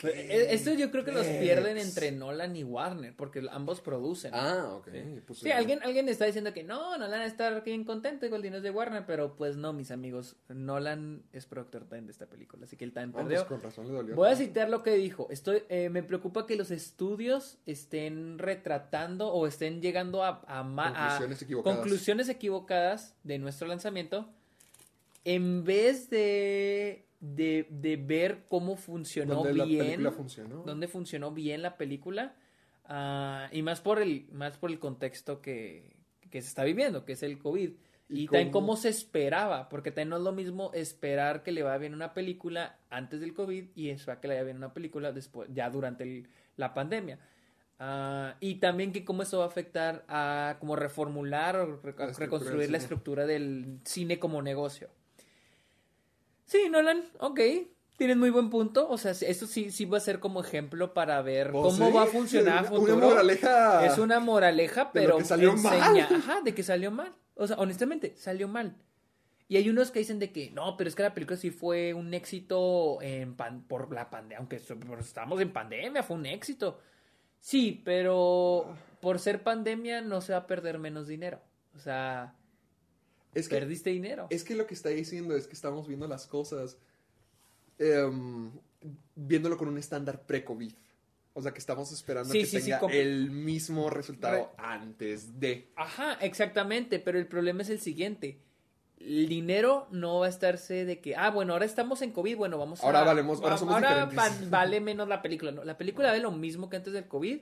Pero, 0.00 0.14
eh, 0.14 0.54
Esto 0.54 0.72
yo 0.74 0.92
creo 0.92 1.04
que 1.04 1.10
los 1.10 1.26
pierden 1.26 1.76
entre 1.76 2.12
Nolan 2.12 2.54
y 2.54 2.62
Warner, 2.62 3.16
porque 3.16 3.44
ambos 3.50 3.80
producen. 3.80 4.30
Ah, 4.32 4.74
ok. 4.76 4.88
Sí, 4.92 5.20
pues, 5.26 5.38
Sí, 5.40 5.48
eh, 5.48 5.52
alguien, 5.54 5.80
alguien 5.82 6.08
está 6.08 6.24
diciendo 6.24 6.52
que 6.52 6.62
no, 6.62 6.96
Nolan 6.98 7.22
está 7.22 7.58
bien 7.60 7.82
contento 7.84 8.26
con 8.28 8.36
el 8.36 8.42
dinero 8.42 8.62
de 8.62 8.70
Warner, 8.70 9.04
pero 9.06 9.34
pues 9.34 9.56
no, 9.56 9.72
mis 9.72 9.90
amigos. 9.90 10.36
Nolan 10.48 11.24
es 11.32 11.46
productor 11.46 11.80
también 11.82 12.06
de 12.06 12.12
esta 12.12 12.26
película, 12.26 12.64
así 12.64 12.76
que 12.76 12.84
él 12.84 12.92
también 12.92 13.10
ah, 13.10 13.26
pues, 13.26 13.38
perdió. 13.40 13.48
con 13.48 13.60
razón 13.62 13.88
le 13.88 13.92
dolió. 13.94 14.14
Voy 14.14 14.30
a 14.30 14.36
citar 14.36 14.70
lo 14.70 14.84
que 14.84 14.92
dijo. 14.94 15.26
Estoy, 15.30 15.64
eh, 15.68 15.88
me 15.88 16.04
preocupa 16.04 16.46
que 16.46 16.54
los 16.54 16.70
estudios 16.70 17.58
estén 17.66 18.38
retratando 18.38 19.32
o 19.32 19.48
estén 19.48 19.82
llegando 19.82 20.22
a, 20.22 20.42
a 20.46 20.62
ma- 20.62 20.88
a 20.94 21.08
Conclusiones 21.08 21.42
equivocadas. 21.42 21.78
conclusiones 21.80 22.28
equivocadas 22.28 23.14
de 23.24 23.38
nuestro 23.40 23.66
lanzamiento 23.66 24.28
en 25.24 25.64
vez 25.64 26.08
de, 26.08 27.04
de, 27.20 27.66
de 27.70 27.96
ver 27.96 28.44
cómo 28.48 28.76
funcionó 28.76 29.44
la 29.44 29.64
bien, 29.64 30.12
funcionó. 30.12 30.62
dónde 30.64 30.86
funcionó 30.88 31.32
bien 31.32 31.62
la 31.62 31.76
película 31.76 32.34
ah, 32.84 33.48
y 33.52 33.62
más 33.62 33.80
por 33.80 34.00
el 34.00 34.26
más 34.32 34.56
por 34.58 34.70
el 34.70 34.78
contexto 34.78 35.40
que, 35.40 35.96
que 36.30 36.40
se 36.42 36.48
está 36.48 36.64
viviendo, 36.64 37.04
que 37.04 37.12
es 37.12 37.22
el 37.22 37.38
COVID. 37.38 37.70
Y 38.10 38.22
Y, 38.22 38.26
también 38.26 38.50
cómo- 38.50 38.76
se 38.76 38.88
esperaba, 38.88 39.68
porque 39.68 39.90
también 39.90 40.08
no 40.10 40.16
es 40.16 40.22
lo 40.22 40.32
mismo 40.32 40.70
esperar 40.72 41.42
que 41.42 41.52
le 41.52 41.62
vaya 41.62 41.76
bien 41.78 41.92
una 41.94 42.14
película 42.14 42.78
antes 42.88 43.20
del 43.20 43.34
COVID 43.34 43.66
y 43.74 43.90
esperar 43.90 44.20
que 44.20 44.28
le 44.28 44.34
vaya 44.34 44.44
bien 44.44 44.56
una 44.56 44.72
película 44.72 45.12
después, 45.12 45.50
ya 45.52 45.68
durante 45.68 46.04
el- 46.04 46.28
la 46.56 46.72
pandemia. 46.72 47.18
Ah, 47.80 48.34
y 48.40 48.56
también 48.56 48.92
que 48.92 49.04
cómo 49.04 49.22
eso 49.22 49.38
va 49.38 49.44
a 49.44 49.48
afectar 49.48 50.04
a 50.08 50.56
como 50.58 50.74
reformular 50.74 51.56
o 51.56 51.76
re- 51.80 51.94
La 51.96 52.06
reconstruir 52.12 52.70
la 52.70 52.78
estructura 52.78 53.26
del 53.26 53.78
cine 53.84 54.18
como 54.18 54.40
negocio. 54.42 54.88
Sí, 56.48 56.68
Nolan, 56.68 57.04
ok. 57.20 57.40
Tienes 57.96 58.16
muy 58.16 58.30
buen 58.30 58.48
punto. 58.50 58.88
O 58.88 58.96
sea, 58.98 59.12
esto 59.12 59.46
sí, 59.46 59.70
sí 59.70 59.84
va 59.84 59.98
a 59.98 60.00
ser 60.00 60.18
como 60.20 60.40
ejemplo 60.40 60.94
para 60.94 61.20
ver 61.22 61.50
Pues 61.52 61.74
cómo 61.74 61.88
sí, 61.88 61.92
va 61.96 62.02
a 62.02 62.06
funcionar 62.06 62.66
a 62.66 62.70
una- 62.70 62.80
una 62.94 63.06
moraleja 63.06 63.86
Es 63.86 63.98
una 63.98 64.18
moraleja, 64.20 64.84
de 64.86 64.90
pero 64.92 65.18
que 65.18 65.24
salió 65.24 65.54
mal. 65.56 65.80
Ajá, 66.00 66.40
de 66.42 66.54
que 66.54 66.62
salió 66.62 66.90
mal. 66.90 67.14
O 67.34 67.46
sea, 67.46 67.56
honestamente, 67.58 68.14
salió 68.16 68.48
mal. 68.48 68.76
Y 69.48 69.56
hay 69.56 69.68
unos 69.70 69.90
que 69.90 69.98
dicen 70.00 70.18
de 70.18 70.30
que 70.32 70.50
no, 70.50 70.76
pero 70.76 70.88
es 70.88 70.94
que 70.94 71.02
la 71.02 71.14
película 71.14 71.36
sí 71.36 71.50
fue 71.50 71.94
un 71.94 72.12
éxito 72.14 72.98
en 73.02 73.34
pan- 73.34 73.62
por 73.66 73.92
la 73.92 74.10
pandemia, 74.10 74.38
aunque 74.38 74.56
estamos 74.56 75.40
en 75.40 75.52
pandemia, 75.52 76.02
fue 76.02 76.16
un 76.16 76.26
éxito. 76.26 76.80
Sí, 77.40 77.80
pero 77.84 78.74
por 79.00 79.18
ser 79.18 79.42
pandemia 79.42 80.00
no 80.02 80.20
se 80.20 80.32
va 80.32 80.38
a 80.40 80.46
perder 80.46 80.78
menos 80.78 81.06
dinero. 81.06 81.40
O 81.74 81.78
sea, 81.78 82.34
Es 83.34 83.48
que, 83.48 83.56
perdiste 83.56 83.90
dinero. 83.90 84.26
es 84.30 84.42
que 84.44 84.54
lo 84.54 84.66
que 84.66 84.74
está 84.74 84.88
diciendo 84.88 85.36
es 85.36 85.46
que 85.46 85.52
estamos 85.54 85.86
viendo 85.86 86.06
las 86.08 86.26
cosas 86.26 86.76
em, 87.78 88.50
viéndolo 89.14 89.56
con 89.56 89.68
un 89.68 89.78
estándar 89.78 90.22
pre-COVID. 90.26 90.72
O 91.34 91.42
sea, 91.42 91.52
que 91.52 91.58
estamos 91.60 91.92
esperando 91.92 92.32
Sí, 92.32 92.40
que 92.40 92.46
sí, 92.46 92.60
tenga 92.62 92.80
el 92.90 93.30
mismo 93.30 93.90
resultado 93.90 94.52
Re- 94.58 94.64
antes 94.64 95.38
de. 95.38 95.70
Ajá, 95.76 96.14
exactamente, 96.20 96.98
pero 96.98 97.18
el 97.18 97.26
problema 97.28 97.62
es 97.62 97.68
el 97.68 97.78
siguiente. 97.80 98.40
El 98.98 99.28
dinero 99.28 99.86
no 99.92 100.18
va 100.18 100.26
a 100.26 100.28
estarse 100.28 100.84
de 100.84 101.00
que, 101.00 101.14
ah, 101.14 101.30
bueno, 101.30 101.52
ahora 101.52 101.64
estamos 101.64 102.02
en 102.02 102.10
COVID, 102.10 102.36
bueno, 102.36 102.58
vamos 102.58 102.82
a... 102.82 102.86
Ahora 102.86 103.04
valemos- 103.04 103.40
ahora 103.40 103.56
somos 103.56 103.74
ahora 103.74 104.06
diferentes. 104.06 104.50
vale 104.50 104.80
menos 104.80 105.06
la 105.06 105.22
película. 105.22 105.52
No, 105.52 105.62
la 105.62 105.78
película 105.78 106.08
vale 106.08 106.20
lo 106.20 106.32
mismo 106.32 106.68
que 106.68 106.76
antes 106.76 106.92
del 106.92 107.06
COVID 107.06 107.38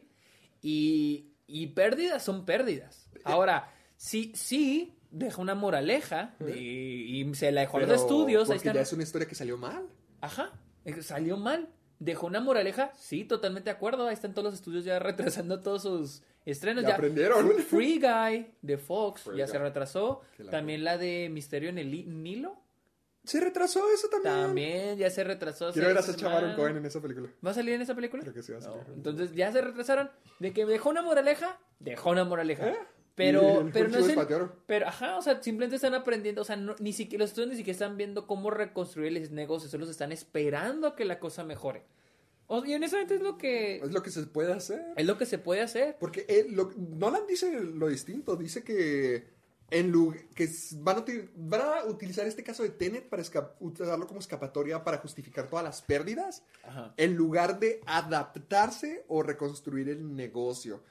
y, 0.61 1.30
y 1.47 1.68
pérdidas 1.68 2.22
son 2.22 2.45
pérdidas. 2.45 3.09
Ahora, 3.24 3.72
sí, 3.97 4.32
sí, 4.34 4.93
deja 5.11 5.41
una 5.41 5.55
moraleja 5.55 6.35
de- 6.39 6.59
y 6.61 7.35
se 7.35 7.51
la 7.53 7.63
dejó 7.63 7.79
a 7.79 7.81
los 7.81 7.91
estudios. 7.91 8.43
Ahí 8.45 8.57
Porque 8.57 8.69
están. 8.69 8.75
ya 8.75 8.81
es 8.83 8.93
una 8.93 9.03
historia 9.03 9.27
que 9.29 9.35
salió 9.35 9.57
mal. 9.57 9.87
Ajá, 10.21 10.53
eh, 10.85 11.03
salió 11.03 11.37
mal. 11.37 11.69
Dejó 11.99 12.27
una 12.27 12.41
moraleja, 12.41 12.93
sí, 12.95 13.25
totalmente 13.25 13.71
de 13.71 13.77
acuerdo. 13.77 14.07
Ahí 14.07 14.13
están 14.15 14.35
todos 14.35 14.45
los 14.45 14.55
estudios 14.55 14.85
ya 14.85 14.99
retrasando 15.45 15.61
todos 15.61 15.83
sus 15.83 16.23
estrenos. 16.45 16.85
Ya 16.85 16.95
aprendieron. 16.95 17.51
Free- 17.65 17.99
Guy 18.01 18.47
de 18.61 18.77
Fox 18.79 19.23
Free 19.23 19.39
ya 19.39 19.45
Guy. 19.47 19.53
se 19.53 19.59
retrasó. 19.59 20.21
La 20.39 20.51
También 20.51 20.85
la 20.85 20.99
de 20.99 21.29
Misterio 21.31 21.71
en 21.71 21.79
el 21.79 21.91
Nilo. 22.23 22.57
Se 23.25 23.41
retrasó 23.41 23.81
eso 23.93 24.09
también. 24.09 24.35
También 24.35 24.99
ya 24.99 25.11
se 25.11 25.25
retrasó. 25.25 25.73
Quiero 25.73 25.89
ver 25.89 25.99
a 25.99 26.03
Sacha 26.03 26.29
Baron. 26.29 26.55
Cohen 26.55 26.77
en 26.77 26.87
esa 26.87 27.01
película. 27.01 27.29
¿Va 27.45 27.51
a 27.51 27.55
salir 27.55 27.75
en 27.75 27.81
esa 27.83 27.95
película? 27.95 28.23
Creo 28.23 28.35
que 28.35 28.43
sí 28.43 28.53
va 28.53 28.59
a 28.59 28.61
salir. 28.61 28.87
No, 28.89 28.95
Entonces 28.95 29.33
ya 29.35 29.51
se 29.51 29.61
retrasaron. 29.63 30.11
De 30.39 30.53
que 30.53 30.65
dejó 30.65 30.91
una 30.91 31.03
moraleja, 31.03 31.59
dejó 31.81 32.11
una 32.11 32.23
moraleja. 32.25 32.69
¿Eh? 32.69 32.77
Pero, 33.17 33.69
pero 33.73 33.89
no 33.89 33.99
es 33.99 34.09
el- 34.11 34.49
pero 34.67 34.87
ajá, 34.89 35.17
o 35.17 35.23
sea, 35.23 35.43
simplemente 35.43 35.77
están 35.77 35.95
aprendiendo, 35.95 36.43
o 36.43 36.45
sea, 36.45 36.55
no- 36.57 36.77
ni 36.79 36.93
siquiera 36.93 37.23
los 37.25 37.31
estudios 37.31 37.51
ni 37.51 37.57
siquiera 37.57 37.73
están 37.73 37.97
viendo 37.97 38.27
cómo 38.27 38.51
reconstruir 38.51 39.17
el 39.17 39.35
negocio, 39.35 39.69
solo 39.71 39.89
están 39.91 40.12
esperando 40.12 40.87
a 40.87 40.95
que 40.95 41.07
la 41.07 41.19
cosa 41.19 41.43
mejore. 41.43 41.83
O- 42.47 42.64
y 42.64 42.75
honestamente 42.75 43.14
es 43.17 43.23
lo 43.23 43.39
que 43.39 43.77
Es 43.79 43.91
lo 43.91 44.03
que 44.03 44.11
se 44.11 44.23
puede 44.25 44.53
hacer. 44.53 44.85
es 44.97 45.07
lo 45.07 45.17
que 45.19 45.25
se 45.27 45.39
puede 45.39 45.62
hacer. 45.62 45.97
Porque 45.99 46.27
él, 46.29 46.55
lo- 46.55 46.71
Nolan 46.77 47.27
dice 47.27 47.59
lo 47.61 47.89
distinto. 47.89 48.37
Dice 48.37 48.62
que 48.62 49.35
en 49.71 49.91
lu- 49.91 50.14
que 50.35 50.49
van 50.77 50.99
a, 50.99 51.05
van 51.37 51.61
a 51.61 51.85
utilizar 51.87 52.25
este 52.27 52.45
caso 52.45 52.62
de 52.62 52.69
Tenet 52.69 53.09
para 53.09 53.25
utilizarlo 53.61 54.07
como 54.07 54.21
escapatoria 54.21 54.85
para 54.85 54.99
justificar 54.99 55.49
todas 55.49 55.64
las 55.64 55.81
pérdidas, 55.83 56.45
Ajá. 56.64 56.93
en 56.99 57.17
lugar 57.17 57.59
de 57.59 57.81
adaptarse 57.87 59.05
o 59.09 59.23
reconstruir 59.23 59.89
el 59.89 60.14
negocio. 60.14 60.83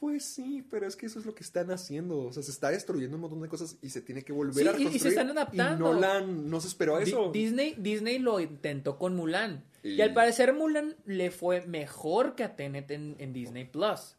Pues 0.00 0.24
sí, 0.24 0.66
pero 0.70 0.86
es 0.86 0.96
que 0.96 1.04
eso 1.06 1.18
es 1.18 1.26
lo 1.26 1.34
que 1.34 1.42
están 1.44 1.70
haciendo. 1.70 2.20
O 2.22 2.32
sea, 2.32 2.42
se 2.42 2.50
está 2.50 2.70
destruyendo 2.70 3.16
un 3.16 3.20
montón 3.20 3.42
de 3.42 3.48
cosas 3.48 3.76
y 3.82 3.90
se 3.90 4.00
tiene 4.00 4.22
que 4.22 4.32
volver 4.32 4.54
Sí, 4.54 4.60
a 4.66 4.72
y- 4.72 4.74
y 4.74 4.76
se 4.76 4.82
reconstruir. 4.84 5.12
están 5.12 5.30
adaptando. 5.30 5.90
Y 5.90 5.94
Nolan 5.94 6.48
no 6.50 6.60
se 6.60 6.68
esperó 6.68 6.96
a 6.96 7.00
Di- 7.00 7.10
eso. 7.10 7.30
Disney, 7.30 7.74
Disney 7.76 8.18
lo 8.18 8.40
intentó 8.40 8.96
con 8.98 9.14
Mulan. 9.14 9.62
Y... 9.82 9.90
Y- 9.90 10.00
al 10.00 10.14
parecer 10.14 10.54
Mulan 10.54 10.96
le 11.04 11.30
fue 11.30 11.66
mejor 11.66 12.34
que 12.34 12.44
a 12.44 12.56
Tenet 12.56 12.90
en, 12.90 13.14
en 13.18 13.34
Disney 13.34 13.64
Plus. 13.66 14.16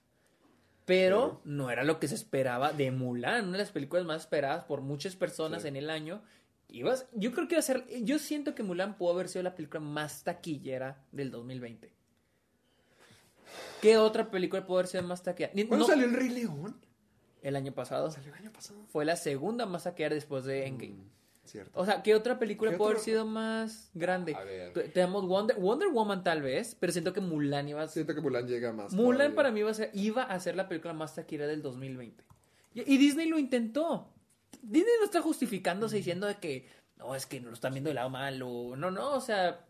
Pero 0.85 1.41
no 1.45 1.69
era 1.71 1.83
lo 1.83 1.99
que 1.99 2.07
se 2.07 2.15
esperaba 2.15 2.73
de 2.73 2.91
Mulan, 2.91 3.45
una 3.47 3.53
de 3.53 3.63
las 3.63 3.71
películas 3.71 4.05
más 4.05 4.21
esperadas 4.23 4.65
por 4.65 4.81
muchas 4.81 5.15
personas 5.15 5.61
Sí. 5.63 5.67
en 5.67 5.75
el 5.77 5.89
año. 5.89 6.21
Ibas- 6.69 7.07
yo 7.13 7.31
creo 7.31 7.47
que 7.47 7.55
iba 7.55 7.59
a 7.59 7.63
ser. 7.63 7.85
Yo 8.03 8.17
siento 8.19 8.55
que 8.55 8.63
Mulan 8.63 8.97
pudo 8.97 9.11
haber 9.13 9.29
sido 9.29 9.43
la 9.43 9.55
película 9.55 9.79
más 9.79 10.23
taquillera 10.23 11.03
del 11.11 11.31
2020. 11.31 11.93
¿Qué 13.81 13.97
otra 13.97 14.29
película 14.29 14.65
pudo 14.65 14.77
haber 14.79 14.87
sido 14.87 15.03
más 15.03 15.23
taquillera? 15.23 15.53
Ni- 15.55 15.65
¿Cuándo 15.65 15.85
no, 15.85 15.89
salió 15.93 16.05
El 16.05 16.13
Rey 16.13 16.29
León? 16.29 16.75
el 17.41 17.55
año 17.55 17.71
pasado. 17.73 18.11
Salió 18.11 18.29
el 18.33 18.39
año 18.39 18.51
pasado. 18.53 18.79
Fue 18.89 19.03
la 19.05 19.15
segunda 19.15 19.65
más 19.65 19.83
taquillera 19.85 20.13
después 20.15 20.43
de 20.43 20.67
Endgame. 20.67 20.93
Mm, 20.93 21.09
cierto. 21.43 21.79
O 21.79 21.85
sea, 21.85 22.03
¿qué 22.03 22.13
otra 22.13 22.37
película 22.37 22.71
¿Qué 22.71 22.77
puede 22.77 22.91
haber 22.91 23.03
sido 23.03 23.25
más 23.25 23.89
grande? 23.95 24.35
A 24.35 24.43
ver. 24.43 24.73
Te- 24.73 24.89
Tenemos 24.89 25.25
Wonder, 25.27 25.57
Wonder 25.57 25.87
Woman 25.89 26.23
tal 26.23 26.41
vez, 26.43 26.75
pero 26.79 26.91
siento 26.93 27.13
que 27.13 27.21
Mulan 27.21 27.67
iba 27.67 27.81
a 27.81 27.87
ser... 27.87 27.93
Siento 28.05 28.13
que 28.13 28.21
Mulan 28.21 28.47
llega 28.47 28.71
más. 28.71 28.93
Mulan 28.93 29.17
todavía. 29.17 29.35
para 29.35 29.51
mí 29.51 29.59
iba 29.61 29.71
a 29.71 29.73
ser, 29.73 29.89
iba 29.93 30.23
a 30.23 30.39
ser 30.39 30.55
la 30.55 30.67
película 30.67 30.93
más 30.93 31.15
taquillera 31.15 31.47
del 31.47 31.61
2020. 31.63 32.23
Y, 32.75 32.93
y 32.93 32.97
Disney 32.97 33.27
lo 33.27 33.39
intentó. 33.39 34.13
Disney 34.61 34.93
no 34.99 35.05
está 35.05 35.21
justificándose 35.21 35.95
diciendo 35.95 36.27
de 36.27 36.35
que 36.35 36.67
no, 36.97 37.15
es 37.15 37.25
que 37.25 37.41
no 37.41 37.47
lo 37.47 37.55
están 37.55 37.73
viendo 37.73 37.87
del 37.89 37.95
lado 37.95 38.11
malo. 38.11 38.75
No, 38.77 38.91
no, 38.91 39.13
o 39.15 39.21
sea, 39.21 39.65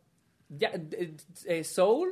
ya, 0.50 0.72
eh, 0.74 1.16
eh, 1.46 1.64
Soul 1.64 2.12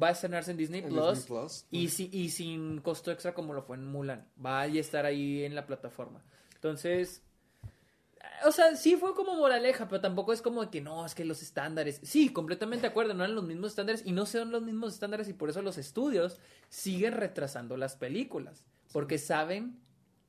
va 0.00 0.08
a 0.08 0.10
estrenarse 0.12 0.50
en 0.52 0.56
Disney 0.56 0.80
En 0.82 0.88
Plus, 0.88 1.18
Disney 1.18 1.26
Plus. 1.38 1.66
Y, 1.70 1.88
si- 1.88 2.10
y 2.12 2.30
sin 2.30 2.80
costo 2.80 3.10
extra 3.10 3.34
como 3.34 3.52
lo 3.54 3.62
fue 3.62 3.76
en 3.76 3.84
Mulan. 3.86 4.26
Va 4.44 4.60
a 4.62 4.66
estar 4.66 5.04
ahí 5.06 5.44
en 5.44 5.54
la 5.54 5.66
plataforma. 5.66 6.22
Entonces, 6.54 7.22
eh, 7.62 8.26
o 8.46 8.52
sea, 8.52 8.76
sí 8.76 8.96
fue 8.96 9.14
como 9.14 9.34
moraleja, 9.36 9.88
pero 9.88 10.00
tampoco 10.00 10.32
es 10.32 10.42
como 10.42 10.70
que 10.70 10.80
no, 10.80 11.04
es 11.06 11.14
que 11.14 11.24
los 11.24 11.42
estándares. 11.42 12.00
Sí, 12.02 12.32
completamente 12.32 12.82
de 12.82 12.88
acuerdo, 12.88 13.14
no 13.14 13.24
eran 13.24 13.34
los 13.34 13.44
mismos 13.44 13.70
estándares 13.70 14.02
y 14.06 14.12
no 14.12 14.26
son 14.26 14.50
los 14.52 14.62
mismos 14.62 14.94
estándares 14.94 15.28
y 15.28 15.32
por 15.32 15.50
eso 15.50 15.62
los 15.62 15.78
estudios 15.78 16.38
siguen 16.68 17.14
retrasando 17.14 17.76
las 17.76 17.96
películas. 17.96 18.64
Porque 18.92 19.18
saben 19.18 19.78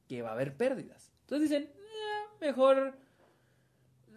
que 0.07 0.22
va 0.22 0.30
a 0.30 0.34
haber 0.34 0.55
pérdidas. 0.55 1.12
Entonces 1.22 1.49
dicen, 1.49 1.64
"Eh, 1.74 2.28
mejor. 2.41 2.97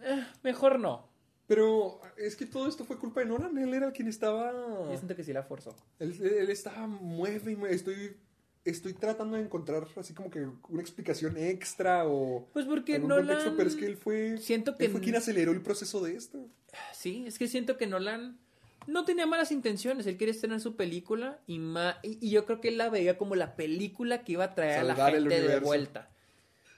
eh, 0.03 0.25
mejor 0.43 0.79
no. 0.79 1.09
Pero 1.47 2.01
es 2.17 2.35
que 2.35 2.45
todo 2.45 2.67
esto 2.67 2.85
fue 2.85 2.97
culpa 2.97 3.19
de 3.19 3.27
Nolan. 3.27 3.57
Él 3.57 3.73
era 3.73 3.87
el 3.87 3.93
quien 3.93 4.07
estaba. 4.07 4.51
Yo 4.51 4.95
siento 4.95 5.15
que 5.15 5.23
sí 5.23 5.31
la 5.31 5.43
forzó. 5.43 5.75
Él, 5.99 6.15
él 6.21 6.49
estaba 6.49 6.87
mueve 6.87 7.51
y 7.51 7.55
mueve. 7.55 7.75
Estoy, 7.75 8.17
estoy 8.63 8.93
tratando 8.93 9.37
de 9.37 9.43
encontrar 9.43 9.87
así 9.95 10.13
como 10.13 10.29
que 10.31 10.47
una 10.69 10.81
explicación 10.81 11.37
extra 11.37 12.07
o. 12.07 12.47
Pues 12.53 12.65
porque 12.65 12.97
Nolan. 12.97 13.27
contexto, 13.27 13.53
pero 13.55 13.69
es 13.69 13.75
que 13.75 13.85
él 13.85 13.97
fue. 13.97 14.37
Siento 14.39 14.75
que 14.75 14.85
Él 14.85 14.91
fue 14.91 15.01
quien 15.01 15.15
aceleró 15.15 15.51
el 15.51 15.61
proceso 15.61 16.03
de 16.03 16.15
esto. 16.15 16.47
Sí, 16.93 17.25
es 17.27 17.37
que 17.37 17.47
siento 17.47 17.77
que 17.77 17.85
Nolan 17.87 18.39
no 18.87 19.05
tenía 19.05 19.27
malas 19.27 19.51
intenciones. 19.51 20.07
Él 20.07 20.17
quería 20.17 20.33
estrenar 20.33 20.59
su 20.61 20.75
película 20.75 21.39
y, 21.47 21.59
ma- 21.59 21.99
y, 22.01 22.29
yo 22.29 22.45
creo 22.45 22.59
que 22.59 22.69
él 22.69 22.77
la 22.77 22.89
veía 22.89 23.17
como 23.19 23.35
la 23.35 23.55
película 23.55 24.23
que 24.23 24.33
iba 24.33 24.45
a 24.45 24.55
traer 24.55 24.79
a 24.79 24.83
la 24.83 24.95
gente 25.11 25.41
de 25.41 25.59
vuelta. 25.59 26.09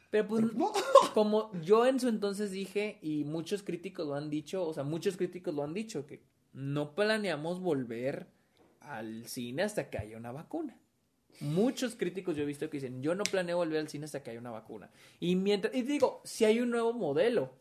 Pero 0.10 0.28
pues, 0.28 0.54
No. 0.54 0.72
como 1.14 1.52
yo 1.62 1.86
en 1.86 2.00
su 2.00 2.08
entonces 2.08 2.52
dije, 2.52 3.00
y 3.02 3.24
muchos 3.24 3.64
críticos 3.64 4.08
lo 4.08 4.16
han 4.16 4.30
dicho, 4.30 4.66
o 4.66 4.74
sea, 4.74 4.84
muchos 4.84 5.18
críticos 5.18 5.54
lo 5.54 5.64
han 5.64 5.74
dicho, 5.74 6.06
que 6.06 6.22
no 6.54 6.96
planeamos 6.96 7.60
volver 7.60 8.28
al 8.80 9.26
cine 9.26 9.64
hasta 9.64 9.90
que 9.90 9.98
haya 9.98 10.18
una 10.18 10.32
vacuna. 10.32 10.78
Muchos 11.40 11.96
críticos 11.96 12.36
yo 12.36 12.44
he 12.44 12.48
visto 12.48 12.70
que 12.70 12.78
dicen, 12.78 13.04
yo 13.04 13.14
no 13.14 13.24
planeo 13.24 13.58
volver 13.58 13.80
al 13.80 13.90
cine 13.90 14.06
hasta 14.06 14.24
que 14.24 14.32
haya 14.32 14.40
una 14.40 14.52
vacuna. 14.52 14.90
Y 15.20 15.36
mientras, 15.36 15.76
y 15.76 15.84
digo, 15.84 16.22
si 16.24 16.46
hay 16.46 16.60
un 16.60 16.72
nuevo 16.72 16.94
modelo. 16.94 17.54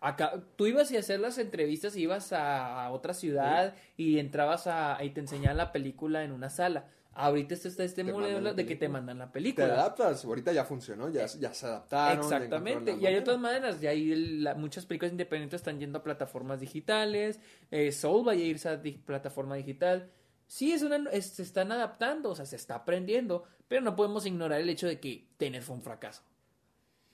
Acá, 0.00 0.44
tú 0.54 0.66
ibas 0.66 0.92
a 0.92 0.98
hacer 0.98 1.18
las 1.18 1.38
entrevistas, 1.38 1.96
ibas 1.96 2.32
a, 2.32 2.84
a 2.84 2.92
otra 2.92 3.14
ciudad 3.14 3.74
y 3.96 4.20
entrabas 4.20 4.68
a, 4.68 4.96
y 5.02 5.10
te 5.10 5.18
enseñaban 5.18 5.56
la 5.56 5.72
película 5.72 6.22
en 6.22 6.30
una 6.30 6.50
sala. 6.50 6.88
Ahorita 7.20 7.54
está 7.54 7.82
este, 7.82 8.04
Te 8.04 8.12
modelo 8.12 8.54
de 8.54 8.64
que 8.64 8.76
te 8.76 8.88
mandan 8.88 9.18
la 9.18 9.26
Te 9.26 9.32
película. 9.32 9.66
adaptas. 9.66 10.24
Ahorita 10.24 10.52
ya 10.52 10.64
funcionó. 10.64 11.08
Ya, 11.10 11.26
ya 11.26 11.52
se 11.52 11.66
adaptaron. 11.66 12.22
Exactamente. 12.24 12.96
Y 13.00 13.06
hay 13.06 13.16
otras 13.16 13.38
manera. 13.38 13.60
maneras. 13.62 13.80
Ya 13.80 13.90
hay 13.90 14.14
la- 14.14 14.54
muchas 14.54 14.86
películas 14.86 15.12
independientes 15.12 15.60
están 15.60 15.80
yendo 15.80 15.98
a 15.98 16.02
plataformas 16.04 16.60
digitales. 16.60 17.40
Eh, 17.72 17.90
Soul 17.92 18.26
va 18.26 18.32
a 18.32 18.34
irse 18.36 18.68
a 18.68 18.76
di- 18.76 18.92
plataforma 18.92 19.56
digital. 19.56 20.10
Sí, 20.46 20.72
es 20.72 20.82
una, 20.82 21.10
es- 21.10 21.26
se 21.30 21.42
están 21.42 21.72
adaptando, 21.72 22.30
o 22.30 22.34
sea, 22.36 22.46
se 22.46 22.56
está 22.56 22.76
aprendiendo, 22.76 23.44
pero 23.66 23.82
no 23.82 23.96
podemos 23.96 24.24
ignorar 24.24 24.60
el 24.60 24.68
hecho 24.70 24.86
de 24.86 25.00
que 25.00 25.26
Tenet 25.36 25.62
fue 25.62 25.74
un 25.76 25.82
fracaso. 25.82 26.22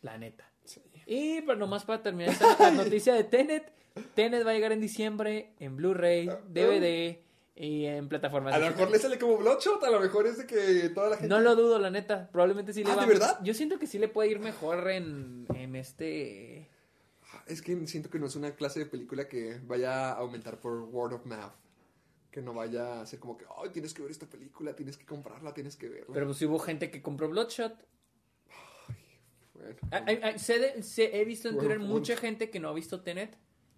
La 0.03 0.19
neta. 0.19 0.51
Y 1.07 1.41
pero 1.43 1.57
nomás 1.57 1.85
para 1.85 2.03
terminar 2.03 2.33
esta 2.33 2.71
noticia 2.71 3.15
de 3.15 3.25
Tenet, 3.25 3.73
Tenet 4.15 4.47
va 4.47 4.51
a 4.51 4.55
llegar 4.55 4.73
en 4.73 4.81
diciembre 4.81 5.55
en 5.61 5.77
Blu-ray, 5.77 6.27
DVD 6.49 7.19
y 7.57 7.85
en 7.87 8.09
plataformas 8.09 8.53
A 8.55 8.59
lo 8.59 8.67
mejor 8.67 8.91
le 8.91 8.99
sale 8.99 9.19
como 9.19 9.37
Bloodshot. 9.39 9.83
A 9.85 9.91
lo 9.91 10.01
mejor 10.01 10.27
es 10.27 10.39
de 10.39 10.47
que 10.47 10.89
toda 10.91 11.11
la 11.11 11.17
gente. 11.17 11.29
no 11.29 11.41
lo 11.41 11.55
dudo, 11.55 11.79
la 11.79 11.91
neta. 11.91 12.29
Probablemente 12.33 12.73
sí 12.73 12.83
le 12.85 12.91
Ah, 12.93 12.97
va 12.97 13.03
¿de 13.03 13.09
verdad? 13.09 13.39
Yo 13.43 13.55
siento 13.55 13.79
que 13.79 13.87
sí 13.87 13.99
le 13.99 14.09
puede 14.09 14.31
ir 14.31 14.41
mejor 14.41 14.91
en, 14.91 15.47
en 15.55 15.77
este. 15.77 16.69
Es 17.47 17.63
que 17.63 17.87
siento 17.87 18.11
que 18.11 18.19
no 18.19 18.27
es 18.27 18.37
una 18.37 18.55
clase 18.57 18.81
de 18.81 18.87
película 18.87 19.29
que 19.29 19.61
vaya 19.65 20.11
a 20.11 20.19
aumentar 20.19 20.59
por 20.61 20.81
word 20.83 21.13
of 21.15 21.27
mouth. 21.27 21.53
Que 22.31 22.43
no 22.43 22.53
vaya 22.55 23.01
a 23.01 23.07
ser 23.07 23.21
como 23.21 23.37
que, 23.37 23.45
ay, 23.63 23.71
tienes 23.71 23.95
que 23.95 24.03
ver 24.03 24.11
esta 24.11 24.27
película, 24.27 24.75
tienes 24.75 24.97
que 24.97 25.07
comprarla, 25.07 25.55
tienes 25.55 25.77
que 25.77 25.89
verla. 25.89 26.13
Pero 26.13 26.27
pues 26.27 26.43
hubo 26.43 26.59
gente 26.59 26.91
que 26.91 27.01
compró 27.03 27.29
Bloodshot. 27.29 27.77
Bueno, 29.55 29.77
Ah, 29.93 30.05
ah, 30.09 30.13
ah, 30.35 30.39
sé 30.39 30.59
de- 30.59 30.83
sé- 30.83 31.21
he 31.21 31.25
visto 31.25 31.49
en 31.49 31.59
Twitter 31.59 31.79
mucha 31.79 32.17
gente 32.17 32.51
que 32.51 32.59
no 32.59 32.69
ha 32.69 32.75
visto 32.75 33.03
Tenet 33.03 33.37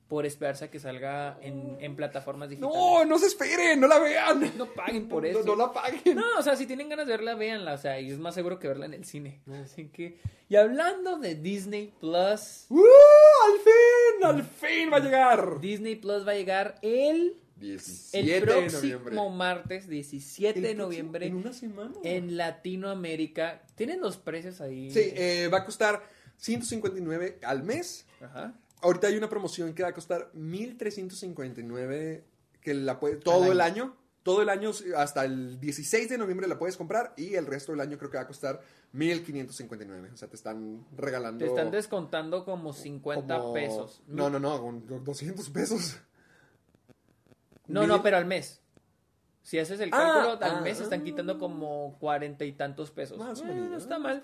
por 0.09 0.25
esperarse 0.25 0.67
a 0.67 0.71
que 0.71 0.79
salga 0.79 1.37
en, 1.43 1.77
en 1.81 1.97
plataformas 1.97 2.49
digitales. 2.49 2.77
no, 2.77 3.05
no 3.05 3.19
se 3.19 3.27
esperen, 3.27 3.81
no 3.81 3.89
la 3.89 3.99
vean. 3.99 4.53
No 4.57 4.67
paguen 4.73 5.09
por 5.09 5.23
No- 5.25 5.29
eso. 5.29 5.43
No, 5.45 5.57
la 5.57 5.73
paguen. 5.73 6.15
No, 6.17 6.25
o 6.39 6.43
sea, 6.43 6.55
si 6.57 6.65
tienen 6.67 6.89
ganas 6.89 7.07
de 7.07 7.13
verla, 7.13 7.35
véanla. 7.35 7.75
O 7.75 7.79
sea, 7.79 8.01
y 8.01 8.11
es 8.11 8.19
más 8.19 8.35
seguro 8.35 8.59
que 8.61 8.69
verla 8.69 8.87
en 8.87 8.95
el 8.95 9.05
cine. 9.05 9.41
Así 9.65 9.89
que. 9.89 10.19
Y 10.49 10.55
hablando 10.57 11.19
de 11.19 11.35
Disney 11.35 11.93
Plus. 11.99 12.67
¡Uh! 12.69 12.77
¡Al 13.47 13.59
fin! 13.61 14.25
¡Al 14.25 14.43
fin 14.45 14.93
va 14.93 14.99
a 14.99 15.01
llegar! 15.01 15.61
Disney 15.61 15.97
Plus 15.97 16.25
va 16.27 16.33
a 16.33 16.35
llegar 16.37 16.77
el, 16.83 17.37
17 17.57 18.37
el 18.37 18.43
próximo 18.45 19.31
martes, 19.31 19.89
17 19.89 20.59
¿El 20.59 20.63
de 20.65 20.75
noviembre. 20.77 21.27
En 21.27 21.35
una 21.35 21.53
semana. 21.53 21.95
En 22.05 22.37
Latinoamérica. 22.37 23.63
¿Tienen 23.75 24.01
los 24.01 24.19
precios 24.19 24.61
ahí? 24.61 24.89
Sí, 24.93 25.01
eh, 25.03 25.49
va 25.53 25.59
a 25.59 25.65
costar 25.65 26.03
159 26.37 27.41
al 27.43 27.63
mes. 27.65 28.07
Ajá. 28.21 28.55
Ahorita 28.83 29.07
hay 29.09 29.17
una 29.17 29.29
promoción 29.29 29.73
que 29.75 29.83
va 29.83 29.89
a 29.91 29.95
costar 29.95 30.31
1359 30.35 32.25
que 32.61 32.75
la 32.75 32.99
puede 33.01 33.17
todo 33.17 33.51
el 33.53 33.61
año. 33.61 33.97
Todo 34.23 34.43
el 34.43 34.49
año 34.49 34.73
hasta 34.97 35.25
el 35.25 35.61
16 35.61 36.09
de 36.09 36.19
noviembre 36.19 36.49
la 36.49 36.59
puedes 36.59 36.77
comprar 36.77 37.15
y 37.17 37.35
el 37.35 37.47
resto 37.47 37.71
del 37.71 37.81
año 37.81 37.97
creo 37.97 38.11
que 38.11 38.17
va 38.17 38.25
a 38.25 38.27
costar 38.27 38.61
1559. 38.93 40.11
O 40.13 40.17
sea, 40.17 40.27
te 40.29 40.35
están 40.35 40.85
regalando 40.97 41.45
Te 41.45 41.49
están 41.49 41.71
descontando 41.71 42.45
como 42.45 42.73
50 42.73 43.39
como- 43.39 43.53
pesos. 43.55 44.03
No, 44.09 44.29
no, 44.29 44.41
no, 44.41 44.61
con 44.61 45.05
200 45.05 45.49
pesos. 45.51 45.99
No, 47.69 47.81
Mil- 47.83 47.89
no, 47.89 48.03
pero 48.03 48.17
al 48.17 48.27
mes. 48.27 48.61
Si 49.43 49.61
haces 49.61 49.79
el 49.79 49.91
Ah, 49.93 49.99
cálculo, 50.25 50.45
al 50.45 50.57
ah, 50.57 50.61
mes 50.61 50.81
están 50.81 51.05
quitando 51.05 51.39
como 51.39 51.97
cuarenta 52.01 52.45
y 52.45 52.51
tantos 52.53 52.91
pesos. 52.91 53.17
Más 53.19 53.41
o 53.41 53.45
Eh, 53.45 53.47
menos, 53.47 53.65
no 53.67 53.71
¿no? 53.71 53.77
está 53.79 53.99
mal. 54.01 54.21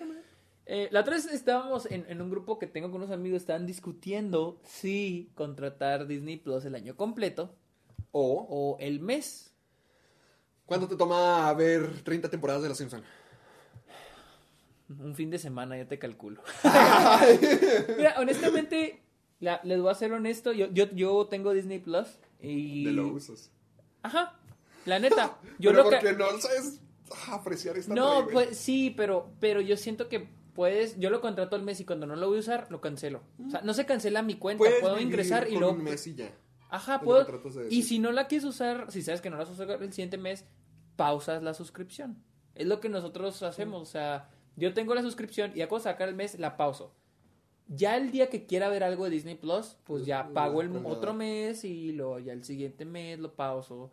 Eh, 0.66 0.88
la 0.92 1.00
otra 1.00 1.14
vez 1.16 1.26
estábamos 1.26 1.86
en, 1.90 2.04
en 2.08 2.22
un 2.22 2.30
grupo 2.30 2.58
que 2.58 2.66
tengo 2.68 2.90
con 2.90 3.02
unos 3.02 3.10
amigos, 3.10 3.42
estaban 3.42 3.66
discutiendo 3.66 4.60
si 4.64 5.30
contratar 5.34 6.06
Disney 6.06 6.36
Plus 6.36 6.64
el 6.64 6.74
año 6.76 6.96
completo 6.96 7.54
O 8.12 8.46
o 8.48 8.76
el 8.80 9.00
mes. 9.00 9.48
¿cuánto 10.64 10.88
te 10.88 10.96
toma 10.96 11.52
ver 11.54 12.02
30 12.02 12.30
temporadas 12.30 12.62
de 12.62 12.68
Los 12.68 12.78
Simpsons? 12.78 13.04
Un 14.88 15.14
fin 15.14 15.30
de 15.30 15.38
semana, 15.38 15.76
ya 15.76 15.86
te 15.86 15.98
calculo. 15.98 16.42
Mira, 17.96 18.14
honestamente, 18.18 19.02
la- 19.40 19.60
les 19.64 19.80
voy 19.80 19.90
a 19.90 19.94
ser 19.94 20.12
honesto, 20.12 20.52
yo, 20.52 20.68
yo, 20.72 20.90
yo 20.92 21.26
tengo 21.26 21.52
Disney 21.52 21.78
Plus 21.78 22.06
y... 22.40 22.84
De 22.84 22.92
lo 22.92 23.08
usas. 23.08 23.50
Ajá, 24.02 24.38
la 24.86 24.98
neta. 24.98 25.38
Yo 25.58 25.70
Pero 25.72 25.84
lo 25.84 25.90
que... 25.90 25.96
porque 25.96 26.12
no 26.12 26.40
sabes 26.40 26.80
apreciar 27.30 27.76
esta 27.76 27.94
No, 27.94 28.26
pues 28.28 28.56
sí, 28.56 28.94
pero, 28.96 29.30
pero 29.40 29.60
yo 29.60 29.76
siento 29.76 30.08
que 30.08 30.28
puedes, 30.54 30.98
yo 30.98 31.10
lo 31.10 31.20
contrato 31.20 31.56
al 31.56 31.62
mes 31.62 31.80
y 31.80 31.84
cuando 31.84 32.06
no 32.06 32.16
lo 32.16 32.28
voy 32.28 32.38
a 32.38 32.40
usar, 32.40 32.66
lo 32.70 32.80
cancelo. 32.80 33.22
O 33.46 33.50
sea, 33.50 33.60
no 33.62 33.74
se 33.74 33.86
cancela 33.86 34.22
mi 34.22 34.36
cuenta, 34.36 34.58
Puedes 34.58 34.80
puedo 34.80 35.00
ingresar 35.00 35.48
y 35.48 35.56
luego... 35.56 35.74
un 35.74 35.84
mes 35.84 36.06
y 36.06 36.14
ya. 36.14 36.30
Ajá, 36.68 37.00
puedo... 37.00 37.26
Y 37.70 37.82
si 37.82 37.98
no 37.98 38.12
la 38.12 38.28
quieres 38.28 38.44
usar, 38.44 38.90
si 38.90 39.02
sabes 39.02 39.20
que 39.20 39.30
no 39.30 39.36
la 39.36 39.44
vas 39.44 39.50
a 39.50 39.52
usar 39.52 39.82
el 39.82 39.92
siguiente 39.92 40.18
mes, 40.18 40.46
pausas 40.96 41.42
la 41.42 41.54
suscripción. 41.54 42.22
Es 42.54 42.66
lo 42.66 42.80
que 42.80 42.88
nosotros 42.88 43.42
hacemos, 43.42 43.82
o 43.82 43.90
sea, 43.90 44.30
yo 44.56 44.74
tengo 44.74 44.94
la 44.94 45.02
suscripción 45.02 45.52
y 45.54 45.58
ya 45.58 45.68
cuando 45.68 45.84
sacar 45.84 46.08
el 46.08 46.14
mes, 46.14 46.38
la 46.38 46.56
pauso. 46.56 46.94
Ya 47.68 47.96
el 47.96 48.10
día 48.10 48.28
que 48.28 48.44
quiera 48.44 48.68
ver 48.68 48.84
algo 48.84 49.04
de 49.04 49.10
Disney 49.10 49.34
Plus, 49.34 49.76
pues 49.84 50.04
ya 50.04 50.24
Pues, 50.24 50.34
pago 50.34 50.60
el 50.60 50.76
otro 50.84 51.14
mes 51.14 51.64
y 51.64 51.92
luego 51.92 52.18
ya 52.18 52.32
el 52.32 52.44
siguiente 52.44 52.84
mes 52.84 53.18
lo 53.18 53.34
pauso. 53.34 53.92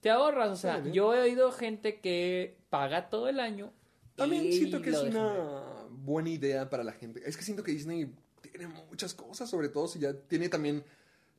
Te 0.00 0.10
ahorras, 0.10 0.50
o 0.50 0.56
sea, 0.56 0.82
yo 0.84 1.14
he 1.14 1.20
oído 1.20 1.50
gente 1.52 2.00
que 2.00 2.58
paga 2.68 3.08
todo 3.08 3.28
el 3.28 3.40
año. 3.40 3.72
También 4.16 4.52
siento 4.52 4.80
que 4.82 4.90
es 4.90 4.98
una 5.02 5.86
buena 5.90 6.30
idea 6.30 6.68
para 6.70 6.82
la 6.84 6.92
gente. 6.92 7.22
Es 7.24 7.36
que 7.36 7.42
siento 7.44 7.62
que 7.62 7.72
Disney 7.72 8.12
tiene 8.40 8.66
muchas 8.68 9.14
cosas, 9.14 9.48
sobre 9.50 9.68
todo 9.68 9.86
si 9.88 9.98
ya 9.98 10.14
tiene 10.14 10.48
también 10.48 10.82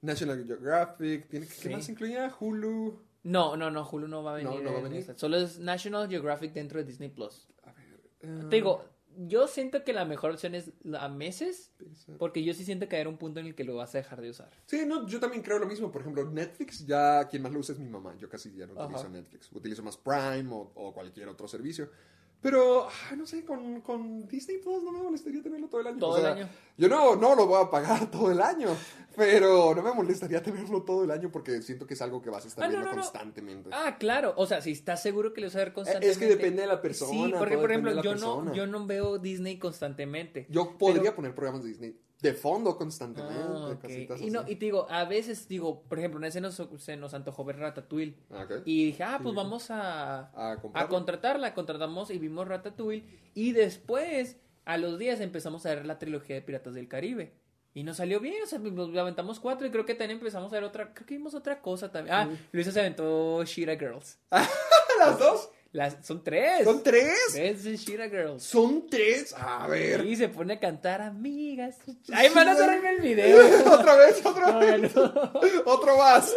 National 0.02 0.46
Geographic, 0.46 1.28
tiene, 1.30 1.48
¿qué 1.48 1.54
Sí. 1.54 1.70
más 1.70 1.90
incluía? 1.90 2.34
Hulu. 2.40 3.00
No, 3.24 3.58
no, 3.58 3.72
no, 3.72 3.88
Hulu 3.90 4.08
no 4.08 4.24
va 4.24 4.34
a 4.34 4.36
venir. 4.36 4.52
No, 4.52 4.62
no 4.62 4.72
va 4.72 4.76
a 4.78 4.82
en 4.82 4.90
venir. 4.90 5.14
Solo 5.16 5.38
es 5.38 5.58
National 5.60 6.08
Geographic 6.08 6.54
dentro 6.54 6.80
de 6.80 6.86
Disney 6.86 7.10
Plus. 7.10 7.48
A 7.64 7.74
ver. 7.74 8.50
Te 8.50 8.56
digo, 8.56 8.86
yo 9.18 9.48
siento 9.48 9.84
que 9.84 9.94
la 9.94 10.06
mejor 10.06 10.32
opción 10.32 10.54
es 10.54 10.72
a 10.98 11.10
meses, 11.10 11.72
porque 12.20 12.44
yo 12.44 12.54
sí 12.54 12.64
siento 12.64 12.88
que 12.88 12.96
hay 12.98 13.06
un 13.08 13.18
punto 13.18 13.40
en 13.40 13.48
el 13.48 13.56
que 13.56 13.64
lo 13.64 13.76
vas 13.76 13.96
a 13.96 13.98
dejar 13.98 14.22
de 14.22 14.30
usar. 14.30 14.50
Sí, 14.68 14.86
no, 14.86 15.08
yo 15.08 15.20
también 15.20 15.42
creo 15.42 15.58
lo 15.60 15.66
mismo. 15.66 15.92
Por 15.92 16.02
ejemplo, 16.02 16.30
Netflix, 16.30 16.86
ya 16.86 17.28
quien 17.28 17.42
más 17.42 17.52
lo 17.52 17.60
usa 17.60 17.74
es 17.74 17.80
mi 17.80 17.90
mamá. 17.90 18.16
Yo 18.18 18.30
casi 18.30 18.54
ya 18.54 18.68
no 18.68 18.74
utilizo. 18.74 19.10
Netflix. 19.10 19.52
Utilizo 19.52 19.82
más 19.84 19.98
Prime 19.98 20.48
o, 20.52 20.72
o 20.76 20.94
cualquier 20.94 21.28
otro 21.30 21.48
servicio. 21.48 21.90
Pero, 22.40 22.88
ay, 23.10 23.18
no 23.18 23.26
sé, 23.26 23.44
con, 23.44 23.82
con 23.82 24.28
Disney 24.28 24.60
Plus 24.60 24.84
no 24.84 24.92
me 24.92 25.02
molestaría 25.02 25.42
tenerlo 25.42 25.68
todo 25.68 25.82
el 25.82 25.88
año. 25.88 26.00
Todo 26.00 26.12
O 26.12 26.18
sea, 26.20 26.32
el 26.34 26.38
año. 26.40 26.50
Yo 26.78 26.88
no, 26.88 27.16
no 27.16 27.36
lo 27.36 27.48
voy 27.48 27.62
a 27.64 27.70
pagar 27.70 28.10
todo 28.12 28.32
el 28.32 28.40
año. 28.42 28.70
Pero 29.16 29.74
no 29.74 29.82
me 29.82 29.92
molestaría 29.94 30.44
tenerlo 30.44 30.84
todo 30.84 31.04
el 31.04 31.10
año 31.12 31.32
porque 31.32 31.62
siento 31.64 31.88
que 31.88 31.96
es 31.96 32.02
algo 32.04 32.22
que 32.22 32.30
vas 32.30 32.46
a 32.46 32.48
estar 32.48 32.64
Ah, 32.66 32.68
viendo 32.68 32.86
no, 32.86 32.94
no. 32.96 33.02
constantemente. 33.02 33.70
Ah, 33.74 33.98
claro, 34.00 34.34
o 34.38 34.46
sea, 34.46 34.62
si 34.62 34.72
estás 34.72 35.02
seguro 35.02 35.34
que 35.34 35.42
lo 35.42 35.48
vas 35.48 35.56
a 35.56 35.60
ver 35.60 35.74
constantemente. 35.74 36.12
es 36.12 36.18
que 36.20 36.28
depende 36.38 36.62
de 36.62 36.68
la 36.68 36.80
persona. 36.82 37.12
Sí, 37.12 37.34
porque 37.38 37.58
por 37.58 37.72
ejemplo, 37.72 38.02
yo 38.04 38.16
no, 38.16 38.54
yo 38.54 38.68
no 38.68 38.86
veo 38.86 39.18
Disney 39.18 39.58
constantemente. 39.58 40.46
Yo 40.50 40.78
podría 40.78 41.02
pero- 41.02 41.16
poner 41.16 41.34
programas 41.34 41.64
de 41.64 41.70
Disney 41.70 42.00
de 42.22 42.34
fondo 42.34 42.76
constantemente. 42.78 43.44
Ah, 43.44 43.70
ok. 43.74 43.82
cositas 43.82 44.22
y, 44.22 44.30
no, 44.32 44.40
así. 44.42 44.54
y 44.54 44.56
te 44.56 44.66
digo, 44.66 44.88
a 44.90 45.06
veces 45.06 45.48
digo, 45.48 45.84
por 45.84 46.00
ejemplo, 46.00 46.18
una 46.18 46.28
vez 46.28 46.34
se 46.34 46.42
nos, 46.42 46.62
se 46.78 46.98
nos 46.98 47.14
antojó 47.14 47.44
ver 47.46 47.58
Ratatouille. 47.58 48.16
Ah, 48.32 48.44
ok. 48.46 48.62
Y 48.66 48.86
dije, 48.86 49.04
ah, 49.04 49.20
pues 49.22 49.34
Sí. 49.34 49.38
vamos 49.38 49.70
a, 49.72 50.32
A 50.74 50.88
contratarla. 50.88 51.54
Contratamos 51.54 52.10
y 52.12 52.18
vimos 52.18 52.48
Ratatouille. 52.48 53.06
Y 53.36 53.52
después, 53.52 54.38
a 54.66 54.78
los 54.78 54.98
días, 54.98 55.20
empezamos 55.20 55.66
a 55.66 55.70
ver 55.76 55.86
la 55.86 56.00
trilogía 56.00 56.36
de 56.36 56.42
Piratas 56.42 56.74
del 56.74 56.88
Caribe. 56.88 57.34
Y 57.76 57.84
nos 57.84 57.98
salió 57.98 58.20
bien, 58.20 58.42
o 58.42 58.48
sea, 58.48 58.58
nos 58.58 58.98
aventamos 58.98 59.40
cuatro 59.40 59.68
y 59.68 59.70
creo 59.70 59.86
que 59.86 59.94
también 59.94 60.18
empezamos 60.18 60.52
a 60.52 60.56
ver 60.56 60.64
otra, 60.64 60.96
creo 60.96 61.06
que 61.06 61.14
vimos 61.14 61.36
otra 61.36 61.62
cosa 61.62 61.92
también. 61.92 62.16
Ah, 62.16 62.28
Luisa 62.52 62.72
se 62.72 62.80
aventó 62.80 63.44
Shira 63.44 63.76
Girls. 63.78 64.18
¿Las 65.00 65.20
dos? 65.20 65.52
Las, 65.74 66.06
son 66.06 66.24
tres. 66.24 66.64
¿Son 66.64 66.82
tres? 66.82 67.14
Tres 67.34 67.64
de 67.64 67.76
Shira 67.78 68.10
Girls. 68.10 68.42
Son 68.44 68.88
tres. 68.90 69.34
A 69.38 69.68
ver. 69.68 70.06
Y 70.06 70.16
se 70.16 70.30
pone 70.30 70.54
a 70.54 70.60
cantar 70.60 71.02
amigas. 71.02 71.76
Ay, 72.12 72.30
van 72.34 72.48
a 72.48 72.52
hacerme 72.54 72.90
el 72.96 73.02
video. 73.02 73.40
otra 73.74 73.96
vez, 73.96 74.26
otra 74.26 74.52
No, 74.52 74.60
vez. 74.60 74.96
no. 74.96 75.04
Otro 75.66 75.98
más. 75.98 76.34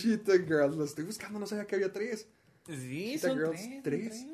Cheetah 0.00 0.38
Girls. 0.38 0.76
Lo 0.76 0.84
estoy 0.84 1.04
buscando, 1.04 1.38
no 1.38 1.46
sabía 1.46 1.66
que 1.66 1.74
había 1.76 1.92
tres. 1.92 2.26
Sí, 2.66 3.12
Cheetah 3.20 3.28
son 3.28 3.38
Girls, 3.38 3.82
tres. 3.84 4.26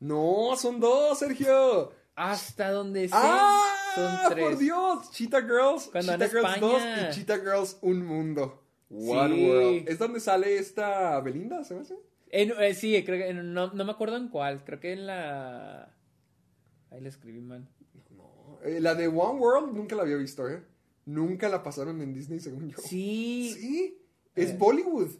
No, 0.00 0.54
son 0.56 0.80
dos, 0.80 1.18
Sergio. 1.18 1.92
Hasta 2.14 2.70
donde 2.72 3.06
sé, 3.08 3.14
¡Ah! 3.16 3.64
son 3.94 4.32
tres. 4.34 4.44
por 4.44 4.58
Dios! 4.58 5.10
Cheetah 5.12 5.40
Girls, 5.42 5.88
Cuando 5.92 6.12
Cheetah 6.12 6.28
Girls 6.28 6.60
2 6.60 6.72
España. 6.82 7.10
y 7.10 7.14
Cheetah 7.14 7.36
Girls 7.38 7.76
Un 7.80 8.04
Mundo. 8.04 8.64
One 8.90 9.36
Sí. 9.36 9.46
World. 9.48 9.88
¿Es 9.88 9.98
donde 9.98 10.18
sale 10.20 10.56
esta 10.58 11.20
Belinda, 11.20 11.62
se 11.64 11.74
me 11.74 11.82
hace? 11.82 11.94
En- 12.30 12.52
eh, 12.60 12.74
sí, 12.74 13.02
creo 13.04 13.18
que 13.18 13.28
en- 13.30 13.52
no, 13.54 13.72
no 13.72 13.84
me 13.84 13.92
acuerdo 13.92 14.16
en 14.16 14.28
cuál. 14.28 14.64
Creo 14.64 14.80
que 14.80 14.92
en 14.92 15.06
la. 15.06 15.94
Ahí 16.90 17.00
le 17.00 17.08
escribí 17.08 17.40
mal. 17.40 17.68
No. 18.16 18.58
Eh, 18.64 18.80
la 18.80 18.94
de 18.94 19.08
One 19.08 19.38
World 19.40 19.74
nunca 19.76 19.94
la 19.96 20.02
había 20.02 20.16
visto, 20.16 20.48
¿eh? 20.48 20.62
Nunca 21.06 21.48
la 21.48 21.62
pasaron 21.62 22.00
en 22.02 22.12
Disney, 22.12 22.38
según 22.40 22.68
yo. 22.68 22.78
Sí, 22.78 23.50
sí, 23.54 23.60
Sí, 23.60 23.98
es 24.34 24.50
Eh. 24.50 24.56
Bollywood. 24.58 25.10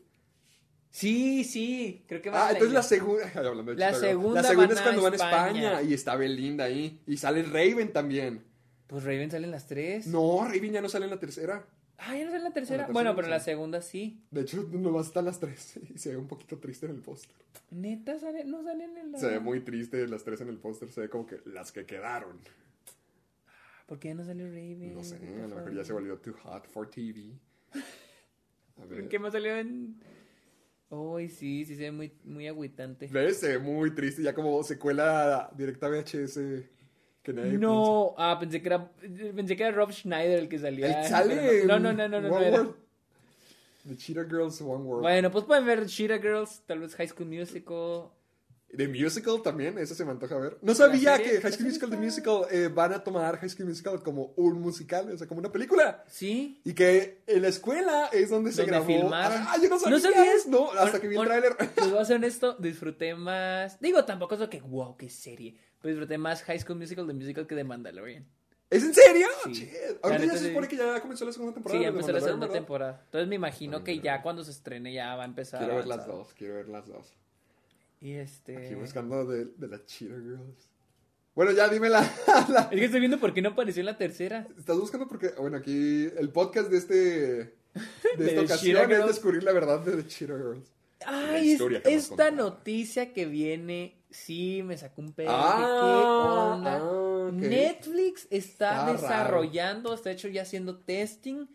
sí, 0.91 2.05
creo 2.09 2.21
que 2.23 2.31
va 2.31 2.45
Ah, 2.45 2.49
a 2.49 2.53
entonces 2.53 2.73
la 2.75 2.83
segunda. 2.83 3.25
hablando 3.35 3.73
de 3.73 3.79
La 3.79 3.95
segunda 3.95 4.43
La 4.43 4.49
segunda 4.49 4.75
es 4.75 4.81
cuando 4.81 5.03
van 5.03 5.13
a 5.13 5.17
España. 5.17 5.41
España 5.73 5.83
y 5.83 5.95
está 5.95 6.17
Belinda 6.17 6.65
ahí. 6.65 7.01
Y 7.07 7.17
sale 7.17 7.43
Raven 7.43 7.93
también. 7.93 8.45
Pues 8.87 9.05
Raven 9.05 9.31
sale 9.31 9.45
en 9.45 9.51
las 9.51 9.67
tres. 9.67 10.07
No, 10.07 10.45
Raven 10.45 10.73
ya 10.73 10.81
no 10.81 10.89
sale 10.89 11.05
en 11.05 11.11
la 11.11 11.21
tercera. 11.21 11.67
Ah, 11.99 12.17
ya 12.17 12.25
no 12.25 12.31
sale 12.31 12.39
en 12.39 12.45
la 12.45 12.53
tercera. 12.53 12.83
En 12.85 12.89
la 12.89 12.93
bueno, 12.93 13.15
pero 13.15 13.27
en 13.27 13.33
la 13.33 13.41
segunda 13.41 13.83
sí. 13.83 14.23
De 14.31 14.43
hecho, 14.43 14.63
nomás 14.71 15.07
están 15.07 15.25
las 15.25 15.41
tres. 15.41 15.79
Y 15.95 15.99
se 15.99 16.11
ve 16.11 16.17
un 16.17 16.29
poquito 16.29 16.59
triste 16.59 16.87
en 16.87 16.93
el 16.93 17.01
póster. 17.03 17.35
Neta, 17.71 18.19
sale, 18.19 18.45
no 18.45 18.63
salen 18.63 18.97
en 18.97 19.13
la. 19.13 19.19
Se 19.19 19.27
ve 19.27 19.41
muy 19.41 19.61
triste 19.61 20.07
las 20.07 20.23
tres 20.25 20.41
en 20.41 20.49
el 20.49 20.59
póster. 20.59 20.91
Se 20.91 21.03
ve 21.03 21.09
como 21.09 21.27
que 21.27 21.41
las 21.45 21.73
que 21.73 21.85
quedaron. 21.85 22.39
¿Por 23.87 23.99
qué 23.99 24.09
ya 24.09 24.15
no 24.15 24.25
sale 24.25 24.47
Raven? 24.47 24.95
No 24.95 25.03
sé, 25.03 25.17
a 25.17 25.49
lo 25.49 25.57
mejor 25.57 25.75
ya 25.75 25.85
se 25.85 25.93
volvió 25.93 26.19
too 26.19 26.35
hot 26.43 26.67
for 26.69 26.89
TV. 26.89 27.33
A 28.81 28.85
ver. 28.85 29.09
¿Qué 29.09 29.19
más 29.19 29.33
salió 29.33 29.57
en.? 29.57 30.01
Uy, 30.91 31.29
sí, 31.29 31.65
sí 31.67 31.75
se 31.75 31.83
ve 31.83 31.91
muy, 31.91 32.13
muy 32.25 32.47
agüitante. 32.47 33.09
¿Ves? 33.09 33.41
Se 33.41 33.49
ve 33.49 33.59
muy 33.59 33.95
triste. 33.95 34.23
Ya 34.23 34.35
como 34.35 34.63
secuela 34.63 35.51
directa 35.57 35.89
VHS. 35.89 36.39
Que 37.29 37.35
nadie 37.35 37.59
No, 37.59 38.15
ah, 38.17 38.39
pensé 38.41 38.63
que 38.63 38.69
era 38.69 38.91
pensé 39.37 39.55
que 39.55 39.63
era 39.63 39.73
Rob 39.73 39.93
Schneider 39.93 40.39
el 40.39 40.49
que 40.49 40.59
salía. 40.59 40.87
piensa. 40.87 41.21
Él 41.23 41.29
sale. 41.29 41.65
No, 41.67 41.79
no, 41.79 41.93
no, 41.93 42.09
no, 42.09 42.23
no, 42.23 42.29
no 42.31 42.41
era. 42.41 42.67
The 43.87 43.97
Cheetah 43.99 44.25
Girls 44.25 44.63
One 44.63 44.83
World. 44.85 45.03
Bueno, 45.03 45.31
pues 45.31 45.45
pueden 45.45 45.67
ver 45.67 45.85
Cheetah 45.85 46.21
Girls, 46.21 46.63
tal 46.67 46.79
vez 46.79 46.95
High 46.95 47.09
School 47.09 47.29
Musical. 47.29 48.09
The 48.75 48.89
Musical 48.89 49.43
también, 49.43 49.77
eso 49.77 49.95
se 49.95 50.07
me 50.07 50.13
antoja 50.13 50.39
ver. 50.39 50.57
No 50.63 50.75
sabía 50.75 51.19
que 51.19 51.35
¿La 51.35 51.41
High 51.43 51.53
School 51.53 51.67
Musical, 51.67 51.91
The? 51.91 51.97
Musical, 51.99 52.41
eh, 52.51 52.69
van 52.75 52.95
a 52.95 53.05
tomar 53.05 53.37
High 53.39 53.51
School 53.51 53.69
Musical 53.69 54.03
como 54.03 54.33
un 54.37 54.63
musical, 54.63 55.11
o 55.13 55.19
sea, 55.19 55.27
como 55.27 55.41
una 55.41 55.53
película. 55.53 56.05
Sí. 56.07 56.63
Y 56.65 56.73
que 56.73 57.23
en 57.27 57.43
la 57.43 57.49
escuela 57.49 58.09
es 58.11 58.31
donde 58.31 58.53
se 58.53 58.65
grabó. 58.65 58.87
filmaron. 58.87 59.43
Ah, 59.47 59.57
yo 59.63 59.69
no 59.69 59.79
sabía. 59.79 59.97
¿No 59.97 60.03
sabías? 60.03 60.47
No, 60.47 60.73
hasta 60.73 60.99
que 60.99 61.09
vi 61.09 61.17
el 61.17 61.25
tráiler. 61.27 61.57
Les 61.77 61.91
voy 61.91 61.99
a 61.99 62.05
ser 62.07 62.17
honesto, 62.17 62.55
disfruté 62.59 63.15
más. 63.15 63.79
Digo, 63.81 64.07
tampoco 64.07 64.33
es 64.33 64.41
lo 64.41 64.49
que, 64.49 64.63
wow, 64.63 64.97
qué 64.97 65.11
serie. 65.11 65.68
Pero 65.81 65.91
disfruté 65.95 66.19
más 66.19 66.43
High 66.43 66.61
School 66.61 66.79
Musical, 66.79 67.07
The 67.07 67.13
Musical 67.15 67.47
que 67.47 67.55
de 67.55 67.65
Mandalorian. 67.65 68.27
¿Es 68.71 68.83
en 68.85 68.93
serio? 68.95 69.27
Sí. 69.53 69.71
Ahorita 70.03 70.25
ya 70.27 70.37
se 70.37 70.49
supone 70.49 70.69
que 70.69 70.77
ya 70.77 71.01
comenzó 71.01 71.25
la 71.25 71.33
segunda 71.33 71.55
temporada. 71.55 71.79
Sí, 71.79 71.85
ya 71.85 71.91
de 71.91 71.97
empezó 71.97 72.13
la 72.13 72.21
segunda 72.21 72.47
¿verdad? 72.47 72.61
temporada. 72.61 73.01
Entonces 73.07 73.29
me 73.29 73.35
imagino 73.37 73.83
que 73.83 74.01
ya 74.01 74.21
cuando 74.21 74.45
se 74.45 74.51
estrene 74.51 74.93
ya 74.93 75.15
va 75.17 75.23
a 75.23 75.27
empezar. 75.27 75.61
Quiero 75.61 75.77
ver 75.77 75.87
las 75.87 76.07
dos, 76.07 76.35
quiero 76.35 76.55
ver 76.57 76.69
las 76.69 76.87
dos. 76.87 77.15
Y 78.01 78.13
este. 78.13 78.57
Aquí 78.67 78.75
buscando 78.75 79.25
de, 79.25 79.47
de 79.47 79.69
la 79.69 79.85
Cheetah 79.85 80.17
Girls. 80.17 80.69
Bueno, 81.35 81.53
ya 81.53 81.69
dime 81.69 81.89
la, 81.89 82.01
la- 82.49 82.63
Es 82.71 82.79
que 82.79 82.85
estoy 82.85 83.01
viendo 83.01 83.19
por 83.19 83.33
qué 83.33 83.41
no 83.41 83.51
apareció 83.51 83.81
en 83.81 83.87
la 83.87 83.97
tercera. 83.97 84.47
Estás 84.59 84.77
buscando 84.77 85.07
porque, 85.09 85.29
bueno, 85.39 85.57
aquí 85.57 86.09
el 86.19 86.31
podcast 86.31 86.69
de 86.69 86.77
este 86.79 86.95
de 86.95 87.53
De 88.19 88.29
esta 88.29 88.41
ocasión 88.43 88.91
es 88.91 89.07
descubrir 89.07 89.45
la 89.45 89.53
verdad 89.53 89.81
de 89.81 90.03
The 90.03 90.07
Cheetah 90.07 90.37
Girls. 90.37 90.73
Ay, 91.07 91.53
historia 91.53 91.83
que 91.83 91.95
esta 91.95 92.31
noticia 92.31 93.13
que 93.13 93.27
viene, 93.27 94.03
sí, 94.11 94.63
me 94.65 94.77
sacó 94.77 95.01
un 95.01 95.13
pedo. 95.13 95.31
Ah, 95.31 95.57
¿Qué 95.57 96.65
onda? 96.67 96.81
ah. 96.83 97.31
Netflix 97.33 98.27
está, 98.31 98.91
Está 98.91 98.93
desarrollando, 98.93 99.95
está 99.95 100.11
hecho 100.11 100.29
ya 100.29 100.43
haciendo 100.43 100.79
testing 100.79 101.47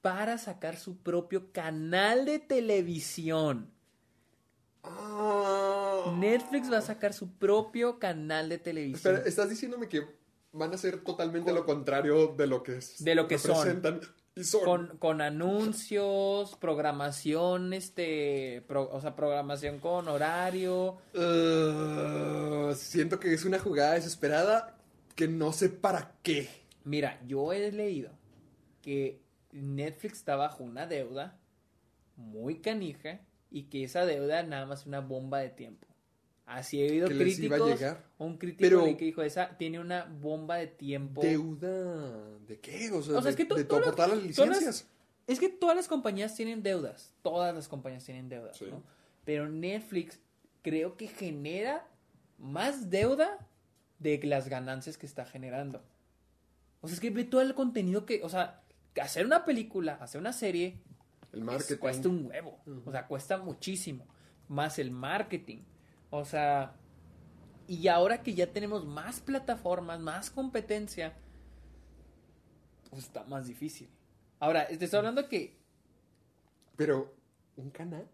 para 0.00 0.38
sacar 0.38 0.76
su 0.76 0.98
propio 0.98 1.52
canal 1.52 2.24
de 2.24 2.38
televisión. 2.38 3.70
Ah. 4.82 6.14
Netflix 6.18 6.70
va 6.70 6.78
a 6.78 6.82
sacar 6.82 7.12
su 7.12 7.32
propio 7.32 7.98
canal 7.98 8.48
de 8.48 8.58
televisión. 8.58 9.14
Espera, 9.14 9.28
estás 9.28 9.48
diciéndome 9.48 9.88
que 9.88 10.06
van 10.52 10.74
a 10.74 10.78
ser 10.78 11.02
totalmente 11.02 11.52
lo 11.52 11.64
contrario 11.64 12.28
de 12.28 12.46
lo 12.46 12.62
que 12.62 12.78
es. 12.78 13.02
De 13.02 13.14
lo 13.14 13.26
que 13.28 13.38
son. 13.38 13.82
Representan 14.34 14.36
Y 14.36 14.44
son. 14.44 14.64
Con, 14.64 14.98
con 14.98 15.20
anuncios, 15.20 16.56
programación, 16.56 17.72
este, 17.72 18.62
pro- 18.66 18.90
o 18.90 19.00
sea, 19.00 19.14
programación 19.14 19.78
con 19.78 20.08
horario. 20.08 20.98
Uh, 21.14 22.74
siento 22.74 23.18
que 23.20 23.32
es 23.34 23.44
una 23.44 23.58
jugada 23.58 23.94
desesperada 23.94 24.76
que 25.14 25.28
no 25.28 25.52
sé 25.52 25.68
para 25.68 26.14
qué. 26.22 26.48
Mira, 26.84 27.20
yo 27.26 27.52
he 27.52 27.70
leído 27.70 28.10
que 28.80 29.20
Netflix 29.52 30.18
está 30.18 30.36
bajo 30.36 30.64
una 30.64 30.86
deuda 30.86 31.38
muy 32.16 32.60
canija 32.60 33.20
y 33.50 33.64
que 33.64 33.84
esa 33.84 34.06
deuda 34.06 34.42
nada 34.42 34.66
más 34.66 34.80
es 34.80 34.86
una 34.86 35.00
bomba 35.00 35.38
de 35.40 35.50
tiempo. 35.50 35.86
Así 36.46 36.82
he 36.82 36.90
oído 36.90 37.08
Que 37.08 37.14
les 37.14 37.38
iba 37.38 37.56
a 37.56 37.58
críticos. 37.60 37.80
llegar. 37.80 38.04
Un 38.18 38.36
crítico 38.36 38.60
Pero- 38.60 38.84
de 38.84 38.96
que 38.96 39.04
dijo 39.04 39.22
esa 39.22 39.56
tiene 39.56 39.78
una 39.80 40.04
bomba 40.04 40.56
de 40.56 40.66
tiempo. 40.66 41.22
¿Deuda 41.22 42.38
de 42.40 42.58
qué? 42.60 42.90
O 42.90 43.02
sea, 43.02 43.18
O 43.18 43.22
sea, 43.22 43.30
es 43.30 43.36
de, 43.36 43.46
que 43.46 43.54
de 43.54 43.64
todo, 43.64 43.80
las- 43.80 43.96
las 43.96 44.22
licencias. 44.22 44.88
Es 45.28 45.38
que 45.38 45.48
todas 45.48 45.76
las 45.76 45.86
compañías 45.88 46.34
tienen 46.34 46.62
deudas. 46.62 47.12
Todas 47.22 47.54
las 47.54 47.68
compañías 47.68 48.04
tienen 48.04 48.28
deudas, 48.28 48.56
Sí. 48.56 48.66
¿no? 48.68 48.82
Pero 49.24 49.48
Netflix 49.48 50.18
creo 50.62 50.96
que 50.96 51.06
genera 51.06 51.86
más 52.38 52.90
deuda 52.90 53.38
de 54.00 54.20
las 54.24 54.48
ganancias 54.48 54.98
que 54.98 55.06
está 55.06 55.24
generando. 55.24 55.80
O 56.80 56.88
sea, 56.88 56.94
es 56.94 57.00
que 57.00 57.10
ve 57.10 57.22
todo 57.22 57.40
el 57.40 57.54
contenido 57.54 58.04
que, 58.04 58.20
o 58.24 58.28
sea, 58.28 58.60
hacer 59.00 59.24
una 59.24 59.44
película, 59.44 59.94
hacer 60.00 60.20
una 60.20 60.32
serie, 60.32 60.80
El 61.32 61.38
es- 61.40 61.44
marketing. 61.44 61.76
cuesta 61.76 62.08
un 62.08 62.26
huevo. 62.26 62.58
O 62.84 62.90
sea, 62.90 63.06
cuesta 63.06 63.38
muchísimo. 63.38 64.04
Más 64.48 64.80
el 64.80 64.90
marketing. 64.90 65.58
O 66.14 66.26
sea, 66.26 66.74
y 67.66 67.88
ahora 67.88 68.22
que 68.22 68.34
ya 68.34 68.46
tenemos 68.46 68.84
más 68.84 69.20
plataformas, 69.20 69.98
más 69.98 70.30
competencia, 70.30 71.14
pues 72.90 73.04
está 73.04 73.24
más 73.24 73.46
difícil. 73.46 73.88
Ahora, 74.38 74.68
te 74.68 74.84
estoy 74.84 74.98
hablando 74.98 75.26
que 75.26 75.56
Pero, 76.76 77.14
¿un 77.56 77.70
canal? 77.70 78.06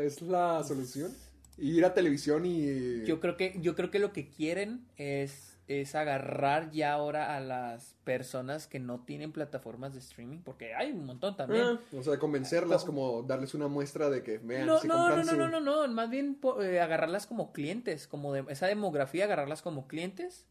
¿Es 0.00 0.22
la 0.22 0.62
solución? 0.62 1.12
Ir 1.58 1.84
a 1.84 1.92
televisión 1.92 2.46
y... 2.46 3.04
yo 3.04 3.18
creo 3.18 3.36
que 3.36 3.58
yo 3.60 3.74
creo 3.74 3.90
que 3.90 3.98
lo 3.98 4.12
que 4.12 4.28
quieren 4.28 4.86
es 4.96 5.53
es 5.66 5.94
agarrar 5.94 6.70
ya 6.70 6.92
ahora 6.92 7.36
a 7.36 7.40
las 7.40 7.96
personas 8.04 8.66
que 8.66 8.78
no 8.78 9.00
tienen 9.04 9.32
plataformas 9.32 9.94
de 9.94 10.00
streaming, 10.00 10.38
porque 10.38 10.74
hay 10.74 10.92
un 10.92 11.06
montón 11.06 11.36
también. 11.36 11.64
Ah, 11.66 11.78
o 11.96 12.02
sea, 12.02 12.18
convencerlas, 12.18 12.84
como 12.84 13.22
darles 13.22 13.54
una 13.54 13.68
muestra 13.68 14.10
de 14.10 14.22
que, 14.22 14.38
vean, 14.38 14.66
No, 14.66 14.78
si 14.78 14.88
no, 14.88 15.08
no, 15.08 15.16
no, 15.16 15.24
su- 15.24 15.36
no, 15.36 15.48
no, 15.48 15.60
no, 15.60 15.88
más 15.88 16.10
bien 16.10 16.38
eh, 16.60 16.80
agarrarlas 16.80 17.26
como 17.26 17.52
clientes, 17.52 18.06
como 18.06 18.32
de 18.32 18.44
esa 18.48 18.66
demografía, 18.66 19.24
agarrarlas 19.24 19.62
como 19.62 19.86
clientes 19.88 20.44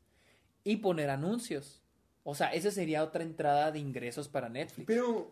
y 0.63 0.77
poner 0.77 1.09
anuncios. 1.09 1.81
O 2.23 2.35
sea, 2.35 2.53
esa 2.53 2.71
sería 2.71 3.03
otra 3.03 3.21
entrada 3.23 3.71
de 3.71 3.79
ingresos 3.79 4.29
para 4.29 4.49
Netflix. 4.49 4.87
Pero, 4.87 5.29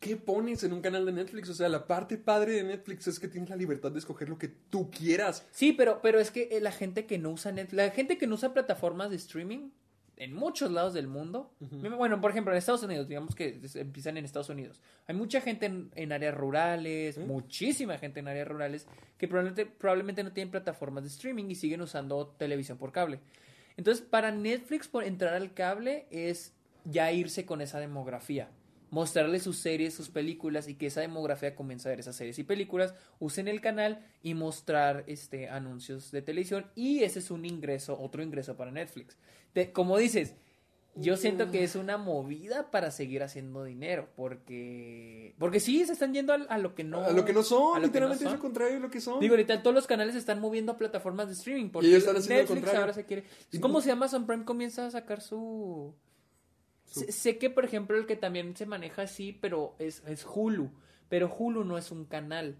¿qué 0.00 0.16
pones 0.16 0.64
en 0.64 0.72
un 0.72 0.80
canal 0.80 1.06
de 1.06 1.12
Netflix? 1.12 1.48
O 1.50 1.54
sea, 1.54 1.68
la 1.68 1.86
parte 1.86 2.16
padre 2.16 2.54
de 2.54 2.64
Netflix 2.64 3.06
es 3.06 3.20
que 3.20 3.28
tienes 3.28 3.50
la 3.50 3.56
libertad 3.56 3.92
de 3.92 3.98
escoger 3.98 4.28
lo 4.28 4.38
que 4.38 4.48
tú 4.48 4.90
quieras. 4.90 5.46
Sí, 5.52 5.72
pero, 5.72 6.00
pero 6.02 6.18
es 6.18 6.30
que 6.30 6.48
eh, 6.50 6.60
la 6.60 6.72
gente 6.72 7.06
que 7.06 7.18
no 7.18 7.30
usa 7.30 7.52
Netflix, 7.52 7.74
la 7.74 7.90
gente 7.90 8.18
que 8.18 8.26
no 8.26 8.34
usa 8.34 8.52
plataformas 8.52 9.10
de 9.10 9.16
streaming 9.16 9.70
en 10.16 10.34
muchos 10.34 10.70
lados 10.70 10.92
del 10.92 11.06
mundo, 11.06 11.54
bueno, 11.96 12.20
por 12.20 12.30
ejemplo, 12.30 12.52
en 12.52 12.58
Estados 12.58 12.82
Unidos, 12.82 13.08
digamos 13.08 13.34
que 13.34 13.58
empiezan 13.74 14.18
en 14.18 14.26
Estados 14.26 14.50
Unidos, 14.50 14.82
hay 15.06 15.14
mucha 15.14 15.40
gente 15.40 15.64
en, 15.64 15.90
en 15.94 16.12
áreas 16.12 16.34
rurales, 16.34 17.16
muchísima 17.16 17.96
gente 17.96 18.20
en 18.20 18.28
áreas 18.28 18.46
rurales 18.46 18.86
que 19.16 19.28
probablemente, 19.28 19.64
probablemente 19.64 20.22
no 20.22 20.32
tienen 20.32 20.50
plataformas 20.50 21.04
de 21.04 21.08
streaming 21.08 21.46
y 21.46 21.54
siguen 21.54 21.80
usando 21.80 22.26
televisión 22.38 22.76
por 22.76 22.92
cable. 22.92 23.20
Entonces, 23.78 24.04
para 24.04 24.30
Netflix, 24.30 24.88
por 24.88 25.04
entrar 25.04 25.32
al 25.32 25.54
cable 25.54 26.06
es 26.10 26.52
ya 26.84 27.10
irse 27.12 27.46
con 27.46 27.62
esa 27.62 27.80
demografía. 27.80 28.50
Mostrarle 28.90 29.38
sus 29.40 29.56
series, 29.58 29.94
sus 29.94 30.10
películas 30.10 30.66
y 30.68 30.74
que 30.74 30.86
esa 30.86 31.00
demografía 31.00 31.54
comience 31.54 31.88
a 31.88 31.90
ver 31.90 32.00
esas 32.00 32.16
series 32.16 32.38
y 32.40 32.44
películas, 32.44 32.92
usen 33.20 33.46
el 33.48 33.60
canal 33.60 34.04
y 34.22 34.34
mostrar 34.34 35.04
este, 35.06 35.48
anuncios 35.48 36.10
de 36.10 36.22
televisión. 36.22 36.66
Y 36.74 37.04
ese 37.04 37.20
es 37.20 37.30
un 37.30 37.44
ingreso, 37.44 37.96
otro 38.00 38.22
ingreso 38.22 38.56
para 38.56 38.70
Netflix. 38.72 39.16
Te- 39.52 39.70
como 39.72 39.96
dices, 39.96 40.34
yo 40.96 41.16
siento 41.16 41.52
que 41.52 41.62
es 41.62 41.76
una 41.76 41.98
movida 41.98 42.72
para 42.72 42.90
seguir 42.90 43.22
haciendo 43.22 43.62
dinero. 43.62 44.08
Porque, 44.16 45.34
porque 45.38 45.60
sí, 45.60 45.84
se 45.86 45.92
están 45.92 46.12
yendo 46.12 46.32
a, 46.32 46.36
a 46.48 46.58
lo 46.58 46.74
que 46.74 46.82
no 46.82 47.04
a 47.04 47.12
lo 47.12 47.24
que 47.24 47.32
no 47.32 47.42
son, 47.44 47.80
literalmente 47.82 48.24
no 48.24 48.30
es 48.30 48.36
lo 48.36 48.42
contrario 48.42 48.74
de 48.74 48.80
lo 48.80 48.90
que 48.90 49.00
son. 49.00 49.20
Digo, 49.20 49.34
ahorita 49.34 49.62
todos 49.62 49.74
los 49.74 49.86
canales 49.86 50.14
se 50.14 50.18
están 50.18 50.40
moviendo 50.40 50.72
a 50.72 50.76
plataformas 50.78 51.28
de 51.28 51.34
streaming. 51.34 51.70
Porque 51.70 51.86
ellos 51.88 52.00
están 52.00 52.16
haciendo 52.16 52.34
lo 52.34 52.40
Netflix 52.42 52.60
contrario. 52.60 52.80
ahora 52.80 52.92
se 52.94 53.04
quiere. 53.06 53.24
Y 53.52 53.60
como 53.60 53.74
no- 53.74 53.80
si 53.82 53.90
Amazon 53.90 54.26
Prime 54.26 54.44
comienza 54.44 54.86
a 54.86 54.90
sacar 54.90 55.20
su. 55.20 55.94
Sé, 56.90 57.12
sé 57.12 57.38
que, 57.38 57.50
por 57.50 57.64
ejemplo, 57.64 57.96
el 57.96 58.06
que 58.06 58.16
también 58.16 58.56
se 58.56 58.66
maneja 58.66 59.02
así, 59.02 59.32
pero 59.40 59.74
es, 59.78 60.02
es 60.06 60.26
Hulu. 60.26 60.70
Pero 61.08 61.32
Hulu 61.36 61.64
no 61.64 61.78
es 61.78 61.90
un 61.90 62.04
canal. 62.04 62.56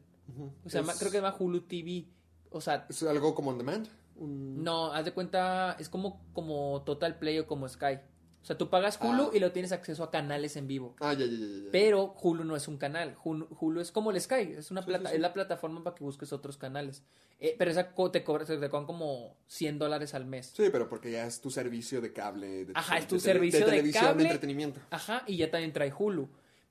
O 0.64 0.70
sea, 0.70 0.82
ma- 0.82 0.92
creo 0.94 1.10
que 1.10 1.16
se 1.18 1.22
llama 1.22 1.36
Hulu 1.38 1.62
TV. 1.62 2.06
O 2.50 2.60
sea, 2.60 2.86
Es 2.88 3.02
algo 3.02 3.34
como 3.34 3.50
on 3.50 3.58
demand. 3.58 3.88
Un- 4.16 4.62
no, 4.62 4.92
haz 4.92 5.04
de 5.04 5.12
cuenta, 5.12 5.76
es 5.80 5.88
como, 5.88 6.20
como 6.32 6.82
Total 6.84 7.18
Play 7.18 7.38
o 7.40 7.46
como 7.46 7.68
Sky. 7.68 7.98
O 8.42 8.44
sea, 8.46 8.56
tú 8.56 8.70
pagas 8.70 8.98
Hulu 9.02 9.24
Ah. 9.24 9.30
y 9.34 9.38
lo 9.38 9.52
tienes 9.52 9.70
acceso 9.70 10.02
a 10.02 10.10
canales 10.10 10.56
en 10.56 10.66
vivo. 10.66 10.96
Ah, 11.00 11.12
ya, 11.12 11.26
ya, 11.26 11.32
ya, 11.32 11.46
ya. 11.64 11.68
Pero 11.72 12.14
Hulu 12.22 12.42
no 12.44 12.56
es 12.56 12.68
un 12.68 12.78
canal. 12.78 13.14
Hulu, 13.22 13.48
Hulu 13.60 13.80
es 13.80 13.92
como 13.92 14.10
el 14.10 14.20
Sky. 14.20 14.54
Es 14.56 14.70
una 14.70 14.80
Sí, 14.80 14.86
plata, 14.86 15.04
sí, 15.04 15.10
sí. 15.10 15.16
es 15.16 15.20
la 15.20 15.32
plataforma 15.34 15.84
para 15.84 15.94
que 15.94 16.04
busques 16.04 16.32
otros 16.32 16.56
canales. 16.56 17.02
Eh, 17.38 17.54
pero 17.58 17.70
esa 17.70 17.92
co- 17.92 18.10
te 18.10 18.24
cobra, 18.24 18.44
te 18.46 18.56
cobran 18.70 18.86
como 18.86 19.36
100 19.46 19.78
dólares 19.78 20.14
al 20.14 20.24
mes. 20.24 20.52
Sí, 20.56 20.64
pero 20.72 20.88
porque 20.88 21.10
ya 21.12 21.26
es 21.26 21.40
tu 21.42 21.50
servicio 21.50 22.00
de 22.00 22.12
cable. 22.14 22.64
De, 22.66 22.72
Ajá, 22.74 22.96
es 22.98 23.06
tu 23.06 23.16
de 23.16 23.20
servicio 23.20 23.60
de 23.60 23.66
televisión, 23.66 24.04
cable. 24.04 24.22
de 24.24 24.28
entretenimiento. 24.30 24.80
Ajá, 24.90 25.22
y 25.26 25.36
ya 25.36 25.50
también 25.50 25.72
trae 25.72 25.92
Hulu. 25.96 26.28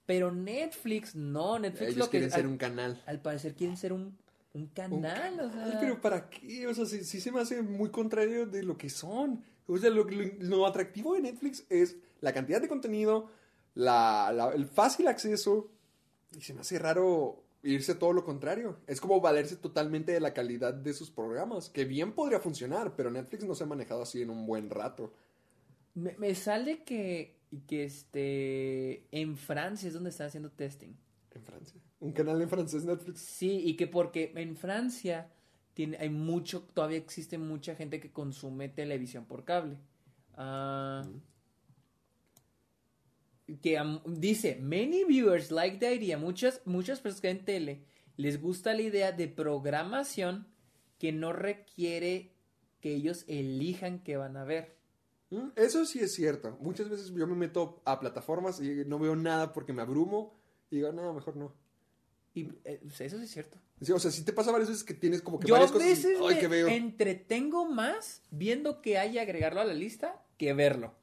Pero 0.08 0.32
Netflix, 0.32 1.16
no, 1.16 1.60
Netflix 1.60 1.84
Ellos 1.90 1.98
lo 1.98 2.06
que 2.06 2.12
quieren 2.12 2.32
ser 2.32 2.40
al, 2.42 2.48
un 2.48 2.58
canal. 2.58 3.02
al 3.06 3.22
parecer 3.22 3.54
quieren 3.54 3.78
ser 3.78 3.94
un, 3.94 4.18
un 4.54 4.62
Un 4.64 4.68
canal. 4.70 5.40
o 5.40 5.52
sea. 5.52 5.78
pero 5.80 6.02
¿para 6.02 6.28
qué? 6.32 6.66
O 6.66 6.74
sea, 6.74 6.86
sí, 6.86 7.04
sí 7.04 7.22
se 7.22 7.32
me 7.32 7.40
hace 7.42 7.62
muy 7.62 7.92
contrario 7.92 8.48
de 8.48 8.64
lo 8.64 8.76
que 8.76 8.90
son. 8.90 9.44
O 9.70 9.78
sea, 9.78 9.90
lo, 9.90 10.04
lo- 10.04 10.34
lo 10.40 10.66
atractivo 10.66 11.14
de 11.14 11.22
Netflix 11.22 11.66
es 11.70 11.98
la 12.22 12.34
cantidad 12.34 12.60
de 12.62 12.68
contenido, 12.68 13.30
la, 13.76 14.32
la- 14.34 14.52
el 14.54 14.66
fácil 14.66 15.08
acceso, 15.08 15.70
y 16.38 16.42
se 16.42 16.54
me 16.54 16.62
hace 16.62 16.78
raro 16.80 17.44
irse 17.64 17.94
todo 17.96 18.14
lo 18.14 18.24
contrario. 18.24 18.78
Es 18.88 19.00
como 19.02 19.20
valerse 19.22 19.56
totalmente 19.58 20.12
de 20.12 20.20
la 20.20 20.34
calidad 20.34 20.74
de 20.74 20.94
sus 20.94 21.12
programas, 21.12 21.70
que 21.70 21.86
bien 21.86 22.14
podría 22.14 22.40
funcionar, 22.40 22.96
pero 22.96 23.12
Netflix 23.12 23.44
no 23.46 23.54
se 23.56 23.64
ha 23.64 23.68
manejado 23.68 24.02
así 24.04 24.22
en 24.22 24.30
un 24.30 24.46
buen 24.46 24.70
rato. 24.70 25.14
Me, 25.96 26.16
me 26.18 26.34
sale 26.36 26.84
que, 26.84 27.38
que 27.68 27.84
este 27.84 29.04
en 29.12 29.36
Francia 29.38 29.88
es 29.88 29.94
donde 29.94 30.10
están 30.12 30.28
haciendo 30.28 30.52
testing. 30.52 30.94
En 31.32 31.44
Francia. 31.44 31.80
Un 32.00 32.14
canal 32.14 32.42
en 32.42 32.50
francés 32.50 32.86
Netflix. 32.86 33.20
Sí, 33.20 33.62
y 33.66 33.76
que 33.76 33.88
porque 33.88 34.32
en 34.36 34.56
Francia 34.56 35.30
tiene, 35.80 35.96
hay 35.98 36.10
mucho, 36.10 36.64
todavía 36.74 36.98
existe 36.98 37.38
mucha 37.38 37.74
gente 37.74 38.02
que 38.02 38.12
consume 38.12 38.68
televisión 38.68 39.24
por 39.24 39.46
cable. 39.46 39.78
Ah, 40.34 41.08
que 43.62 43.80
dice, 44.08 44.58
many 44.58 45.06
viewers 45.06 45.52
like 45.52 45.78
the 45.78 45.96
idea, 45.96 46.18
muchas, 46.18 46.62
muchas 46.66 47.00
personas 47.00 47.22
que 47.22 47.28
ven 47.30 47.46
tele, 47.46 47.86
les 48.18 48.42
gusta 48.42 48.74
la 48.74 48.82
idea 48.82 49.14
de 49.14 49.30
programación 49.30 50.48
que 50.98 51.14
no 51.14 51.32
requiere 51.32 52.34
que 52.82 52.94
ellos 52.96 53.24
elijan 53.30 54.04
qué 54.04 54.18
van 54.18 54.36
a 54.36 54.44
ver. 54.44 54.76
Mm, 55.30 55.52
Eso 55.56 55.86
sí 55.86 56.00
es 56.00 56.14
cierto. 56.14 56.58
Muchas 56.60 56.90
veces 56.90 57.14
yo 57.14 57.26
me 57.26 57.36
meto 57.36 57.82
a 57.86 58.02
plataformas 58.02 58.60
y 58.60 58.84
no 58.86 59.00
veo 59.00 59.16
nada 59.16 59.54
porque 59.54 59.72
me 59.72 59.82
abrumo 59.82 60.38
y 60.70 60.76
digo, 60.76 60.92
no, 60.92 61.14
mejor 61.14 61.38
no. 61.38 61.54
Y 62.34 62.50
eh, 62.66 62.82
eso 62.84 63.18
sí 63.18 63.24
es 63.24 63.32
cierto. 63.32 63.58
O 63.94 64.00
sea, 64.00 64.12
si 64.12 64.24
te 64.24 64.34
pasa 64.34 64.52
varias 64.52 64.70
veces 64.70 64.84
que 64.84 64.94
tienes 64.94 65.22
como 65.22 65.40
que 65.40 65.48
Yo 65.48 65.54
varias 65.54 65.72
cosas 65.72 65.88
veces 65.88 66.18
"Ay, 66.22 66.36
me 66.36 66.40
que 66.42 66.48
veo. 66.48 66.68
entretengo 66.68 67.66
más 67.66 68.22
viendo 68.30 68.82
que 68.82 68.98
hay 68.98 69.18
agregarlo 69.18 69.62
a 69.62 69.66
la 69.66 69.74
lista 69.74 70.22
que 70.38 70.54
verlo. 70.54 70.94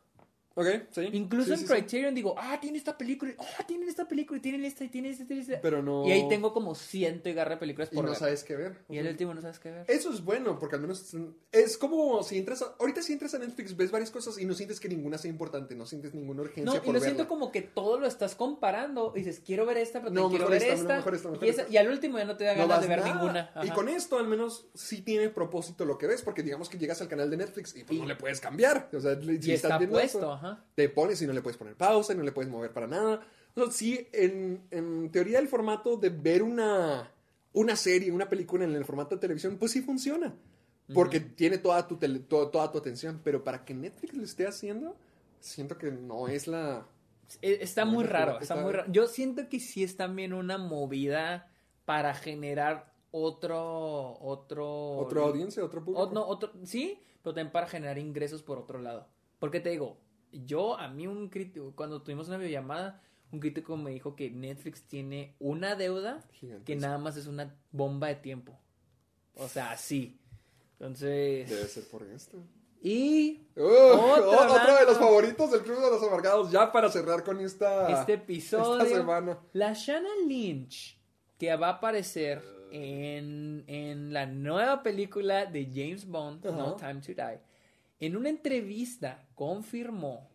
Ok, 0.59 0.67
sí. 0.91 1.03
Incluso 1.13 1.49
Sí, 1.49 1.53
en 1.53 1.59
sí. 1.59 1.67
Criterion 1.67 2.15
digo, 2.15 2.35
ah, 2.39 2.59
tiene 2.59 2.79
esta 2.79 2.97
película, 2.97 3.33
ah, 3.39 3.65
tienen 3.67 3.89
esta 3.91 4.09
película, 4.09 4.39
y 4.39 4.41
tienen 4.41 4.65
esta, 4.65 4.85
y 4.85 4.89
tienen 4.89 5.11
esta, 5.13 5.25
y 5.25 5.27
tienen 5.27 5.43
esta. 5.45 5.61
Pero 5.61 5.83
no. 5.83 6.07
Y 6.07 6.13
ahí 6.13 6.27
tengo 6.31 6.55
como 6.55 6.75
ciento 6.75 7.29
y 7.29 7.35
garra 7.35 7.59
películas 7.59 7.91
Y 7.93 7.95
por 7.95 8.05
no 8.07 8.11
ver. 8.13 8.19
sabes 8.19 8.43
qué 8.43 8.57
ver. 8.57 8.79
Y 8.89 8.97
el 8.97 9.07
último 9.07 9.35
no 9.35 9.43
sabes 9.43 9.59
qué 9.59 9.71
ver. 9.71 9.85
Eso 9.87 10.11
es 10.11 10.25
bueno, 10.25 10.59
porque 10.59 10.77
al 10.77 10.81
menos 10.81 11.15
es 11.53 11.77
como 11.77 12.23
si 12.23 12.39
entras 12.39 12.63
a, 12.63 12.75
ahorita 12.81 13.03
si 13.03 13.13
entras 13.13 13.35
a 13.35 13.39
Netflix 13.39 13.77
ves 13.77 13.91
varias 13.91 14.11
cosas 14.11 14.39
y 14.39 14.47
no 14.47 14.55
sientes 14.55 14.81
que 14.81 14.89
ninguna 14.89 15.19
sea 15.19 15.31
importante, 15.31 15.75
no 15.75 15.85
sientes 15.85 16.15
ninguna 16.15 16.41
urgencia 16.41 16.65
No, 16.65 16.75
y 16.77 16.79
por 16.79 16.87
lo 16.87 16.93
verla. 16.95 17.05
siento 17.05 17.29
como 17.29 17.53
que 17.53 17.61
todo 17.61 18.01
lo 18.01 18.07
estás 18.07 18.35
comparando. 18.35 19.13
Y 19.15 19.19
dices, 19.19 19.43
quiero 19.45 19.67
ver 19.67 19.77
esta, 19.77 20.01
pero 20.01 20.15
No, 20.15 20.23
no, 20.23 20.31
quiero 20.31 20.49
ver 20.49 20.63
esta, 20.63 20.75
no, 20.75 20.81
esta. 20.81 20.97
mejor 20.97 21.15
esta, 21.17 21.29
mejor 21.31 21.47
y, 21.47 21.51
esta. 21.51 21.67
y 21.69 21.77
al 21.77 21.89
último 21.91 22.17
ya 22.17 22.25
no 22.25 22.37
te 22.39 22.45
da 22.45 22.55
No 22.55 22.63
ganas 22.67 22.81
de 22.81 22.89
ver 22.89 23.01
nada. 23.01 23.13
ninguna. 23.15 23.51
Y 23.63 23.69
con 23.71 23.91
esto 23.91 24.19
al 24.19 24.27
menos 24.27 24.69
sí 24.75 25.03
tiene 25.03 25.29
propósito 25.29 25.85
lo 25.85 25.99
que 25.99 26.07
ves, 26.07 26.23
porque 26.23 26.43
digamos 26.43 26.71
que 26.71 26.79
llegas 26.79 27.03
al 27.03 27.09
canal 27.09 27.29
de 27.29 27.37
Netflix 27.37 27.77
y 27.77 27.85
pues 27.85 27.99
Y- 27.99 28.01
no 28.01 28.07
le 28.07 28.17
puedes 28.17 28.41
cambiar. 28.41 28.89
O 28.95 29.01
sea, 29.01 29.21
si 29.21 29.51
y 29.51 29.53
está 29.53 29.79
puesto, 29.79 30.19
eso, 30.19 30.33
ajá. 30.33 30.46
Te 30.75 30.89
pones 30.89 31.21
y 31.23 31.27
no 31.27 31.33
le 31.33 31.43
puedes 31.43 31.57
poner 31.57 31.75
pausa, 31.77 32.13
y 32.13 32.17
no 32.17 32.23
le 32.23 32.33
puedes 32.33 32.51
mover 32.51 32.73
para 32.73 32.87
nada. 32.87 33.27
O 33.55 33.63
sea, 33.63 33.71
sí, 33.73 34.09
en, 34.13 34.63
en 34.71 35.11
teoría 35.11 35.39
el 35.39 35.49
formato 35.49 35.97
de 35.97 36.11
ver 36.11 36.43
una, 36.43 37.11
una 37.53 37.77
serie, 37.77 38.13
una 38.13 38.29
película 38.29 38.65
en 38.65 38.75
el 38.75 38.85
formato 38.85 39.15
de 39.15 39.21
televisión, 39.21 39.57
pues 39.59 39.73
sí 39.73 39.81
funciona. 39.83 40.35
Porque 40.95 41.19
tiene 41.19 41.59
toda 41.59 41.85
tu, 41.89 41.97
tele- 41.97 42.21
to- 42.29 42.49
toda 42.49 42.71
tu 42.71 42.79
atención. 42.79 43.21
Pero 43.25 43.43
para 43.43 43.65
que 43.65 43.75
Netflix 43.75 44.15
lo 44.15 44.23
esté 44.23 44.47
haciendo, 44.47 44.95
siento 45.41 45.77
que 45.79 45.91
no 45.91 46.29
es 46.29 46.47
la... 46.47 46.87
Eh, 47.43 47.59
Está 47.61 47.85
muy 47.85 48.05
raro, 48.05 48.33
está 48.41 48.55
está- 48.55 48.57
muy 48.63 48.73
raro. 48.73 48.93
Yo 48.93 49.09
siento 49.09 49.49
que 49.49 49.59
sí 49.59 49.83
es 49.83 49.97
también 49.97 50.33
una 50.33 50.59
movida 50.59 51.51
para 51.87 52.15
generar 52.15 52.93
otro, 53.11 54.17
otro... 54.21 54.99
Otra 54.99 55.23
audiencia, 55.23 55.65
otro 55.65 55.83
público. 55.85 56.05
O- 56.05 56.13
no, 56.13 56.25
otro, 56.25 56.53
sí, 56.65 57.01
pero 57.23 57.35
también 57.35 57.51
para 57.51 57.67
generar 57.67 57.99
ingresos 57.99 58.43
por 58.45 58.59
otro 58.59 58.79
lado. 58.81 59.09
Porque 59.41 59.59
te 59.61 59.71
digo, 59.71 59.97
yo, 60.33 60.79
a 60.79 60.89
mí 60.89 61.07
un 61.07 61.29
crítico, 61.29 61.73
cuando 61.75 62.03
tuvimos 62.03 62.29
una 62.29 62.39
videollamada, 62.39 63.03
un 63.33 63.41
crítico 63.41 63.77
me 63.77 63.91
dijo 63.91 64.15
que 64.15 64.31
Netflix 64.31 64.83
tiene 64.83 65.35
una 65.39 65.75
deuda 65.75 66.25
que 66.65 66.77
nada 66.77 66.99
más 66.99 67.17
es 67.17 67.27
una 67.27 67.55
bomba 67.73 68.09
de 68.09 68.17
tiempo. 68.17 68.59
O 69.35 69.49
sea, 69.49 69.77
sí. 69.77 70.21
Entonces... 70.73 71.49
Debe 71.49 71.67
ser 71.67 71.85
por 71.89 72.03
esto. 72.05 72.39
Y 72.83 73.43
Uh, 73.57 73.63
Otro 73.63 74.31
otro, 74.31 74.77
de 74.79 74.85
los 74.85 74.99
favoritos 74.99 75.51
del 75.51 75.63
Club 75.63 75.77
de 75.81 75.91
los 75.91 76.03
Amargados, 76.03 76.51
ya 76.53 76.71
para 76.71 76.91
cerrar 76.91 77.25
con 77.25 77.41
esta, 77.41 77.89
este 78.01 78.15
episodio... 78.15 78.83
esta 78.83 78.99
semana. 78.99 79.39
La 79.55 79.73
Shannon 79.73 80.29
Lynch, 80.29 81.01
que 81.39 81.57
va 81.57 81.69
a 81.69 81.73
aparecer 81.73 82.43
en, 82.71 83.65
en 83.67 84.13
la 84.13 84.27
nueva 84.27 84.83
película 84.83 85.47
de 85.47 85.71
James 85.75 86.07
Bond. 86.07 86.45
No 86.45 86.77
Time 86.77 87.01
to 87.01 87.15
Die, 87.15 87.41
en 88.01 88.17
una 88.17 88.29
entrevista 88.29 89.27
confirmó 89.35 90.29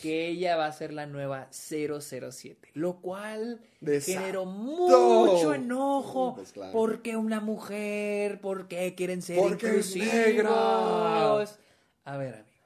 que 0.00 0.28
ella 0.28 0.56
va 0.56 0.66
a 0.66 0.72
ser 0.72 0.92
la 0.92 1.06
nueva 1.06 1.48
007, 1.50 2.70
lo 2.74 3.00
cual 3.00 3.60
generó 3.80 4.44
mucho 4.44 5.54
enojo. 5.54 6.34
pues 6.34 6.52
claro. 6.52 6.72
porque 6.72 7.16
una 7.16 7.40
mujer? 7.40 8.40
¿Por 8.40 8.68
qué 8.68 8.94
quieren 8.94 9.22
ser 9.22 9.38
Porque 9.38 9.68
inclusivos? 9.68 10.12
negra. 10.12 11.40
A 12.04 12.16
ver, 12.18 12.34
amigos. 12.34 12.56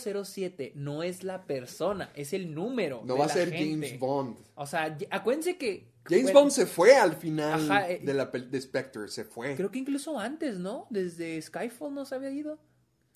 007 0.00 0.72
no 0.74 1.02
es 1.02 1.22
la 1.22 1.44
persona, 1.44 2.10
es 2.14 2.32
el 2.32 2.54
número. 2.54 3.02
No 3.04 3.14
de 3.14 3.20
va 3.20 3.26
a 3.26 3.28
ser 3.28 3.50
gente. 3.50 3.86
James 3.88 4.00
Bond. 4.00 4.38
O 4.54 4.66
sea, 4.66 4.96
acuérdense 5.10 5.56
que. 5.56 5.92
James 6.04 6.24
bueno, 6.24 6.40
Bond 6.40 6.52
se 6.52 6.66
fue 6.66 6.96
al 6.96 7.14
final 7.16 7.70
Ajá, 7.70 7.90
eh, 7.90 8.00
de 8.02 8.14
la 8.14 8.26
de 8.26 8.60
Spectre, 8.60 9.08
se 9.08 9.24
fue. 9.24 9.54
Creo 9.56 9.70
que 9.70 9.78
incluso 9.78 10.18
antes, 10.18 10.58
¿no? 10.58 10.86
Desde 10.88 11.40
Skyfall 11.40 11.94
no 11.94 12.06
se 12.06 12.14
había 12.14 12.30
ido. 12.30 12.58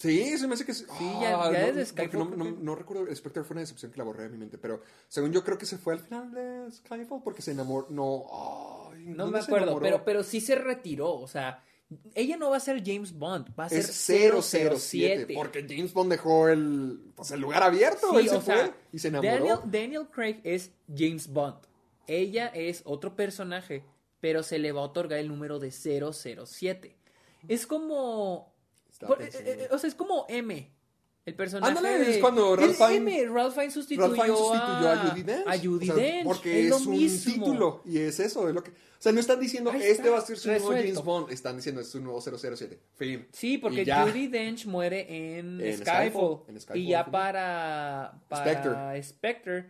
Sí, 0.03 0.37
se 0.39 0.49
me 0.49 0.55
hace 0.55 0.65
que 0.65 0.75
sí. 0.75 0.85
Sí, 0.99 1.13
ya- 1.21 1.31
ya 1.31 1.37
no, 1.37 1.51
desde 1.51 1.87
Skyfall 1.87 2.65
No, 2.65 2.75
recuerdo, 2.75 3.15
Spectre 3.15 3.45
fue 3.45 3.55
una 3.55 3.61
decepción 3.61 3.93
que 3.93 3.99
la 3.99 4.05
borré 4.05 4.25
de 4.25 4.29
mi 4.31 4.39
mente, 4.39 4.59
pero 4.59 4.81
según 5.09 5.33
yo 5.33 5.45
creo 5.45 5.57
que 5.59 5.67
se 5.67 5.79
fue 5.79 5.95
al 5.95 6.01
final 6.01 6.33
de 6.33 6.71
Skyfall 6.73 7.23
porque 7.23 7.43
se 7.43 7.53
enamoró. 7.53 7.87
No, 7.91 8.91
No 8.97 9.25
¿dónde 9.25 9.39
me 9.39 9.45
acuerdo, 9.45 9.79
pero, 9.81 10.05
pero 10.05 10.23
sí 10.25 10.41
se 10.41 10.57
retiró. 10.57 11.15
O 11.15 11.29
sea, 11.29 11.63
ella 12.15 12.37
no 12.37 12.51
va 12.51 12.57
a 12.57 12.61
ser 12.61 12.83
James 12.85 13.13
Bond, 13.13 13.49
va 13.59 13.67
a 13.67 13.69
ser 13.69 13.81
es 13.81 13.87
007, 13.93 15.35
porque 15.35 15.65
James 15.69 15.93
Bond 15.93 16.11
dejó 16.11 16.49
el, 16.49 17.13
pues, 17.15 17.31
el 17.31 17.41
lugar 17.41 17.63
abierto, 17.63 18.09
Sí, 18.11 18.17
él 18.17 18.29
se 18.29 18.41
fue 18.41 18.55
sea, 18.55 18.77
y 18.93 18.99
se 18.99 19.09
enamoró. 19.09 19.31
Daniel, 19.31 19.59
Daniel 19.67 20.07
Craig 20.11 20.41
es 20.43 20.73
James 20.95 21.29
Bond. 21.29 21.59
Ella 22.07 22.49
es 22.49 22.83
otro 22.85 23.15
personaje, 23.15 23.85
pero 24.21 24.43
se 24.43 24.59
le 24.59 24.73
va 24.73 24.81
a 24.81 24.85
otorgar 24.85 25.19
el 25.21 25.29
número 25.29 25.59
de 25.59 25.71
007. 25.71 26.97
Es 27.49 27.67
como. 27.67 28.52
Por- 29.07 29.23
eh, 29.23 29.27
pensando. 29.27 29.51
eh, 29.51 29.69
o 29.71 29.79
sea, 29.79 29.89
es 29.89 29.95
como 29.95 30.27
M. 30.29 30.71
El 31.25 31.35
personaje. 31.37 31.69
Ándale, 31.79 31.99
de- 32.01 32.11
es 32.11 32.19
cuando 32.19 32.57
Ralph 32.57 32.81
M. 32.81 33.11
Fiennes 33.13 33.73
sustituyó, 33.73 34.03
Ralph 34.09 34.15
Fiennes 34.15 34.39
sustituyó 34.39 34.91
a, 34.91 34.97
Judi 35.09 35.23
Dench. 35.23 35.47
a 35.47 35.59
Judi 35.59 35.91
O 35.91 35.95
sea, 35.95 36.03
Dench. 36.05 36.25
Porque 36.25 36.67
es, 36.67 36.73
un 36.73 36.91
mismo. 36.91 37.33
título. 37.35 37.83
Y 37.87 37.99
es 37.99 38.19
eso. 38.19 38.49
Es 38.49 38.55
lo 38.55 38.65
que, 38.65 38.71
o 38.71 38.75
sea, 38.99 39.13
no 39.13 39.21
están 39.21 39.39
diciendo, 39.39 39.73
este 39.73 40.09
va 40.11 40.19
a 40.19 40.21
ser 40.23 40.37
su 40.37 40.49
nuevo. 40.49 40.73
James 40.73 41.05
Bond. 41.05 41.31
Están 41.31 41.55
diciendo, 41.57 41.81
es 41.81 41.89
su 41.89 42.01
nuevo 42.01 42.21
007. 42.21 42.81
Fin. 42.97 43.29
Sí, 43.31 43.59
porque. 43.59 43.85
Judy 43.85 44.27
Dench 44.27 44.67
muere 44.67 45.39
en, 45.39 45.61
En 45.61 45.77
Skyfall. 45.79 45.85
Skyfall, 46.11 46.43
en 46.49 46.61
Skyfall, 46.61 46.77
y 46.83 46.87
ya 46.89 47.07
para, 47.09 48.21
para 48.29 49.01
Spectre. 49.01 49.67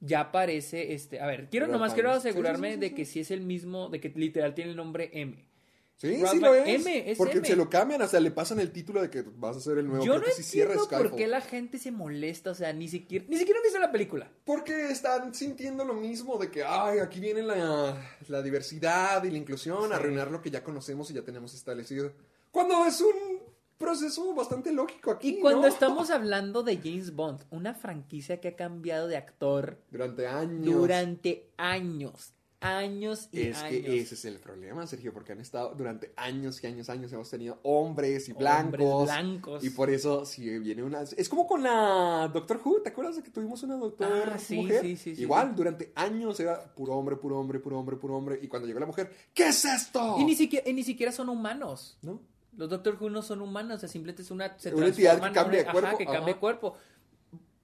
ya 0.00 0.20
aparece 0.22 0.92
este. 0.92 1.20
A 1.20 1.26
ver, 1.26 1.48
quiero 1.50 1.68
nomás 1.68 1.94
quiero. 1.94 2.10
Sí, 2.14 2.18
asegurarme 2.18 2.70
sí, 2.70 2.74
sí, 2.74 2.80
de 2.80 2.94
que 2.94 3.04
sí 3.04 3.20
es 3.20 3.30
el 3.30 3.42
mismo, 3.42 3.88
de 3.90 4.00
que 4.00 4.08
literal 4.08 4.54
tiene 4.54 4.72
el 4.72 4.76
nombre 4.76 5.10
M. 5.12 5.48
Sí, 5.96 6.22
sí 6.30 6.38
lo 6.40 6.54
es. 6.54 6.86
M, 6.86 7.10
es 7.10 7.16
porque 7.16 7.38
M. 7.38 7.46
se 7.46 7.56
lo 7.56 7.70
cambian, 7.70 8.02
hasta 8.02 8.20
le 8.20 8.30
pasan 8.30 8.60
el 8.60 8.70
título 8.70 9.00
de 9.00 9.08
que 9.08 9.22
vas 9.22 9.56
a 9.56 9.60
ser 9.60 9.78
el 9.78 9.86
nuevo. 9.86 10.04
Yo 10.04 10.18
no 10.18 10.24
sí 10.26 10.60
entiendo 10.60 10.86
por 10.88 11.16
qué 11.16 11.26
la 11.26 11.40
gente 11.40 11.78
se 11.78 11.90
molesta, 11.90 12.50
o 12.50 12.54
sea, 12.54 12.72
ni 12.74 12.86
siquiera, 12.86 13.24
ni 13.28 13.38
siquiera 13.38 13.58
han 13.60 13.62
visto 13.64 13.78
la 13.78 13.90
película. 13.90 14.30
Porque 14.44 14.90
están 14.90 15.34
sintiendo 15.34 15.84
lo 15.86 15.94
mismo 15.94 16.36
de 16.36 16.50
que, 16.50 16.62
ay, 16.64 16.98
aquí 16.98 17.18
viene 17.18 17.42
la, 17.42 17.96
la 18.28 18.42
diversidad 18.42 19.24
y 19.24 19.30
la 19.30 19.38
inclusión, 19.38 19.90
a 19.92 19.96
arruinar 19.96 20.30
lo 20.30 20.42
que 20.42 20.50
ya 20.50 20.62
conocemos 20.62 21.10
y 21.10 21.14
ya 21.14 21.22
tenemos 21.22 21.54
establecido. 21.54 22.12
Cuando 22.50 22.84
es 22.84 23.00
un 23.00 23.40
proceso 23.78 24.34
bastante 24.34 24.72
lógico 24.72 25.12
aquí, 25.12 25.36
Y 25.36 25.40
cuando 25.40 25.62
¿no? 25.62 25.68
estamos 25.68 26.10
hablando 26.10 26.62
de 26.62 26.76
James 26.76 27.14
Bond, 27.14 27.40
una 27.50 27.72
franquicia 27.74 28.40
que 28.40 28.48
ha 28.48 28.56
cambiado 28.56 29.08
de 29.08 29.16
actor 29.16 29.78
Durante 29.90 30.26
años. 30.26 30.74
durante 30.74 31.50
años, 31.56 32.32
años 32.60 33.28
y 33.32 33.42
Es 33.42 33.58
años. 33.58 33.70
que 33.84 33.98
ese 34.00 34.14
es 34.14 34.24
el 34.24 34.38
problema, 34.38 34.86
Sergio, 34.86 35.12
porque 35.12 35.32
han 35.32 35.40
estado 35.40 35.74
durante 35.74 36.12
años 36.16 36.62
y 36.62 36.66
años, 36.66 36.88
años, 36.90 37.12
hemos 37.12 37.28
tenido 37.30 37.58
hombres 37.62 38.28
y 38.28 38.32
Hombres 38.32 38.38
blancos. 38.70 39.04
blancos. 39.04 39.64
Y 39.64 39.70
por 39.70 39.90
eso, 39.90 40.24
si 40.24 40.58
viene 40.58 40.82
una. 40.82 41.02
Es 41.02 41.28
como 41.28 41.46
con 41.46 41.62
la 41.62 42.30
Doctor 42.32 42.60
Who, 42.64 42.82
¿te 42.82 42.90
acuerdas 42.90 43.16
de 43.16 43.22
que 43.22 43.30
tuvimos 43.30 43.62
una 43.62 43.76
doctora 43.76 44.34
Ah, 44.34 44.38
sí, 44.38 44.56
mujer? 44.56 44.80
sí, 44.82 44.96
sí, 44.96 45.14
Igual, 45.18 45.54
durante 45.54 45.92
años 45.94 46.38
era 46.40 46.62
puro 46.74 46.94
hombre, 46.94 47.16
puro 47.16 47.38
hombre, 47.38 47.58
puro 47.60 47.78
hombre, 47.78 47.96
puro 47.96 48.16
hombre. 48.16 48.38
Y 48.42 48.48
cuando 48.48 48.66
llegó 48.66 48.80
la 48.80 48.86
mujer, 48.86 49.10
¿qué 49.34 49.48
es 49.48 49.64
esto? 49.64 50.16
Y 50.18 50.24
ni 50.24 50.34
siquiera, 50.34 50.68
y 50.68 50.72
ni 50.72 50.82
siquiera 50.82 51.12
son 51.12 51.28
humanos. 51.28 51.98
¿No? 52.02 52.20
Los 52.56 52.70
Doctor 52.70 52.96
Who 52.98 53.10
no 53.10 53.20
son 53.20 53.42
humanos, 53.42 53.76
o 53.76 53.80
sea, 53.80 53.88
simplemente 53.88 54.22
es 54.22 54.30
una... 54.30 54.58
Se 54.58 54.74
Una 54.74 54.86
entidad 54.86 55.20
que 55.20 55.30
cambia 55.32 55.58
de 55.62 55.70
cuerpo, 55.70 55.88
Ajá, 55.88 55.98
que 55.98 56.04
ajá. 56.04 56.12
cambia 56.14 56.34
de 56.34 56.40
cuerpo. 56.40 56.74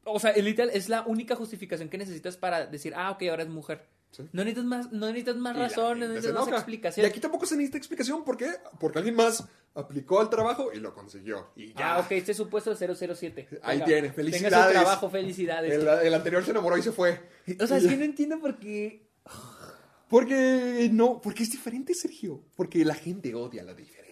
O 0.05 0.21
sea, 0.21 0.33
el 0.33 0.45
literal 0.45 0.71
es 0.75 0.89
la 0.91 1.03
única 1.03 1.35
justificación 1.37 1.89
que 1.89 1.97
necesitas 1.97 2.37
para 2.37 2.67
decir, 2.67 2.93
ah, 2.95 3.13
ok, 3.13 3.23
ahora 3.31 3.45
es 3.45 3.49
mujer. 3.49 3.87
Sí. 4.13 4.23
No 4.33 4.45
necesitas 4.45 4.65
más, 4.65 4.93
no 4.93 5.07
necesitas 5.07 5.37
más 5.37 5.57
la 5.57 5.63
razones, 5.65 6.09
no 6.09 6.15
necesitas 6.15 6.47
más 6.47 6.55
explicación. 6.55 7.05
Y 7.05 7.09
aquí 7.09 7.19
tampoco 7.19 7.47
se 7.47 7.57
necesita 7.57 7.79
explicación. 7.79 8.25
¿Por 8.25 8.37
qué? 8.37 8.51
Porque 8.79 8.99
alguien 8.99 9.17
más 9.17 9.45
aplicó 9.75 10.21
el 10.23 10.29
trabajo 10.29 10.71
y 10.73 10.79
lo 10.79 10.95
consiguió. 10.95 11.49
Y 11.57 11.73
ya. 11.73 11.95
Ah, 11.95 12.01
ok, 12.01 12.13
este 12.13 12.33
es 12.33 12.37
su 12.37 12.49
puesto 12.49 12.77
007. 12.77 13.49
Ahí 13.63 13.79
Venga, 13.79 13.87
tiene. 13.87 14.01
Tenga 14.11 14.15
Felicidades. 14.15 14.67
su 14.67 14.73
trabajo, 14.73 15.11
felicidades. 15.11 15.73
El, 15.73 15.89
el 15.89 16.15
anterior 16.15 16.45
se 16.45 16.51
enamoró 16.51 16.77
y 16.77 16.83
se 16.83 16.93
fue. 16.93 17.21
O 17.59 17.67
sea, 17.67 17.79
es 17.79 17.87
que 17.87 17.97
no 17.97 18.05
entiendo 18.05 18.39
por 18.39 18.59
qué... 18.59 19.09
Porque 20.09 20.91
no, 20.93 21.23
porque 21.23 21.43
es 21.43 21.51
diferente, 21.51 21.95
Sergio. 21.95 22.45
Porque 22.55 22.85
la 22.85 22.95
gente 22.95 23.35
odia 23.35 23.63
lo 23.63 23.75
diferente. 23.75 24.12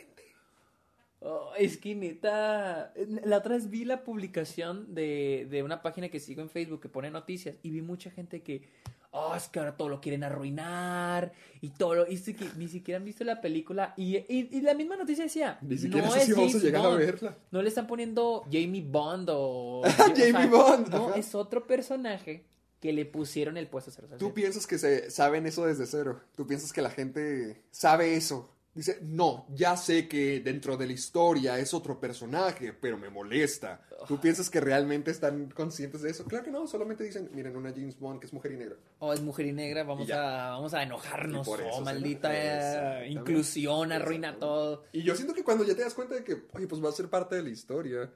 Oh, 1.22 1.51
es 1.59 1.76
que 1.76 1.94
neta, 1.94 2.94
la 3.24 3.36
otra 3.38 3.55
vez 3.55 3.68
vi 3.68 3.84
la 3.84 4.05
publicación 4.05 4.94
de, 4.94 5.47
de 5.51 5.62
una 5.62 5.82
página 5.82 6.09
que 6.09 6.18
sigo 6.18 6.40
en 6.40 6.48
Facebook 6.48 6.80
que 6.80 6.88
pone 6.88 7.10
noticias 7.10 7.56
y 7.62 7.68
vi 7.70 7.82
mucha 7.82 8.10
gente 8.10 8.40
que, 8.42 8.62
oh, 9.10 9.34
es 9.34 9.48
que 9.48 9.59
ahora 9.59 9.76
todo 9.76 9.90
lo 9.90 10.01
quieren 10.01 10.24
arruinar 10.24 11.32
y 11.60 11.68
todo 11.70 11.94
lo, 11.94 12.10
y 12.10 12.14
es 12.14 12.22
que 12.22 12.36
ni 12.56 12.68
siquiera 12.68 12.97
han 12.97 13.05
visto 13.05 13.22
la 13.24 13.42
película 13.42 13.92
y, 13.98 14.16
y- 14.16 14.48
y 14.51 14.60
la 14.62 14.72
misma 14.72 14.97
noticia 14.97 15.24
decía, 15.24 15.59
Ni 15.60 15.76
siquiera 15.76 16.06
no 16.06 16.12
sé 16.14 16.20
es 16.20 16.24
si 16.24 16.32
vamos 16.32 16.55
a 16.55 16.59
llegar 16.59 16.86
a 16.86 16.88
verla. 16.94 17.36
no 17.51 17.60
le 17.60 17.68
están 17.68 17.86
poniendo 17.86 18.44
Jamie 18.51 18.82
Bond 18.88 19.28
o... 19.30 19.82
Jamie 20.16 20.47
Bond, 20.48 20.88
No, 20.88 21.09
ajá. 21.09 21.18
es 21.18 21.34
otro 21.34 21.66
personaje 21.66 22.47
que 22.80 22.94
le 22.94 23.05
pusieron 23.05 23.59
el 23.59 23.66
puesto 23.66 23.90
007. 23.90 24.16
Tú 24.18 24.32
piensas 24.32 24.66
que 24.66 24.78
se 24.78 25.10
saben 25.10 25.44
eso 25.47 25.66
desde 25.66 25.84
cero. 25.84 26.22
Tú 26.34 26.47
piensas 26.47 26.72
que 26.72 26.80
la 26.80 26.88
gente 26.88 27.60
sabe 27.70 28.14
eso. 28.16 28.51
Dice, 28.72 29.01
no, 29.02 29.47
ya 29.51 29.76
sé 29.76 30.06
que 30.06 30.38
dentro 30.40 30.76
de 30.76 30.86
la 30.86 30.92
historia 30.92 31.59
es 31.59 31.74
otro 31.74 31.98
personaje, 31.98 32.72
pero 32.72 32.97
me 32.97 33.10
molesta. 33.10 33.80
¿Tú 34.06 34.20
piensas 34.20 34.48
que 34.48 34.60
realmente 34.60 35.10
están 35.10 35.51
conscientes 35.51 36.02
de 36.02 36.10
eso? 36.10 36.24
Claro 36.24 36.44
que 36.44 36.52
no, 36.52 36.68
solamente 36.68 37.02
dicen, 37.02 37.30
miren, 37.34 37.56
una 37.56 37.70
James 37.70 37.98
Bond 37.98 38.20
que 38.20 38.26
es 38.26 38.32
mujer 38.32 38.52
y 38.52 38.56
negra. 38.59 38.76
Oh, 39.01 39.12
es 39.12 39.20
mujer 39.20 39.47
y 39.47 39.52
negra, 39.52 39.82
vamos, 39.82 40.09
Y 40.09 40.12
a, 40.12 40.51
vamos 40.51 40.72
a 40.72 40.84
enojarnos. 40.84 41.48
Oh, 41.48 41.80
maldita 41.80 43.05
inclusión, 43.06 43.90
arruina 43.90 44.38
todo. 44.38 44.84
Y 44.92 45.02
yo 45.02 45.16
siento 45.16 45.34
que 45.34 45.42
cuando 45.42 45.64
ya 45.64 45.74
te 45.74 45.82
das 45.82 45.94
cuenta 45.94 46.14
de 46.14 46.22
que, 46.22 46.44
oye, 46.52 46.68
pues 46.68 46.82
va 46.82 46.90
a 46.90 46.92
ser 46.92 47.09
parte 47.09 47.34
de 47.34 47.42
la 47.42 47.51
historia, 47.51 48.09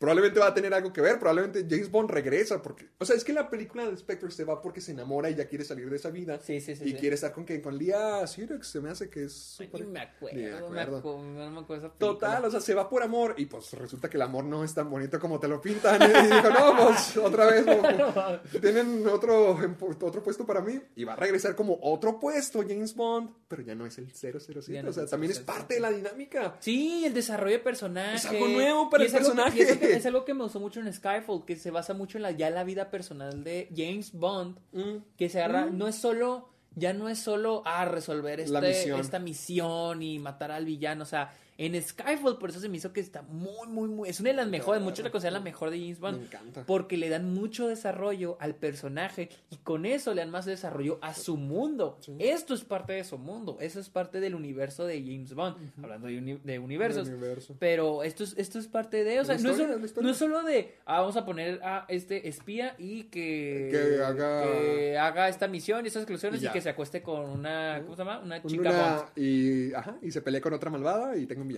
probablemente 0.00 0.40
va 0.40 0.46
a 0.46 0.54
tener 0.54 0.72
algo 0.72 0.94
que 0.94 1.02
ver, 1.02 1.18
probablemente 1.18 1.66
James 1.68 1.90
Bond 1.90 2.10
regresa, 2.10 2.62
porque, 2.62 2.88
o 2.98 3.04
sea, 3.04 3.14
es 3.14 3.22
que 3.22 3.34
la 3.34 3.50
película 3.50 3.86
de 3.86 3.94
Spectre 3.98 4.30
se 4.30 4.44
va 4.44 4.62
porque 4.62 4.80
se 4.80 4.92
enamora 4.92 5.28
y 5.28 5.34
ya 5.34 5.46
quiere 5.46 5.62
salir 5.62 5.90
de 5.90 5.96
esa 5.96 6.08
vida. 6.08 6.40
Sí, 6.42 6.58
sí, 6.58 6.74
sí, 6.74 6.84
Y 6.86 6.92
sí. 6.92 6.94
quiere 6.94 7.14
estar 7.16 7.32
con 7.32 7.44
que 7.44 7.60
con 7.60 7.76
Lia 7.76 8.26
Sirex, 8.26 8.66
se 8.66 8.80
me 8.80 8.88
hace 8.88 9.10
que 9.10 9.24
es 9.24 9.58
me 9.60 9.66
acuerdo, 9.66 9.90
me 9.90 10.00
acuerdo. 10.00 10.96
acuerdo, 10.98 11.22
no 11.22 11.50
me 11.50 11.60
acuerdo 11.60 11.86
esa 11.86 11.92
película. 11.94 11.98
Total, 11.98 12.44
o 12.46 12.50
sea, 12.50 12.60
se 12.62 12.72
va 12.74 12.88
por 12.88 13.02
amor 13.02 13.34
y 13.36 13.44
pues 13.44 13.72
resulta 13.74 14.08
que 14.08 14.16
el 14.16 14.22
amor 14.22 14.44
no 14.44 14.64
es 14.64 14.72
tan 14.72 14.88
bonito 14.88 15.20
como 15.20 15.38
te 15.38 15.48
lo 15.48 15.60
pintan. 15.60 16.00
Y 16.02 16.06
dijo, 16.06 16.48
no, 16.48 16.76
pues 16.78 17.16
otra 17.18 17.44
vez, 17.44 17.66
tienen 18.60 19.06
otro, 19.06 19.58
otro 20.00 20.22
puesto 20.22 20.46
para 20.46 20.62
mí 20.62 20.80
y 20.96 21.04
va 21.04 21.12
a 21.12 21.16
regresar 21.16 21.54
como 21.54 21.78
otro 21.82 22.18
puesto, 22.18 22.60
James 22.66 22.94
Bond, 22.94 23.30
pero 23.48 23.62
ya 23.62 23.74
no 23.74 23.84
es 23.84 23.98
el 23.98 24.10
007, 24.10 24.72
Ya 24.72 24.82
no 24.82 24.90
o 24.90 24.92
sea, 24.92 25.04
también 25.06 25.30
es 25.32 25.38
007. 25.38 25.52
parte 25.52 25.74
de 25.74 25.80
la 25.80 25.90
dinámica. 25.90 26.56
Sí, 26.60 27.04
el 27.04 27.12
desarrollo 27.12 27.52
de 27.56 27.62
personaje. 27.62 28.16
Es 28.16 28.24
algo 28.26 28.48
nuevo 28.48 28.88
para 28.88 29.04
el 29.04 29.12
personaje. 29.12 29.88
es, 29.92 30.06
algo 30.06 30.24
que, 30.24 30.34
me 30.34 30.42
gustó 30.44 30.60
mucho 30.60 30.80
en 30.80 30.92
Skyfall, 30.92 31.44
que 31.44 31.56
se 31.56 31.70
basa 31.70 31.94
mucho 31.94 32.18
en 32.18 32.22
la, 32.22 32.30
ya 32.30 32.50
la 32.50 32.64
vida 32.64 32.90
personal 32.90 33.44
de 33.44 33.68
James 33.76 34.12
Bond, 34.12 34.58
Mm. 34.72 34.96
que 35.16 35.28
se 35.28 35.40
agarra, 35.42 35.66
no 35.66 35.88
es 35.88 35.96
solo, 35.96 36.48
ya 36.74 36.92
no 36.92 37.08
es 37.08 37.18
solo, 37.18 37.62
ah, 37.66 37.84
resolver 37.84 38.40
este- 38.40 38.60
misión. 38.60 39.00
esta 39.00 39.18
misión 39.18 40.02
y 40.02 40.18
matar 40.18 40.50
al 40.52 40.64
villano, 40.64 41.02
o 41.02 41.06
sea, 41.06 41.32
en 41.66 41.80
Skyfall, 41.82 42.38
por 42.38 42.50
eso 42.50 42.58
se 42.60 42.68
me 42.68 42.78
hizo 42.78 42.92
que 42.92 43.00
está 43.00 43.22
muy, 43.22 43.66
muy, 43.68 43.88
muy, 43.88 44.08
es 44.08 44.18
una 44.20 44.30
de 44.30 44.36
las 44.36 44.48
mejores, 44.48 44.82
muchos 44.82 45.04
la 45.04 45.10
consideran 45.10 45.40
la 45.40 45.44
mejor 45.44 45.70
de 45.70 45.78
James 45.78 46.00
Bond. 46.00 46.18
Me 46.18 46.24
encanta. 46.24 46.64
Porque 46.66 46.96
le 46.96 47.08
dan 47.10 47.34
mucho 47.34 47.68
desarrollo 47.68 48.36
al 48.40 48.54
personaje 48.54 49.28
y 49.50 49.56
con 49.56 49.84
eso 49.84 50.14
le 50.14 50.22
dan 50.22 50.30
más 50.30 50.46
desarrollo 50.46 50.98
a 51.02 51.12
su 51.14 51.36
mundo. 51.36 51.98
Esto 52.18 52.54
es 52.54 52.64
parte 52.64 52.94
de 52.94 53.04
su 53.04 53.18
mundo, 53.18 53.58
eso 53.60 53.78
es 53.78 53.90
parte 53.90 54.20
del 54.20 54.34
universo 54.34 54.84
de 54.86 55.00
James 55.02 55.34
Bond, 55.34 55.56
hablando 55.82 56.06
de, 56.06 56.18
uni- 56.18 56.40
de 56.42 56.58
universos. 56.58 57.08
Universo. 57.08 57.54
Pero 57.58 58.02
esto 58.04 58.24
es, 58.24 58.34
esto 58.38 58.58
es 58.58 58.66
parte 58.66 59.04
de, 59.04 59.20
o 59.20 59.24
sea, 59.24 59.36
no, 59.36 59.50
es 59.50 59.58
historia, 59.60 59.76
no 60.02 60.10
es 60.10 60.16
solo 60.16 60.42
de, 60.42 60.76
ah, 60.86 61.00
vamos 61.00 61.16
a 61.16 61.24
poner 61.26 61.60
a 61.62 61.84
este 61.88 62.28
espía 62.28 62.74
y 62.78 63.04
que, 63.04 63.68
Que 63.70 64.02
haga- 64.02 64.42
que 64.44 64.96
haga 64.98 65.28
esta 65.28 65.46
misión 65.46 65.84
y 65.84 65.88
estas 65.88 66.04
exclusiones 66.04 66.42
Y 66.42 66.48
que 66.48 66.60
se 66.60 66.70
acueste 66.70 67.02
con 67.02 67.28
una, 67.28 67.80
¿cómo 67.82 67.94
se 67.96 67.98
llama? 68.02 68.20
Una 68.20 68.42
chica 68.42 68.70
una- 68.70 68.96
Bond. 68.96 69.08
y, 69.18 69.74
ajá, 69.74 69.96
y 70.00 70.10
se 70.10 70.22
pelea 70.22 70.40
con 70.40 70.52
otra 70.54 70.70
malvada 70.70 71.16
y 71.16 71.26
tengo 71.26 71.42
un 71.42 71.49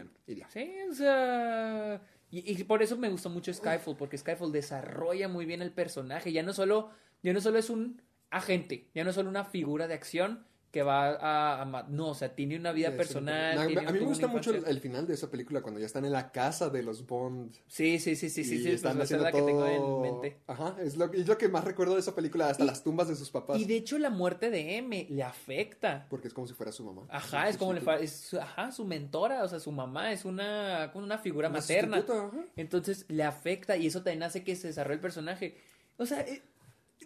Sí, 0.49 0.73
o 0.91 0.95
sea. 0.95 2.03
Y, 2.31 2.65
por 2.65 2.83
eso 2.83 2.97
me 2.97 3.11
gustó 3.11 3.29
mucho 3.29 3.53
Skyfall, 3.53 3.97
porque 3.97 4.17
Skyfall 4.17 4.53
desarrolla 4.53 5.29
muy 5.29 5.45
bien 5.45 5.61
el 5.61 5.71
personaje. 5.71 6.33
Ya 6.33 6.43
no 6.43 6.55
solo, 6.55 6.91
ya 7.23 7.33
no 7.33 7.41
solo 7.43 7.59
es 7.59 7.69
un 7.69 8.01
agente, 8.31 8.89
ya 8.95 9.05
no 9.05 9.13
solo 9.13 9.29
una 9.29 9.45
figura 9.45 9.87
de 9.87 9.95
acción 9.95 10.47
que 10.73 10.83
va 10.83 11.19
a, 11.61 11.85
no, 11.91 12.09
o 12.09 12.15
sea, 12.15 12.35
tiene 12.35 12.57
una 12.57 12.73
vida 12.73 12.91
Sí, 12.91 12.97
personal. 12.97 13.59
a, 13.59 13.67
tiene- 13.67 13.87
a 13.87 13.93
mí 13.93 13.99
me 14.01 14.07
gusta 14.07 14.27
mucho 14.27 14.53
el, 14.55 14.81
final 14.81 15.07
de 15.07 15.13
esa 15.13 15.31
película 15.31 15.61
cuando 15.61 15.79
ya 15.79 15.85
están 15.85 16.07
en 16.07 16.13
la 16.13 16.33
casa 16.33 16.71
de 16.71 16.83
los 16.83 17.07
Bond. 17.07 17.55
Sí, 17.69 17.99
sí, 17.99 18.17
sí, 18.17 18.31
sí, 18.31 18.43
sí, 18.43 18.57
sí, 18.57 18.63
pues, 18.63 18.75
están 18.77 18.99
es 19.03 19.11
la 19.11 19.31
que 19.31 19.43
tengo 19.43 19.67
todo- 19.67 20.03
en 20.07 20.13
mente. 20.23 20.39
Ajá, 20.47 20.75
es 20.81 20.97
lo, 20.97 21.13
es 21.13 21.29
lo 21.29 21.37
que 21.37 21.49
más 21.51 21.65
recuerdo 21.65 21.93
de 21.93 22.01
esa 22.01 22.15
película, 22.15 22.49
hasta 22.49 22.65
Y- 22.65 22.67
las 22.67 22.83
tumbas 22.83 23.07
de 23.09 23.17
sus 23.17 23.31
papás. 23.31 23.61
Y 23.61 23.67
de 23.67 23.77
hecho 23.77 23.99
la 23.99 24.09
muerte 24.09 24.49
de 24.49 24.79
M 24.79 25.07
le 25.11 25.23
afecta. 25.23 26.07
Porque 26.09 26.29
es 26.29 26.35
como 26.35 26.47
si 26.47 26.55
fuera 26.55 26.73
su 26.73 26.83
mamá. 26.85 27.03
Ajá, 27.11 27.51
es 27.51 27.59
como 27.59 27.75
le 27.75 27.83
fa- 27.83 27.99
es, 27.99 28.11
su- 28.11 28.41
ajá, 28.41 28.73
su 28.73 28.87
mentora, 28.87 29.45
o 29.45 29.49
sea, 29.49 29.61
su 29.61 29.73
mamá 29.73 30.11
es 30.11 30.25
una, 30.25 30.89
como 30.95 31.05
una 31.05 31.19
figura 31.19 31.51
Una 31.51 31.59
materna. 31.59 31.99
ajá. 31.99 32.31
Entonces 32.57 33.05
le 33.09 33.25
afecta 33.25 33.77
y 33.77 33.89
eso 33.89 34.03
también 34.03 34.23
hace 34.23 34.43
que 34.43 34.57
se 34.57 34.69
desarrolle 34.69 34.95
el 34.95 35.01
personaje. 35.01 35.59
O 35.99 36.07
sea, 36.07 36.23
eh, 36.23 36.41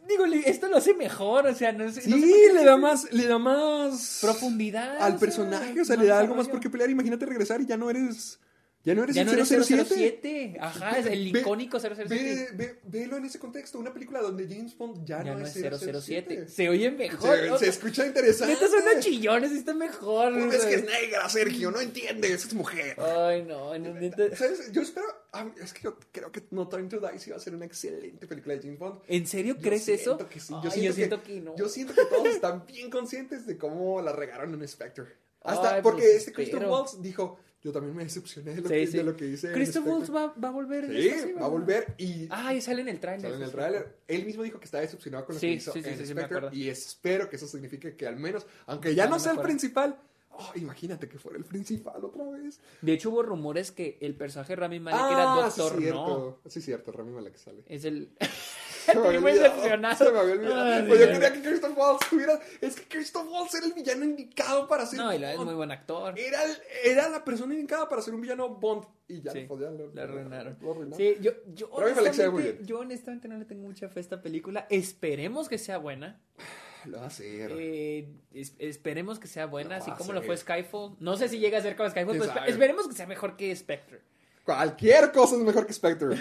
digo, 0.09 0.25
esto 0.45 0.69
lo 0.69 0.77
hace 0.77 0.95
mejor, 0.95 1.47
o 1.47 1.55
sea, 1.55 1.73
no 1.73 1.91
sé. 1.91 2.03
Sí, 2.03 2.11
no 2.11 2.17
sé 2.17 2.53
le 2.55 2.65
da 2.65 2.77
más, 2.77 3.13
le 3.13 3.27
da 3.27 3.39
más 3.39 4.19
profundidad. 4.21 4.99
al 5.01 5.19
personaje, 5.19 5.81
o 5.81 5.85
sea, 5.85 5.97
le 5.97 6.07
da 6.07 6.19
algo 6.19 6.35
más 6.35 6.49
por 6.49 6.61
qué 6.61 6.71
pelear. 6.71 6.91
Imagínate 6.91 7.27
regresar 7.27 7.61
y 7.61 7.67
ya 7.67 7.77
no 7.77 7.91
eres, 7.91 8.39
ya 8.87 8.95
no 8.95 9.03
eres 9.03 9.17
Ya 9.17 9.23
el 9.23 9.27
no 9.27 9.33
eres 9.35 9.49
007. 9.49 9.85
007. 9.85 10.57
Ajá, 10.61 10.99
es 10.99 11.07
el 11.07 11.33
Ve- 11.33 11.41
icónico 11.41 11.79
007. 11.81 12.05
Ve, 12.09 12.49
ve, 12.55 12.79
velo 12.85 13.17
en 13.17 13.25
ese 13.25 13.39
contexto, 13.41 13.79
una 13.79 13.93
película 13.93 14.21
donde 14.23 14.47
James 14.49 14.79
Bond 14.79 15.05
ya, 15.05 15.23
ya 15.25 15.33
no, 15.35 15.41
no 15.41 15.47
es 15.47 15.57
es 15.57 15.63
007. 15.81 16.01
007. 16.01 16.49
Se 16.49 16.69
oye 16.69 16.91
mejor. 16.93 17.59
Se, 17.59 17.69
escucha 17.69 18.07
interesante. 18.07 18.55
Neta 18.55 18.69
son 18.69 18.83
unos 18.83 19.05
chillones 19.05 19.51
y 19.53 19.57
está 19.59 19.75
mejor. 19.75 20.33
Porque 20.39 20.57
es 20.57 20.65
que 20.65 20.75
es 20.77 20.85
negra, 20.85 21.29
Sergio, 21.29 21.71
no 21.73 21.81
entiendes, 21.81 22.47
es 22.47 22.55
mujer. 22.55 22.97
Ay, 23.01 23.43
no, 23.43 23.77
no, 23.77 23.95
neta- 23.95 24.35
¿Sabes? 24.37 24.71
Yo 24.73 24.83
espero. 24.83 25.07
ah, 25.33 25.51
Es 25.61 25.73
que 25.73 25.83
yo 25.83 25.99
creo 26.13 26.31
que 26.31 26.45
No 26.53 26.69
Time 26.69 26.85
to 26.89 27.01
Die 27.01 27.19
sí 27.19 27.31
va 27.31 27.37
a 27.37 27.41
ser 27.41 27.55
una 27.57 27.65
excelente 27.67 28.27
película 28.29 28.55
de 28.55 28.63
James 28.63 28.79
Bond. 28.79 29.01
¿En 29.09 29.27
serio 29.27 29.57
Yo 29.57 29.63
crees 29.63 29.89
eso? 29.89 30.15
siento 30.17 30.29
que 30.29 30.39
sí, 30.41 30.55
Ay, 30.57 30.61
yo 30.83 30.93
siento, 30.93 31.23
que, 31.23 31.41
no. 31.41 31.57
Yo 31.57 31.69
siento 31.69 31.93
que 31.95 32.05
todos 32.05 32.29
están 32.29 32.65
bien 32.67 32.89
conscientes 32.89 33.47
de 33.47 33.59
cómo 33.59 34.01
la 34.01 34.13
regaron 34.13 34.55
en 34.55 34.69
Spectre. 34.69 35.07
Hasta 35.43 35.77
Ay, 35.77 35.83
porque 35.83 36.03
pues, 36.03 36.15
este 36.17 36.33
Christopher. 36.33 36.69
Waltz 36.69 37.01
dijo: 37.03 37.39
Yo 37.67 37.73
también 37.73 37.97
me 37.97 38.05
decepcioné 38.05 38.55
de 38.55 38.61
lo, 38.63 38.69
Sí, 38.69 38.75
que, 38.75 38.87
sí. 38.87 38.97
de 38.97 39.03
lo 39.03 39.17
que 39.17 39.37
Christopher 39.53 39.93
Waltz 39.93 40.07
Spectre". 40.07 40.15
va, 40.15 40.35
va 40.41 40.49
a 40.49 40.53
volver. 40.53 40.85
en 40.85 40.93
Sí, 41.03 41.33
va 41.33 41.47
a 41.47 41.49
volver 41.49 41.95
y. 41.99 42.29
Ah, 42.31 42.55
y 42.55 42.61
sale 42.61 42.83
en 42.83 42.89
el 42.89 43.01
tráiler. 43.01 43.23
Sale 43.23 43.35
en 43.35 43.43
el 43.43 43.49
sí, 43.49 43.51
sí. 43.51 43.57
tráiler. 43.57 43.97
Él 44.07 44.25
mismo 44.25 44.45
dijo 44.45 44.61
que 44.61 44.67
estaba 44.67 44.83
decepcionado 44.83 45.27
con 45.27 45.35
lo 45.35 45.41
Sí, 45.41 45.49
que 45.49 45.53
hizo 45.55 45.73
sí, 45.73 45.83
sí, 45.83 45.89
en 45.89 45.99
sí, 45.99 46.07
sí, 46.07 46.13
Spectre. 46.13 46.49
y 46.53 46.69
espero 46.69 47.29
que 47.29 47.35
eso 47.35 47.49
signifique 47.49 47.97
que 47.97 48.07
al 48.07 48.17
menos, 48.19 48.47
aunque 48.67 48.95
ya 48.95 49.07
no 49.07 49.11
no 49.17 49.19
sea 49.19 49.33
el 49.33 49.41
principal, 49.41 49.99
oh, 50.31 50.53
imagínate 50.55 51.09
que 51.09 51.19
fuera 51.19 51.39
el 51.39 51.45
principal 51.45 52.05
otra 52.05 52.25
vez. 52.31 52.61
De 52.83 52.93
hecho, 52.93 53.11
hubo 53.11 53.25
rumores 53.25 53.73
que 53.73 53.99
el 54.01 54.15
personaje 54.15 54.53
de 54.53 54.57
Rami 54.61 54.79
Malek 54.79 55.01
ah, 55.03 55.11
era 55.43 55.51
sí, 55.51 55.61
Doctor 55.61 55.73
No. 55.75 55.81
cierto. 55.81 56.41
Sí, 56.47 56.61
cierto, 56.61 56.93
Rami 56.93 57.11
Malek 57.11 57.35
sale. 57.37 57.65
Es 57.67 57.85
el. 57.85 58.11
Estoy 58.87 59.19
muy 59.19 59.33
decepcionado. 59.33 59.97
Se 60.05 60.11
me 60.13 60.19
había 60.19 60.33
olvidado. 60.35 60.63
Ay, 60.65 60.85
Pues 60.87 61.01
yo 61.01 61.07
quería 61.13 61.33
que 61.33 61.41
Christopher 61.43 61.77
Waltz 61.79 62.09
tuviera. 62.11 62.41
Es 62.61 62.77
que 62.77 62.89
Christopher 62.89 63.31
Waltz 63.33 63.55
era 63.55 63.67
el 63.67 63.73
villano 63.73 64.05
indicado 64.05 64.67
para 64.69 64.87
ser 64.87 64.99
No, 64.99 65.13
y 65.15 65.19
la 65.19 65.33
es 65.33 65.39
muy 65.39 65.55
buen 65.55 65.71
actor. 65.71 66.19
Era, 66.19 66.43
el- 66.45 66.57
era 66.85 67.09
la 67.09 67.25
persona 67.25 67.55
indicada 67.55 67.89
para 67.89 68.03
ser 68.03 68.15
un 68.15 68.21
villano 68.21 68.49
Bond. 68.49 68.85
Y 69.09 69.21
ya, 69.23 69.31
Sí, 69.33 69.47
ya 69.49 69.71
lo, 69.71 69.93
la 69.95 70.03
arruinaron. 70.03 70.59
Sí, 70.97 71.17
yo, 71.21 71.31
yo, 71.55 71.69
honestamente, 71.71 72.59
yo 72.65 72.81
honestamente 72.81 73.29
no 73.29 73.39
le 73.39 73.45
tengo 73.45 73.63
mucha 73.67 73.89
fe 73.89 74.01
a 74.01 74.03
esta 74.03 74.21
película. 74.23 74.67
Esperemos 74.71 75.49
que 75.49 75.59
sea 75.59 75.79
buena. 75.79 76.21
Lo 76.87 76.99
va 76.99 77.05
a 77.05 77.07
hacer. 77.09 77.51
Eh, 77.59 78.09
es- 78.33 78.55
esperemos 78.59 79.19
que 79.19 79.27
sea 79.27 79.47
buena, 79.47 79.77
así 79.79 79.91
como 79.93 80.13
lo 80.13 80.23
fue 80.23 80.37
Skyfall. 80.37 80.95
No 81.01 81.17
sé 81.17 81.29
si 81.29 81.41
llega 81.41 81.59
a 81.59 81.63
ser 81.63 81.75
como 81.75 81.91
Skyfall, 81.91 82.13
¿Quién 82.17 82.23
pero 82.23 82.35
sabe? 82.35 82.51
esperemos 82.51 82.87
que 82.87 82.95
sea 82.95 83.07
mejor 83.09 83.37
que 83.37 83.55
Spectre. 83.57 84.03
Cualquier 84.47 85.11
cosa 85.11 85.35
es 85.35 85.43
mejor 85.43 85.67
que 85.67 85.73
Spectre. 85.73 86.17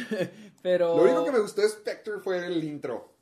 Pero. 0.63 0.97
Lo 0.97 1.03
único 1.03 1.23
que 1.25 1.31
me 1.31 1.39
gustó 1.39 1.61
de 1.61 1.69
Spectre 1.69 2.15
fue 2.19 2.43
el 2.43 2.63
intro. 2.63 3.14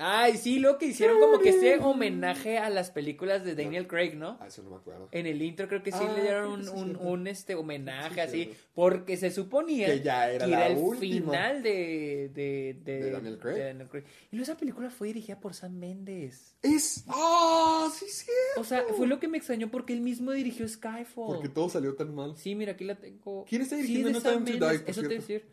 Ay, 0.00 0.36
sí, 0.36 0.60
lo 0.60 0.78
que 0.78 0.86
hicieron 0.86 1.18
como 1.18 1.40
que 1.40 1.48
este 1.48 1.76
homenaje 1.78 2.56
a 2.58 2.70
las 2.70 2.92
películas 2.92 3.44
de 3.44 3.56
Daniel 3.56 3.88
Craig, 3.88 4.14
¿no? 4.14 4.38
Ah, 4.40 4.46
eso 4.46 4.62
no 4.62 4.70
me 4.70 4.76
acuerdo. 4.76 5.08
En 5.10 5.26
el 5.26 5.42
intro 5.42 5.66
creo 5.66 5.82
que 5.82 5.90
sí 5.90 5.98
Ah, 6.00 6.12
le 6.14 6.22
dieron 6.22 6.52
un, 6.52 6.62
sí, 6.64 6.70
un, 6.72 6.84
cierto. 6.86 7.02
un, 7.02 7.26
este 7.26 7.54
homenaje 7.56 8.14
Sí, 8.14 8.20
así, 8.20 8.44
cierto. 8.44 8.62
porque 8.74 9.16
se 9.16 9.32
suponía 9.32 9.86
Que 9.88 10.00
ya 10.00 10.30
era 10.30 10.46
la 10.46 10.68
el 10.68 10.78
última. 10.78 11.32
final 11.32 11.62
de, 11.64 12.30
de, 12.32 12.76
de, 12.84 13.00
De 13.02 13.10
Daniel 13.10 13.38
Craig. 13.38 13.54
de 13.56 13.64
Daniel 13.64 13.88
Craig. 13.88 14.04
Y 14.30 14.36
luego 14.36 14.42
esa 14.52 14.56
película 14.56 14.88
fue 14.90 15.08
dirigida 15.08 15.40
por 15.40 15.54
Sam 15.54 15.72
Mendes. 15.76 16.54
Es. 16.62 17.04
¡Ah! 17.08 17.90
sí, 17.92 18.06
sí. 18.08 18.30
O 18.56 18.62
sea, 18.62 18.84
fue 18.96 19.08
lo 19.08 19.18
que 19.18 19.26
me 19.26 19.38
extrañó 19.38 19.68
porque 19.68 19.94
él 19.94 20.00
mismo 20.00 20.30
dirigió 20.30 20.68
Skyfall. 20.68 21.26
Porque 21.34 21.48
todo 21.48 21.68
salió 21.68 21.96
tan 21.96 22.14
mal. 22.14 22.36
Sí, 22.36 22.54
mira, 22.54 22.72
aquí 22.74 22.84
la 22.84 22.94
tengo. 22.94 23.44
¿Quién 23.48 23.62
está 23.62 23.74
Sí, 23.74 23.82
dirigiendo 23.82 24.08
de 24.10 24.14
No 24.14 24.20
Sam 24.20 24.44
Time 24.44 24.58
to 24.60 24.64
Mendes, 24.66 24.78
Die, 24.78 24.84
por 24.84 24.90
Eso 24.90 25.00
te 25.02 25.08
cierto? 25.08 25.26
decir. 25.26 25.48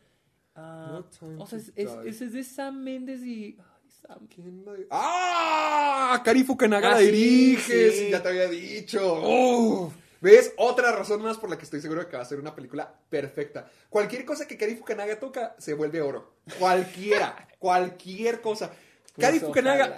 Ah, 0.53 0.87
No 0.91 1.03
Time 1.05 1.41
o 1.41 1.47
sea, 1.47 1.57
to 1.59 1.65
es, 1.75 1.89
es- 2.05 2.21
es 2.21 2.31
de 2.33 2.43
Sam 2.43 2.83
Mendes 2.83 3.21
y. 3.23 3.57
Ay, 4.07 4.15
Sam. 4.15 4.27
¿Quién 4.27 4.65
la 4.65 4.73
di- 4.73 4.85
¡Ah! 4.91 6.21
Cari 6.23 6.43
Fukunaga 6.43 6.95
Ah, 6.95 6.99
sí, 6.99 7.05
dirige. 7.07 7.91
sí. 7.91 8.09
Ya 8.11 8.21
te 8.21 8.29
había 8.29 8.47
dicho. 8.49 9.91
¿Ves? 10.21 10.53
Otra 10.57 10.91
razón 10.91 11.21
más 11.21 11.37
por 11.37 11.49
la 11.49 11.57
que 11.57 11.65
estoy 11.65 11.81
seguro 11.81 12.01
de 12.01 12.07
que 12.07 12.15
va 12.17 12.23
a 12.23 12.25
ser 12.25 12.39
una 12.39 12.55
película 12.55 12.91
perfecta. 13.09 13.69
Cualquier 13.89 14.25
cosa 14.25 14.47
que 14.47 14.57
Cari 14.57 14.75
Fukunaga 14.75 15.19
toca 15.19 15.55
se 15.59 15.73
vuelve 15.73 16.01
oro. 16.01 16.35
Cualquiera. 16.57 17.47
cualquier 17.59 18.41
cosa. 18.41 18.71
Pues 19.15 19.27
Cari 19.27 19.41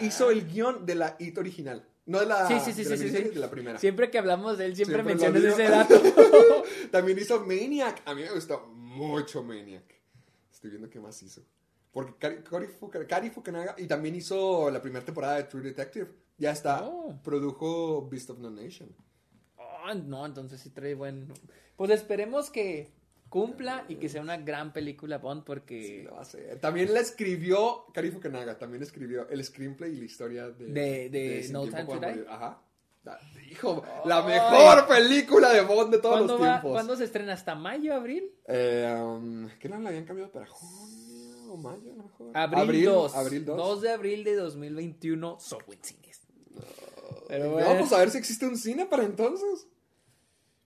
hizo 0.06 0.30
el 0.32 0.46
guion 0.48 0.86
de 0.86 0.96
la 0.96 1.16
hit 1.20 1.38
original. 1.38 1.86
No 2.06 2.20
de 2.20 2.26
la, 2.26 2.48
Sí, 2.48 2.56
sí, 2.64 2.72
sí, 2.72 2.84
de 2.84 2.90
la 2.92 2.96
sí, 2.96 2.98
sí, 2.98 3.04
miniserie, 3.06 3.28
sí. 3.30 3.34
de 3.36 3.40
la 3.42 3.50
primera. 3.50 3.80
Siempre 3.80 4.10
que 4.10 4.18
hablamos 4.18 4.58
de 4.58 4.66
él, 4.66 4.76
siempre, 4.78 5.04
Siempre 5.04 5.30
mencionas 5.30 5.60
ese 5.60 5.70
dato. 5.70 6.64
También 6.92 7.18
hizo 7.20 7.42
Maniac. 7.46 8.02
A 8.06 8.14
mí 8.16 8.22
me 8.22 8.32
gustó 8.32 8.66
mucho 8.68 9.44
Maniac. 9.44 9.84
Estoy 10.52 10.70
viendo 10.70 10.90
qué 10.90 11.00
más 11.02 11.22
hizo. 11.22 11.42
Porque 11.92 12.44
Cari, 13.08 13.30
Fukunaga 13.30 13.76
y 13.78 13.88
también 13.88 14.16
hizo 14.16 14.70
la 14.70 14.82
primera 14.82 15.04
temporada 15.04 15.38
de 15.38 15.44
True 15.46 15.64
Detective. 15.64 16.08
Ya 16.38 16.52
está. 16.52 16.84
Oh. 16.88 17.20
Produjo 17.24 18.08
Beast 18.08 18.30
of 18.30 18.40
No 18.40 18.50
Nation. 18.52 18.90
Ah, 19.58 19.94
no, 19.96 20.26
entonces 20.26 20.60
sí 20.62 20.70
trae 20.70 20.94
buen. 20.94 21.28
Pues 21.76 21.90
esperemos 21.92 22.50
que 22.52 22.92
cumpla 23.30 23.86
y 23.90 23.96
que 23.96 24.08
sea 24.10 24.22
una 24.22 24.38
gran 24.38 24.72
película 24.74 25.18
Bond 25.18 25.42
Sí, 25.42 25.46
porque 25.46 26.02
lo 26.06 26.12
va 26.14 26.20
a 26.20 26.22
hacer. 26.22 26.60
También 26.60 26.94
la 26.94 27.00
escribió 27.00 27.86
Cari 27.94 28.12
Fukunaga. 28.12 28.58
También 28.58 28.84
escribió 28.84 29.28
el 29.30 29.44
screenplay 29.44 29.94
y 29.94 29.98
la 30.00 30.06
historia 30.06 30.50
de, 30.50 30.68
De- 30.68 31.10
de 31.10 31.44
Sin 31.44 31.54
No 31.54 31.64
Time 31.66 31.86
to 31.86 32.00
Die. 32.00 32.26
Ajá. 32.30 32.62
Ah, 33.06 33.20
Hijo, 33.50 33.82
la 34.04 34.22
mejor 34.22 34.86
película 34.86 35.54
de 35.54 35.62
Bond 35.62 35.94
de 35.94 36.00
todos 36.00 36.16
¿Cuándo, 36.18 36.34
los 36.34 36.42
va- 36.42 36.52
tiempos. 36.56 36.72
¿Cuándo 36.74 36.96
se 36.98 37.06
estrena? 37.06 37.34
¿Hasta 37.34 37.56
mayo, 37.56 37.94
abril? 37.94 38.34
Eh, 38.46 38.94
um, 39.02 39.48
¿Qué 39.58 39.70
no 39.70 39.80
la 39.80 39.90
habían 39.90 40.04
cambiado 40.04 40.30
para 40.30 40.46
junio 40.46 41.07
o 41.48 41.58
mayo? 41.58 41.94
Mejor. 41.96 42.32
Abril, 42.38 42.86
2. 42.86 43.16
Abril 43.16 43.46
2. 43.46 43.58
2 43.58 43.82
de 43.82 43.90
abril 43.92 44.24
de 44.24 44.36
2021, 44.36 45.40
solo 45.40 45.66
en 45.72 45.84
cines. 45.84 46.22
Pero 47.28 47.46
No, 47.46 47.52
bueno, 47.52 47.68
Vamos 47.70 47.92
a 47.94 48.00
ver 48.00 48.10
si 48.12 48.18
existe 48.18 48.46
un 48.46 48.58
cine 48.58 48.86
para 48.86 49.04
entonces. 49.04 49.68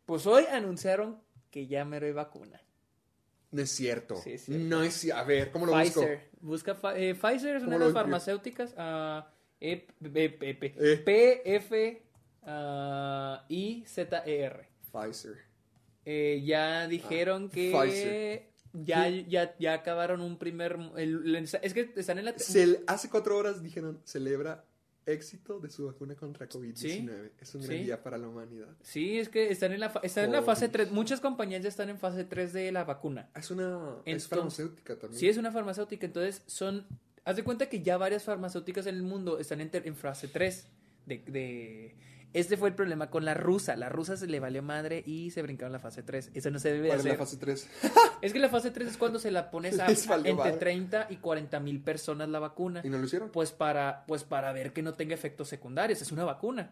pues 0.05 0.25
hoy 0.27 0.45
anunciaron 0.51 1.21
que 1.49 1.67
ya 1.67 1.85
mero 1.85 2.05
hay 2.05 2.13
vacuna. 2.13 2.61
No 3.51 3.61
es 3.61 3.71
cierto. 3.71 4.15
Sí, 4.15 4.31
es 4.33 4.45
cierto. 4.45 4.63
No 4.65 4.81
es 4.83 4.93
cierto. 4.93 5.19
A 5.21 5.23
ver, 5.25 5.51
¿cómo 5.51 5.65
lo 5.65 5.73
busco? 5.77 6.01
Pfizer. 6.01 6.29
Busca 6.39 6.79
Pfi- 6.81 6.93
eh, 6.97 7.15
Pfizer 7.15 7.55
es 7.57 7.63
una 7.63 7.71
¿Cómo 7.73 7.79
de 7.79 7.79
las 7.79 7.87
busco? 7.87 7.99
farmacéuticas. 7.99 8.73
E- 9.59 9.87
P- 10.01 10.29
P- 10.29 10.53
P- 10.55 10.73
Eh. 10.79 10.97
PF 10.97 12.03
ah, 12.43 13.45
I 13.49 13.83
Z 13.85 14.23
E 14.25 14.39
R. 14.43 14.67
Pfizer. 14.91 15.37
Eh, 16.05 16.41
ya 16.45 16.87
dijeron 16.87 17.49
que 17.49 17.73
Ah, 17.75 17.81
Pfizer. 17.83 18.50
Ya, 18.73 19.09
ya, 19.09 19.55
ya 19.59 19.73
acabaron 19.73 20.21
un 20.21 20.37
primer. 20.37 20.77
el- 20.97 21.35
el- 21.35 21.49
es 21.61 21.73
que 21.73 21.91
están 21.95 22.17
en 22.19 22.25
la. 22.25 22.37
Se- 22.37 22.83
hace 22.87 23.09
cuatro 23.09 23.37
horas 23.37 23.61
dijeron, 23.61 23.99
celebra 24.03 24.65
éxito 25.05 25.59
de 25.59 25.69
su 25.71 25.87
vacuna 25.87 26.15
contra 26.15 26.47
COVID-19. 26.47 26.75
Sí, 26.75 27.09
Es 27.39 27.55
un 27.55 27.61
sí. 27.63 27.67
gran 27.67 27.83
día 27.83 28.03
para 28.03 28.17
la 28.19 28.27
humanidad. 28.27 28.67
Sí, 28.81 29.19
es 29.19 29.29
que 29.29 29.49
están 29.51 29.71
en 29.71 29.79
la, 29.79 29.91
están 30.03 30.25
en 30.25 30.31
la 30.31 30.43
fase 30.43 30.69
3. 30.69 30.91
Muchas 30.91 31.19
compañías 31.19 31.63
ya 31.63 31.69
están 31.69 31.89
en 31.89 31.97
fase 31.97 32.23
3 32.23 32.53
de 32.53 32.71
la 32.71 32.83
vacuna. 32.83 33.29
Es 33.35 33.49
una... 33.49 33.95
es 34.05 34.23
Entonces- 34.23 34.27
farmacéutica 34.29 34.99
también. 34.99 35.19
Sí, 35.19 35.27
es 35.27 35.37
una 35.37 35.51
farmacéutica. 35.51 36.05
Entonces, 36.05 36.43
son. 36.45 36.85
Haz 37.25 37.35
de 37.35 37.43
cuenta 37.43 37.67
que 37.67 37.81
ya 37.81 37.97
varias 37.97 38.23
farmacéuticas 38.23 38.85
en 38.87 38.95
el 38.95 39.03
mundo 39.03 39.39
están 39.39 39.59
en, 39.61 39.69
ter- 39.71 39.87
en 39.87 39.95
fase 39.95 40.27
3. 40.27 40.67
De, 41.07 41.17
de- 41.17 41.95
Este 42.33 42.55
fue 42.57 42.69
el 42.69 42.75
problema 42.75 43.09
con 43.09 43.25
la 43.25 43.33
rusa. 43.33 43.75
La 43.75 43.89
rusa 43.89 44.15
se 44.15 44.25
le 44.27 44.39
valió 44.39 44.63
madre 44.63 45.03
y 45.05 45.31
se 45.31 45.41
brincaron 45.41 45.71
la 45.73 45.79
fase 45.79 46.01
3. 46.03 46.31
Eso 46.33 46.49
no 46.49 46.59
se 46.59 46.69
debe 46.69 46.83
de 46.83 46.87
¿Cuál 46.89 46.99
es 46.99 47.05
la 47.05 47.15
fase 47.15 47.37
3? 47.37 47.69
Es 48.21 48.33
que 48.33 48.39
la 48.39 48.49
fase 48.49 48.71
3 48.71 48.87
es 48.89 48.97
cuando 48.97 49.17
se 49.19 49.31
la 49.31 49.49
pones 49.51 49.79
a, 49.79 49.87
entre 49.89 50.33
madre. 50.33 50.51
30 50.53 51.07
y 51.09 51.17
40 51.17 51.59
mil 51.59 51.81
personas 51.81 52.29
la 52.29 52.39
vacuna. 52.39 52.81
¿Y 52.83 52.89
no 52.89 52.97
lo 52.99 53.05
hicieron? 53.05 53.29
Pues 53.31 53.51
para, 53.51 54.05
pues 54.07 54.23
para 54.23 54.51
ver 54.53 54.71
que 54.73 54.81
no 54.81 54.93
tenga 54.93 55.13
efectos 55.15 55.47
secundarios. 55.49 56.01
Es 56.01 56.11
una 56.11 56.23
vacuna. 56.23 56.71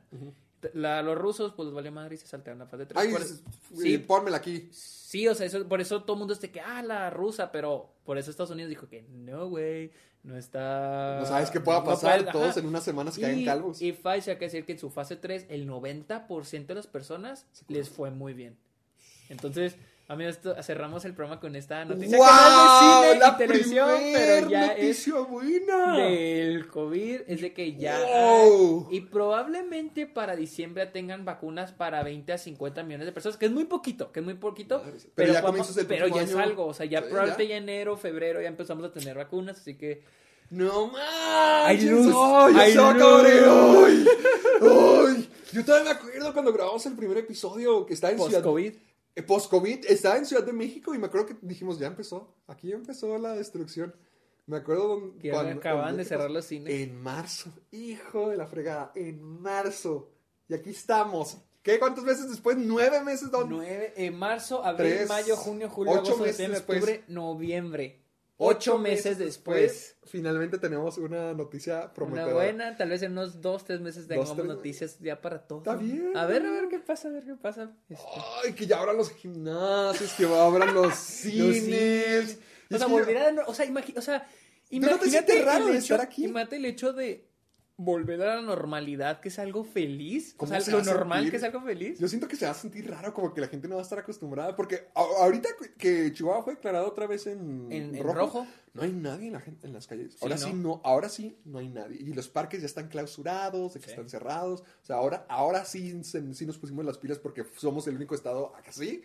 La- 0.73 1.01
los 1.01 1.17
rusos, 1.17 1.53
pues 1.53 1.67
les 1.67 1.73
valió 1.75 1.91
madre 1.91 2.15
y 2.15 2.17
se 2.17 2.27
saltaron 2.27 2.59
la 2.59 2.65
fase 2.65 2.85
3. 2.85 2.97
Ay, 3.01 3.13
s- 3.15 3.41
sí, 3.77 3.97
pónmela 3.97 4.37
aquí. 4.37 4.69
Sí, 4.71 5.27
o 5.27 5.33
sea, 5.33 5.45
eso, 5.47 5.65
por 5.67 5.79
eso 5.81 6.03
todo 6.03 6.13
el 6.15 6.19
mundo 6.19 6.33
está 6.33 6.49
que, 6.49 6.59
ah, 6.61 6.83
la 6.83 7.09
rusa, 7.09 7.51
pero 7.51 7.93
por 8.05 8.17
eso 8.17 8.29
Estados 8.29 8.51
Unidos 8.51 8.69
dijo 8.69 8.87
que 8.89 9.01
no, 9.03 9.47
güey, 9.47 9.91
no 10.23 10.37
está... 10.37 11.17
No 11.21 11.25
sabes 11.25 11.49
qué 11.49 11.59
pueda 11.59 11.79
no 11.79 11.85
pasar. 11.85 12.19
puede- 12.19 12.31
Todos 12.31 12.57
en 12.57 12.65
una 12.65 12.81
semana 12.81 13.11
se 13.11 13.21
caen 13.21 13.45
calvos. 13.45 13.81
Y 13.81 13.91
Pfizer, 13.93 14.33
hay 14.33 14.37
que 14.39 14.45
decir 14.45 14.65
que 14.65 14.73
en 14.73 14.79
su 14.79 14.89
fase 14.89 15.15
3, 15.15 15.45
el 15.49 15.67
90% 15.67 16.65
de 16.67 16.75
las 16.75 16.87
personas 16.87 17.45
les 17.67 17.89
fue 17.89 18.11
muy 18.11 18.33
bien. 18.33 18.57
Entonces, 19.29 19.75
Amigos, 20.11 20.37
esto- 20.37 20.55
cerramos 20.63 21.05
el 21.05 21.13
programa 21.13 21.39
con 21.39 21.55
esta 21.55 21.85
noticia 21.85 22.17
¡Wow! 22.17 22.25
que 22.27 23.07
de 23.07 23.13
cine 23.13 23.19
la 23.19 23.27
y 23.29 23.37
televisión, 23.37 23.89
pero 24.11 24.49
ya 24.49 24.65
es 24.73 25.11
buena. 25.29 25.97
del 25.97 26.67
COVID 26.67 27.21
es 27.27 27.41
de 27.41 27.53
que 27.53 27.75
ya 27.75 27.99
Wow. 27.99 28.87
hay- 28.89 28.97
y 28.97 29.01
probablemente 29.01 30.07
para 30.07 30.35
diciembre 30.35 30.87
tengan 30.87 31.25
vacunas 31.25 31.71
para 31.73 32.01
20 32.01 32.33
a 32.33 32.39
50 32.39 32.81
millones 32.81 33.05
de 33.05 33.11
personas, 33.11 33.37
que 33.37 33.45
es 33.45 33.51
muy 33.51 33.65
poquito, 33.65 34.11
que 34.11 34.21
es 34.21 34.25
muy 34.25 34.33
poquito, 34.33 34.79
Madre, 34.79 34.93
pero 34.93 35.11
pero, 35.13 35.33
ya 35.33 35.41
vamos- 35.41 35.75
del 35.75 35.85
pero 35.85 36.07
ya 36.07 36.21
es 36.23 36.35
algo, 36.35 36.65
o 36.65 36.73
sea, 36.73 36.87
ya 36.87 37.01
Sí, 37.01 37.05
probablemente 37.07 37.43
ya. 37.43 37.49
ya 37.51 37.57
enero, 37.57 37.95
febrero 37.95 38.41
ya 38.41 38.47
empezamos 38.47 38.83
a 38.85 38.91
tener 38.91 39.15
vacunas, 39.15 39.59
así 39.59 39.75
que 39.77 40.01
No 40.49 40.87
más. 40.87 41.67
Hay 41.67 41.81
luz, 41.81 42.07
hay 42.55 42.71
el-. 42.71 42.89
Ay, 42.89 44.05
ay. 44.61 45.29
Yo 45.51 45.63
todavía 45.65 45.93
me 45.93 45.99
acuerdo 45.99 46.33
cuando 46.33 46.51
grabamos 46.51 46.83
el 46.87 46.93
primer 46.95 47.17
episodio 47.19 47.85
que 47.85 47.93
estaba 47.93 48.11
en 48.13 48.17
Ciudad 48.17 48.31
post-COVID. 48.41 48.73
Eh, 49.19 49.23
Post-COVID, 49.23 49.85
estaba 49.87 50.17
en 50.17 50.25
Ciudad 50.25 50.43
de 50.43 50.53
México 50.53 50.93
y 50.93 50.97
me 50.97 51.07
acuerdo 51.07 51.27
que 51.27 51.35
dijimos, 51.41 51.79
ya 51.79 51.87
empezó, 51.87 52.35
aquí 52.47 52.71
empezó 52.71 53.17
la 53.17 53.33
destrucción. 53.35 53.95
Me 54.45 54.57
acuerdo 54.57 55.15
Que 55.19 55.29
cuando... 55.29 55.59
acababan 55.59 55.97
de 55.97 56.05
cerrar 56.05 56.31
los 56.31 56.45
cines. 56.45 56.73
En 56.73 56.99
marzo, 56.99 57.51
hijo 57.71 58.29
de 58.29 58.37
la 58.37 58.47
fregada, 58.47 58.91
en 58.95 59.21
marzo. 59.21 60.09
Y 60.47 60.55
aquí 60.55 60.71
estamos. 60.71 61.37
¿Qué? 61.61 61.77
¿Cuántos 61.77 62.03
meses 62.03 62.29
después? 62.29 62.57
¿Nueve 62.57 63.03
meses? 63.03 63.29
don? 63.29 63.49
9, 63.49 63.93
en 63.97 64.17
marzo, 64.17 64.63
abril, 64.65 64.93
Tres, 64.95 65.09
mayo, 65.09 65.35
junio, 65.35 65.69
julio, 65.69 65.91
ocho 65.93 66.01
agosto, 66.01 66.17
meses 66.23 66.37
septiembre, 66.37 66.57
después. 66.57 66.79
octubre, 66.79 67.03
noviembre. 67.07 68.01
Ocho 68.41 68.77
meses 68.77 69.17
después. 69.17 69.97
Finalmente 70.05 70.57
tenemos 70.57 70.97
una 70.97 71.33
noticia 71.33 71.79
Una 71.81 71.93
prometedora. 71.93 72.33
buena, 72.33 72.77
tal 72.77 72.89
vez 72.89 73.01
en 73.03 73.11
unos 73.11 73.41
dos, 73.41 73.65
tres 73.65 73.81
meses 73.81 74.07
tengamos 74.07 74.33
tres- 74.33 74.47
noticias 74.47 74.97
ya 74.99 75.19
para 75.21 75.45
todos. 75.45 75.61
Está 75.63 75.75
bien. 75.75 76.13
A 76.15 76.25
ver, 76.25 76.45
a 76.45 76.49
ver 76.51 76.69
qué 76.69 76.79
pasa, 76.79 77.09
a 77.09 77.11
ver 77.11 77.25
qué 77.25 77.35
pasa. 77.35 77.69
Este, 77.89 78.03
Ay, 78.45 78.53
que 78.53 78.65
ya 78.65 78.79
abran 78.79 78.95
los 78.97 79.11
gimnasios, 79.11 80.13
que 80.13 80.25
abran 80.25 80.73
los 80.73 80.95
cines. 80.95 81.63
cines. 81.63 82.39
Y 82.69 82.75
O 82.75 82.77
sea, 82.77 82.87
O 83.47 83.53
sea, 83.53 83.65
imagi- 83.65 83.97
o 83.97 84.01
sea 84.01 84.25
¿Tú 84.69 84.79
no 84.79 84.87
te 84.87 85.07
imagínate 85.07 85.41
raro 85.43 85.65
el 85.67 85.73
de 85.73 85.79
hecho, 85.79 85.95
estar 85.95 86.01
aquí? 86.01 86.25
Imagínate 86.25 86.55
el 86.55 86.65
hecho 86.65 86.93
de 86.93 87.28
volver 87.81 88.21
a 88.21 88.35
la 88.35 88.41
normalidad, 88.41 89.21
que 89.21 89.29
es 89.29 89.39
algo 89.39 89.63
feliz. 89.63 90.33
O 90.35 90.39
¿Cómo 90.39 90.51
sea, 90.51 90.59
se 90.59 90.71
lo 90.71 90.83
normal 90.83 91.19
sentir? 91.19 91.31
que 91.31 91.37
es 91.37 91.43
algo 91.43 91.61
feliz. 91.61 91.97
Yo 91.97 92.09
siento 92.09 92.27
que 92.27 92.35
se 92.35 92.43
va 92.45 92.51
a 92.51 92.53
sentir 92.55 92.89
raro, 92.89 93.13
como 93.13 93.33
que 93.33 93.39
la 93.39 93.47
gente 93.47 93.69
no 93.69 93.75
va 93.75 93.81
a 93.81 93.83
estar 93.83 93.97
acostumbrada. 93.99 94.53
Porque 94.55 94.89
ahorita 94.93 95.47
que 95.77 96.11
Chihuahua 96.11 96.43
fue 96.43 96.55
declarado 96.55 96.87
otra 96.87 97.07
vez 97.07 97.25
en, 97.25 97.71
En- 97.71 97.95
en 97.95 98.03
rojo, 98.03 98.45
no 98.73 98.81
hay 98.81 98.91
nadie 98.91 99.27
en, 99.27 99.33
la 99.33 99.39
gente, 99.39 99.65
en 99.65 99.71
las 99.73 99.87
calles. 99.87 100.11
Sí, 100.11 100.17
ahora 100.21 100.35
¿no? 100.35 100.41
sí, 100.47 100.53
no, 100.53 100.81
ahora 100.83 101.07
sí, 101.09 101.37
no 101.45 101.59
hay 101.59 101.69
nadie. 101.69 101.97
Y 102.01 102.13
los 102.13 102.27
parques 102.27 102.59
ya 102.59 102.65
están 102.65 102.89
clausurados, 102.89 103.73
de 103.73 103.79
que 103.79 103.85
Sí. 103.85 103.91
están 103.91 104.09
cerrados. 104.09 104.61
O 104.61 104.85
sea, 104.85 104.97
ahora, 104.97 105.25
ahora 105.29 105.63
sí, 105.63 106.03
se- 106.03 106.33
sí 106.33 106.45
nos 106.45 106.57
pusimos 106.57 106.83
las 106.83 106.97
pilas 106.97 107.17
porque 107.17 107.45
somos 107.57 107.87
el 107.87 107.95
único 107.95 108.13
estado 108.13 108.53
así. 108.67 109.03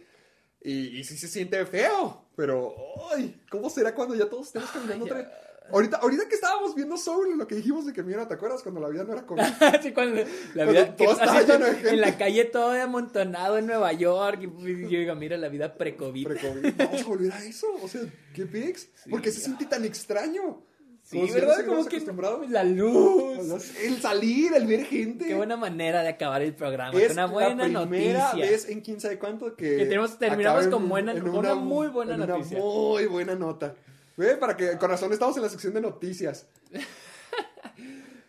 Y, 0.61 0.99
y 0.99 1.05
sí 1.05 1.17
se 1.17 1.29
siente 1.29 1.65
feo. 1.67 2.25
Pero, 2.35 2.75
ay, 3.13 3.41
¿cómo 3.51 3.71
será 3.71 3.95
cuando 3.95 4.15
ya 4.17 4.29
todos 4.29 4.49
estemos 4.49 4.69
caminando 4.71 5.05
otra 5.05 5.19
vez? 5.19 5.29
Ahorita, 5.73 5.97
ahorita 5.97 6.29
que 6.29 6.35
estábamos 6.35 6.75
viendo 6.75 6.97
Soul, 6.99 7.39
lo 7.39 7.47
que 7.49 7.55
dijimos 7.55 7.87
de 7.87 7.93
que, 7.93 8.03
mira, 8.03 8.29
¿te 8.29 8.35
acuerdas 8.35 8.63
cuando 8.63 8.81
la 8.81 8.89
vida 8.91 9.03
no 9.05 9.13
era 9.15 9.25
COVID? 9.27 9.41
Así 9.61 9.93
cuando 9.95 10.21
la 10.21 10.25
Cuando 10.55 10.73
vida 10.73 10.95
todo 10.97 11.17
que- 11.17 11.53
lleno 11.53 11.65
de 11.65 11.71
en- 11.71 11.75
gente. 11.77 11.89
en 11.91 12.01
la 12.01 12.19
calle 12.19 12.45
todo 12.45 12.83
amontonado 12.83 13.59
en 13.59 13.67
Nueva 13.67 13.93
York 13.93 14.41
y 14.43 14.83
yo 14.83 14.99
digo 14.99 15.15
mira 15.15 15.37
la 15.39 15.49
vida 15.49 15.75
pre-covid 15.75 16.27
Pre-COVID. 16.27 16.75
Vamos 16.77 17.01
a 17.03 17.05
volver 17.07 17.33
a 17.33 17.45
eso. 17.45 17.67
O 17.83 17.89
sea, 17.89 18.03
¿qué 18.35 18.45
pics? 18.47 18.89
¿Por 19.11 19.23
qué 19.23 19.33
se 19.33 19.41
siente 19.41 19.65
tan 19.67 19.85
extraño? 19.85 20.63
sí 21.03 21.19
Como 21.21 21.33
verdad 21.35 21.67
como 21.67 21.85
que 21.87 21.97
acostumbrados. 21.97 22.49
la 22.51 22.65
luz 22.65 23.77
El 23.83 24.01
salir, 24.01 24.53
el 24.55 24.67
ver 24.67 24.85
gente. 24.87 25.27
qué 25.27 25.35
buena 25.35 25.57
manera 25.57 26.03
de 26.03 26.09
acabar 26.09 26.41
el 26.43 26.55
programa 26.55 26.99
es 27.01 27.13
una 27.13 27.27
buena 27.27 27.69
la 27.69 27.87
primera 27.89 28.25
noticia 28.33 28.51
vez 28.51 28.69
en 28.69 28.81
quién 28.81 29.01
sabe 29.01 29.19
cuánto 29.19 29.55
que, 29.57 29.77
Que 29.77 29.87
tenemos- 29.87 30.19
terminamos 30.19 30.67
con 30.69 30.89
buena- 30.89 31.13
en 31.13 31.21
con 31.21 31.37
una 31.37 31.55
muy 31.55 31.89
buena 31.89 32.15
en 32.15 32.23
una 32.23 32.37
noticia. 32.37 32.59
muy 32.59 33.07
buena 33.07 33.35
nota. 33.35 33.75
Ve, 34.17 34.37
para 34.37 34.57
que 34.57 34.77
con 34.79 34.91
razón 34.91 35.13
estamos 35.13 35.37
en 35.37 35.43
la 35.43 35.49
sección 35.49 35.75
de 35.75 35.81
noticias. 35.81 36.47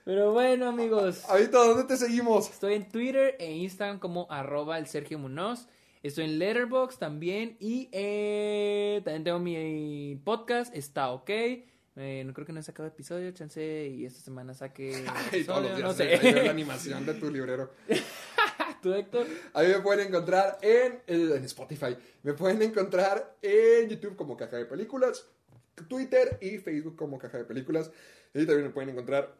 pero 0.03 0.31
bueno 0.33 0.67
amigos 0.69 1.23
Ahorita, 1.27 1.57
¿dónde 1.59 1.83
te 1.83 1.97
seguimos? 1.97 2.49
estoy 2.49 2.73
en 2.75 2.89
Twitter 2.89 3.35
e 3.39 3.51
Instagram 3.51 3.99
como 3.99 4.27
arroba 4.31 4.77
el 4.77 4.87
Sergio 4.87 5.17
Munoz 5.19 5.67
estoy 6.03 6.25
en 6.25 6.39
Letterboxd 6.39 6.97
también 6.99 7.57
y 7.59 7.89
eh, 7.91 9.01
también 9.03 9.23
tengo 9.23 9.39
mi 9.39 10.19
podcast 10.23 10.75
está 10.75 11.09
ok 11.11 11.29
Eh, 11.97 12.23
no 12.25 12.33
creo 12.33 12.45
que 12.45 12.51
no 12.51 12.59
he 12.59 12.63
sacado 12.63 12.87
episodio, 12.89 13.31
chance 13.31 13.87
y 13.87 14.05
esta 14.05 14.19
semana 14.19 14.53
saque 14.53 15.05
Ay, 15.31 15.43
todos 15.45 15.63
los 15.63 15.77
días 15.77 15.81
no 15.89 15.93
ve 15.95 16.19
la 16.21 16.41
sé. 16.43 16.49
animación 16.49 17.05
de 17.05 17.13
tu 17.13 17.31
librero. 17.31 17.71
¿Tú, 18.83 18.93
Héctor? 18.93 19.25
A 19.53 19.61
mí 19.63 19.69
me 19.69 19.79
pueden 19.79 20.07
encontrar 20.07 20.57
en, 20.61 21.01
en 21.07 21.43
Spotify. 21.45 21.95
Me 22.21 22.33
pueden 22.33 22.61
encontrar 22.61 23.37
en 23.41 23.87
YouTube 23.89 24.15
como 24.17 24.35
Caja 24.35 24.57
de 24.57 24.65
Películas, 24.65 25.25
Twitter 25.87 26.37
y 26.41 26.57
Facebook 26.57 26.95
como 26.95 27.17
Caja 27.17 27.37
de 27.37 27.45
Películas. 27.45 27.91
Y 28.33 28.45
también 28.45 28.67
me 28.67 28.69
pueden 28.69 28.89
encontrar. 28.89 29.35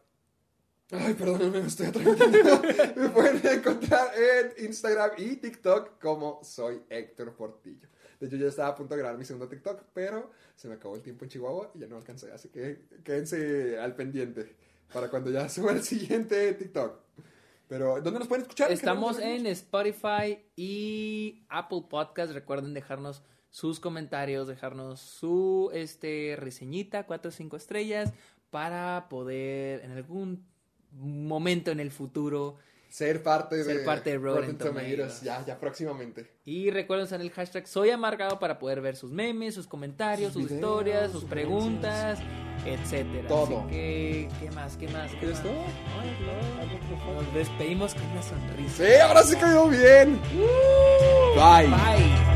Ay, 0.90 1.14
perdónenme, 1.14 1.60
me 1.60 1.66
estoy 1.66 1.86
atragantando. 1.86 2.62
me 2.96 3.08
pueden 3.08 3.58
encontrar 3.58 4.08
en 4.16 4.64
Instagram 4.66 5.10
y 5.18 5.36
TikTok 5.36 6.00
como 6.00 6.40
soy 6.44 6.82
Héctor 6.88 7.34
Portillo. 7.34 7.88
De 8.20 8.26
hecho, 8.26 8.36
ya 8.36 8.46
estaba 8.46 8.68
a 8.68 8.74
punto 8.74 8.94
de 8.94 9.00
grabar 9.00 9.18
mi 9.18 9.24
segundo 9.24 9.48
TikTok, 9.48 9.82
pero 9.92 10.30
se 10.54 10.68
me 10.68 10.74
acabó 10.74 10.94
el 10.94 11.02
tiempo 11.02 11.24
en 11.24 11.30
Chihuahua 11.30 11.72
y 11.74 11.80
ya 11.80 11.86
no 11.88 11.96
alcancé. 11.96 12.32
Así 12.32 12.48
que 12.48 12.84
quédense 13.04 13.78
al 13.78 13.94
pendiente 13.94 14.54
para 14.92 15.10
cuando 15.10 15.30
ya 15.30 15.48
suba 15.50 15.72
el 15.72 15.82
siguiente 15.82 16.54
TikTok. 16.54 17.00
Pero, 17.68 18.00
¿dónde 18.00 18.20
nos 18.20 18.28
pueden 18.28 18.42
escuchar? 18.42 18.70
Estamos 18.70 19.18
¿Qué 19.18 19.24
nos 19.24 19.40
en 19.40 19.46
Spotify 19.48 20.38
y 20.54 21.44
Apple 21.48 21.84
Podcast. 21.90 22.32
Recuerden 22.32 22.74
dejarnos 22.74 23.24
sus 23.56 23.80
comentarios, 23.80 24.46
dejarnos 24.46 25.00
su 25.00 25.70
este 25.72 26.36
reseñita, 26.36 27.06
4 27.06 27.30
o 27.30 27.32
5 27.32 27.56
estrellas, 27.56 28.12
para 28.50 29.06
poder 29.08 29.82
en 29.82 29.92
algún 29.92 30.44
momento 30.92 31.70
en 31.70 31.80
el 31.80 31.90
futuro. 31.90 32.56
Ser 32.90 33.22
parte 33.22 33.56
de, 33.56 33.64
Ser 33.64 33.84
parte 33.86 34.10
de 34.10 34.18
Rotten 34.18 34.42
Rotten 34.42 34.58
Tomatoes. 34.58 34.90
Tomatoes. 34.90 35.22
Ya, 35.22 35.42
ya 35.46 35.58
próximamente. 35.58 36.30
Y 36.44 36.70
recuerden 36.70 37.06
usar 37.06 37.22
el 37.22 37.30
hashtag 37.30 37.66
Soy 37.66 37.88
Amargado 37.88 38.38
para 38.38 38.58
poder 38.58 38.82
ver 38.82 38.94
sus 38.94 39.10
memes, 39.10 39.54
sus 39.54 39.66
comentarios, 39.66 40.34
Sus 40.34 40.42
sus, 40.42 40.50
videos, 40.50 40.62
historias, 40.62 41.12
sus 41.12 41.24
preguntas, 41.24 42.18
etcétera. 42.66 43.26
Todo. 43.26 43.60
Así 43.60 43.70
que, 43.70 44.28
¿qué 44.38 44.50
más? 44.50 44.76
¿Qué 44.76 44.88
más? 44.88 45.10
¿Qué 45.12 45.30
¿Es 45.30 45.32
más? 45.32 45.42
todo? 45.42 47.22
Nos 47.22 47.34
despedimos 47.34 47.94
con 47.94 48.04
una 48.04 48.22
sonrisa. 48.22 48.84
Sí, 48.84 48.92
ahora 49.00 49.22
sí 49.22 49.34
quedó 49.34 49.66
bien. 49.70 50.20
Bye. 51.34 51.68
Bye. 51.68 52.35